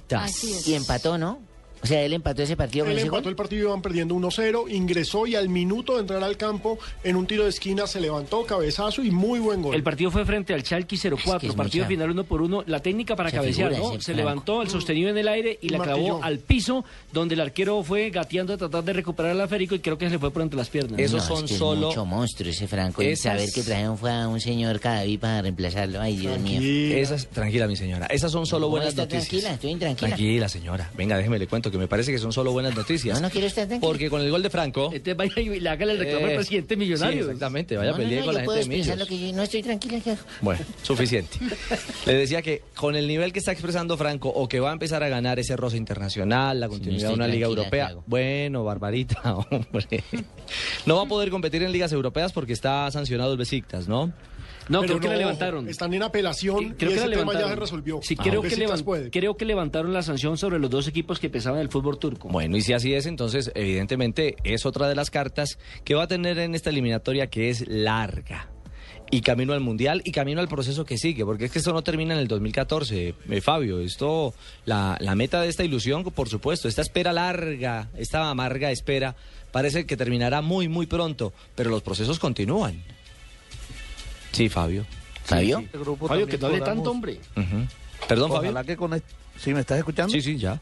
Besiktas. 0.09 0.67
Y 0.67 0.75
empató, 0.75 1.17
¿no? 1.17 1.39
O 1.83 1.87
sea, 1.87 2.01
él 2.03 2.13
empató 2.13 2.43
ese 2.43 2.55
partido 2.55 2.85
con 2.85 2.91
Él 2.93 2.99
empató 2.99 3.23
gol. 3.23 3.29
el 3.31 3.35
partido, 3.35 3.69
iban 3.69 3.81
perdiendo 3.81 4.15
1-0, 4.15 4.69
ingresó 4.71 5.25
y 5.27 5.35
al 5.35 5.49
minuto 5.49 5.95
de 5.95 6.01
entrar 6.01 6.23
al 6.23 6.37
campo, 6.37 6.77
en 7.03 7.15
un 7.15 7.25
tiro 7.27 7.43
de 7.43 7.49
esquina 7.49 7.87
se 7.87 7.99
levantó, 7.99 8.45
cabezazo 8.45 9.03
y 9.03 9.11
muy 9.11 9.39
buen 9.39 9.61
gol. 9.61 9.75
El 9.75 9.83
partido 9.83 10.11
fue 10.11 10.25
frente 10.25 10.53
al 10.53 10.63
Chalky 10.63 10.97
04, 10.97 11.39
que 11.39 11.47
es 11.47 11.53
partido 11.55 11.83
mucha- 11.85 11.89
final 11.89 12.11
uno 12.11 12.23
por 12.23 12.41
uno. 12.41 12.63
La 12.67 12.81
técnica 12.81 13.15
para 13.15 13.29
Se 13.29 13.37
cabecear, 13.37 13.71
¿no? 13.77 13.99
Se 13.99 14.13
levantó, 14.13 14.61
el 14.61 14.69
sostenido 14.69 15.09
en 15.09 15.17
el 15.17 15.27
aire 15.27 15.57
y 15.61 15.67
Y 15.67 15.69
la 15.69 15.79
clavó 15.79 16.01
martilló. 16.07 16.23
al 16.23 16.39
piso, 16.39 16.85
donde 17.11 17.35
el 17.35 17.41
arquero 17.41 17.81
fue 17.83 18.09
gateando 18.09 18.53
a 18.53 18.57
tratar 18.57 18.83
de 18.83 18.93
recuperar 18.93 19.31
al 19.31 19.41
aférico 19.41 19.73
y 19.75 19.79
creo 19.79 19.97
que 19.97 20.05
se 20.05 20.11
le 20.11 20.19
fue 20.19 20.31
por 20.31 20.41
entre 20.43 20.57
las 20.57 20.69
piernas. 20.69 20.91
No, 20.91 20.97
es 20.97 21.11
que 21.11 21.53
es 21.55 21.59
mucho 21.61 22.05
monstruo 22.05 22.49
ese 22.49 22.67
Franco. 22.67 23.01
Y 23.01 23.15
saber 23.15 23.49
que 23.53 23.63
trajeron 23.63 23.97
fue 23.97 24.11
a 24.11 24.27
un 24.27 24.39
señor 24.39 24.79
Cadaví 24.79 25.17
para 25.17 25.41
reemplazarlo. 25.41 25.99
Ay, 26.01 26.17
Dios 26.17 26.37
mío. 26.39 26.61
Esas, 26.61 27.27
tranquila, 27.27 27.67
mi 27.67 27.75
señora. 27.75 28.05
Esas 28.07 28.31
son 28.31 28.45
solo 28.45 28.67
No, 28.67 28.71
buenas 28.71 28.95
noticias. 28.95 29.27
tranquila, 29.27 29.53
estoy 29.53 29.71
intranquila. 29.71 30.07
Tranquila, 30.09 30.49
señora. 30.49 30.91
Venga, 30.95 31.17
déjeme 31.17 31.39
le 31.39 31.47
cuento 31.47 31.70
que 31.71 31.77
me 31.77 31.87
parece 31.87 32.11
que 32.11 32.17
son 32.19 32.31
solo 32.33 32.51
buenas 32.51 32.75
noticias. 32.75 33.19
No, 33.19 33.27
no 33.27 33.31
quiero 33.31 33.47
estar 33.47 33.67
tranquila. 33.67 33.87
Porque 33.87 34.09
con 34.09 34.21
el 34.21 34.29
gol 34.29 34.43
de 34.43 34.49
Franco. 34.49 34.91
Este 34.93 35.13
vaya 35.13 35.33
y 35.39 35.59
le 35.59 35.69
haga 35.69 35.85
el 35.85 35.97
reclamo 35.97 36.25
al 36.25 36.31
Eh, 36.31 36.35
presidente 36.35 36.75
millonario. 36.77 37.23
sí, 37.23 37.29
exactamente, 37.29 37.77
vaya 37.77 37.89
No, 37.91 37.95
a 37.95 37.99
no, 37.99 38.03
pelear 38.03 38.19
no, 38.21 38.25
con 38.25 38.33
yo 38.35 38.39
la 38.39 38.45
puedo 38.45 38.59
gente 38.59 38.69
de 38.75 38.77
Millos. 38.81 38.97
lo 38.99 39.05
que 39.07 39.19
yo 39.29 39.35
no 39.35 39.43
estoy 39.43 39.63
tranquila. 39.63 39.99
¿qué 40.03 40.11
hago? 40.11 40.21
Bueno, 40.41 40.65
suficiente. 40.83 41.37
Le 42.05 42.13
decía 42.13 42.41
que 42.41 42.61
con 42.75 42.95
el 42.95 43.07
nivel 43.07 43.31
que 43.33 43.39
está 43.39 43.51
expresando 43.51 43.97
Franco, 43.97 44.29
o 44.29 44.47
que 44.47 44.59
va 44.59 44.69
a 44.69 44.73
empezar 44.73 45.03
a 45.03 45.09
ganar 45.09 45.39
ese 45.39 45.55
roce 45.57 45.77
internacional, 45.77 46.59
la 46.59 46.67
continuidad 46.69 47.09
de 47.09 47.13
una 47.15 47.27
liga 47.27 47.47
tranquila, 47.47 47.69
¿qué 47.69 47.77
europea. 47.81 48.03
Bueno, 48.07 48.63
Barbarita, 48.63 49.35
hombre. 49.51 50.03
No 50.85 50.95
va 50.97 51.03
a 51.03 51.07
poder 51.07 51.29
competir 51.29 51.63
en 51.63 51.71
ligas 51.71 51.91
europeas 51.93 52.31
porque 52.33 52.53
está 52.53 52.89
sancionado 52.91 53.31
el 53.31 53.37
Besiktas, 53.37 53.87
¿no? 53.87 54.11
No, 54.69 54.81
Pero 54.81 54.97
creo 54.97 54.99
que 55.01 55.07
la 55.07 55.13
ojo, 55.13 55.19
levantaron. 55.19 55.67
Están 55.69 55.93
en 55.93 56.03
apelación 56.03 56.57
Creo 56.77 56.91
y 56.91 56.93
que 56.93 56.99
ese 56.99 57.07
la 57.09 57.17
tema 57.17 57.33
ya 57.33 57.39
levantaron. 57.39 57.49
se 57.49 57.55
resolvió. 57.59 57.99
Sí, 58.03 58.15
Ah, 58.19 58.23
creo, 58.23 58.41
que 58.41 58.47
Besiktas 58.49 58.79
levan- 58.81 58.83
puede. 58.85 59.11
creo 59.11 59.35
que 59.37 59.45
levantaron 59.45 59.93
la 59.93 60.01
sanción 60.03 60.37
sobre 60.37 60.59
los 60.59 60.69
dos 60.69 60.87
equipos 60.87 61.19
que 61.19 61.29
pesaban 61.29 61.59
el 61.59 61.69
fútbol 61.69 61.97
turco. 61.99 62.27
Bueno, 62.29 62.55
y 62.57 62.61
si 62.61 62.73
así 62.73 62.93
es, 62.93 63.05
entonces 63.05 63.51
evidentemente 63.55 64.35
es 64.43 64.65
otra 64.65 64.87
de 64.87 64.95
las 64.95 65.09
cartas 65.09 65.57
que 65.83 65.95
va 65.95 66.03
a 66.03 66.07
tener 66.07 66.37
en 66.39 66.55
esta 66.55 66.69
eliminatoria 66.69 67.27
que 67.27 67.49
es 67.49 67.67
larga. 67.67 68.49
Y 69.13 69.19
camino 69.21 69.51
al 69.51 69.59
Mundial 69.59 70.01
y 70.05 70.11
camino 70.13 70.39
al 70.39 70.47
proceso 70.47 70.85
que 70.85 70.97
sigue, 70.97 71.25
porque 71.25 71.45
es 71.45 71.51
que 71.51 71.59
esto 71.59 71.73
no 71.73 71.81
termina 71.81 72.13
en 72.13 72.21
el 72.21 72.29
2014, 72.29 73.13
eh, 73.29 73.41
Fabio. 73.41 73.81
Esto, 73.81 74.33
la, 74.63 74.95
la 75.01 75.15
meta 75.15 75.41
de 75.41 75.49
esta 75.49 75.65
ilusión, 75.65 76.03
por 76.05 76.29
supuesto, 76.29 76.69
esta 76.69 76.81
espera 76.81 77.11
larga, 77.11 77.89
esta 77.97 78.29
amarga 78.29 78.71
espera, 78.71 79.17
parece 79.51 79.85
que 79.85 79.97
terminará 79.97 80.41
muy, 80.41 80.69
muy 80.69 80.85
pronto, 80.85 81.33
pero 81.55 81.69
los 81.69 81.81
procesos 81.81 82.19
continúan. 82.19 82.81
Sí, 84.31 84.49
Fabio. 84.49 84.85
¿Fabio? 85.23 85.59
Sí, 85.59 85.67
sí. 85.71 85.77
grupo 85.77 86.07
Fabio, 86.07 86.25
también 86.25 86.29
que 86.29 86.41
no 86.41 86.47
hable 86.47 86.59
podamos- 86.59 86.75
tanto, 86.83 86.91
hombre. 86.91 87.19
Ujú. 87.37 87.67
Perdón, 88.07 88.31
Ojalá 88.31 88.47
Fabio. 88.53 88.65
que 88.65 88.77
con 88.77 88.93
este... 88.93 89.13
¿Sí 89.37 89.53
me 89.53 89.59
estás 89.61 89.77
escuchando? 89.79 90.11
Sí, 90.11 90.21
sí, 90.21 90.37
ya. 90.37 90.59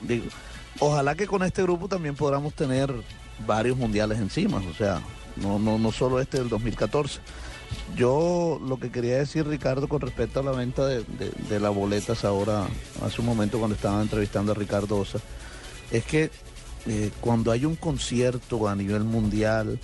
Digo, 0.00 0.24
ojalá 0.78 1.14
que 1.14 1.26
con 1.26 1.42
este 1.42 1.62
grupo 1.62 1.88
también 1.88 2.14
podamos 2.14 2.54
tener 2.54 2.92
varios 3.46 3.76
mundiales 3.76 4.18
encima, 4.18 4.58
o 4.58 4.74
sea, 4.74 5.00
no, 5.36 5.58
no, 5.58 5.78
no 5.78 5.90
solo 5.92 6.20
este 6.20 6.38
del 6.38 6.48
2014. 6.48 7.20
Yo 7.96 8.60
lo 8.66 8.78
que 8.78 8.90
quería 8.90 9.18
decir, 9.18 9.46
Ricardo, 9.46 9.88
con 9.88 10.00
respecto 10.00 10.40
a 10.40 10.42
la 10.42 10.52
venta 10.52 10.86
de, 10.86 10.98
de- 11.04 11.32
de 11.48 11.60
las 11.60 11.74
boletas 11.74 12.24
ahora, 12.24 12.66
hace 13.04 13.20
un 13.20 13.26
momento 13.26 13.58
cuando 13.58 13.74
estaba 13.76 14.00
entrevistando 14.02 14.52
a 14.52 14.54
Ricardo 14.54 14.96
Osa, 14.98 15.18
es 15.90 16.04
que 16.04 16.30
eh, 16.86 17.10
cuando 17.20 17.52
hay 17.52 17.64
un 17.64 17.76
concierto 17.76 18.68
a 18.68 18.74
nivel 18.74 19.04
mundial, 19.04 19.78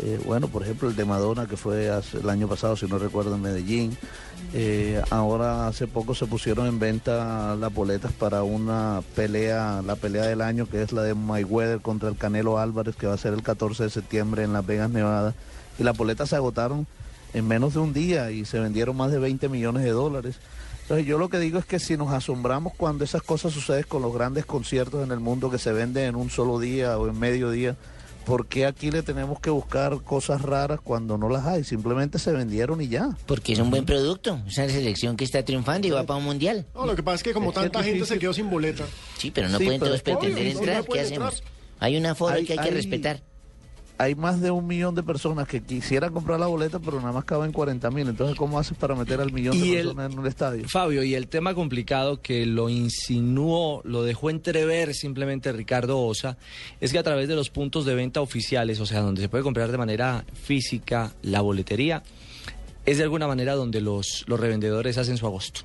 Eh, 0.00 0.20
bueno, 0.24 0.48
por 0.48 0.62
ejemplo, 0.62 0.88
el 0.88 0.96
de 0.96 1.04
Madonna, 1.04 1.46
que 1.46 1.56
fue 1.56 1.88
el 1.88 2.30
año 2.30 2.48
pasado, 2.48 2.76
si 2.76 2.86
no 2.86 2.98
recuerdo, 2.98 3.34
en 3.34 3.42
Medellín. 3.42 3.96
Eh, 4.54 5.02
ahora, 5.10 5.66
hace 5.66 5.86
poco 5.86 6.14
se 6.14 6.26
pusieron 6.26 6.66
en 6.66 6.78
venta 6.78 7.56
las 7.56 7.74
boletas 7.74 8.12
para 8.12 8.42
una 8.42 9.02
pelea, 9.16 9.82
la 9.84 9.96
pelea 9.96 10.24
del 10.26 10.40
año, 10.40 10.66
que 10.66 10.82
es 10.82 10.92
la 10.92 11.02
de 11.02 11.14
Mayweather 11.14 11.80
contra 11.80 12.08
el 12.08 12.16
Canelo 12.16 12.58
Álvarez, 12.58 12.94
que 12.96 13.06
va 13.06 13.14
a 13.14 13.18
ser 13.18 13.32
el 13.32 13.42
14 13.42 13.84
de 13.84 13.90
septiembre 13.90 14.44
en 14.44 14.52
Las 14.52 14.64
Vegas, 14.64 14.90
Nevada. 14.90 15.34
Y 15.78 15.82
las 15.82 15.96
boletas 15.96 16.28
se 16.28 16.36
agotaron 16.36 16.86
en 17.34 17.46
menos 17.46 17.74
de 17.74 17.80
un 17.80 17.92
día 17.92 18.30
y 18.30 18.44
se 18.44 18.58
vendieron 18.58 18.96
más 18.96 19.10
de 19.10 19.18
20 19.18 19.48
millones 19.48 19.82
de 19.82 19.90
dólares. 19.90 20.36
Entonces 20.82 21.06
yo 21.06 21.18
lo 21.18 21.28
que 21.28 21.38
digo 21.38 21.58
es 21.58 21.66
que 21.66 21.78
si 21.78 21.98
nos 21.98 22.12
asombramos 22.12 22.72
cuando 22.74 23.04
esas 23.04 23.22
cosas 23.22 23.52
suceden 23.52 23.84
con 23.86 24.00
los 24.00 24.14
grandes 24.14 24.46
conciertos 24.46 25.04
en 25.04 25.12
el 25.12 25.20
mundo 25.20 25.50
que 25.50 25.58
se 25.58 25.72
venden 25.72 26.06
en 26.06 26.16
un 26.16 26.30
solo 26.30 26.58
día 26.58 26.96
o 26.98 27.08
en 27.08 27.18
medio 27.18 27.50
día, 27.50 27.76
¿por 28.28 28.46
qué 28.46 28.66
aquí 28.66 28.90
le 28.90 29.02
tenemos 29.02 29.40
que 29.40 29.48
buscar 29.48 30.02
cosas 30.02 30.42
raras 30.42 30.80
cuando 30.84 31.16
no 31.16 31.30
las 31.30 31.46
hay? 31.46 31.64
Simplemente 31.64 32.18
se 32.18 32.30
vendieron 32.30 32.80
y 32.82 32.88
ya. 32.88 33.16
Porque 33.26 33.54
es 33.54 33.58
un 33.58 33.70
buen 33.70 33.86
producto. 33.86 34.38
Es 34.46 34.58
una 34.58 34.68
selección 34.68 35.16
que 35.16 35.24
está 35.24 35.42
triunfando 35.42 35.88
y 35.88 35.90
va 35.90 36.04
para 36.04 36.18
un 36.18 36.24
mundial. 36.24 36.66
No, 36.74 36.84
lo 36.84 36.94
que 36.94 37.02
pasa 37.02 37.16
es 37.16 37.22
que 37.22 37.32
como 37.32 37.48
Es 37.48 37.54
tanta 37.54 37.82
gente 37.82 38.04
se 38.04 38.18
quedó 38.18 38.34
sin 38.34 38.50
boleta. 38.50 38.84
Sí, 39.16 39.30
pero 39.30 39.48
no 39.48 39.56
Sí, 39.58 39.64
pueden 39.64 39.80
pero 39.80 39.92
todos 39.92 40.02
pretender 40.02 40.42
Obvio, 40.42 40.52
no 40.54 40.58
entrar. 40.60 40.84
¿Qué 40.84 41.00
hacemos? 41.00 41.34
entrar. 41.36 41.52
Hay 41.80 41.96
una 41.96 42.10
aforo 42.10 42.34
Hay- 42.34 42.44
que 42.44 42.52
hay 42.52 42.58
que 42.58 42.64
hay- 42.66 42.70
respetar. 42.74 43.20
Hay 44.00 44.14
más 44.14 44.40
de 44.40 44.52
un 44.52 44.64
millón 44.66 44.94
de 44.94 45.02
personas 45.02 45.48
que 45.48 45.60
quisieran 45.60 46.12
comprar 46.12 46.38
la 46.38 46.46
boleta, 46.46 46.78
pero 46.78 47.00
nada 47.00 47.10
más 47.10 47.24
caben 47.24 47.50
40 47.50 47.90
mil. 47.90 48.08
Entonces, 48.08 48.36
¿cómo 48.36 48.56
haces 48.58 48.78
para 48.78 48.94
meter 48.94 49.20
al 49.20 49.32
millón 49.32 49.60
de 49.60 49.70
el- 49.80 49.86
personas 49.86 50.12
en 50.12 50.18
un 50.20 50.26
estadio? 50.28 50.68
Fabio, 50.68 51.02
y 51.02 51.14
el 51.16 51.26
tema 51.26 51.52
complicado 51.54 52.22
que 52.22 52.46
lo 52.46 52.68
insinuó, 52.68 53.80
lo 53.84 54.04
dejó 54.04 54.30
entrever 54.30 54.94
simplemente 54.94 55.50
Ricardo 55.52 56.00
Osa, 56.00 56.36
es 56.80 56.92
que 56.92 56.98
a 56.98 57.02
través 57.02 57.26
de 57.26 57.34
los 57.34 57.50
puntos 57.50 57.84
de 57.86 57.96
venta 57.96 58.20
oficiales, 58.20 58.78
o 58.78 58.86
sea, 58.86 59.00
donde 59.00 59.20
se 59.20 59.28
puede 59.28 59.42
comprar 59.42 59.72
de 59.72 59.78
manera 59.78 60.24
física 60.44 61.12
la 61.22 61.40
boletería, 61.40 62.04
es 62.86 62.98
de 62.98 63.02
alguna 63.02 63.26
manera 63.26 63.54
donde 63.54 63.80
los, 63.80 64.24
los 64.28 64.38
revendedores 64.38 64.96
hacen 64.96 65.16
su 65.16 65.26
agosto. 65.26 65.62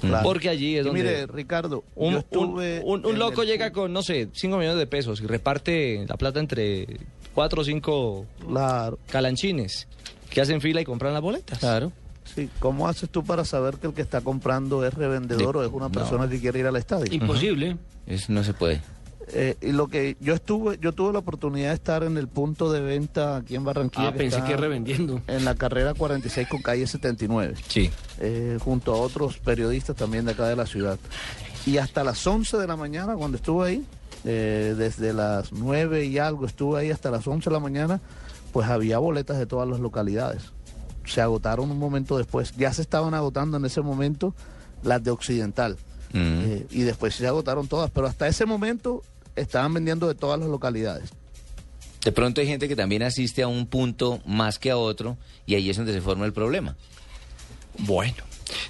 Claro. 0.00 0.22
Porque 0.24 0.48
allí 0.48 0.76
es 0.76 0.80
Y 0.80 0.86
donde... 0.88 1.02
mire, 1.02 1.26
Ricardo, 1.26 1.84
Un, 1.94 2.24
un- 2.30 3.04
un- 3.04 3.18
loco 3.18 3.42
el- 3.42 3.48
llega 3.48 3.70
con, 3.70 3.92
no 3.92 4.02
sé, 4.02 4.28
5 4.32 4.56
millones 4.56 4.78
de 4.78 4.86
pesos 4.86 5.20
y 5.20 5.26
reparte 5.26 6.06
la 6.08 6.16
plata 6.16 6.40
entre 6.40 6.86
4 7.34 7.60
o 7.60 7.64
5 7.64 8.26
calanchines 9.08 9.88
que 10.30 10.40
hacen 10.40 10.60
fila 10.60 10.80
y 10.80 10.84
compran 10.84 11.12
las 11.12 11.22
boletas. 11.22 11.58
Claro. 11.58 11.92
Sí, 12.34 12.48
¿cómo 12.60 12.86
haces 12.86 13.10
tú 13.10 13.24
para 13.24 13.44
saber 13.44 13.76
que 13.76 13.88
el 13.88 13.94
que 13.94 14.02
está 14.02 14.20
comprando 14.20 14.84
es 14.86 14.94
revendedor 14.94 15.56
o 15.56 15.64
es 15.64 15.72
una 15.72 15.88
persona 15.88 16.28
que 16.28 16.38
quiere 16.38 16.60
ir 16.60 16.66
al 16.66 16.76
estadio? 16.76 17.12
Imposible. 17.12 17.76
Eso 18.06 18.32
no 18.32 18.44
se 18.44 18.54
puede. 18.54 18.80
Eh, 19.32 19.56
y 19.60 19.72
lo 19.72 19.88
que 19.88 20.16
yo 20.20 20.34
estuve, 20.34 20.78
yo 20.80 20.92
tuve 20.92 21.12
la 21.12 21.20
oportunidad 21.20 21.68
de 21.68 21.74
estar 21.74 22.02
en 22.02 22.16
el 22.16 22.26
punto 22.26 22.72
de 22.72 22.80
venta 22.80 23.36
aquí 23.36 23.54
en 23.54 23.64
Barranquilla. 23.64 24.08
Ah, 24.08 24.12
pensé 24.12 24.38
está 24.38 24.48
que 24.48 24.56
revendiendo. 24.56 25.22
En 25.28 25.44
la 25.44 25.54
carrera 25.54 25.94
46 25.94 26.48
con 26.48 26.62
calle 26.62 26.86
79. 26.86 27.54
Sí. 27.68 27.90
Eh, 28.18 28.58
junto 28.60 28.92
a 28.92 28.96
otros 28.96 29.38
periodistas 29.38 29.94
también 29.96 30.24
de 30.24 30.32
acá 30.32 30.48
de 30.48 30.56
la 30.56 30.66
ciudad. 30.66 30.98
Y 31.66 31.78
hasta 31.78 32.02
las 32.02 32.26
11 32.26 32.56
de 32.56 32.66
la 32.66 32.76
mañana, 32.76 33.14
cuando 33.14 33.36
estuve 33.36 33.68
ahí, 33.68 33.84
eh, 34.24 34.74
desde 34.76 35.12
las 35.12 35.52
9 35.52 36.04
y 36.04 36.18
algo, 36.18 36.46
estuve 36.46 36.80
ahí 36.80 36.90
hasta 36.90 37.10
las 37.10 37.26
11 37.26 37.48
de 37.48 37.54
la 37.54 37.60
mañana, 37.60 38.00
pues 38.52 38.68
había 38.68 38.98
boletas 38.98 39.38
de 39.38 39.46
todas 39.46 39.68
las 39.68 39.80
localidades. 39.80 40.52
Se 41.04 41.20
agotaron 41.20 41.70
un 41.70 41.78
momento 41.78 42.18
después. 42.18 42.52
Ya 42.56 42.72
se 42.72 42.82
estaban 42.82 43.14
agotando 43.14 43.56
en 43.56 43.64
ese 43.64 43.80
momento 43.80 44.34
las 44.82 45.02
de 45.02 45.10
Occidental. 45.10 45.76
Eh, 46.12 46.66
y 46.70 46.82
después 46.82 47.14
se 47.14 47.26
agotaron 47.26 47.68
todas, 47.68 47.90
pero 47.90 48.08
hasta 48.08 48.26
ese 48.26 48.44
momento 48.44 49.02
estaban 49.36 49.72
vendiendo 49.72 50.08
de 50.08 50.14
todas 50.14 50.40
las 50.40 50.48
localidades. 50.48 51.10
De 52.04 52.12
pronto 52.12 52.40
hay 52.40 52.46
gente 52.46 52.66
que 52.66 52.76
también 52.76 53.02
asiste 53.02 53.42
a 53.42 53.48
un 53.48 53.66
punto 53.66 54.20
más 54.24 54.58
que 54.58 54.70
a 54.70 54.76
otro 54.76 55.18
y 55.46 55.54
ahí 55.54 55.70
es 55.70 55.76
donde 55.76 55.92
se 55.92 56.00
forma 56.00 56.24
el 56.24 56.32
problema. 56.32 56.76
Bueno, 57.78 58.24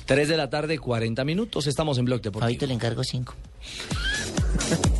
3 0.07 0.29
de 0.29 0.37
la 0.37 0.51
tarde, 0.51 0.79
40 0.79 1.25
minutos, 1.25 1.67
estamos 1.67 1.97
en 1.99 2.05
Blog 2.05 2.21
Deportivo. 2.21 2.45
Ahorita 2.45 2.67
le 2.67 2.75
encargo 2.75 3.03
5. 3.03 3.35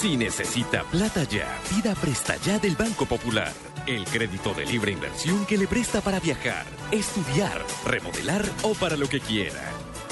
Si 0.00 0.16
necesita 0.16 0.82
plata 0.84 1.24
ya, 1.24 1.46
pida 1.68 1.94
Presta 1.94 2.34
Ya 2.36 2.58
del 2.58 2.74
Banco 2.74 3.04
Popular. 3.04 3.52
El 3.86 4.06
crédito 4.06 4.54
de 4.54 4.64
libre 4.64 4.92
inversión 4.92 5.44
que 5.44 5.58
le 5.58 5.66
presta 5.66 6.00
para 6.00 6.18
viajar, 6.18 6.64
estudiar, 6.90 7.62
remodelar 7.84 8.42
o 8.62 8.72
para 8.72 8.96
lo 8.96 9.10
que 9.10 9.20
quiera. 9.20 9.60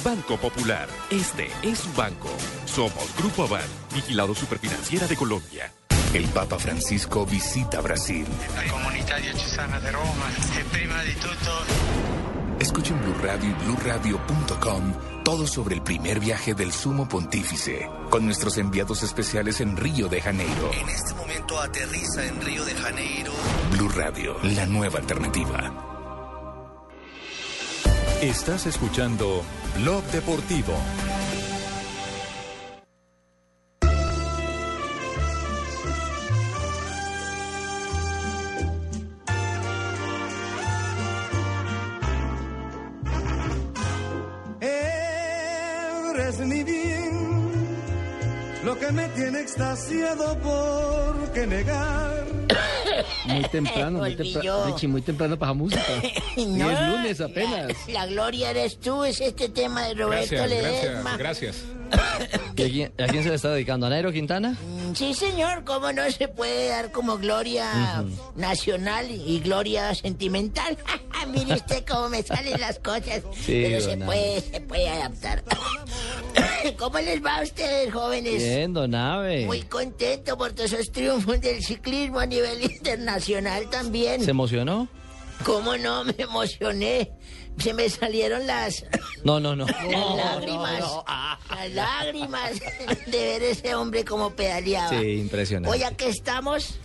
Banco 0.05 0.37
Popular, 0.37 0.91
este 1.09 1.49
es 1.63 1.79
su 1.79 1.93
banco. 1.95 2.29
Somos 2.67 3.17
Grupo 3.17 3.45
Aval, 3.45 3.65
vigilado 3.95 4.35
superfinanciera 4.35 5.07
de 5.07 5.17
Colombia. 5.17 5.73
El 6.13 6.27
Papa 6.27 6.59
Francisco 6.59 7.25
visita 7.25 7.81
Brasil. 7.81 8.27
La 8.57 8.71
comunità 8.71 9.17
diocesana 9.17 9.81
de 9.81 9.91
Roma 9.91 10.29
e 10.55 10.65
prima 10.65 11.03
di 11.03 11.15
tutto 11.15 12.08
Escucha 12.61 12.93
en 12.93 13.01
Blue 13.03 13.15
Radio 13.23 13.51
y 13.51 13.65
BlueRadio.com 13.65 14.93
todo 15.23 15.47
sobre 15.47 15.75
el 15.75 15.83
primer 15.83 16.21
viaje 16.21 16.55
del 16.55 16.73
Sumo 16.73 17.07
Pontífice 17.07 17.89
con 18.09 18.25
nuestros 18.25 18.57
enviados 18.57 19.03
especiales 19.03 19.61
en 19.61 19.77
Río 19.77 20.09
de 20.09 20.23
Janeiro. 20.23 20.71
En 20.73 20.89
este 20.89 21.15
momento 21.15 21.61
aterriza 21.61 22.25
en 22.25 22.41
Río 22.41 22.65
de 22.65 22.75
Janeiro. 22.75 23.33
Blue 23.73 23.91
Radio, 23.91 24.37
la 24.43 24.65
nueva 24.65 24.99
alternativa. 24.99 25.71
Estás 28.23 28.67
escuchando 28.67 29.43
Blog 29.77 30.03
Deportivo. 30.05 30.73
Que 48.79 48.93
me 48.93 49.09
tiene 49.09 49.41
extasiado 49.41 50.39
por 50.39 51.33
que 51.33 51.47
negar. 51.47 52.25
Muy 53.27 53.43
temprano, 53.45 53.99
muy 53.99 54.17
temprano. 54.17 54.67
Richie, 54.67 54.89
muy 54.89 55.03
temprano 55.03 55.39
para 55.39 55.53
música. 55.53 55.83
Y 56.37 56.47
No, 56.47 56.71
es 56.71 56.81
lunes 56.81 57.21
apenas. 57.21 57.73
La 57.89 58.07
gloria 58.07 58.51
eres 58.51 58.79
tú, 58.79 59.03
es 59.05 59.21
este 59.21 59.49
tema 59.49 59.87
de 59.87 59.95
Roberto 59.95 60.37
Gracias, 60.37 60.49
Ledesma. 60.51 61.17
gracias, 61.17 61.57
¿Y 62.57 62.63
a 62.63 62.69
quién, 62.69 62.93
a 62.99 63.07
quién 63.07 63.23
se 63.23 63.29
le 63.31 63.35
está 63.35 63.51
dedicando? 63.51 63.87
¿A 63.87 63.91
Nairo 63.91 64.13
Quintana? 64.13 64.51
Mm, 64.51 64.95
Sí, 64.95 65.15
señor, 65.15 65.65
¿cómo 65.65 65.93
no 65.93 66.09
se 66.11 66.29
puede 66.29 66.69
dar 66.69 66.93
como 66.93 67.19
gloria 67.19 68.05
nacional 68.37 69.11
y 69.11 69.41
gloria 69.41 69.95
sentimental? 69.95 70.77
Mire 71.29 71.55
usted 71.55 71.85
cómo 71.87 72.09
me 72.09 72.23
salen 72.23 72.59
las 72.61 72.79
cosas. 72.79 73.23
Sí, 73.35 73.63
Pero 73.67 73.81
se 73.83 73.97
puede, 73.99 74.41
se 74.41 74.61
puede 74.61 74.89
adaptar. 74.89 75.43
¿Cómo 76.79 76.99
les 77.01 77.25
va 77.25 77.39
a 77.39 77.43
ustedes, 77.43 77.93
jóvenes? 77.93 78.43
Bien, 78.43 78.73
don 78.73 78.95
Ave. 78.95 79.47
Muy 79.47 79.63
contento 79.63 80.37
por 80.39 80.53
todos 80.53 80.73
esos 80.73 80.91
triunfos 80.93 81.41
del 81.41 81.63
ciclismo 81.63 82.19
a 82.21 82.27
nivel 82.27 82.63
internacional 82.63 82.88
también. 83.71 84.25
¿Se 84.25 84.31
emocionó? 84.31 84.89
¿Cómo 85.45 85.77
no? 85.77 86.05
Me 86.05 86.15
emocioné. 86.19 87.11
Se 87.59 87.75
me 87.75 87.89
salieron 87.89 88.47
las, 88.47 88.85
No, 89.25 89.41
no, 89.41 89.57
no. 89.57 89.67
las 89.91 90.17
lágrimas. 90.17 90.85
Las 91.51 91.71
lágrimas 91.73 92.53
de 93.07 93.19
ver 93.19 93.43
ese 93.43 93.75
hombre 93.75 94.05
como 94.05 94.31
pedaleaba. 94.31 94.91
Sí, 94.91 95.19
impresionante. 95.19 95.77
Hoy 95.77 95.83
aquí 95.83 96.05
estamos, 96.05 96.79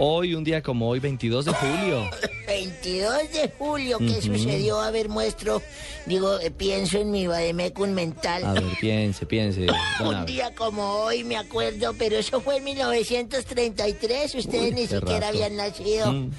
Hoy, 0.00 0.36
un 0.36 0.44
día 0.44 0.62
como 0.62 0.88
hoy, 0.88 1.00
22 1.00 1.46
de 1.46 1.52
julio. 1.52 2.08
22 2.46 3.32
de 3.32 3.52
julio. 3.58 3.98
¿Qué 3.98 4.22
sucedió? 4.22 4.80
A 4.80 4.92
ver, 4.92 5.08
muestro. 5.08 5.60
Digo, 6.06 6.38
eh, 6.38 6.52
pienso 6.52 6.98
en 6.98 7.10
mi 7.10 7.26
vademecum 7.26 7.90
mental. 7.90 8.44
A 8.44 8.52
ver, 8.52 8.62
piense, 8.80 9.26
piense. 9.26 9.66
Un 10.00 10.24
día 10.24 10.54
como 10.54 10.84
hoy 11.00 11.24
me 11.24 11.36
acuerdo, 11.36 11.94
pero 11.98 12.16
eso 12.16 12.40
fue 12.40 12.58
en 12.58 12.64
1933, 12.64 14.34
ustedes 14.36 14.62
Uy, 14.62 14.70
ni 14.72 14.82
siquiera 14.86 15.02
rato. 15.02 15.26
habían 15.26 15.56
nacido. 15.56 16.12
Mm. 16.12 16.30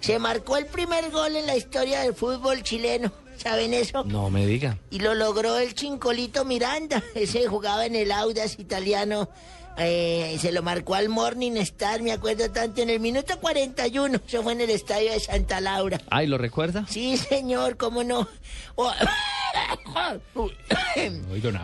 Se 0.00 0.18
marcó 0.18 0.56
el 0.56 0.66
primer 0.66 1.10
gol 1.12 1.36
en 1.36 1.46
la 1.46 1.56
historia 1.56 2.00
del 2.00 2.14
fútbol 2.14 2.64
chileno, 2.64 3.12
¿saben 3.36 3.74
eso? 3.74 4.02
No 4.04 4.28
me 4.28 4.44
diga. 4.44 4.78
Y 4.90 4.98
lo 4.98 5.14
logró 5.14 5.56
el 5.58 5.74
Chincolito 5.74 6.44
Miranda, 6.44 7.02
ese 7.14 7.46
jugaba 7.46 7.86
en 7.86 7.94
el 7.94 8.10
Audas 8.10 8.58
italiano, 8.58 9.28
eh, 9.78 10.36
se 10.40 10.52
lo 10.52 10.62
marcó 10.62 10.94
al 10.94 11.08
Morning 11.08 11.52
Star, 11.58 12.02
me 12.02 12.12
acuerdo 12.12 12.50
tanto, 12.50 12.82
en 12.82 12.90
el 12.90 13.00
minuto 13.00 13.38
41. 13.40 14.20
Eso 14.26 14.42
fue 14.42 14.52
en 14.52 14.60
el 14.62 14.70
estadio 14.70 15.12
de 15.12 15.20
Santa 15.20 15.60
Laura. 15.60 16.00
Ay, 16.10 16.26
¿lo 16.26 16.38
recuerda? 16.38 16.84
Sí, 16.88 17.16
señor, 17.16 17.76
cómo 17.76 18.04
no. 18.04 18.28
Oh, 18.76 18.90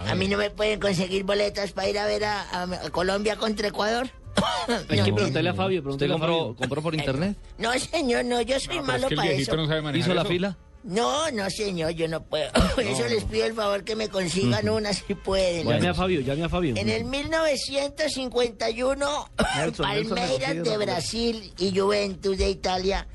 a 0.07 0.15
mí 0.15 0.29
no 0.29 0.39
me 0.39 0.51
pueden 0.51 0.81
conseguir 0.81 1.25
boletas 1.25 1.73
para 1.73 1.89
ir 1.89 1.99
a 1.99 2.07
ver 2.07 2.25
a, 2.25 2.43
a- 2.43 2.63
a 2.87 2.91
Colombia 2.91 3.37
contra 3.37 3.69
Ecuador. 3.69 4.09
Hay 4.89 5.03
que 5.03 5.13
preguntarle 5.13 5.51
a 5.51 5.55
Fabio. 5.55 5.83
¿Usted 5.85 6.09
compró, 6.09 6.39
Fabio. 6.39 6.57
compró 6.57 6.83
por 6.83 6.95
internet? 6.95 7.37
No, 7.59 7.73
señor, 7.79 8.25
no, 8.25 8.41
yo 8.43 8.59
soy 8.61 8.81
malo 8.81 9.09
para 9.15 9.31
eso. 9.31 9.57
¿Hizo 9.95 10.15
la 10.15 10.25
fila? 10.25 10.57
No, 10.83 11.31
no, 11.31 11.49
señor, 11.51 11.91
yo 11.93 12.09
no 12.09 12.23
puedo. 12.23 12.51
Por 12.75 12.85
eso 12.85 13.07
les 13.07 13.25
pido 13.25 13.47
el 13.47 13.55
favor 13.55 13.85
que 13.85 13.95
me 13.97 14.09
consigan 14.09 14.69
una 14.69 14.93
si 14.93 15.15
pueden. 15.15 15.67
Llame 15.69 15.89
a 15.89 15.95
Fabio, 15.95 16.21
llame 16.21 16.45
a 16.45 16.49
Fabio. 16.49 16.75
En 16.77 16.89
el 16.89 17.05
1951, 17.05 19.31
Nelson, 19.57 19.87
Palmeiras 19.87 20.55
Nelson, 20.55 20.63
de. 20.65 20.77
Brasil 20.79 21.53
y 21.59 21.79
Juventus 21.79 22.39
de 22.39 22.49
Italia 22.49 23.07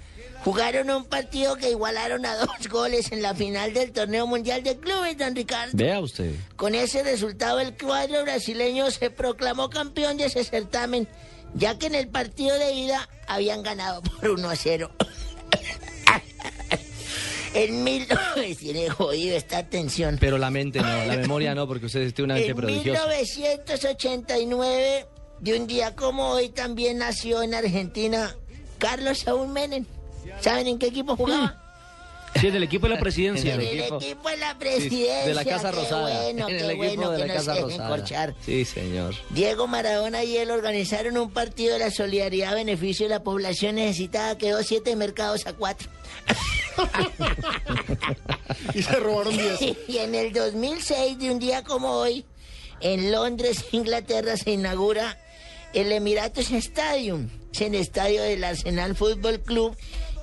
jugaron 0.43 0.91
un 0.91 1.05
partido 1.05 1.55
que 1.55 1.71
igualaron 1.71 2.23
a 2.25 2.35
dos 2.45 2.67
goles 2.69 3.11
en 3.11 3.23
la 3.23 3.33
final 3.33 3.73
del 3.73 3.91
torneo 3.91 4.27
mundial 4.27 4.61
de 4.61 4.77
clubes, 4.77 5.17
don 5.17 5.35
Ricardo. 5.35 5.71
Vea 5.73 5.99
usted. 5.99 6.35
Con 6.55 6.75
ese 6.75 7.01
resultado, 7.03 7.59
el 7.59 7.75
cuadro 7.75 8.21
brasileño 8.23 8.91
se 8.91 9.09
proclamó 9.09 9.71
campeón 9.71 10.17
de 10.17 10.25
ese 10.25 10.43
certamen, 10.43 11.07
ya 11.55 11.79
que 11.79 11.87
en 11.87 11.95
el 11.95 12.09
partido 12.09 12.55
de 12.59 12.73
ida 12.73 13.09
habían 13.27 13.63
ganado 13.63 14.03
por 14.03 14.29
1 14.29 14.49
a 14.49 14.55
0. 14.55 14.91
En 17.55 17.83
mil... 17.83 18.07
Tiene 18.59 18.89
jodido 18.89 19.35
esta 19.37 19.63
tensión. 19.67 20.17
Pero 20.19 20.37
la 20.37 20.51
mente 20.51 20.79
no, 20.79 21.05
la 21.05 21.17
memoria 21.21 21.55
no, 21.55 21.67
porque 21.67 21.87
usted 21.87 22.13
tiene 22.13 22.25
una 22.25 22.33
mente 22.35 22.51
En 22.51 22.57
prodigiosa. 22.57 23.07
1989, 23.07 25.05
de 25.39 25.59
un 25.59 25.67
día 25.67 25.95
como 25.95 26.29
hoy, 26.31 26.49
también 26.49 26.97
nació 26.99 27.41
en 27.41 27.53
Argentina 27.55 28.35
Carlos 28.77 29.19
Saúl 29.19 29.47
Menem. 29.47 29.85
¿Saben 30.41 30.67
en 30.67 30.79
qué 30.79 30.87
equipo 30.87 31.15
jugaba? 31.15 31.64
Sí, 32.39 32.51
del 32.51 32.63
equipo 32.63 32.87
de 32.87 32.93
la 32.95 32.99
presidencia. 32.99 33.53
En 33.55 33.61
el 33.61 33.79
equipo 33.81 34.29
de 34.29 34.37
la 34.37 34.57
presidencia. 34.57 35.25
de 35.25 35.33
la 35.33 35.45
Casa 35.45 35.71
qué 35.71 35.75
Rosada. 35.77 36.21
Bueno, 36.23 36.49
en 36.49 36.57
qué 36.57 36.63
el 36.63 36.69
equipo 36.71 36.77
bueno 36.77 37.11
de 37.11 37.21
que 37.21 37.27
la 37.27 37.33
Casa 37.33 37.53
dejen 37.53 37.69
Rosada. 37.69 37.89
corchar. 37.89 38.35
Sí, 38.45 38.65
señor. 38.65 39.15
Diego 39.29 39.67
Maradona 39.67 40.23
y 40.23 40.37
él 40.37 40.51
organizaron 40.51 41.17
un 41.17 41.31
partido 41.31 41.73
de 41.73 41.79
la 41.79 41.91
solidaridad 41.91 42.51
a 42.51 42.55
beneficio 42.55 43.05
de 43.05 43.09
la 43.11 43.23
población 43.23 43.75
necesitada. 43.75 44.37
Quedó 44.37 44.61
siete 44.63 44.95
mercados 44.95 45.47
a 45.47 45.53
cuatro. 45.53 45.89
y 48.73 48.83
se 48.83 48.95
robaron 48.95 49.35
10. 49.35 49.59
y 49.87 49.97
en 49.99 50.15
el 50.15 50.33
2006, 50.33 51.17
de 51.19 51.31
un 51.31 51.39
día 51.39 51.63
como 51.63 51.91
hoy, 51.91 52.25
en 52.81 53.11
Londres, 53.11 53.65
Inglaterra, 53.71 54.37
se 54.37 54.51
inaugura 54.51 55.17
el 55.73 55.91
Emirates 55.91 56.51
Stadium. 56.51 57.29
Es 57.53 57.61
el 57.61 57.75
estadio 57.75 58.21
del 58.23 58.43
Arsenal 58.43 58.95
Fútbol 58.95 59.39
Club. 59.39 59.75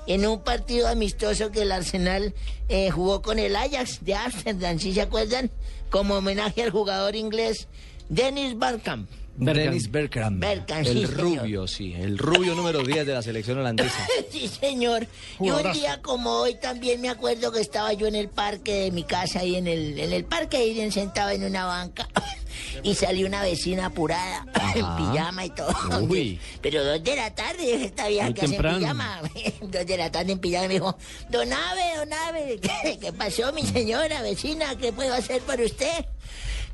En 0.05 0.25
un 0.27 0.41
partido 0.41 0.87
amistoso 0.87 1.51
que 1.51 1.61
el 1.61 1.71
Arsenal 1.71 2.33
eh, 2.69 2.89
jugó 2.89 3.21
con 3.21 3.39
el 3.39 3.55
Ajax 3.55 4.03
de 4.03 4.15
Amsterdam, 4.15 4.79
¿sí 4.79 4.93
se 4.93 5.01
acuerdan? 5.01 5.49
Como 5.89 6.15
homenaje 6.15 6.63
al 6.63 6.71
jugador 6.71 7.15
inglés 7.15 7.67
Dennis 8.09 8.57
Bergkamp. 8.57 9.09
Dennis 9.35 9.89
Bergkamp. 9.89 10.39
Bergkamp, 10.39 10.85
sí, 10.85 10.91
el 10.91 11.07
señor. 11.07 11.39
rubio, 11.39 11.67
sí. 11.67 11.93
El 11.93 12.17
rubio 12.17 12.53
número 12.53 12.83
10 12.83 13.05
de 13.05 13.13
la 13.13 13.21
selección 13.21 13.57
holandesa. 13.57 14.07
Sí, 14.29 14.47
señor. 14.47 15.07
Y 15.39 15.49
un 15.49 15.71
día 15.71 16.01
como 16.01 16.31
hoy 16.31 16.55
también 16.55 16.99
me 17.01 17.09
acuerdo 17.09 17.51
que 17.51 17.61
estaba 17.61 17.93
yo 17.93 18.07
en 18.07 18.15
el 18.15 18.29
parque 18.29 18.73
de 18.81 18.91
mi 18.91 19.03
casa, 19.03 19.39
ahí 19.39 19.55
en 19.55 19.67
el, 19.67 19.99
en 19.99 20.11
el 20.11 20.25
parque, 20.25 20.57
ahí 20.57 20.91
sentado 20.91 21.29
en 21.29 21.43
una 21.43 21.65
banca, 21.65 22.07
y 22.81 22.95
salió 22.95 23.27
una 23.27 23.41
vecina 23.43 23.87
apurada, 23.87 24.45
en 24.75 24.95
pijama 24.95 25.45
y 25.45 25.49
todo. 25.51 25.75
Uy. 26.09 26.39
Pero 26.61 26.83
dos 26.83 27.03
de 27.03 27.15
la 27.15 27.33
tarde, 27.35 27.85
esta 27.85 28.07
vieja 28.07 28.25
Muy 28.25 28.33
que 28.33 28.41
hace 28.41 28.55
en 28.55 28.61
temprano. 28.61 28.79
pijama. 28.79 29.21
dos 29.61 29.85
de 29.85 29.97
la 29.97 30.11
tarde 30.11 30.31
en 30.31 30.39
pijama, 30.39 30.67
me 30.67 30.73
dijo, 30.75 30.97
don 31.29 31.53
Ave, 31.53 31.95
don 31.97 32.13
Ave, 32.13 32.59
¿qué, 32.61 32.97
qué 32.99 33.13
pasó, 33.13 33.51
mi 33.53 33.63
señora 33.65 34.21
vecina? 34.21 34.75
¿Qué 34.75 34.91
puedo 34.91 35.13
hacer 35.13 35.41
por 35.41 35.59
usted? 35.61 36.05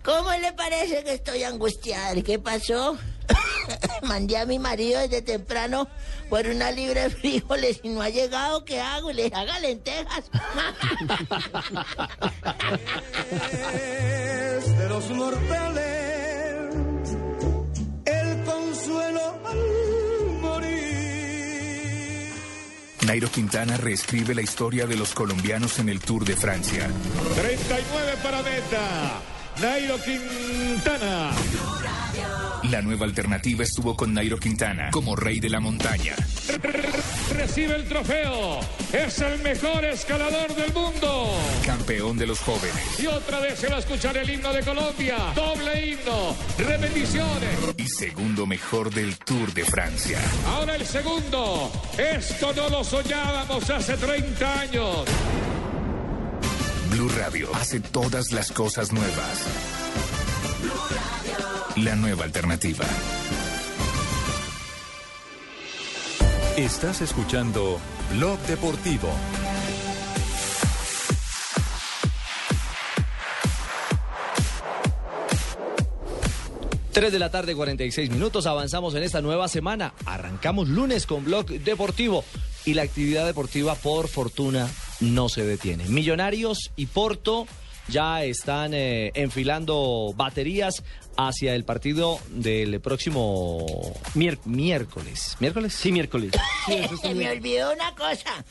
¿Cómo 0.03 0.31
le 0.31 0.53
parece 0.53 1.03
que 1.03 1.13
estoy 1.13 1.43
angustiada? 1.43 2.21
¿Qué 2.21 2.39
pasó? 2.39 2.97
Mandé 4.03 4.37
a 4.37 4.45
mi 4.45 4.59
marido 4.59 4.99
desde 4.99 5.21
temprano 5.21 5.87
por 6.29 6.45
una 6.47 6.71
libre 6.71 7.03
de 7.03 7.09
frijoles 7.09 7.79
y 7.83 7.89
no 7.89 8.01
ha 8.01 8.09
llegado. 8.09 8.65
¿Qué 8.65 8.79
hago? 8.79 9.11
Le 9.11 9.27
haga 9.33 9.59
lentejas. 9.59 10.29
de 14.77 14.89
los 14.89 15.09
mortales 15.11 16.75
el 18.05 18.43
consuelo 18.43 19.39
al 19.45 19.57
morir. 20.41 20.79
Nairo 23.05 23.29
Quintana 23.31 23.77
reescribe 23.77 24.35
la 24.35 24.41
historia 24.41 24.85
de 24.85 24.95
los 24.95 25.13
colombianos 25.13 25.79
en 25.79 25.89
el 25.89 25.99
Tour 25.99 26.25
de 26.25 26.35
Francia. 26.35 26.89
39 27.35 28.13
para 28.23 28.41
meta. 28.43 29.21
Nairo 29.61 29.97
Quintana. 30.01 31.31
La 32.63 32.81
nueva 32.81 33.05
alternativa 33.05 33.63
estuvo 33.63 33.95
con 33.95 34.13
Nairo 34.13 34.37
Quintana 34.37 34.89
como 34.91 35.15
rey 35.15 35.39
de 35.39 35.49
la 35.49 35.59
montaña. 35.59 36.13
Recibe 37.33 37.75
el 37.75 37.87
trofeo. 37.87 38.59
Es 38.91 39.19
el 39.19 39.39
mejor 39.41 39.85
escalador 39.85 40.53
del 40.55 40.73
mundo. 40.73 41.31
Campeón 41.65 42.17
de 42.17 42.25
los 42.25 42.39
jóvenes 42.39 42.99
Y 42.99 43.07
otra 43.07 43.39
vez 43.39 43.59
se 43.59 43.69
va 43.69 43.77
a 43.77 43.79
escuchar 43.79 44.17
el 44.17 44.29
himno 44.29 44.51
de 44.51 44.61
Colombia. 44.63 45.17
Doble 45.35 45.87
himno. 45.87 46.35
Repeticiones. 46.57 47.59
y 47.77 47.87
segundo 47.87 48.45
mejor 48.45 48.93
del 48.93 49.17
Tour 49.17 49.53
de 49.53 49.63
Francia. 49.63 50.19
Ahora 50.47 50.75
el 50.75 50.85
segundo. 50.85 51.71
Esto 51.97 52.53
no 52.53 52.69
lo 52.69 52.83
soñábamos 52.83 53.69
hace 53.69 53.95
30 53.95 54.59
años. 54.59 55.05
Blue 56.91 57.09
Radio 57.17 57.49
hace 57.55 57.79
todas 57.79 58.31
las 58.31 58.51
cosas 58.51 58.91
nuevas. 58.91 59.45
La 61.83 61.95
nueva 61.95 62.25
alternativa. 62.25 62.85
Estás 66.57 67.01
escuchando 67.01 67.79
Blog 68.11 68.37
Deportivo. 68.39 69.07
Tres 76.91 77.13
de 77.13 77.19
la 77.19 77.31
tarde, 77.31 77.55
46 77.55 78.09
minutos. 78.09 78.45
Avanzamos 78.45 78.93
en 78.95 79.03
esta 79.03 79.21
nueva 79.21 79.47
semana. 79.47 79.93
Arrancamos 80.05 80.67
lunes 80.67 81.05
con 81.05 81.23
Blog 81.23 81.45
Deportivo. 81.45 82.25
Y 82.65 82.73
la 82.73 82.81
actividad 82.81 83.25
deportiva, 83.25 83.75
por 83.75 84.09
fortuna, 84.09 84.67
no 84.99 85.29
se 85.29 85.45
detiene. 85.45 85.85
Millonarios 85.87 86.71
y 86.75 86.87
Porto 86.87 87.47
ya 87.89 88.23
están 88.23 88.73
eh, 88.73 89.11
enfilando 89.15 90.13
baterías 90.15 90.83
hacia 91.17 91.55
el 91.55 91.65
partido 91.65 92.19
del 92.29 92.79
próximo 92.79 93.65
miércoles. 94.13 95.35
¿Miércoles? 95.39 95.73
Sí, 95.73 95.91
miércoles. 95.91 96.31
Se 97.01 97.13
me 97.13 97.29
olvidó 97.29 97.73
una 97.73 97.93
cosa. 97.95 98.45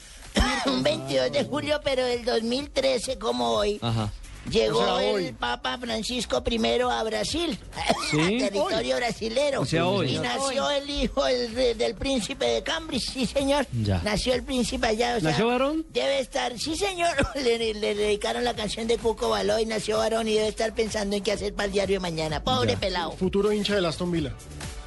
Un 0.66 0.82
22 0.82 1.32
de 1.32 1.45
julio, 1.45 1.80
pero 1.82 2.05
del 2.05 2.24
2013, 2.24 3.18
como 3.18 3.51
hoy, 3.51 3.78
Ajá. 3.80 4.12
Llegó 4.51 4.78
O 4.80 4.84
sea, 4.99 5.09
el 5.11 5.14
hoy. 5.14 5.32
Papa 5.32 5.78
Francisco 5.78 6.42
I 6.49 6.61
a 6.90 7.03
Brasil, 7.03 7.59
Sí. 8.11 8.20
a 8.20 8.49
territorio 8.49 8.96
brasilero. 8.96 9.61
O 9.61 9.66
sea, 9.66 9.86
hoy. 9.86 10.16
Y 10.16 10.18
nació 10.18 10.70
el 10.70 10.88
hijo 10.88 11.24
del 11.24 11.94
príncipe 11.94 12.44
de 12.46 12.62
Cambridge, 12.62 13.11
sí, 13.12 13.26
señor. 13.26 13.66
Ya. 13.82 14.01
Nació 14.05 14.34
el 14.34 14.42
príncipe 14.42 14.86
allá. 14.86 15.16
o 15.16 15.20
sea, 15.20 15.30
¿Nació 15.30 15.46
varón? 15.49 15.86
Debe 15.90 16.20
estar, 16.20 16.59
sí, 16.59 16.76
señor. 16.76 17.11
Le, 17.36 17.74
le 17.74 17.94
dedicaron 17.94 18.44
la 18.44 18.55
canción 18.55 18.86
de 18.86 18.99
Cuco 18.99 19.28
Baló 19.30 19.59
y 19.59 19.66
nació 19.66 19.99
varón 19.99 20.28
y 20.28 20.34
debe 20.34 20.49
estar 20.49 20.74
pensando 20.74 21.16
en 21.16 21.22
qué 21.22 21.32
hacer 21.32 21.55
para 21.55 21.66
el 21.66 21.72
diario 21.72 21.96
de 21.96 22.01
mañana. 22.01 22.42
Pobre 22.42 22.76
pelado. 22.76 23.12
Futuro 23.12 23.53
hincha 23.53 23.74
del 23.74 23.86
Aston 23.86 24.11
Villa. 24.11 24.32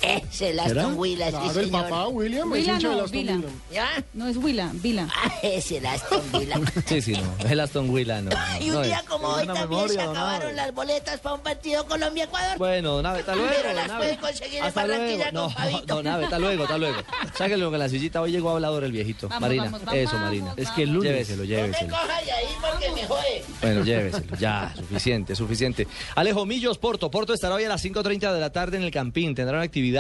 Es 0.02 0.42
el 0.42 0.60
Aston 0.60 1.00
Villa, 1.00 1.26
sí, 1.28 1.32
Claro, 1.32 1.48
el 1.60 1.66
señor. 1.66 1.84
papá 1.84 2.08
William 2.08 2.48
es 2.48 2.60
Willa 2.60 2.74
hincha 2.74 2.88
del 2.90 2.98
no, 2.98 3.04
Aston. 3.04 3.20
Villa. 3.20 3.40
¿Ya? 3.72 4.04
No 4.14 4.28
es 4.28 4.38
Willa, 4.38 4.70
Vila. 4.74 5.08
Ah, 5.16 5.32
es 5.44 5.72
el 5.72 5.86
Aston 5.86 6.22
Villa. 6.34 6.60
Sí, 6.88 7.02
sí, 7.02 7.14
no. 7.14 7.50
El 7.50 7.60
Aston 7.60 7.94
Villa, 7.94 8.22
no. 8.22 8.32
no, 8.32 8.38
Y 8.60 8.70
un 8.70 8.76
no 8.78 8.82
día 8.82 8.98
es. 8.98 9.04
como 9.04 9.28
hoy 9.28 9.46
también 9.46 9.90
se 9.90 10.02
acabaron 10.02 10.56
las 10.56 10.74
boletas 10.74 11.20
para 11.20 11.36
un 11.36 11.42
partido 11.42 11.86
Colombia-Ecuador. 11.86 12.58
Bueno, 12.58 13.02
Nave, 13.02 13.20
hasta 13.20 13.36
luego. 13.36 13.52
Pero 13.56 13.74
las 13.74 13.88
Nave. 13.88 14.00
pueden 14.00 14.16
conseguir 14.20 14.58
en 14.60 14.64
Hasta 14.66 14.88
luego. 14.88 15.02
Barranquilla 15.04 15.32
No, 15.32 15.54
con 15.88 16.04
no, 16.04 16.04
Nave, 16.12 16.24
hasta 16.24 16.40
luego, 16.40 16.64
hasta 16.64 16.78
luego. 16.80 16.98
Sáquenlo 17.38 17.70
con 17.70 17.80
la 17.80 17.90
sillita. 17.90 18.22
Hoy 18.22 18.32
llegó 18.32 18.50
hablador 18.50 18.84
el 18.84 18.92
viejito. 18.92 19.28
Vamos, 19.30 19.42
Marina, 19.42 19.64
vamos, 19.66 19.82
vamos, 19.86 19.96
eso, 20.00 20.12
vamos, 20.14 20.26
Marina. 20.28 20.54
Es 20.58 20.70
que 20.72 20.84
el 20.84 20.90
lunes- 20.90 21.12
Lléveselo, 21.12 21.44
No 21.44 21.50
me 21.50 21.56
lléveselo. 21.56 21.90
coja 21.92 22.22
de 22.24 22.32
ahí 22.32 22.46
porque 22.60 22.92
me 22.92 23.08
jode. 23.08 23.44
Bueno, 23.62 23.84
lléveselo. 23.84 24.36
Ya, 24.38 24.74
suficiente, 24.76 25.36
suficiente. 25.36 25.88
Alejo 26.16 26.46
Millos, 26.48 26.80
Porto. 26.80 27.12
Porto 27.12 27.34
estará 27.36 27.54
hoy 27.56 27.66
a 27.66 27.70
las 27.70 27.84
5.30 27.86 28.34
de 28.34 28.40
la 28.40 28.52
tarde 28.52 28.78
en 28.78 28.84
el 28.84 28.90
Campín. 28.92 29.36
Tendrá 29.36 29.58
una 29.58 29.66
actividad 29.66 29.91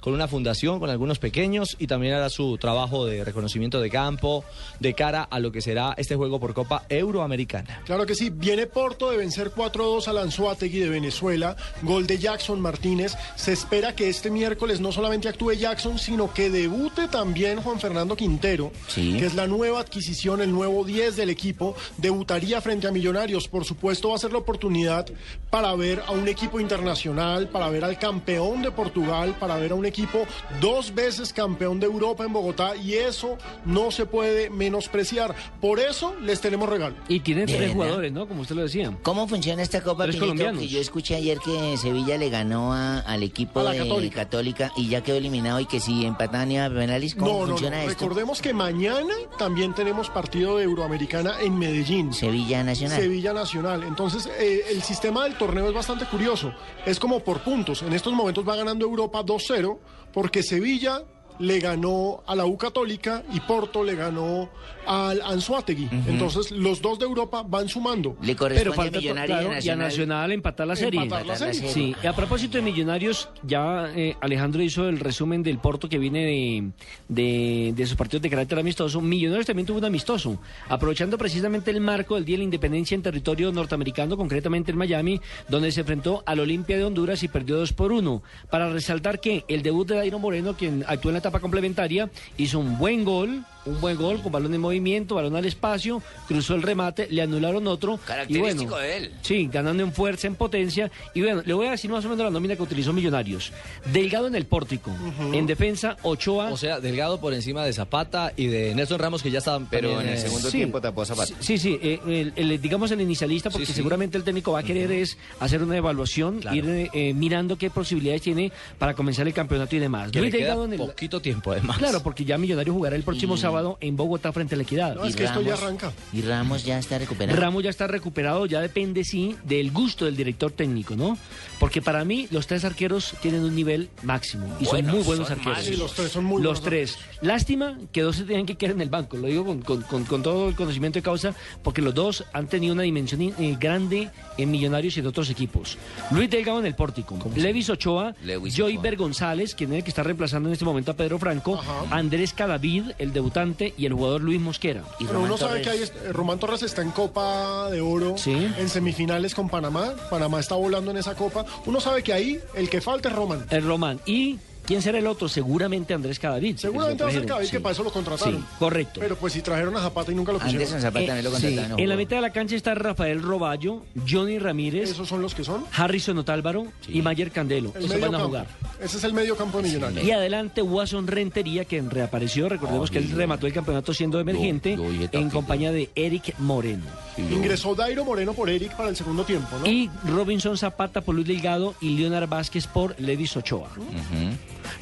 con 0.00 0.12
una 0.12 0.28
fundación, 0.28 0.80
con 0.80 0.90
algunos 0.90 1.18
pequeños 1.18 1.76
y 1.78 1.86
también 1.86 2.14
hará 2.14 2.30
su 2.30 2.58
trabajo 2.58 3.06
de 3.06 3.24
reconocimiento 3.24 3.80
de 3.80 3.90
campo 3.90 4.44
de 4.78 4.94
cara 4.94 5.22
a 5.22 5.38
lo 5.38 5.52
que 5.52 5.60
será 5.60 5.94
este 5.96 6.16
juego 6.16 6.40
por 6.40 6.54
Copa 6.54 6.84
Euroamericana. 6.88 7.82
Claro 7.84 8.06
que 8.06 8.14
sí, 8.14 8.30
viene 8.30 8.66
Porto 8.66 9.10
de 9.10 9.16
vencer 9.16 9.50
4-2 9.52 10.08
al 10.08 10.18
Anzuategui 10.18 10.80
de 10.80 10.88
Venezuela, 10.88 11.56
gol 11.82 12.06
de 12.06 12.18
Jackson 12.18 12.60
Martínez. 12.60 13.14
Se 13.36 13.52
espera 13.52 13.94
que 13.94 14.08
este 14.08 14.30
miércoles 14.30 14.80
no 14.80 14.92
solamente 14.92 15.28
actúe 15.28 15.52
Jackson, 15.52 15.98
sino 15.98 16.32
que 16.32 16.50
debute 16.50 17.08
también 17.08 17.60
Juan 17.60 17.80
Fernando 17.80 18.16
Quintero, 18.16 18.72
que 18.94 19.24
es 19.24 19.34
la 19.34 19.46
nueva 19.46 19.80
adquisición, 19.80 20.40
el 20.40 20.52
nuevo 20.52 20.84
10 20.84 21.16
del 21.16 21.30
equipo. 21.30 21.74
Debutaría 21.96 22.60
frente 22.60 22.86
a 22.86 22.92
Millonarios. 22.92 23.48
Por 23.48 23.64
supuesto, 23.64 24.10
va 24.10 24.16
a 24.16 24.18
ser 24.18 24.32
la 24.32 24.38
oportunidad 24.38 25.06
para 25.50 25.74
ver 25.74 26.02
a 26.06 26.12
un 26.12 26.28
equipo 26.28 26.60
internacional, 26.60 27.48
para 27.48 27.68
ver 27.68 27.84
al 27.84 27.98
campeón 27.98 28.62
de 28.62 28.70
Portugal, 28.70 29.29
para 29.34 29.56
ver 29.56 29.72
a 29.72 29.74
un 29.74 29.86
equipo 29.86 30.26
dos 30.60 30.94
veces 30.94 31.32
campeón 31.32 31.80
de 31.80 31.86
Europa 31.86 32.24
en 32.24 32.32
Bogotá 32.32 32.76
y 32.76 32.94
eso 32.94 33.36
no 33.64 33.90
se 33.90 34.06
puede 34.06 34.50
menospreciar. 34.50 35.34
Por 35.60 35.78
eso 35.80 36.14
les 36.20 36.40
tenemos 36.40 36.68
regalo. 36.68 36.96
Y 37.08 37.20
tienen 37.20 37.46
¿De 37.46 37.52
tres 37.52 37.60
verdad? 37.60 37.74
jugadores, 37.74 38.12
¿no? 38.12 38.26
Como 38.28 38.42
usted 38.42 38.54
lo 38.54 38.62
decía. 38.62 38.92
¿Cómo 39.02 39.26
funciona 39.28 39.62
esta 39.62 39.80
Copa. 39.82 40.06
Que 40.08 40.68
yo 40.68 40.80
escuché 40.80 41.16
ayer 41.16 41.38
que 41.38 41.76
Sevilla 41.76 42.16
le 42.18 42.30
ganó 42.30 42.72
a- 42.72 42.98
al 43.00 43.22
equipo 43.22 43.60
A 43.60 43.64
la 43.64 43.70
de 43.72 43.78
Católica. 43.78 44.16
Católica. 44.24 44.72
y 44.76 44.88
ya 44.88 45.02
quedó 45.02 45.16
eliminado 45.16 45.60
y 45.60 45.66
que 45.66 45.80
si 45.80 46.04
empatan 46.04 46.56
a 46.56 46.68
penales, 46.70 47.14
¿cómo 47.14 47.26
No, 47.26 47.32
no, 47.34 47.40
no. 47.40 47.46
funciona 47.52 47.82
esto? 47.84 47.90
Recordemos 48.00 48.40
que 48.42 48.52
mañana 48.52 49.12
también 49.38 49.74
tenemos 49.74 50.08
partido 50.10 50.56
de 50.58 50.64
Euroamericana 50.64 51.34
en 51.40 51.58
Medellín. 51.58 52.12
Sevilla 52.12 52.62
Nacional. 52.64 53.00
Sevilla 53.00 53.32
Nacional. 53.32 53.82
Entonces, 53.84 54.28
eh, 54.38 54.62
el 54.70 54.82
sistema 54.82 55.24
del 55.24 55.34
torneo 55.36 55.68
es 55.68 55.74
bastante 55.74 56.04
curioso. 56.06 56.52
Es 56.86 56.98
como 56.98 57.20
por 57.20 57.40
puntos. 57.40 57.82
En 57.82 57.92
estos 57.92 58.12
momentos 58.12 58.46
va 58.48 58.56
ganando 58.56 58.84
Europa 58.84 59.19
2-0 59.24 59.78
porque 60.12 60.42
Sevilla 60.42 61.04
le 61.40 61.58
ganó 61.58 62.22
a 62.26 62.36
la 62.36 62.44
U 62.44 62.56
Católica 62.56 63.24
y 63.32 63.40
Porto 63.40 63.82
le 63.82 63.94
ganó 63.94 64.50
al 64.86 65.20
Anzuategui. 65.22 65.88
Entonces, 66.06 66.50
los 66.50 66.80
dos 66.82 66.98
de 66.98 67.06
Europa 67.06 67.42
van 67.46 67.68
sumando. 67.68 68.16
Le 68.22 68.34
Pero 68.34 68.72
falta 68.72 68.98
claro, 68.98 69.52
y 69.60 69.68
a 69.68 69.76
Nacional 69.76 70.32
empatar 70.32 70.66
la 70.66 70.76
serie. 70.76 71.02
Empatar 71.02 71.26
la 71.26 71.36
serie. 71.36 71.72
Sí, 71.72 71.94
y 72.02 72.06
a 72.06 72.12
propósito 72.12 72.58
de 72.58 72.62
Millonarios, 72.62 73.28
ya 73.42 73.90
eh, 73.94 74.16
Alejandro 74.20 74.62
hizo 74.62 74.88
el 74.88 74.98
resumen 74.98 75.42
del 75.42 75.58
Porto 75.58 75.88
que 75.88 75.98
viene 75.98 76.24
de, 76.26 76.70
de, 77.08 77.72
de 77.74 77.86
sus 77.86 77.96
partidos 77.96 78.22
de 78.22 78.30
carácter 78.30 78.58
amistoso. 78.58 79.00
Millonarios 79.00 79.46
también 79.46 79.66
tuvo 79.66 79.78
un 79.78 79.84
amistoso, 79.84 80.38
aprovechando 80.68 81.16
precisamente 81.16 81.70
el 81.70 81.80
marco 81.80 82.16
del 82.16 82.24
Día 82.24 82.34
de 82.34 82.38
la 82.38 82.44
Independencia 82.44 82.94
en 82.94 83.02
territorio 83.02 83.52
norteamericano, 83.52 84.16
concretamente 84.16 84.72
en 84.72 84.78
Miami, 84.78 85.20
donde 85.48 85.72
se 85.72 85.80
enfrentó 85.80 86.22
al 86.26 86.40
Olimpia 86.40 86.76
de 86.76 86.84
Honduras 86.84 87.22
y 87.22 87.28
perdió 87.28 87.56
2 87.58 87.72
por 87.72 87.92
1. 87.92 88.22
Para 88.50 88.70
resaltar 88.70 89.20
que 89.20 89.44
el 89.48 89.62
debut 89.62 89.88
de 89.88 89.96
Dairo 89.96 90.18
Moreno, 90.18 90.54
quien 90.56 90.84
actuó 90.86 91.10
en 91.10 91.14
la 91.14 91.18
etapa 91.20 91.29
complementaria, 91.38 92.10
hizo 92.36 92.58
un 92.58 92.76
buen 92.78 93.04
gol. 93.04 93.44
Un 93.66 93.80
buen 93.80 93.96
gol 93.96 94.22
con 94.22 94.32
balón 94.32 94.54
en 94.54 94.60
movimiento, 94.60 95.14
balón 95.16 95.36
al 95.36 95.44
espacio, 95.44 96.02
cruzó 96.26 96.54
el 96.54 96.62
remate, 96.62 97.08
le 97.10 97.20
anularon 97.22 97.66
otro. 97.66 97.94
y 98.02 98.06
Característico 98.06 98.70
bueno, 98.70 98.76
de 98.78 98.96
él. 98.96 99.12
Sí, 99.22 99.48
ganando 99.52 99.82
en 99.82 99.92
fuerza, 99.92 100.26
en 100.26 100.34
potencia. 100.34 100.90
Y 101.14 101.20
bueno, 101.20 101.42
le 101.44 101.52
voy 101.52 101.66
a 101.66 101.72
decir 101.72 101.90
más 101.90 102.04
o 102.04 102.08
menos 102.08 102.24
la 102.24 102.30
nómina 102.30 102.56
que 102.56 102.62
utilizó 102.62 102.92
Millonarios. 102.92 103.52
Delgado 103.92 104.26
en 104.28 104.34
el 104.34 104.46
pórtico. 104.46 104.90
En 105.32 105.46
defensa, 105.46 105.96
Ochoa. 106.02 106.50
O 106.50 106.56
sea, 106.56 106.80
Delgado 106.80 107.20
por 107.20 107.34
encima 107.34 107.64
de 107.64 107.72
Zapata 107.72 108.32
y 108.36 108.46
de 108.46 108.74
Nelson 108.74 108.98
Ramos, 108.98 109.22
que 109.22 109.30
ya 109.30 109.38
estaban. 109.38 109.66
Pero 109.70 109.90
también, 109.90 110.08
en 110.08 110.14
el 110.14 110.18
eh, 110.18 110.22
segundo 110.26 110.50
sí. 110.50 110.56
tiempo 110.56 110.80
tapó 110.80 111.02
a 111.02 111.06
Zapata. 111.06 111.34
Sí, 111.40 111.58
sí, 111.58 111.78
eh, 111.82 112.00
el- 112.06 112.32
el- 112.36 112.60
digamos 112.62 112.90
el 112.92 113.00
inicialista, 113.02 113.50
porque 113.50 113.66
Sí, 113.66 113.72
sí. 113.72 113.76
seguramente 113.76 114.16
el 114.16 114.24
técnico 114.24 114.52
va 114.52 114.60
a 114.60 114.62
querer 114.62 114.90
es 114.90 115.18
hacer 115.38 115.62
una 115.62 115.76
evaluación, 115.76 116.40
ir 116.52 116.64
eh, 116.94 117.12
mirando 117.14 117.58
qué 117.58 117.68
posibilidades 117.70 118.22
tiene 118.22 118.52
para 118.78 118.94
comenzar 118.94 119.26
el 119.26 119.34
campeonato 119.34 119.76
y 119.76 119.78
demás. 119.80 120.10
Que 120.10 120.18
le 120.20 120.22
Luis 120.22 120.34
queda 120.34 120.44
Delgado 120.46 120.64
en 120.64 120.72
el- 120.72 120.78
poquito 120.78 121.20
tiempo, 121.20 121.52
además. 121.52 121.76
Claro, 121.78 122.02
porque 122.02 122.24
ya 122.24 122.38
Millonario 122.38 122.72
jugará 122.72 122.96
el 122.96 123.02
próximo 123.02 123.34
Y- 123.34 123.38
sábado 123.50 123.78
en 123.80 123.96
Bogotá 123.96 124.32
frente 124.32 124.54
a 124.54 124.56
la 124.56 124.62
Equidad. 124.62 124.94
No, 124.94 125.04
es 125.04 125.16
que 125.16 125.24
esto 125.24 125.40
ya 125.42 125.54
arranca. 125.54 125.92
Y 126.12 126.22
Ramos 126.22 126.64
ya 126.64 126.78
está 126.78 126.98
recuperado. 126.98 127.38
Ramos 127.40 127.62
ya 127.64 127.70
está 127.70 127.86
recuperado, 127.86 128.46
ya 128.46 128.60
depende, 128.60 129.04
sí, 129.04 129.36
del 129.44 129.70
gusto 129.72 130.04
del 130.04 130.16
director 130.16 130.50
técnico, 130.52 130.96
¿no? 130.96 131.16
Porque 131.58 131.82
para 131.82 132.04
mí 132.04 132.26
los 132.30 132.46
tres 132.46 132.64
arqueros 132.64 133.14
tienen 133.20 133.42
un 133.42 133.54
nivel 133.54 133.90
máximo 134.02 134.46
y 134.60 134.64
son 134.64 134.86
muy 134.86 135.02
buenos 135.02 135.28
son 135.28 135.38
arqueros. 135.38 135.64
Sí, 135.64 135.76
los 135.76 135.92
tres 135.94 136.10
son 136.12 136.24
muy 136.24 136.42
Los 136.42 136.60
buenos 136.60 136.62
tres. 136.62 136.98
Lástima 137.20 137.78
que 137.92 138.02
dos 138.02 138.16
se 138.16 138.24
tenían 138.24 138.46
que 138.46 138.56
quedar 138.56 138.74
en 138.74 138.80
el 138.80 138.88
banco, 138.88 139.16
lo 139.16 139.26
digo 139.28 139.44
con, 139.44 139.60
con- 139.62 139.82
con- 139.82 140.04
con 140.04 140.22
todo 140.22 140.48
el 140.48 140.54
conocimiento 140.54 140.98
de 140.98 141.02
causa, 141.02 141.34
porque 141.62 141.82
los 141.82 141.94
dos 141.94 142.24
han 142.32 142.46
tenido 142.46 142.72
una 142.74 142.82
dimensión 142.82 143.20
eh, 143.20 143.56
grande 143.60 144.10
en 144.38 144.50
Millonarios 144.50 144.96
y 144.96 145.00
en 145.00 145.06
otros 145.06 145.28
equipos. 145.30 145.76
Luis 146.10 146.30
Delgado 146.30 146.60
en 146.60 146.66
el 146.66 146.74
pórtico, 146.74 147.18
Levis 147.36 147.68
Ochoa, 147.70 148.14
Lewis 148.24 148.54
Joyber 148.56 148.96
González, 148.96 149.54
quien 149.54 149.72
es 149.72 149.78
el 149.78 149.84
que 149.84 149.90
está 149.90 150.02
reemplazando 150.02 150.48
en 150.48 150.52
este 150.54 150.64
momento 150.64 150.92
a 150.92 150.94
Pedro 150.94 151.18
Franco, 151.18 151.60
Andrés 151.90 152.32
Cadavid, 152.32 152.84
el 152.98 153.12
debutante, 153.12 153.30
y 153.76 153.86
el 153.86 153.92
jugador 153.92 154.20
Luis 154.20 154.40
Mosquera. 154.40 154.82
Y 154.98 155.04
Pero 155.04 155.14
Román 155.14 155.30
uno 155.30 155.38
sabe 155.38 155.60
Torres. 155.62 155.90
que 155.90 155.98
hay, 156.00 156.08
eh, 156.08 156.12
Román 156.12 156.38
Torres 156.38 156.62
está 156.62 156.82
en 156.82 156.90
Copa 156.90 157.70
de 157.70 157.80
Oro, 157.80 158.14
en 158.26 158.68
semifinales 158.68 159.34
con 159.34 159.48
Panamá. 159.48 159.94
Panamá 160.10 160.40
está 160.40 160.54
volando 160.54 160.90
en 160.90 160.96
esa 160.96 161.14
copa. 161.14 161.44
Uno 161.66 161.80
sabe 161.80 162.02
que 162.02 162.12
ahí 162.12 162.40
el 162.54 162.68
que 162.68 162.80
falta 162.80 163.08
es 163.08 163.14
Román. 163.14 163.46
El 163.50 163.64
Román. 163.64 164.00
¿Y 164.06 164.38
quién 164.66 164.82
será 164.82 164.98
el 164.98 165.06
otro? 165.06 165.28
Seguramente 165.28 165.94
Andrés 165.94 166.18
Cadavid. 166.18 166.56
Seguramente 166.56 167.02
va 167.04 167.10
a 167.10 167.12
ser 167.12 167.26
Cadavid, 167.26 167.46
Sí. 167.46 167.52
que 167.52 167.60
para 167.60 167.72
eso 167.72 167.82
lo 167.82 167.92
contrataron. 167.92 168.38
Sí, 168.38 168.44
correcto. 168.58 169.00
Pero 169.00 169.16
pues 169.16 169.32
si 169.32 169.42
trajeron 169.42 169.76
a 169.76 169.80
Zapata 169.80 170.12
y 170.12 170.14
nunca 170.14 170.32
lo 170.32 170.38
pusieron. 170.38 170.62
Eh, 170.62 171.30
sí, 171.40 171.58
En 171.76 171.88
la 171.88 171.96
mitad 171.96 172.16
de 172.16 172.22
la 172.22 172.30
cancha 172.30 172.56
está 172.56 172.74
Rafael 172.74 173.22
Roballo, 173.22 173.82
Johnny 174.08 174.38
Ramírez. 174.38 174.90
¿Esos 174.90 175.08
son 175.08 175.22
los 175.22 175.34
que 175.34 175.44
son? 175.44 175.64
Harrison 175.72 176.18
Otálvaro 176.18 176.66
y 176.88 177.02
Mayer 177.02 177.30
Candelo. 177.30 177.72
El 177.76 177.84
Esos 177.84 178.00
van 178.00 178.08
a 178.14 178.18
campo. 178.18 178.26
jugar. 178.26 178.46
Ese 178.80 178.96
es 178.98 179.04
el 179.04 179.12
medio 179.12 179.36
campo 179.36 179.58
de 179.58 179.64
Millonarios. 179.64 180.04
Y 180.04 180.10
adelante 180.10 180.62
Watson 180.62 181.06
Rentería, 181.06 181.64
quien 181.64 181.90
reapareció. 181.90 182.48
Recordemos 182.48 182.90
que 182.90 182.98
él 182.98 183.10
remató 183.10 183.46
el 183.46 183.52
campeonato 183.52 183.92
siendo 183.94 184.20
emergente 184.20 184.76
en 185.12 185.30
compañía 185.30 185.72
de 185.72 185.90
Eric 185.94 186.34
Moreno. 186.38 186.84
Ingresó 187.18 187.74
Dairo 187.74 188.04
Moreno 188.04 188.32
por 188.32 188.48
Eric 188.48 188.74
para 188.76 188.88
el 188.88 188.96
segundo 188.96 189.24
tiempo, 189.24 189.48
¿no? 189.58 189.66
Y 189.66 189.90
Robinson 190.06 190.56
Zapata 190.56 191.00
por 191.02 191.14
Luis 191.14 191.26
Delgado 191.26 191.74
y 191.80 191.90
Leonard 191.90 192.28
Vázquez 192.28 192.66
por 192.66 192.98
Levis 192.98 193.36
Ochoa. 193.36 193.68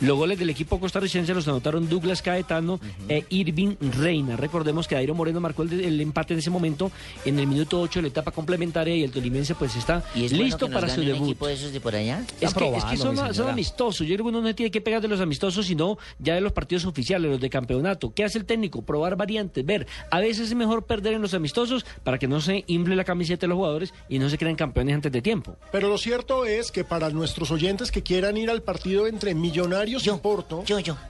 Los 0.00 0.16
goles 0.16 0.38
del 0.38 0.50
equipo 0.50 0.78
costarricense 0.80 1.34
los 1.34 1.46
anotaron 1.48 1.88
Douglas 1.88 2.22
Caetano 2.22 2.80
e 3.08 3.24
Irving 3.30 3.76
Reina. 3.98 4.36
Recordemos 4.36 4.86
que 4.88 4.94
Dairo 4.94 5.14
Moreno 5.14 5.40
marcó 5.40 5.62
el, 5.62 5.80
el 5.80 6.00
empate 6.00 6.34
en 6.34 6.40
ese 6.40 6.50
momento 6.50 6.90
en 7.24 7.38
el 7.38 7.46
minuto 7.46 7.80
8 7.80 7.98
de 7.98 8.02
la 8.02 8.08
etapa 8.08 8.30
complementaria 8.30 8.94
y 8.94 9.02
el 9.04 9.10
tolimense 9.10 9.54
pues 9.54 9.76
está 9.76 10.04
¿Y 10.14 10.24
es 10.24 10.32
bueno 10.32 10.44
listo 10.44 10.68
nos 10.68 10.74
para 10.80 10.92
su 10.94 11.00
un 11.00 11.06
debut. 11.06 11.24
equipo 11.28 11.46
de 11.46 11.54
esos 11.54 11.72
de 11.72 11.80
por 11.80 11.94
allá? 11.94 12.22
Es 12.40 12.54
que, 12.54 12.68
es 12.76 12.84
que 12.84 12.96
son, 12.96 13.16
son 13.34 13.48
amistosos. 13.48 14.06
Yo 14.06 14.14
creo 14.14 14.24
que 14.26 14.30
uno 14.30 14.40
no 14.40 14.54
tiene 14.54 14.70
que 14.70 14.80
pegar 14.80 15.00
de 15.00 15.08
los 15.08 15.20
amistosos, 15.20 15.66
sino 15.66 15.98
ya 16.18 16.34
de 16.34 16.40
los 16.40 16.52
partidos 16.52 16.84
oficiales, 16.84 17.30
los 17.30 17.40
de 17.40 17.50
campeonato. 17.50 18.12
¿Qué 18.14 18.24
hace 18.24 18.38
el 18.38 18.44
técnico? 18.44 18.82
Probar 18.82 19.16
variantes, 19.16 19.64
ver. 19.64 19.86
A 20.10 20.20
veces 20.20 20.48
es 20.48 20.54
mejor 20.54 20.84
perder 20.86 21.14
en 21.14 21.22
los 21.22 21.34
amistosos 21.34 21.84
para 22.04 22.18
que 22.18 22.28
no 22.28 22.40
se 22.40 22.64
infle 22.66 22.96
la 22.96 23.04
camiseta 23.04 23.42
de 23.42 23.48
los 23.48 23.56
jugadores 23.56 23.92
y 24.08 24.18
no 24.18 24.28
se 24.30 24.38
crean 24.38 24.56
campeones 24.56 24.94
antes 24.94 25.12
de 25.12 25.22
tiempo. 25.22 25.56
Pero 25.72 25.88
lo 25.88 25.98
cierto 25.98 26.44
es 26.44 26.70
que 26.70 26.84
para 26.84 27.10
nuestros 27.10 27.50
oyentes 27.50 27.90
que 27.90 28.02
quieran 28.02 28.36
ir 28.36 28.50
al 28.50 28.62
partido 28.62 29.06
entre 29.06 29.34
Millonarios 29.34 29.77
y 29.86 30.10
Porto, 30.22 30.64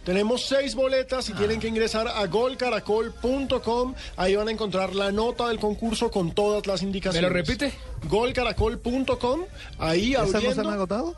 tenemos 0.05 0.47
seis 0.47 0.75
boletas 0.75 1.29
y 1.29 1.33
tienen 1.35 1.61
que 1.61 1.69
ingresar 1.69 2.09
a 2.09 2.27
golcaracol.com. 2.27 3.95
Ahí 4.17 4.37
van 4.37 4.49
a 4.49 4.51
encontrar 4.51 4.95
la 4.95 5.13
nota 5.13 5.49
del 5.49 5.59
concurso 5.59 6.11
con 6.11 6.33
todas 6.33 6.67
las 6.67 6.83
indicaciones. 6.83 7.23
¿Me 7.23 7.29
lo 7.29 7.35
repite? 7.35 7.73
Golcaracol.com. 8.09 9.41
Ahí 9.79 10.13
¿Esas 10.13 10.31
no 10.31 10.37
abriendo. 10.39 10.55
se 10.63 10.69
han 10.69 10.75
agotado? 10.75 11.15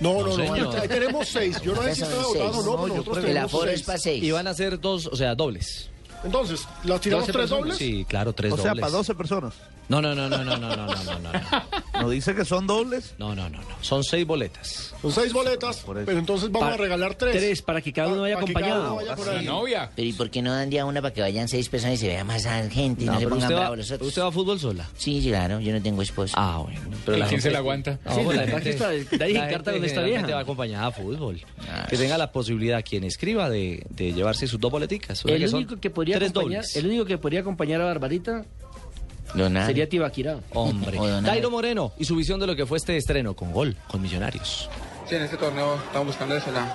No, 0.00 0.14
no, 0.14 0.20
No, 0.20 0.26
no, 0.26 0.36
señor. 0.36 0.76
ahí 0.80 0.88
tenemos 0.88 1.28
seis. 1.28 1.60
Yo 1.62 1.74
no 1.74 1.82
sé 1.82 1.94
si 1.94 2.02
están 2.02 2.18
agotados 2.18 2.56
o 2.56 2.62
no, 2.64 2.82
pero 2.82 2.88
nosotros 2.94 3.24
tenemos 3.24 3.52
seis. 4.02 4.22
Y 4.22 4.30
van 4.32 4.46
a 4.48 4.54
ser 4.54 4.80
dos, 4.80 5.06
o 5.06 5.16
sea, 5.16 5.34
dobles. 5.34 5.88
Entonces, 6.24 6.66
¿las 6.84 7.00
tiramos 7.00 7.26
12 7.26 7.32
tres 7.32 7.42
personas. 7.42 7.48
dobles? 7.64 7.78
Sí, 7.78 8.04
claro, 8.08 8.32
tres 8.32 8.52
O 8.52 8.56
sea, 8.56 8.68
dobles. 8.70 8.80
para 8.80 8.92
12 8.92 9.14
personas. 9.14 9.54
No, 10.00 10.14
no, 10.14 10.14
no, 10.14 10.28
no, 10.28 10.44
no, 10.44 10.56
no, 10.56 10.76
no, 10.76 10.86
no, 10.86 11.04
no, 11.04 11.18
no. 11.18 12.02
¿No 12.02 12.08
dice 12.10 12.34
que 12.34 12.44
son 12.44 12.66
dobles? 12.66 13.14
No, 13.18 13.34
no, 13.34 13.48
no, 13.50 13.58
no. 13.58 13.66
Son 13.80 14.02
seis 14.02 14.26
boletas. 14.26 14.94
Son 15.02 15.12
seis 15.12 15.32
boletas, 15.32 15.84
pero 16.06 16.18
entonces 16.18 16.50
vamos 16.50 16.68
Pa- 16.70 16.74
a 16.74 16.76
regalar 16.78 17.14
tres. 17.14 17.36
Tres, 17.36 17.62
para 17.62 17.80
que 17.80 17.92
cada 17.92 18.08
uno 18.08 18.22
vaya 18.22 18.36
acompañado. 18.36 18.82
uno 18.84 18.94
vaya 18.96 19.14
por 19.16 19.26
La 19.26 19.42
novia. 19.42 19.90
Pero 19.94 20.08
¿y 20.08 20.12
por 20.12 20.30
qué 20.30 20.40
no 20.42 20.52
dan 20.54 20.70
día 20.70 20.84
una 20.86 21.02
para 21.02 21.12
que 21.12 21.20
vayan 21.20 21.48
seis 21.48 21.68
personas 21.68 21.96
y 21.96 21.98
se 21.98 22.08
vea 22.08 22.24
más 22.24 22.44
gente 22.70 23.02
y 23.04 23.06
no, 23.06 23.12
No, 23.12 23.18
se 23.18 23.24
pero 23.24 23.30
pongan 23.36 23.42
usted 23.44 23.54
va- 23.54 23.60
bravos 23.60 23.78
los 23.78 23.90
otros? 23.90 24.08
¿Usted 24.08 24.22
va 24.22 24.26
a 24.28 24.32
fútbol 24.32 24.60
sola? 24.60 24.88
Sí, 24.96 25.22
claro, 25.28 25.60
yo 25.60 25.72
no 25.72 25.82
tengo 25.82 26.02
esposo. 26.02 26.34
Ah, 26.36 26.62
bueno. 26.64 26.80
¿Y 26.80 27.04
quién 27.04 27.26
gente- 27.26 27.42
se 27.42 27.50
la 27.50 27.58
aguanta? 27.58 27.98
No, 28.04 28.14
Sí, 28.14 28.20
la 28.24 28.44
verdad 28.46 28.62
que 28.62 28.70
está- 28.70 28.88
ahí 28.88 29.04
gente 29.34 29.70
donde 29.72 29.86
está 29.86 30.02
vieja. 30.02 30.26
va 30.34 30.40
acompañada 30.40 30.86
a 30.86 30.92
fútbol. 30.92 31.40
que 31.90 31.96
tenga 31.96 32.16
la 32.16 32.32
posibilidad, 32.32 32.82
quien 32.84 33.04
escriba, 33.04 33.50
de, 33.50 33.84
de 33.90 34.12
llevarse 34.12 34.46
sus 34.46 34.58
dos 34.58 34.70
boleticas. 34.70 35.24
O 35.24 35.28
sea 35.28 35.36
El 35.36 35.42
que 35.42 35.48
son 35.48 35.58
único 35.58 35.76
que 35.78 35.90
podría 35.90 36.16
tres 36.18 36.30
acompañar, 36.30 36.62
dobles. 36.62 36.76
el 36.76 36.86
único 36.86 37.04
que 37.04 37.18
podría 37.18 37.40
acompañar 37.40 37.80
a 37.80 37.84
Barbarita 37.84 38.44
Sería 39.66 39.88
Tibaquirá. 39.88 40.38
Hombre. 40.54 40.98
Dairo 41.22 41.50
Moreno 41.50 41.92
y 41.98 42.04
su 42.04 42.14
visión 42.16 42.38
de 42.40 42.46
lo 42.46 42.54
que 42.56 42.66
fue 42.66 42.78
este 42.78 42.96
estreno 42.96 43.34
con 43.34 43.52
gol, 43.52 43.76
con 43.88 44.02
Millonarios. 44.02 44.68
Sí, 45.08 45.14
en 45.16 45.22
este 45.22 45.36
torneo 45.36 45.76
estamos 45.76 46.08
buscando 46.08 46.36
eso, 46.36 46.50
la, 46.52 46.66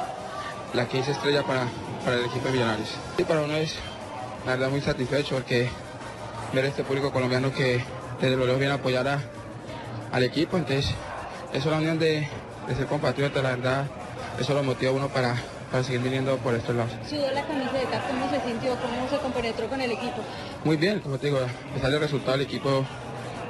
la 0.74 0.88
15 0.88 1.12
estrella 1.12 1.44
para, 1.44 1.68
para 2.04 2.18
el 2.18 2.26
equipo 2.26 2.46
de 2.48 2.52
Millonarios. 2.54 2.90
Y 3.18 3.24
para 3.24 3.42
uno 3.42 3.56
es, 3.56 3.76
la 4.46 4.54
verdad, 4.54 4.70
muy 4.70 4.82
satisfecho 4.82 5.36
porque 5.36 5.70
ver 6.54 6.66
este 6.66 6.84
público 6.84 7.12
colombiano 7.12 7.52
que 7.54 7.84
desde 8.22 8.36
lo 8.36 8.46
lejos 8.46 8.60
viene 8.60 8.74
a 8.74 8.78
apoyar 8.78 9.08
a- 9.08 9.22
al 10.12 10.24
equipo. 10.24 10.58
Entonces, 10.58 10.86
eso 11.54 11.58
es 11.60 11.66
la 11.66 11.78
unión 11.78 12.00
de, 12.00 12.28
de 12.68 12.76
ser 12.76 12.86
compatriotas, 12.88 13.44
la 13.44 13.50
verdad, 13.52 13.86
eso 14.40 14.54
lo 14.54 14.64
motiva 14.64 14.92
a 14.92 14.96
uno 14.96 15.10
para, 15.10 15.36
para 15.72 15.84
seguir 15.84 16.02
viniendo 16.02 16.38
por 16.38 16.54
estos 16.56 16.76
lados. 16.76 16.92
Sudó 17.10 17.30
la 17.32 17.42
camiseta, 17.46 18.02
¿cómo 18.08 18.30
se 18.30 18.42
sintió? 18.42 18.76
¿Cómo 18.76 19.10
se 19.10 19.18
compenetró 19.18 19.68
con 19.68 19.82
el 19.82 19.92
equipo? 19.92 20.22
Muy 20.64 20.78
bien, 20.78 21.00
como 21.00 21.18
te 21.18 21.28
digo, 21.28 21.40
a 21.40 21.74
pesar 21.74 21.92
del 21.92 22.00
resultado, 22.00 22.36
el 22.36 22.42
equipo 22.42 22.86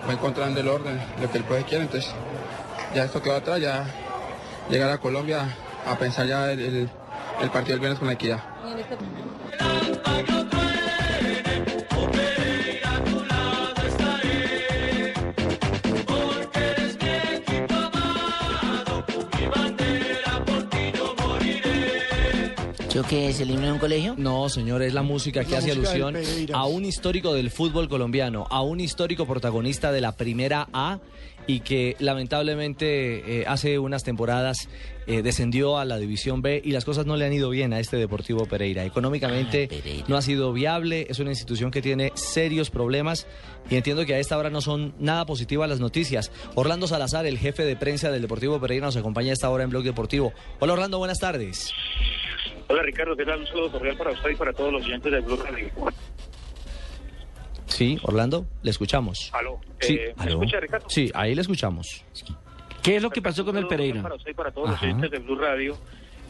va 0.07 0.14
encontrando 0.14 0.60
el 0.60 0.68
orden, 0.68 0.99
lo 1.22 1.30
que 1.30 1.38
el 1.38 1.44
pueblo 1.44 1.65
quiere, 1.68 1.84
entonces 1.84 2.11
ya 2.95 3.03
esto 3.03 3.22
quedó 3.22 3.35
atrás, 3.35 3.60
ya 3.61 3.85
llegar 4.69 4.89
a 4.89 4.98
Colombia 4.98 5.48
a 5.85 5.98
pensar 5.98 6.26
ya 6.27 6.52
el, 6.52 6.60
el- 6.60 6.89
el 7.39 7.49
partido 7.52 7.73
del 7.73 7.80
viernes 7.81 7.99
con 7.99 8.07
la 8.07 8.14
equidad. 8.15 8.39
¿Yo 22.98 23.03
qué 23.03 23.30
es 23.30 23.40
el 23.41 23.52
himno 23.52 23.68
de 23.68 23.74
un 23.74 23.78
colegio? 23.78 24.15
No, 24.18 24.49
señor, 24.49 24.82
es 24.82 24.91
la 24.91 25.03
música 25.03 25.45
que 25.45 25.52
La 25.52 25.60
hace 25.60 25.76
música 25.76 26.07
alusión 26.07 26.52
a 26.52 26.65
un 26.65 26.84
histórico 26.84 27.32
del 27.36 27.52
fútbol 27.52 27.90
colombiano, 27.90 28.48
a 28.49 28.64
un 28.64 28.80
histórico 28.80 29.28
protagonista 29.28 29.91
de 29.91 30.02
la 30.02 30.14
primera 30.14 30.68
A 30.74 30.98
y 31.45 31.60
que 31.60 31.95
lamentablemente 31.99 33.41
eh, 33.41 33.45
hace 33.45 33.78
unas 33.78 34.03
temporadas 34.03 34.68
eh, 35.06 35.22
descendió 35.22 35.78
a 35.78 35.86
la 35.86 35.99
división 35.99 36.41
B 36.41 36.60
y 36.65 36.72
las 36.72 36.86
cosas 36.86 37.06
no 37.06 37.18
le 37.18 37.28
han 37.28 37.34
ido 37.34 37.52
bien 37.52 37.72
a 37.72 37.80
este 37.80 37.98
Deportivo 37.98 38.48
Pereira. 38.48 38.84
Económicamente 38.84 39.69
no 40.07 40.18
ha 40.18 40.24
sido 40.24 40.52
viable, 40.52 41.06
es 41.07 41.19
una 41.19 41.30
institución 41.30 41.69
que 41.69 41.84
tiene 41.84 42.11
serios 42.15 42.72
problemas 42.72 43.28
y 43.69 43.76
entiendo 43.76 44.07
que 44.07 44.15
a 44.15 44.19
esta 44.19 44.40
hora 44.40 44.49
no 44.49 44.60
son 44.60 44.95
nada 44.98 45.28
positivas 45.28 45.69
las 45.69 45.80
noticias. 45.80 46.32
Orlando 46.56 46.88
Salazar, 46.88 47.28
el 47.28 47.38
jefe 47.38 47.64
de 47.64 47.76
prensa 47.76 48.10
del 48.10 48.24
Deportivo 48.24 48.60
Pereira, 48.60 48.88
nos 48.88 48.98
acompaña 48.98 49.30
a 49.30 49.34
esta 49.34 49.52
hora 49.52 49.64
en 49.64 49.69
Blog 49.69 49.84
Deportivo. 49.84 50.34
Hola 50.60 50.74
Orlando, 50.74 50.98
buenas 50.98 51.19
tardes. 51.19 51.72
Hola 52.69 52.81
Ricardo, 52.84 53.15
¿qué 53.15 53.26
tal? 53.26 53.39
Un 53.39 53.48
saludo 53.48 53.72
cordial 53.72 53.98
para 53.98 54.11
usted 54.11 54.30
y 54.31 54.35
para 54.35 54.53
todos 54.53 54.73
los 54.73 54.84
oyentes 54.85 55.11
del 55.11 55.22
Blue 55.22 55.38
Radio. 55.38 55.69
Sí, 57.65 57.98
Orlando, 58.03 58.45
le 58.64 58.72
escuchamos. 58.72 59.30
Aló, 59.34 59.60
Sí, 59.80 59.95
eh, 59.95 60.14
¿me 60.18 60.23
aló. 60.23 60.31
escucha 60.34 60.60
Ricardo? 60.60 60.89
Sí, 60.89 61.11
ahí 61.14 61.35
le 61.35 61.41
escuchamos. 61.41 62.03
¿Qué 62.81 62.95
es 62.98 63.03
lo 63.03 63.10
que 63.10 63.22
pasó 63.22 63.45
con 63.45 63.57
el 63.57 63.68
Pereira? 63.68 64.02
Para 64.02 64.15
usted 64.15 64.31
y 64.31 64.34
para 64.34 64.52
todos 64.52 64.69
Ajá. 64.69 64.76
los 64.76 64.84
oyentes 64.84 65.11
del 65.11 65.22
Blue 65.23 65.35
Radio. 65.38 65.77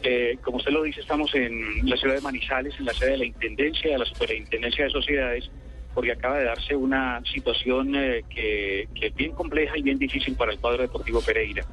Eh, 0.02 0.38
como 0.42 0.58
usted 0.58 0.70
lo 0.70 0.82
dice, 0.82 1.00
estamos 1.00 1.34
en 1.34 1.88
la 1.88 1.96
ciudad 1.96 2.14
de 2.14 2.20
Manizales, 2.20 2.74
en 2.78 2.84
la 2.84 2.92
sede 2.94 3.12
de 3.12 3.18
la 3.18 3.24
Intendencia, 3.24 3.90
de 3.92 3.98
la 3.98 4.04
Superintendencia 4.04 4.84
de 4.84 4.90
Sociedades, 4.90 5.50
porque 5.92 6.12
acaba 6.12 6.38
de 6.38 6.44
darse 6.44 6.76
una 6.76 7.20
situación 7.32 7.94
eh, 7.96 8.22
que, 8.30 8.88
que 8.94 9.06
es 9.08 9.14
bien 9.16 9.32
compleja 9.32 9.76
y 9.76 9.82
bien 9.82 9.98
difícil 9.98 10.36
para 10.36 10.52
el 10.52 10.58
cuadro 10.60 10.82
deportivo 10.82 11.20
Pereira. 11.20 11.64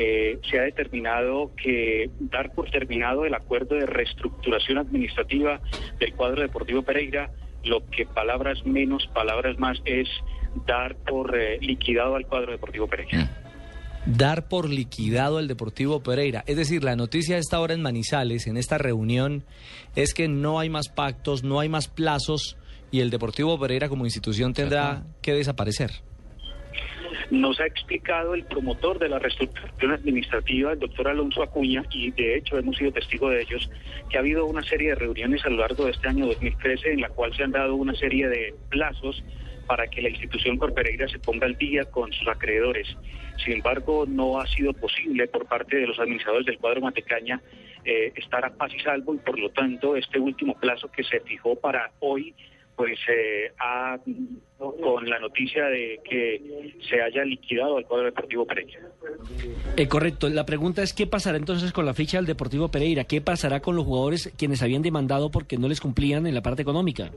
Eh, 0.00 0.38
se 0.48 0.60
ha 0.60 0.62
determinado 0.62 1.50
que 1.60 2.08
dar 2.20 2.52
por 2.52 2.70
terminado 2.70 3.24
el 3.24 3.34
acuerdo 3.34 3.74
de 3.74 3.84
reestructuración 3.84 4.78
administrativa 4.78 5.60
del 5.98 6.14
cuadro 6.14 6.42
deportivo 6.42 6.82
Pereira, 6.82 7.32
lo 7.64 7.84
que 7.90 8.06
palabras 8.06 8.64
menos, 8.64 9.08
palabras 9.12 9.58
más 9.58 9.82
es 9.84 10.08
dar 10.68 10.94
por 10.94 11.36
eh, 11.36 11.58
liquidado 11.60 12.14
al 12.14 12.28
cuadro 12.28 12.52
deportivo 12.52 12.86
Pereira. 12.86 13.28
Dar 14.06 14.46
por 14.46 14.70
liquidado 14.70 15.40
el 15.40 15.48
Deportivo 15.48 16.00
Pereira. 16.00 16.44
Es 16.46 16.56
decir, 16.56 16.84
la 16.84 16.94
noticia 16.94 17.34
a 17.34 17.40
esta 17.40 17.58
hora 17.58 17.74
en 17.74 17.82
Manizales, 17.82 18.46
en 18.46 18.56
esta 18.56 18.78
reunión, 18.78 19.42
es 19.96 20.14
que 20.14 20.28
no 20.28 20.60
hay 20.60 20.70
más 20.70 20.88
pactos, 20.88 21.42
no 21.42 21.58
hay 21.58 21.68
más 21.68 21.88
plazos 21.88 22.56
y 22.92 23.00
el 23.00 23.10
Deportivo 23.10 23.58
Pereira 23.58 23.88
como 23.88 24.04
institución 24.04 24.54
tendrá 24.54 25.02
que 25.22 25.34
desaparecer. 25.34 25.90
Nos 27.30 27.60
ha 27.60 27.66
explicado 27.66 28.34
el 28.34 28.44
promotor 28.44 28.98
de 28.98 29.08
la 29.08 29.18
reestructuración 29.18 29.92
administrativa, 29.92 30.72
el 30.72 30.78
doctor 30.78 31.08
Alonso 31.08 31.42
Acuña, 31.42 31.84
y 31.90 32.10
de 32.12 32.36
hecho 32.36 32.58
hemos 32.58 32.76
sido 32.76 32.92
testigos 32.92 33.32
de 33.32 33.42
ellos, 33.42 33.70
que 34.08 34.16
ha 34.16 34.20
habido 34.20 34.46
una 34.46 34.62
serie 34.62 34.90
de 34.90 34.94
reuniones 34.94 35.44
a 35.44 35.50
lo 35.50 35.58
largo 35.58 35.84
de 35.84 35.92
este 35.92 36.08
año 36.08 36.26
2013 36.26 36.92
en 36.92 37.00
la 37.00 37.08
cual 37.08 37.34
se 37.34 37.44
han 37.44 37.52
dado 37.52 37.74
una 37.74 37.94
serie 37.94 38.28
de 38.28 38.54
plazos 38.68 39.22
para 39.66 39.86
que 39.86 40.00
la 40.00 40.08
institución 40.08 40.56
Corpereira 40.56 41.06
se 41.08 41.18
ponga 41.18 41.46
al 41.46 41.56
día 41.56 41.84
con 41.84 42.10
sus 42.12 42.26
acreedores. 42.26 42.88
Sin 43.44 43.54
embargo, 43.54 44.06
no 44.06 44.40
ha 44.40 44.46
sido 44.46 44.72
posible 44.72 45.28
por 45.28 45.46
parte 45.46 45.76
de 45.76 45.86
los 45.86 45.98
administradores 45.98 46.46
del 46.46 46.58
cuadro 46.58 46.80
Matecaña 46.80 47.40
eh, 47.84 48.12
estar 48.16 48.44
a 48.44 48.50
paz 48.50 48.72
y 48.74 48.80
salvo 48.80 49.14
y 49.14 49.18
por 49.18 49.38
lo 49.38 49.50
tanto 49.50 49.94
este 49.94 50.18
último 50.18 50.54
plazo 50.58 50.90
que 50.90 51.04
se 51.04 51.20
fijó 51.20 51.54
para 51.54 51.92
hoy 52.00 52.34
pues 52.78 52.96
eh, 53.08 53.50
ha, 53.58 53.98
con 54.56 55.10
la 55.10 55.18
noticia 55.18 55.64
de 55.64 55.98
que 56.08 56.76
se 56.88 57.02
haya 57.02 57.24
liquidado 57.24 57.76
al 57.76 57.84
cuadro 57.84 58.06
deportivo 58.06 58.46
Pereira. 58.46 58.78
Eh, 59.76 59.88
correcto. 59.88 60.28
La 60.28 60.46
pregunta 60.46 60.84
es 60.84 60.92
qué 60.92 61.08
pasará 61.08 61.38
entonces 61.38 61.72
con 61.72 61.84
la 61.84 61.92
ficha 61.92 62.18
del 62.18 62.26
Deportivo 62.26 62.70
Pereira. 62.70 63.02
¿Qué 63.02 63.20
pasará 63.20 63.58
con 63.58 63.74
los 63.74 63.84
jugadores 63.84 64.32
quienes 64.38 64.62
habían 64.62 64.82
demandado 64.82 65.28
porque 65.28 65.58
no 65.58 65.66
les 65.66 65.80
cumplían 65.80 66.28
en 66.28 66.34
la 66.36 66.40
parte 66.40 66.62
económica? 66.62 67.10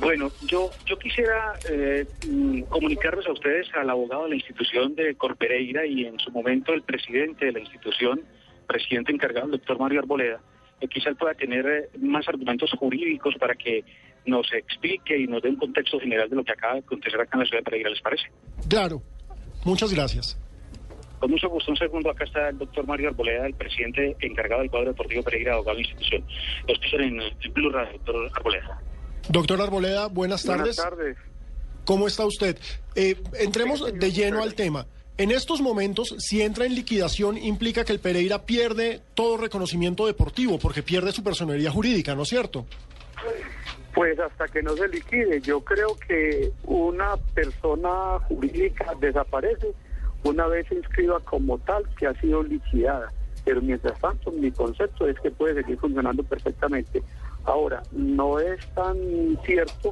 Bueno, 0.00 0.30
yo, 0.46 0.70
yo 0.86 0.98
quisiera 0.98 1.52
eh, 1.70 2.06
mm, 2.26 2.62
comunicarles 2.62 3.26
a 3.26 3.32
ustedes 3.32 3.68
al 3.74 3.90
abogado 3.90 4.22
de 4.22 4.30
la 4.30 4.36
institución 4.36 4.94
de 4.94 5.16
Corpereira 5.16 5.84
y 5.84 6.06
en 6.06 6.18
su 6.18 6.30
momento 6.30 6.72
el 6.72 6.80
presidente 6.80 7.44
de 7.44 7.52
la 7.52 7.60
institución, 7.60 8.22
presidente 8.66 9.12
encargado, 9.12 9.44
el 9.46 9.52
doctor 9.52 9.78
Mario 9.78 10.00
Arboleda, 10.00 10.40
que 10.80 10.88
quizá 10.88 11.10
él 11.10 11.16
pueda 11.16 11.34
tener 11.34 11.66
eh, 11.66 11.88
más 11.98 12.28
argumentos 12.28 12.70
jurídicos 12.78 13.34
para 13.38 13.54
que 13.54 13.84
nos 14.26 14.52
explique 14.52 15.16
y 15.18 15.26
nos 15.26 15.42
dé 15.42 15.48
un 15.48 15.56
contexto 15.56 15.98
general 15.98 16.28
de 16.28 16.36
lo 16.36 16.44
que 16.44 16.52
acaba 16.52 16.74
de 16.74 16.80
acontecer 16.80 17.20
acá 17.20 17.30
en 17.34 17.40
la 17.40 17.46
ciudad 17.46 17.60
de 17.60 17.64
Pereira, 17.64 17.90
¿les 17.90 18.00
parece? 18.00 18.24
Claro. 18.68 19.02
Muchas 19.64 19.92
gracias. 19.92 20.38
Con 21.18 21.32
mucho 21.32 21.48
gusto, 21.48 21.72
un 21.72 21.76
segundo, 21.76 22.10
acá 22.10 22.24
está 22.24 22.48
el 22.50 22.58
doctor 22.58 22.86
Mario 22.86 23.08
Arboleda, 23.08 23.46
el 23.46 23.54
presidente 23.54 24.16
encargado 24.20 24.60
del 24.60 24.70
cuadro 24.70 24.90
deportivo 24.90 25.22
Pereira, 25.22 25.54
abogado 25.54 25.76
de 25.76 25.82
la 25.82 25.88
institución. 25.88 26.24
Lo 26.68 26.74
escuchan 26.74 27.00
en, 27.00 27.20
en 27.20 27.52
Blue 27.54 27.70
Radio, 27.70 27.92
doctor 27.94 28.30
Arboleda. 28.36 28.82
Doctor 29.28 29.60
Arboleda, 29.60 30.06
buenas 30.06 30.44
tardes. 30.44 30.76
Buenas 30.76 30.76
tardes. 30.76 31.16
¿Cómo 31.84 32.06
está 32.06 32.24
usted? 32.24 32.56
Eh, 32.94 33.16
entremos 33.40 33.82
de 33.92 34.12
lleno 34.12 34.42
al 34.42 34.54
tema. 34.54 34.86
En 35.18 35.32
estos 35.32 35.60
momentos, 35.60 36.14
si 36.18 36.42
entra 36.42 36.64
en 36.64 36.76
liquidación, 36.76 37.36
implica 37.38 37.84
que 37.84 37.92
el 37.92 37.98
Pereira 37.98 38.46
pierde 38.46 39.00
todo 39.14 39.36
reconocimiento 39.36 40.06
deportivo, 40.06 40.60
porque 40.60 40.84
pierde 40.84 41.10
su 41.10 41.24
personería 41.24 41.72
jurídica, 41.72 42.14
¿no 42.14 42.22
es 42.22 42.28
cierto? 42.28 42.66
Pues 43.92 44.16
hasta 44.20 44.46
que 44.46 44.62
no 44.62 44.76
se 44.76 44.86
liquide, 44.86 45.40
yo 45.40 45.60
creo 45.60 45.96
que 46.06 46.52
una 46.62 47.16
persona 47.34 48.20
jurídica 48.28 48.94
desaparece 49.00 49.72
una 50.22 50.46
vez 50.46 50.70
inscriba 50.70 51.18
como 51.24 51.58
tal 51.58 51.82
que 51.98 52.06
ha 52.06 52.14
sido 52.20 52.44
liquidada. 52.44 53.12
Pero 53.44 53.60
mientras 53.60 54.00
tanto, 54.00 54.30
mi 54.30 54.52
concepto 54.52 55.08
es 55.08 55.18
que 55.18 55.32
puede 55.32 55.54
seguir 55.54 55.78
funcionando 55.78 56.22
perfectamente. 56.22 57.02
Ahora, 57.42 57.82
no 57.90 58.38
es 58.38 58.64
tan 58.68 58.96
cierto 59.44 59.90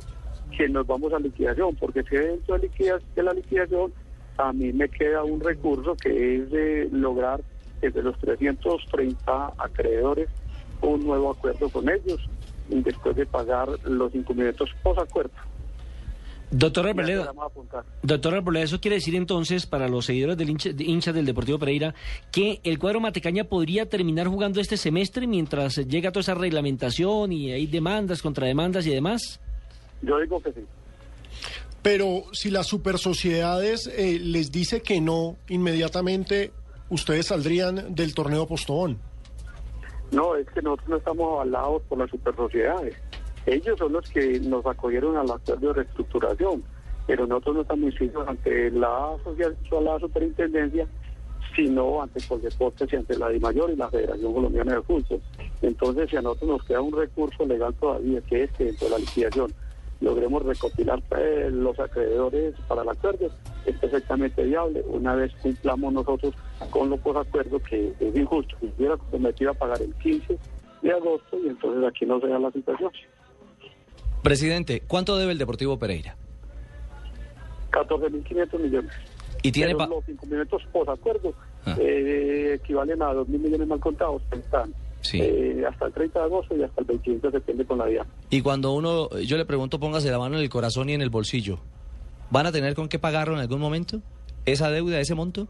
que 0.57 0.69
nos 0.69 0.87
vamos 0.87 1.13
a 1.13 1.19
liquidación, 1.19 1.75
porque 1.75 2.05
si 2.05 2.15
dentro 2.15 2.57
de 2.59 3.23
la 3.25 3.33
liquidación 3.33 3.93
a 4.39 4.53
mí 4.53 4.73
me 4.73 4.89
queda 4.89 5.25
un 5.25 5.41
recurso 5.41 5.97
que 5.97 6.37
es 6.37 6.51
de 6.51 6.89
lograr 6.93 7.41
desde 7.81 8.03
los 8.03 8.19
330 8.19 9.53
acreedores 9.59 10.29
un 10.81 11.07
nuevo 11.07 11.31
acuerdo 11.31 11.69
con 11.69 11.89
ellos 11.89 12.21
después 12.69 13.17
de 13.17 13.27
pagar 13.27 13.69
los 13.85 14.15
incumplimientos 14.15 14.71
post 14.83 15.01
acuerdo. 15.01 15.33
Doctor 16.51 16.85
Ya 16.85 16.91
Arboleda, 16.91 17.21
se 17.21 17.25
la 17.25 17.33
vamos 17.33 17.43
a 17.43 17.47
apuntar. 17.47 17.85
doctor 18.03 18.35
Arboleda, 18.35 18.65
eso 18.65 18.81
quiere 18.81 18.97
decir 18.97 19.17
entonces 19.17 19.67
para 19.67 19.89
los 19.89 20.07
seguidores 20.07 20.37
del 20.37 20.51
hincha, 20.51 20.73
de 20.73 20.85
hinchas 20.85 21.15
del 21.15 21.27
Deportivo 21.27 21.59
Pereira 21.59 21.95
que 22.31 22.61
el 22.63 22.79
cuadro 22.79 23.01
Matecaña 23.01 23.45
podría 23.45 23.87
terminar 23.87 24.29
jugando 24.29 24.61
este 24.61 24.77
semestre 24.77 25.27
mientras 25.27 25.77
llega 25.77 26.13
toda 26.13 26.21
esa 26.21 26.35
reglamentación 26.35 27.33
y 27.33 27.51
hay 27.51 27.67
demandas, 27.67 28.23
contrademandas 28.23 28.87
y 28.87 28.91
demás. 28.91 29.41
Yo 30.03 30.19
digo 30.21 30.41
que 30.41 30.53
sí. 30.53 30.61
Pero 31.87 32.25
si 32.33 32.51
las 32.51 32.67
supersociedades 32.67 33.87
eh, 33.87 34.19
les 34.21 34.51
dice 34.51 34.83
que 34.83 35.01
no, 35.01 35.37
inmediatamente 35.49 36.51
ustedes 36.91 37.27
saldrían 37.27 37.95
del 37.95 38.13
torneo 38.13 38.45
Postobón. 38.45 38.99
No, 40.11 40.35
es 40.35 40.49
que 40.51 40.63
nosotros 40.63 40.89
no 40.89 40.97
estamos 40.97 41.33
avalados 41.35 41.83
por 41.83 41.99
las 41.99 42.11
supersociedades. 42.11 42.97
Ellos 43.47 43.79
son 43.79 43.93
los 43.93 44.11
que 44.11 44.41
nos 44.41 44.67
acogieron 44.67 45.17
al 45.17 45.31
acuerdo 45.31 45.69
de 45.69 45.75
reestructuración, 45.75 46.65
pero 47.07 47.25
nosotros 47.25 47.55
no 47.55 47.63
estamos 47.63 47.85
inscritos 47.85 48.27
ante 48.27 48.69
la 48.73 49.17
superintendencia, 50.01 50.89
sino 51.55 52.03
ante 52.03 52.21
Coldeportes 52.27 52.93
y 52.93 52.97
ante 52.97 53.17
la 53.17 53.29
DIMAYOR 53.29 53.71
y 53.71 53.77
la 53.77 53.89
Federación 53.91 54.35
Colombiana 54.35 54.75
de 54.75 54.83
Fútbol. 54.83 55.21
Entonces, 55.63 56.11
si 56.11 56.17
a 56.17 56.23
nosotros 56.23 56.51
nos 56.51 56.65
queda 56.65 56.81
un 56.81 56.97
recurso 56.97 57.47
legal 57.47 57.73
todavía, 57.75 58.21
que 58.23 58.43
es 58.43 58.51
que 58.55 58.65
dentro 58.65 58.89
de 58.89 58.91
la 58.91 58.99
liquidación 58.99 59.55
logremos 60.01 60.43
recopilar 60.43 61.03
eh, 61.17 61.49
los 61.51 61.79
acreedores 61.79 62.55
para 62.69 62.83
el 62.83 62.89
acuerdo, 62.89 63.31
es 63.65 63.77
perfectamente 63.79 64.43
viable. 64.45 64.83
Una 64.87 65.15
vez 65.15 65.33
cumplamos 65.43 65.93
nosotros 65.93 66.35
con 66.71 66.91
los 66.91 67.01
posacuerdos, 67.01 67.63
que 67.63 67.93
es 67.99 68.17
injusto, 68.17 68.57
que 68.61 68.67
hubiera 68.77 68.97
comprometido 68.97 69.51
a 69.51 69.55
pagar 69.55 69.81
el 69.83 69.95
15 69.95 70.39
de 70.83 70.93
agosto 70.93 71.39
y 71.43 71.49
entonces 71.49 71.85
aquí 71.85 72.07
no 72.07 72.21
se 72.21 72.29
da 72.29 72.39
la 72.39 72.51
situación. 72.51 72.91
Presidente, 74.23 74.83
¿cuánto 74.87 75.17
debe 75.17 75.33
el 75.33 75.39
Deportivo 75.39 75.79
Pereira? 75.79 76.17
14.500 77.71 78.59
millones. 78.59 78.93
¿Y 79.43 79.53
tiene 79.53 79.75
Pero 79.75 79.87
los 79.87 80.09
incumplimientos 80.09 80.63
posacuerdo 80.73 81.35
eh, 81.79 82.59
equivalen 82.61 83.03
a 83.03 83.13
2 83.13 83.29
mil 83.29 83.41
millones 83.41 83.69
mal 83.69 83.81
contados, 83.81 84.23
están 84.33 84.75
Sí. 85.07 85.19
eh, 85.23 85.65
hasta 85.69 85.87
el 85.87 85.93
30 85.93 86.19
de 86.19 86.25
agosto 86.25 86.57
y 86.57 86.63
hasta 86.63 86.81
el 86.81 86.87
25 86.87 87.27
de 87.27 87.33
septiembre 87.33 87.67
con 87.67 87.79
la 87.79 87.87
DIAN. 87.87 88.07
Y 88.31 88.41
cuando 88.43 88.73
uno, 88.73 89.09
yo 89.21 89.37
le 89.37 89.45
pregunto, 89.45 89.79
póngase 89.81 90.11
la 90.11 90.19
mano 90.19 90.37
en 90.37 90.43
el 90.43 90.49
corazón 90.49 90.89
y 90.91 90.95
en 90.95 91.03
el 91.03 91.11
bolsillo. 91.11 91.59
¿Van 92.31 92.47
a 92.47 92.53
tener 92.53 92.75
con 92.75 92.89
qué 92.89 92.99
pagarlo 92.99 93.35
en 93.35 93.41
algún 93.41 93.61
momento? 93.61 94.01
¿Esa 94.45 94.71
deuda, 94.71 95.01
ese 95.01 95.15
monto? 95.15 95.49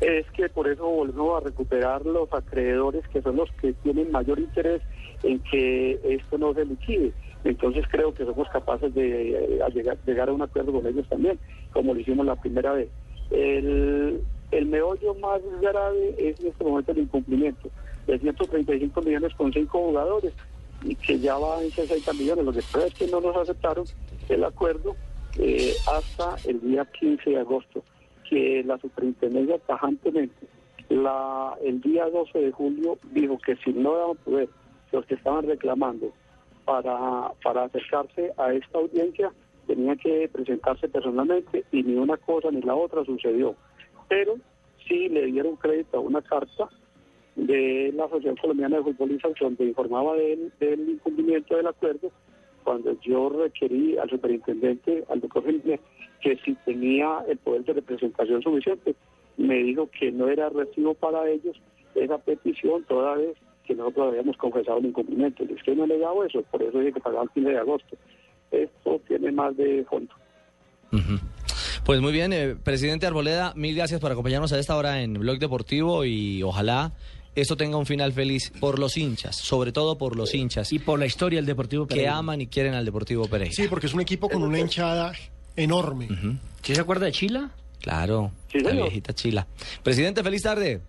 Es 0.00 0.24
que 0.30 0.48
por 0.48 0.66
eso 0.66 0.84
volvemos 0.86 1.42
a 1.42 1.44
recuperar 1.44 2.06
los 2.06 2.32
acreedores 2.32 3.06
que 3.08 3.20
son 3.20 3.36
los 3.36 3.50
que 3.60 3.74
tienen 3.74 4.10
mayor 4.10 4.38
interés 4.38 4.80
en 5.22 5.38
que 5.40 6.00
esto 6.04 6.38
no 6.38 6.54
se 6.54 6.64
liquide. 6.64 7.12
Entonces 7.44 7.84
creo 7.90 8.14
que 8.14 8.24
somos 8.24 8.48
capaces 8.48 8.94
de 8.94 9.30
eh, 9.30 9.60
llegar, 9.74 9.98
llegar 10.06 10.28
a 10.28 10.32
un 10.32 10.42
acuerdo 10.42 10.72
con 10.72 10.86
ellos 10.86 11.06
también, 11.08 11.38
como 11.72 11.92
lo 11.94 12.00
hicimos 12.00 12.24
la 12.24 12.36
primera 12.36 12.72
vez. 12.72 12.88
El, 13.30 14.22
el 14.50 14.66
meollo 14.66 15.14
más 15.16 15.40
grave 15.60 16.14
es 16.18 16.40
en 16.40 16.48
este 16.48 16.64
momento 16.64 16.92
el 16.92 16.98
incumplimiento 16.98 17.70
de 18.10 18.18
135 18.18 19.02
millones 19.02 19.34
con 19.34 19.52
cinco 19.52 19.78
jugadores 19.78 20.32
y 20.82 20.94
que 20.94 21.18
ya 21.18 21.36
va 21.36 21.62
en 21.62 21.70
60 21.70 22.12
millones. 22.14 22.44
Lo 22.44 22.52
que 22.52 22.62
pasa 22.62 22.86
es 22.86 22.94
que 22.94 23.06
no 23.06 23.20
nos 23.20 23.36
aceptaron 23.36 23.84
el 24.28 24.44
acuerdo 24.44 24.96
eh, 25.38 25.74
hasta 25.86 26.36
el 26.48 26.60
día 26.60 26.84
15 26.84 27.30
de 27.30 27.38
agosto, 27.38 27.84
que 28.28 28.62
la 28.64 28.78
superintendencia 28.78 29.58
tajantemente 29.58 30.46
la, 30.90 31.56
el 31.62 31.80
día 31.80 32.08
12 32.10 32.38
de 32.38 32.52
julio 32.52 32.98
dijo 33.12 33.38
que 33.38 33.56
si 33.56 33.72
no 33.72 33.96
daban 33.96 34.16
poder 34.16 34.48
los 34.92 35.06
que 35.06 35.14
estaban 35.14 35.46
reclamando 35.46 36.12
para, 36.64 37.32
para 37.42 37.64
acercarse 37.64 38.32
a 38.36 38.52
esta 38.52 38.78
audiencia 38.78 39.32
tenían 39.66 39.96
que 39.98 40.28
presentarse 40.32 40.88
personalmente 40.88 41.64
y 41.70 41.84
ni 41.84 41.94
una 41.94 42.16
cosa 42.16 42.50
ni 42.50 42.60
la 42.62 42.74
otra 42.74 43.04
sucedió. 43.04 43.54
Pero 44.08 44.34
sí 44.88 45.08
le 45.08 45.26
dieron 45.26 45.54
crédito 45.56 45.98
a 45.98 46.00
una 46.00 46.22
carta 46.22 46.68
de 47.36 47.92
la 47.94 48.04
Asociación 48.04 48.36
Colombiana 48.36 48.78
de 48.78 48.82
Futbolistas 48.82 49.32
donde 49.40 49.64
informaba 49.64 50.14
del, 50.14 50.52
del 50.58 50.88
incumplimiento 50.88 51.56
del 51.56 51.66
acuerdo 51.68 52.10
cuando 52.64 52.98
yo 53.00 53.28
requerí 53.30 53.96
al 53.98 54.10
superintendente, 54.10 55.04
al 55.08 55.20
doctor 55.20 55.44
Felipe, 55.44 55.80
que 56.20 56.36
si 56.44 56.54
tenía 56.64 57.24
el 57.28 57.38
poder 57.38 57.64
de 57.64 57.72
representación 57.74 58.42
suficiente, 58.42 58.94
me 59.36 59.56
dijo 59.62 59.88
que 59.98 60.12
no 60.12 60.28
era 60.28 60.48
recibo 60.50 60.94
para 60.94 61.28
ellos 61.28 61.56
esa 61.94 62.18
petición 62.18 62.84
toda 62.84 63.16
vez 63.16 63.36
que 63.66 63.74
nosotros 63.74 64.08
habíamos 64.08 64.36
confesado 64.36 64.78
el 64.78 64.86
incumplimiento. 64.86 65.44
Es 65.44 65.62
que 65.62 65.74
no 65.74 65.86
le 65.86 65.96
he 65.96 65.98
dado 65.98 66.24
eso, 66.24 66.42
por 66.42 66.62
eso 66.62 66.78
dije 66.78 66.92
que 66.92 67.00
pagaba 67.00 67.24
el 67.24 67.30
15 67.30 67.50
de 67.50 67.58
agosto. 67.58 67.96
Esto 68.50 69.00
tiene 69.06 69.32
más 69.32 69.56
de 69.56 69.84
fondo. 69.88 70.12
Pues 71.84 72.00
muy 72.00 72.12
bien, 72.12 72.32
eh, 72.32 72.56
presidente 72.62 73.06
Arboleda, 73.06 73.52
mil 73.54 73.74
gracias 73.74 74.00
por 74.00 74.12
acompañarnos 74.12 74.52
a 74.52 74.58
esta 74.58 74.76
hora 74.76 75.02
en 75.02 75.14
Blog 75.14 75.38
Deportivo 75.38 76.04
y 76.04 76.42
ojalá 76.42 76.92
esto 77.34 77.56
tenga 77.56 77.76
un 77.76 77.86
final 77.86 78.12
feliz 78.12 78.52
por 78.60 78.78
los 78.78 78.96
hinchas, 78.96 79.36
sobre 79.36 79.72
todo 79.72 79.96
por 79.98 80.16
los 80.16 80.34
hinchas. 80.34 80.72
Y 80.72 80.78
por 80.78 80.98
la 80.98 81.06
historia 81.06 81.38
del 81.38 81.46
Deportivo 81.46 81.86
Que 81.86 82.08
aman 82.08 82.40
y 82.40 82.46
quieren 82.46 82.74
al 82.74 82.84
Deportivo 82.84 83.26
Pereira. 83.28 83.54
Sí, 83.54 83.66
porque 83.68 83.86
es 83.86 83.94
un 83.94 84.00
equipo 84.00 84.28
con 84.28 84.42
una 84.42 84.58
hinchada 84.58 85.12
enorme. 85.56 86.08
¿Sí 86.62 86.74
se 86.74 86.80
acuerda 86.80 87.06
de 87.06 87.12
Chila? 87.12 87.50
Claro, 87.80 88.32
Sí, 88.52 88.60
la 88.60 88.72
viejita 88.72 89.14
chila. 89.14 89.46
Presidente, 89.82 90.22
feliz 90.22 90.42
tarde. 90.42 90.80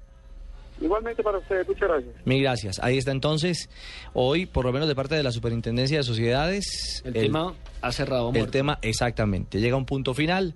Igualmente 0.81 1.21
para 1.21 1.37
ustedes, 1.37 1.67
muchas 1.67 1.87
gracias. 1.87 2.15
Mil 2.25 2.41
gracias. 2.41 2.79
Ahí 2.79 2.97
está 2.97 3.11
entonces, 3.11 3.69
hoy, 4.13 4.47
por 4.47 4.65
lo 4.65 4.73
menos 4.73 4.87
de 4.87 4.95
parte 4.95 5.13
de 5.15 5.21
la 5.23 5.31
Superintendencia 5.31 5.97
de 5.97 6.03
Sociedades, 6.03 7.01
El 7.05 7.13
tema 7.13 7.53
ha 7.81 7.91
cerrado. 7.91 8.29
El 8.29 8.33
muerto. 8.33 8.51
tema, 8.51 8.79
exactamente. 8.81 9.59
Llega 9.61 9.75
a 9.75 9.77
un 9.77 9.85
punto 9.85 10.13
final 10.15 10.55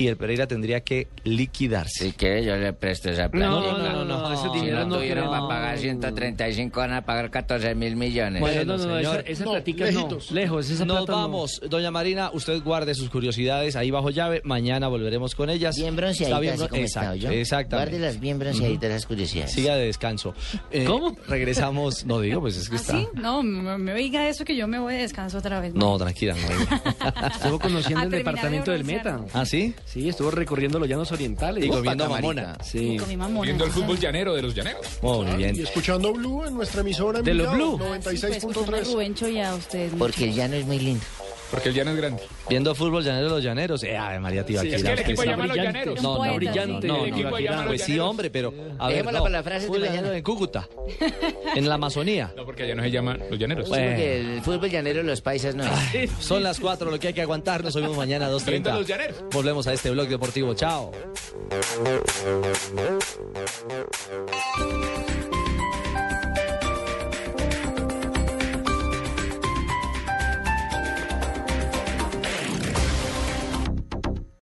y 0.00 0.08
el 0.08 0.16
Pereira 0.16 0.46
tendría 0.46 0.80
que 0.80 1.08
liquidarse. 1.24 2.06
Si 2.06 2.12
quiere, 2.12 2.44
yo 2.44 2.56
le 2.56 2.72
presto 2.72 3.10
esa 3.10 3.28
plata. 3.28 3.46
No, 3.50 3.60
no, 3.78 4.04
no, 4.04 4.04
no, 4.04 4.32
ese 4.32 4.48
Si 4.50 4.60
dinero 4.60 4.86
no 4.86 4.96
tuvieron 4.96 5.28
para 5.30 5.46
pagar 5.46 5.78
135, 5.78 6.80
van 6.80 6.92
a 6.94 7.02
pagar 7.04 7.30
14 7.30 7.74
mil 7.74 7.96
millones. 7.96 8.40
Bueno, 8.40 8.64
no, 8.64 8.76
no, 8.78 8.98
esa, 8.98 9.10
señor. 9.10 9.24
esa 9.26 9.44
platica 9.44 9.90
no. 9.90 10.08
Lejos, 10.30 10.70
esa 10.70 10.84
Nos 10.84 10.96
plata 10.98 11.12
no. 11.12 11.18
vamos, 11.18 11.60
doña 11.68 11.90
Marina, 11.90 12.30
usted 12.32 12.62
guarde 12.62 12.94
sus 12.94 13.10
curiosidades 13.10 13.76
ahí 13.76 13.90
bajo 13.90 14.10
llave, 14.10 14.40
mañana 14.44 14.88
volveremos 14.88 15.34
con 15.34 15.50
ellas. 15.50 15.76
Bien 15.76 15.94
bronceaditas, 15.96 16.40
bien 16.40 16.54
así 16.54 16.62
bron- 16.62 16.68
como 16.70 16.82
Exacto, 16.82 17.10
¿oyó? 17.12 17.30
exactamente. 17.30 17.90
Guárdelas 17.92 18.20
bien 18.20 18.38
bronceaditas 18.38 18.90
las 18.90 19.06
curiosidades. 19.06 19.52
Siga 19.52 19.76
de 19.76 19.86
descanso. 19.86 20.34
Eh, 20.70 20.84
¿Cómo? 20.84 21.14
Regresamos, 21.28 22.04
no 22.06 22.20
digo, 22.20 22.40
pues 22.40 22.56
es 22.56 22.68
que 22.68 22.76
¿Ah, 22.76 22.80
está. 22.80 22.98
sí? 22.98 23.08
No, 23.14 23.42
me, 23.42 23.92
oiga 23.92 24.28
eso 24.28 24.44
que 24.44 24.56
yo 24.56 24.66
me 24.66 24.78
voy 24.78 24.94
de 24.94 25.00
descanso 25.02 25.38
otra 25.38 25.60
vez. 25.60 25.74
No, 25.74 25.98
tranquila, 25.98 26.34
no. 26.34 27.26
Estuvo 27.28 27.58
conociendo 27.58 28.04
el 28.04 28.10
departamento 28.10 28.70
del 28.72 28.84
Meta. 28.84 29.20
¿Ah, 29.34 29.44
sí? 29.44 29.74
Sí, 29.92 30.08
estuvo 30.08 30.30
recorriendo 30.30 30.78
los 30.78 30.88
llanos 30.88 31.10
orientales. 31.10 31.64
Y 31.64 31.68
comiendo 31.68 32.08
mamona. 32.08 32.56
Sí. 32.62 32.96
Mi 33.08 33.16
mamona. 33.16 33.42
Viendo 33.42 33.64
el 33.64 33.72
fútbol 33.72 33.98
llanero 33.98 34.34
de 34.36 34.42
los 34.42 34.54
llaneros. 34.54 34.86
Oh, 35.02 35.24
muy 35.24 35.36
bien. 35.36 35.56
Y 35.56 35.62
escuchando 35.62 36.12
Blue 36.12 36.46
en 36.46 36.54
nuestra 36.54 36.82
emisora 36.82 37.18
en 37.18 37.24
De 37.24 37.34
los 37.34 37.52
Blue. 37.52 37.76
Sí, 37.76 37.98
pues, 38.04 38.22
escuchando 38.22 38.76
a 38.76 38.80
96.3. 38.82 38.92
Rubencho 38.92 39.28
y 39.28 39.40
a 39.40 39.52
usted. 39.52 39.90
Porque 39.98 40.24
el 40.28 40.34
llano 40.34 40.54
es 40.54 40.64
muy 40.64 40.78
lindo. 40.78 41.04
Porque 41.50 41.70
el 41.70 41.74
llano 41.74 41.90
es 41.90 41.96
grande. 41.96 42.22
Viendo 42.48 42.74
fútbol 42.74 43.02
llanero 43.04 43.24
de 43.26 43.30
los 43.34 43.42
llaneros. 43.42 43.82
Eh, 43.82 43.96
Ave 43.96 44.20
María 44.20 44.44
Sí, 44.46 44.54
es 44.54 44.60
Tibaquira. 44.62 44.78
que 44.78 44.92
el 44.92 44.98
equipo 45.00 45.24
llama 45.24 45.44
a 45.44 45.46
los 45.48 45.56
llaneros. 45.56 46.02
No, 46.02 46.24
no, 46.24 46.34
brillante. 46.36 46.82
sí. 46.82 46.86
No, 46.88 47.04
El 47.04 47.12
equipo 47.12 47.38
llama 47.38 47.64
pues 47.66 47.82
sí, 47.82 47.98
hombre, 47.98 48.30
pero 48.30 48.54
a 48.78 48.86
ver, 48.86 48.96
Dejémosla 48.96 49.18
no, 49.18 49.24
para 49.24 49.32
la 49.38 49.42
frase 49.42 49.66
fútbol 49.66 49.82
llanero 49.82 50.12
en 50.12 50.22
Cúcuta, 50.22 50.68
en 51.54 51.68
la 51.68 51.74
Amazonía. 51.74 52.32
No, 52.40 52.44
porque 52.46 52.62
allá 52.62 52.74
no 52.74 52.82
se 52.82 52.90
llama 52.90 53.16
los 53.28 53.38
llaneros. 53.38 53.66
Sí, 53.66 53.70
porque 53.72 54.20
el 54.20 54.42
fútbol 54.42 54.70
llanero 54.70 55.02
los 55.02 55.20
paisas 55.20 55.54
no 55.54 55.64
es. 55.94 56.10
Son 56.20 56.42
las 56.42 56.60
4, 56.60 56.90
lo 56.90 56.98
que 56.98 57.08
hay 57.08 57.14
que 57.14 57.22
aguantar. 57.22 57.64
Nos 57.64 57.74
oímos 57.76 57.96
mañana 57.96 58.26
a 58.28 58.38
Frente 58.38 58.70
a 58.70 58.74
2.30. 58.74 58.78
los 58.78 58.86
llaneros. 58.86 59.16
Volvemos 59.32 59.66
a 59.66 59.72
este 59.72 59.90
blog 59.90 60.08
deportivo. 60.08 60.54
Chao. 60.54 60.92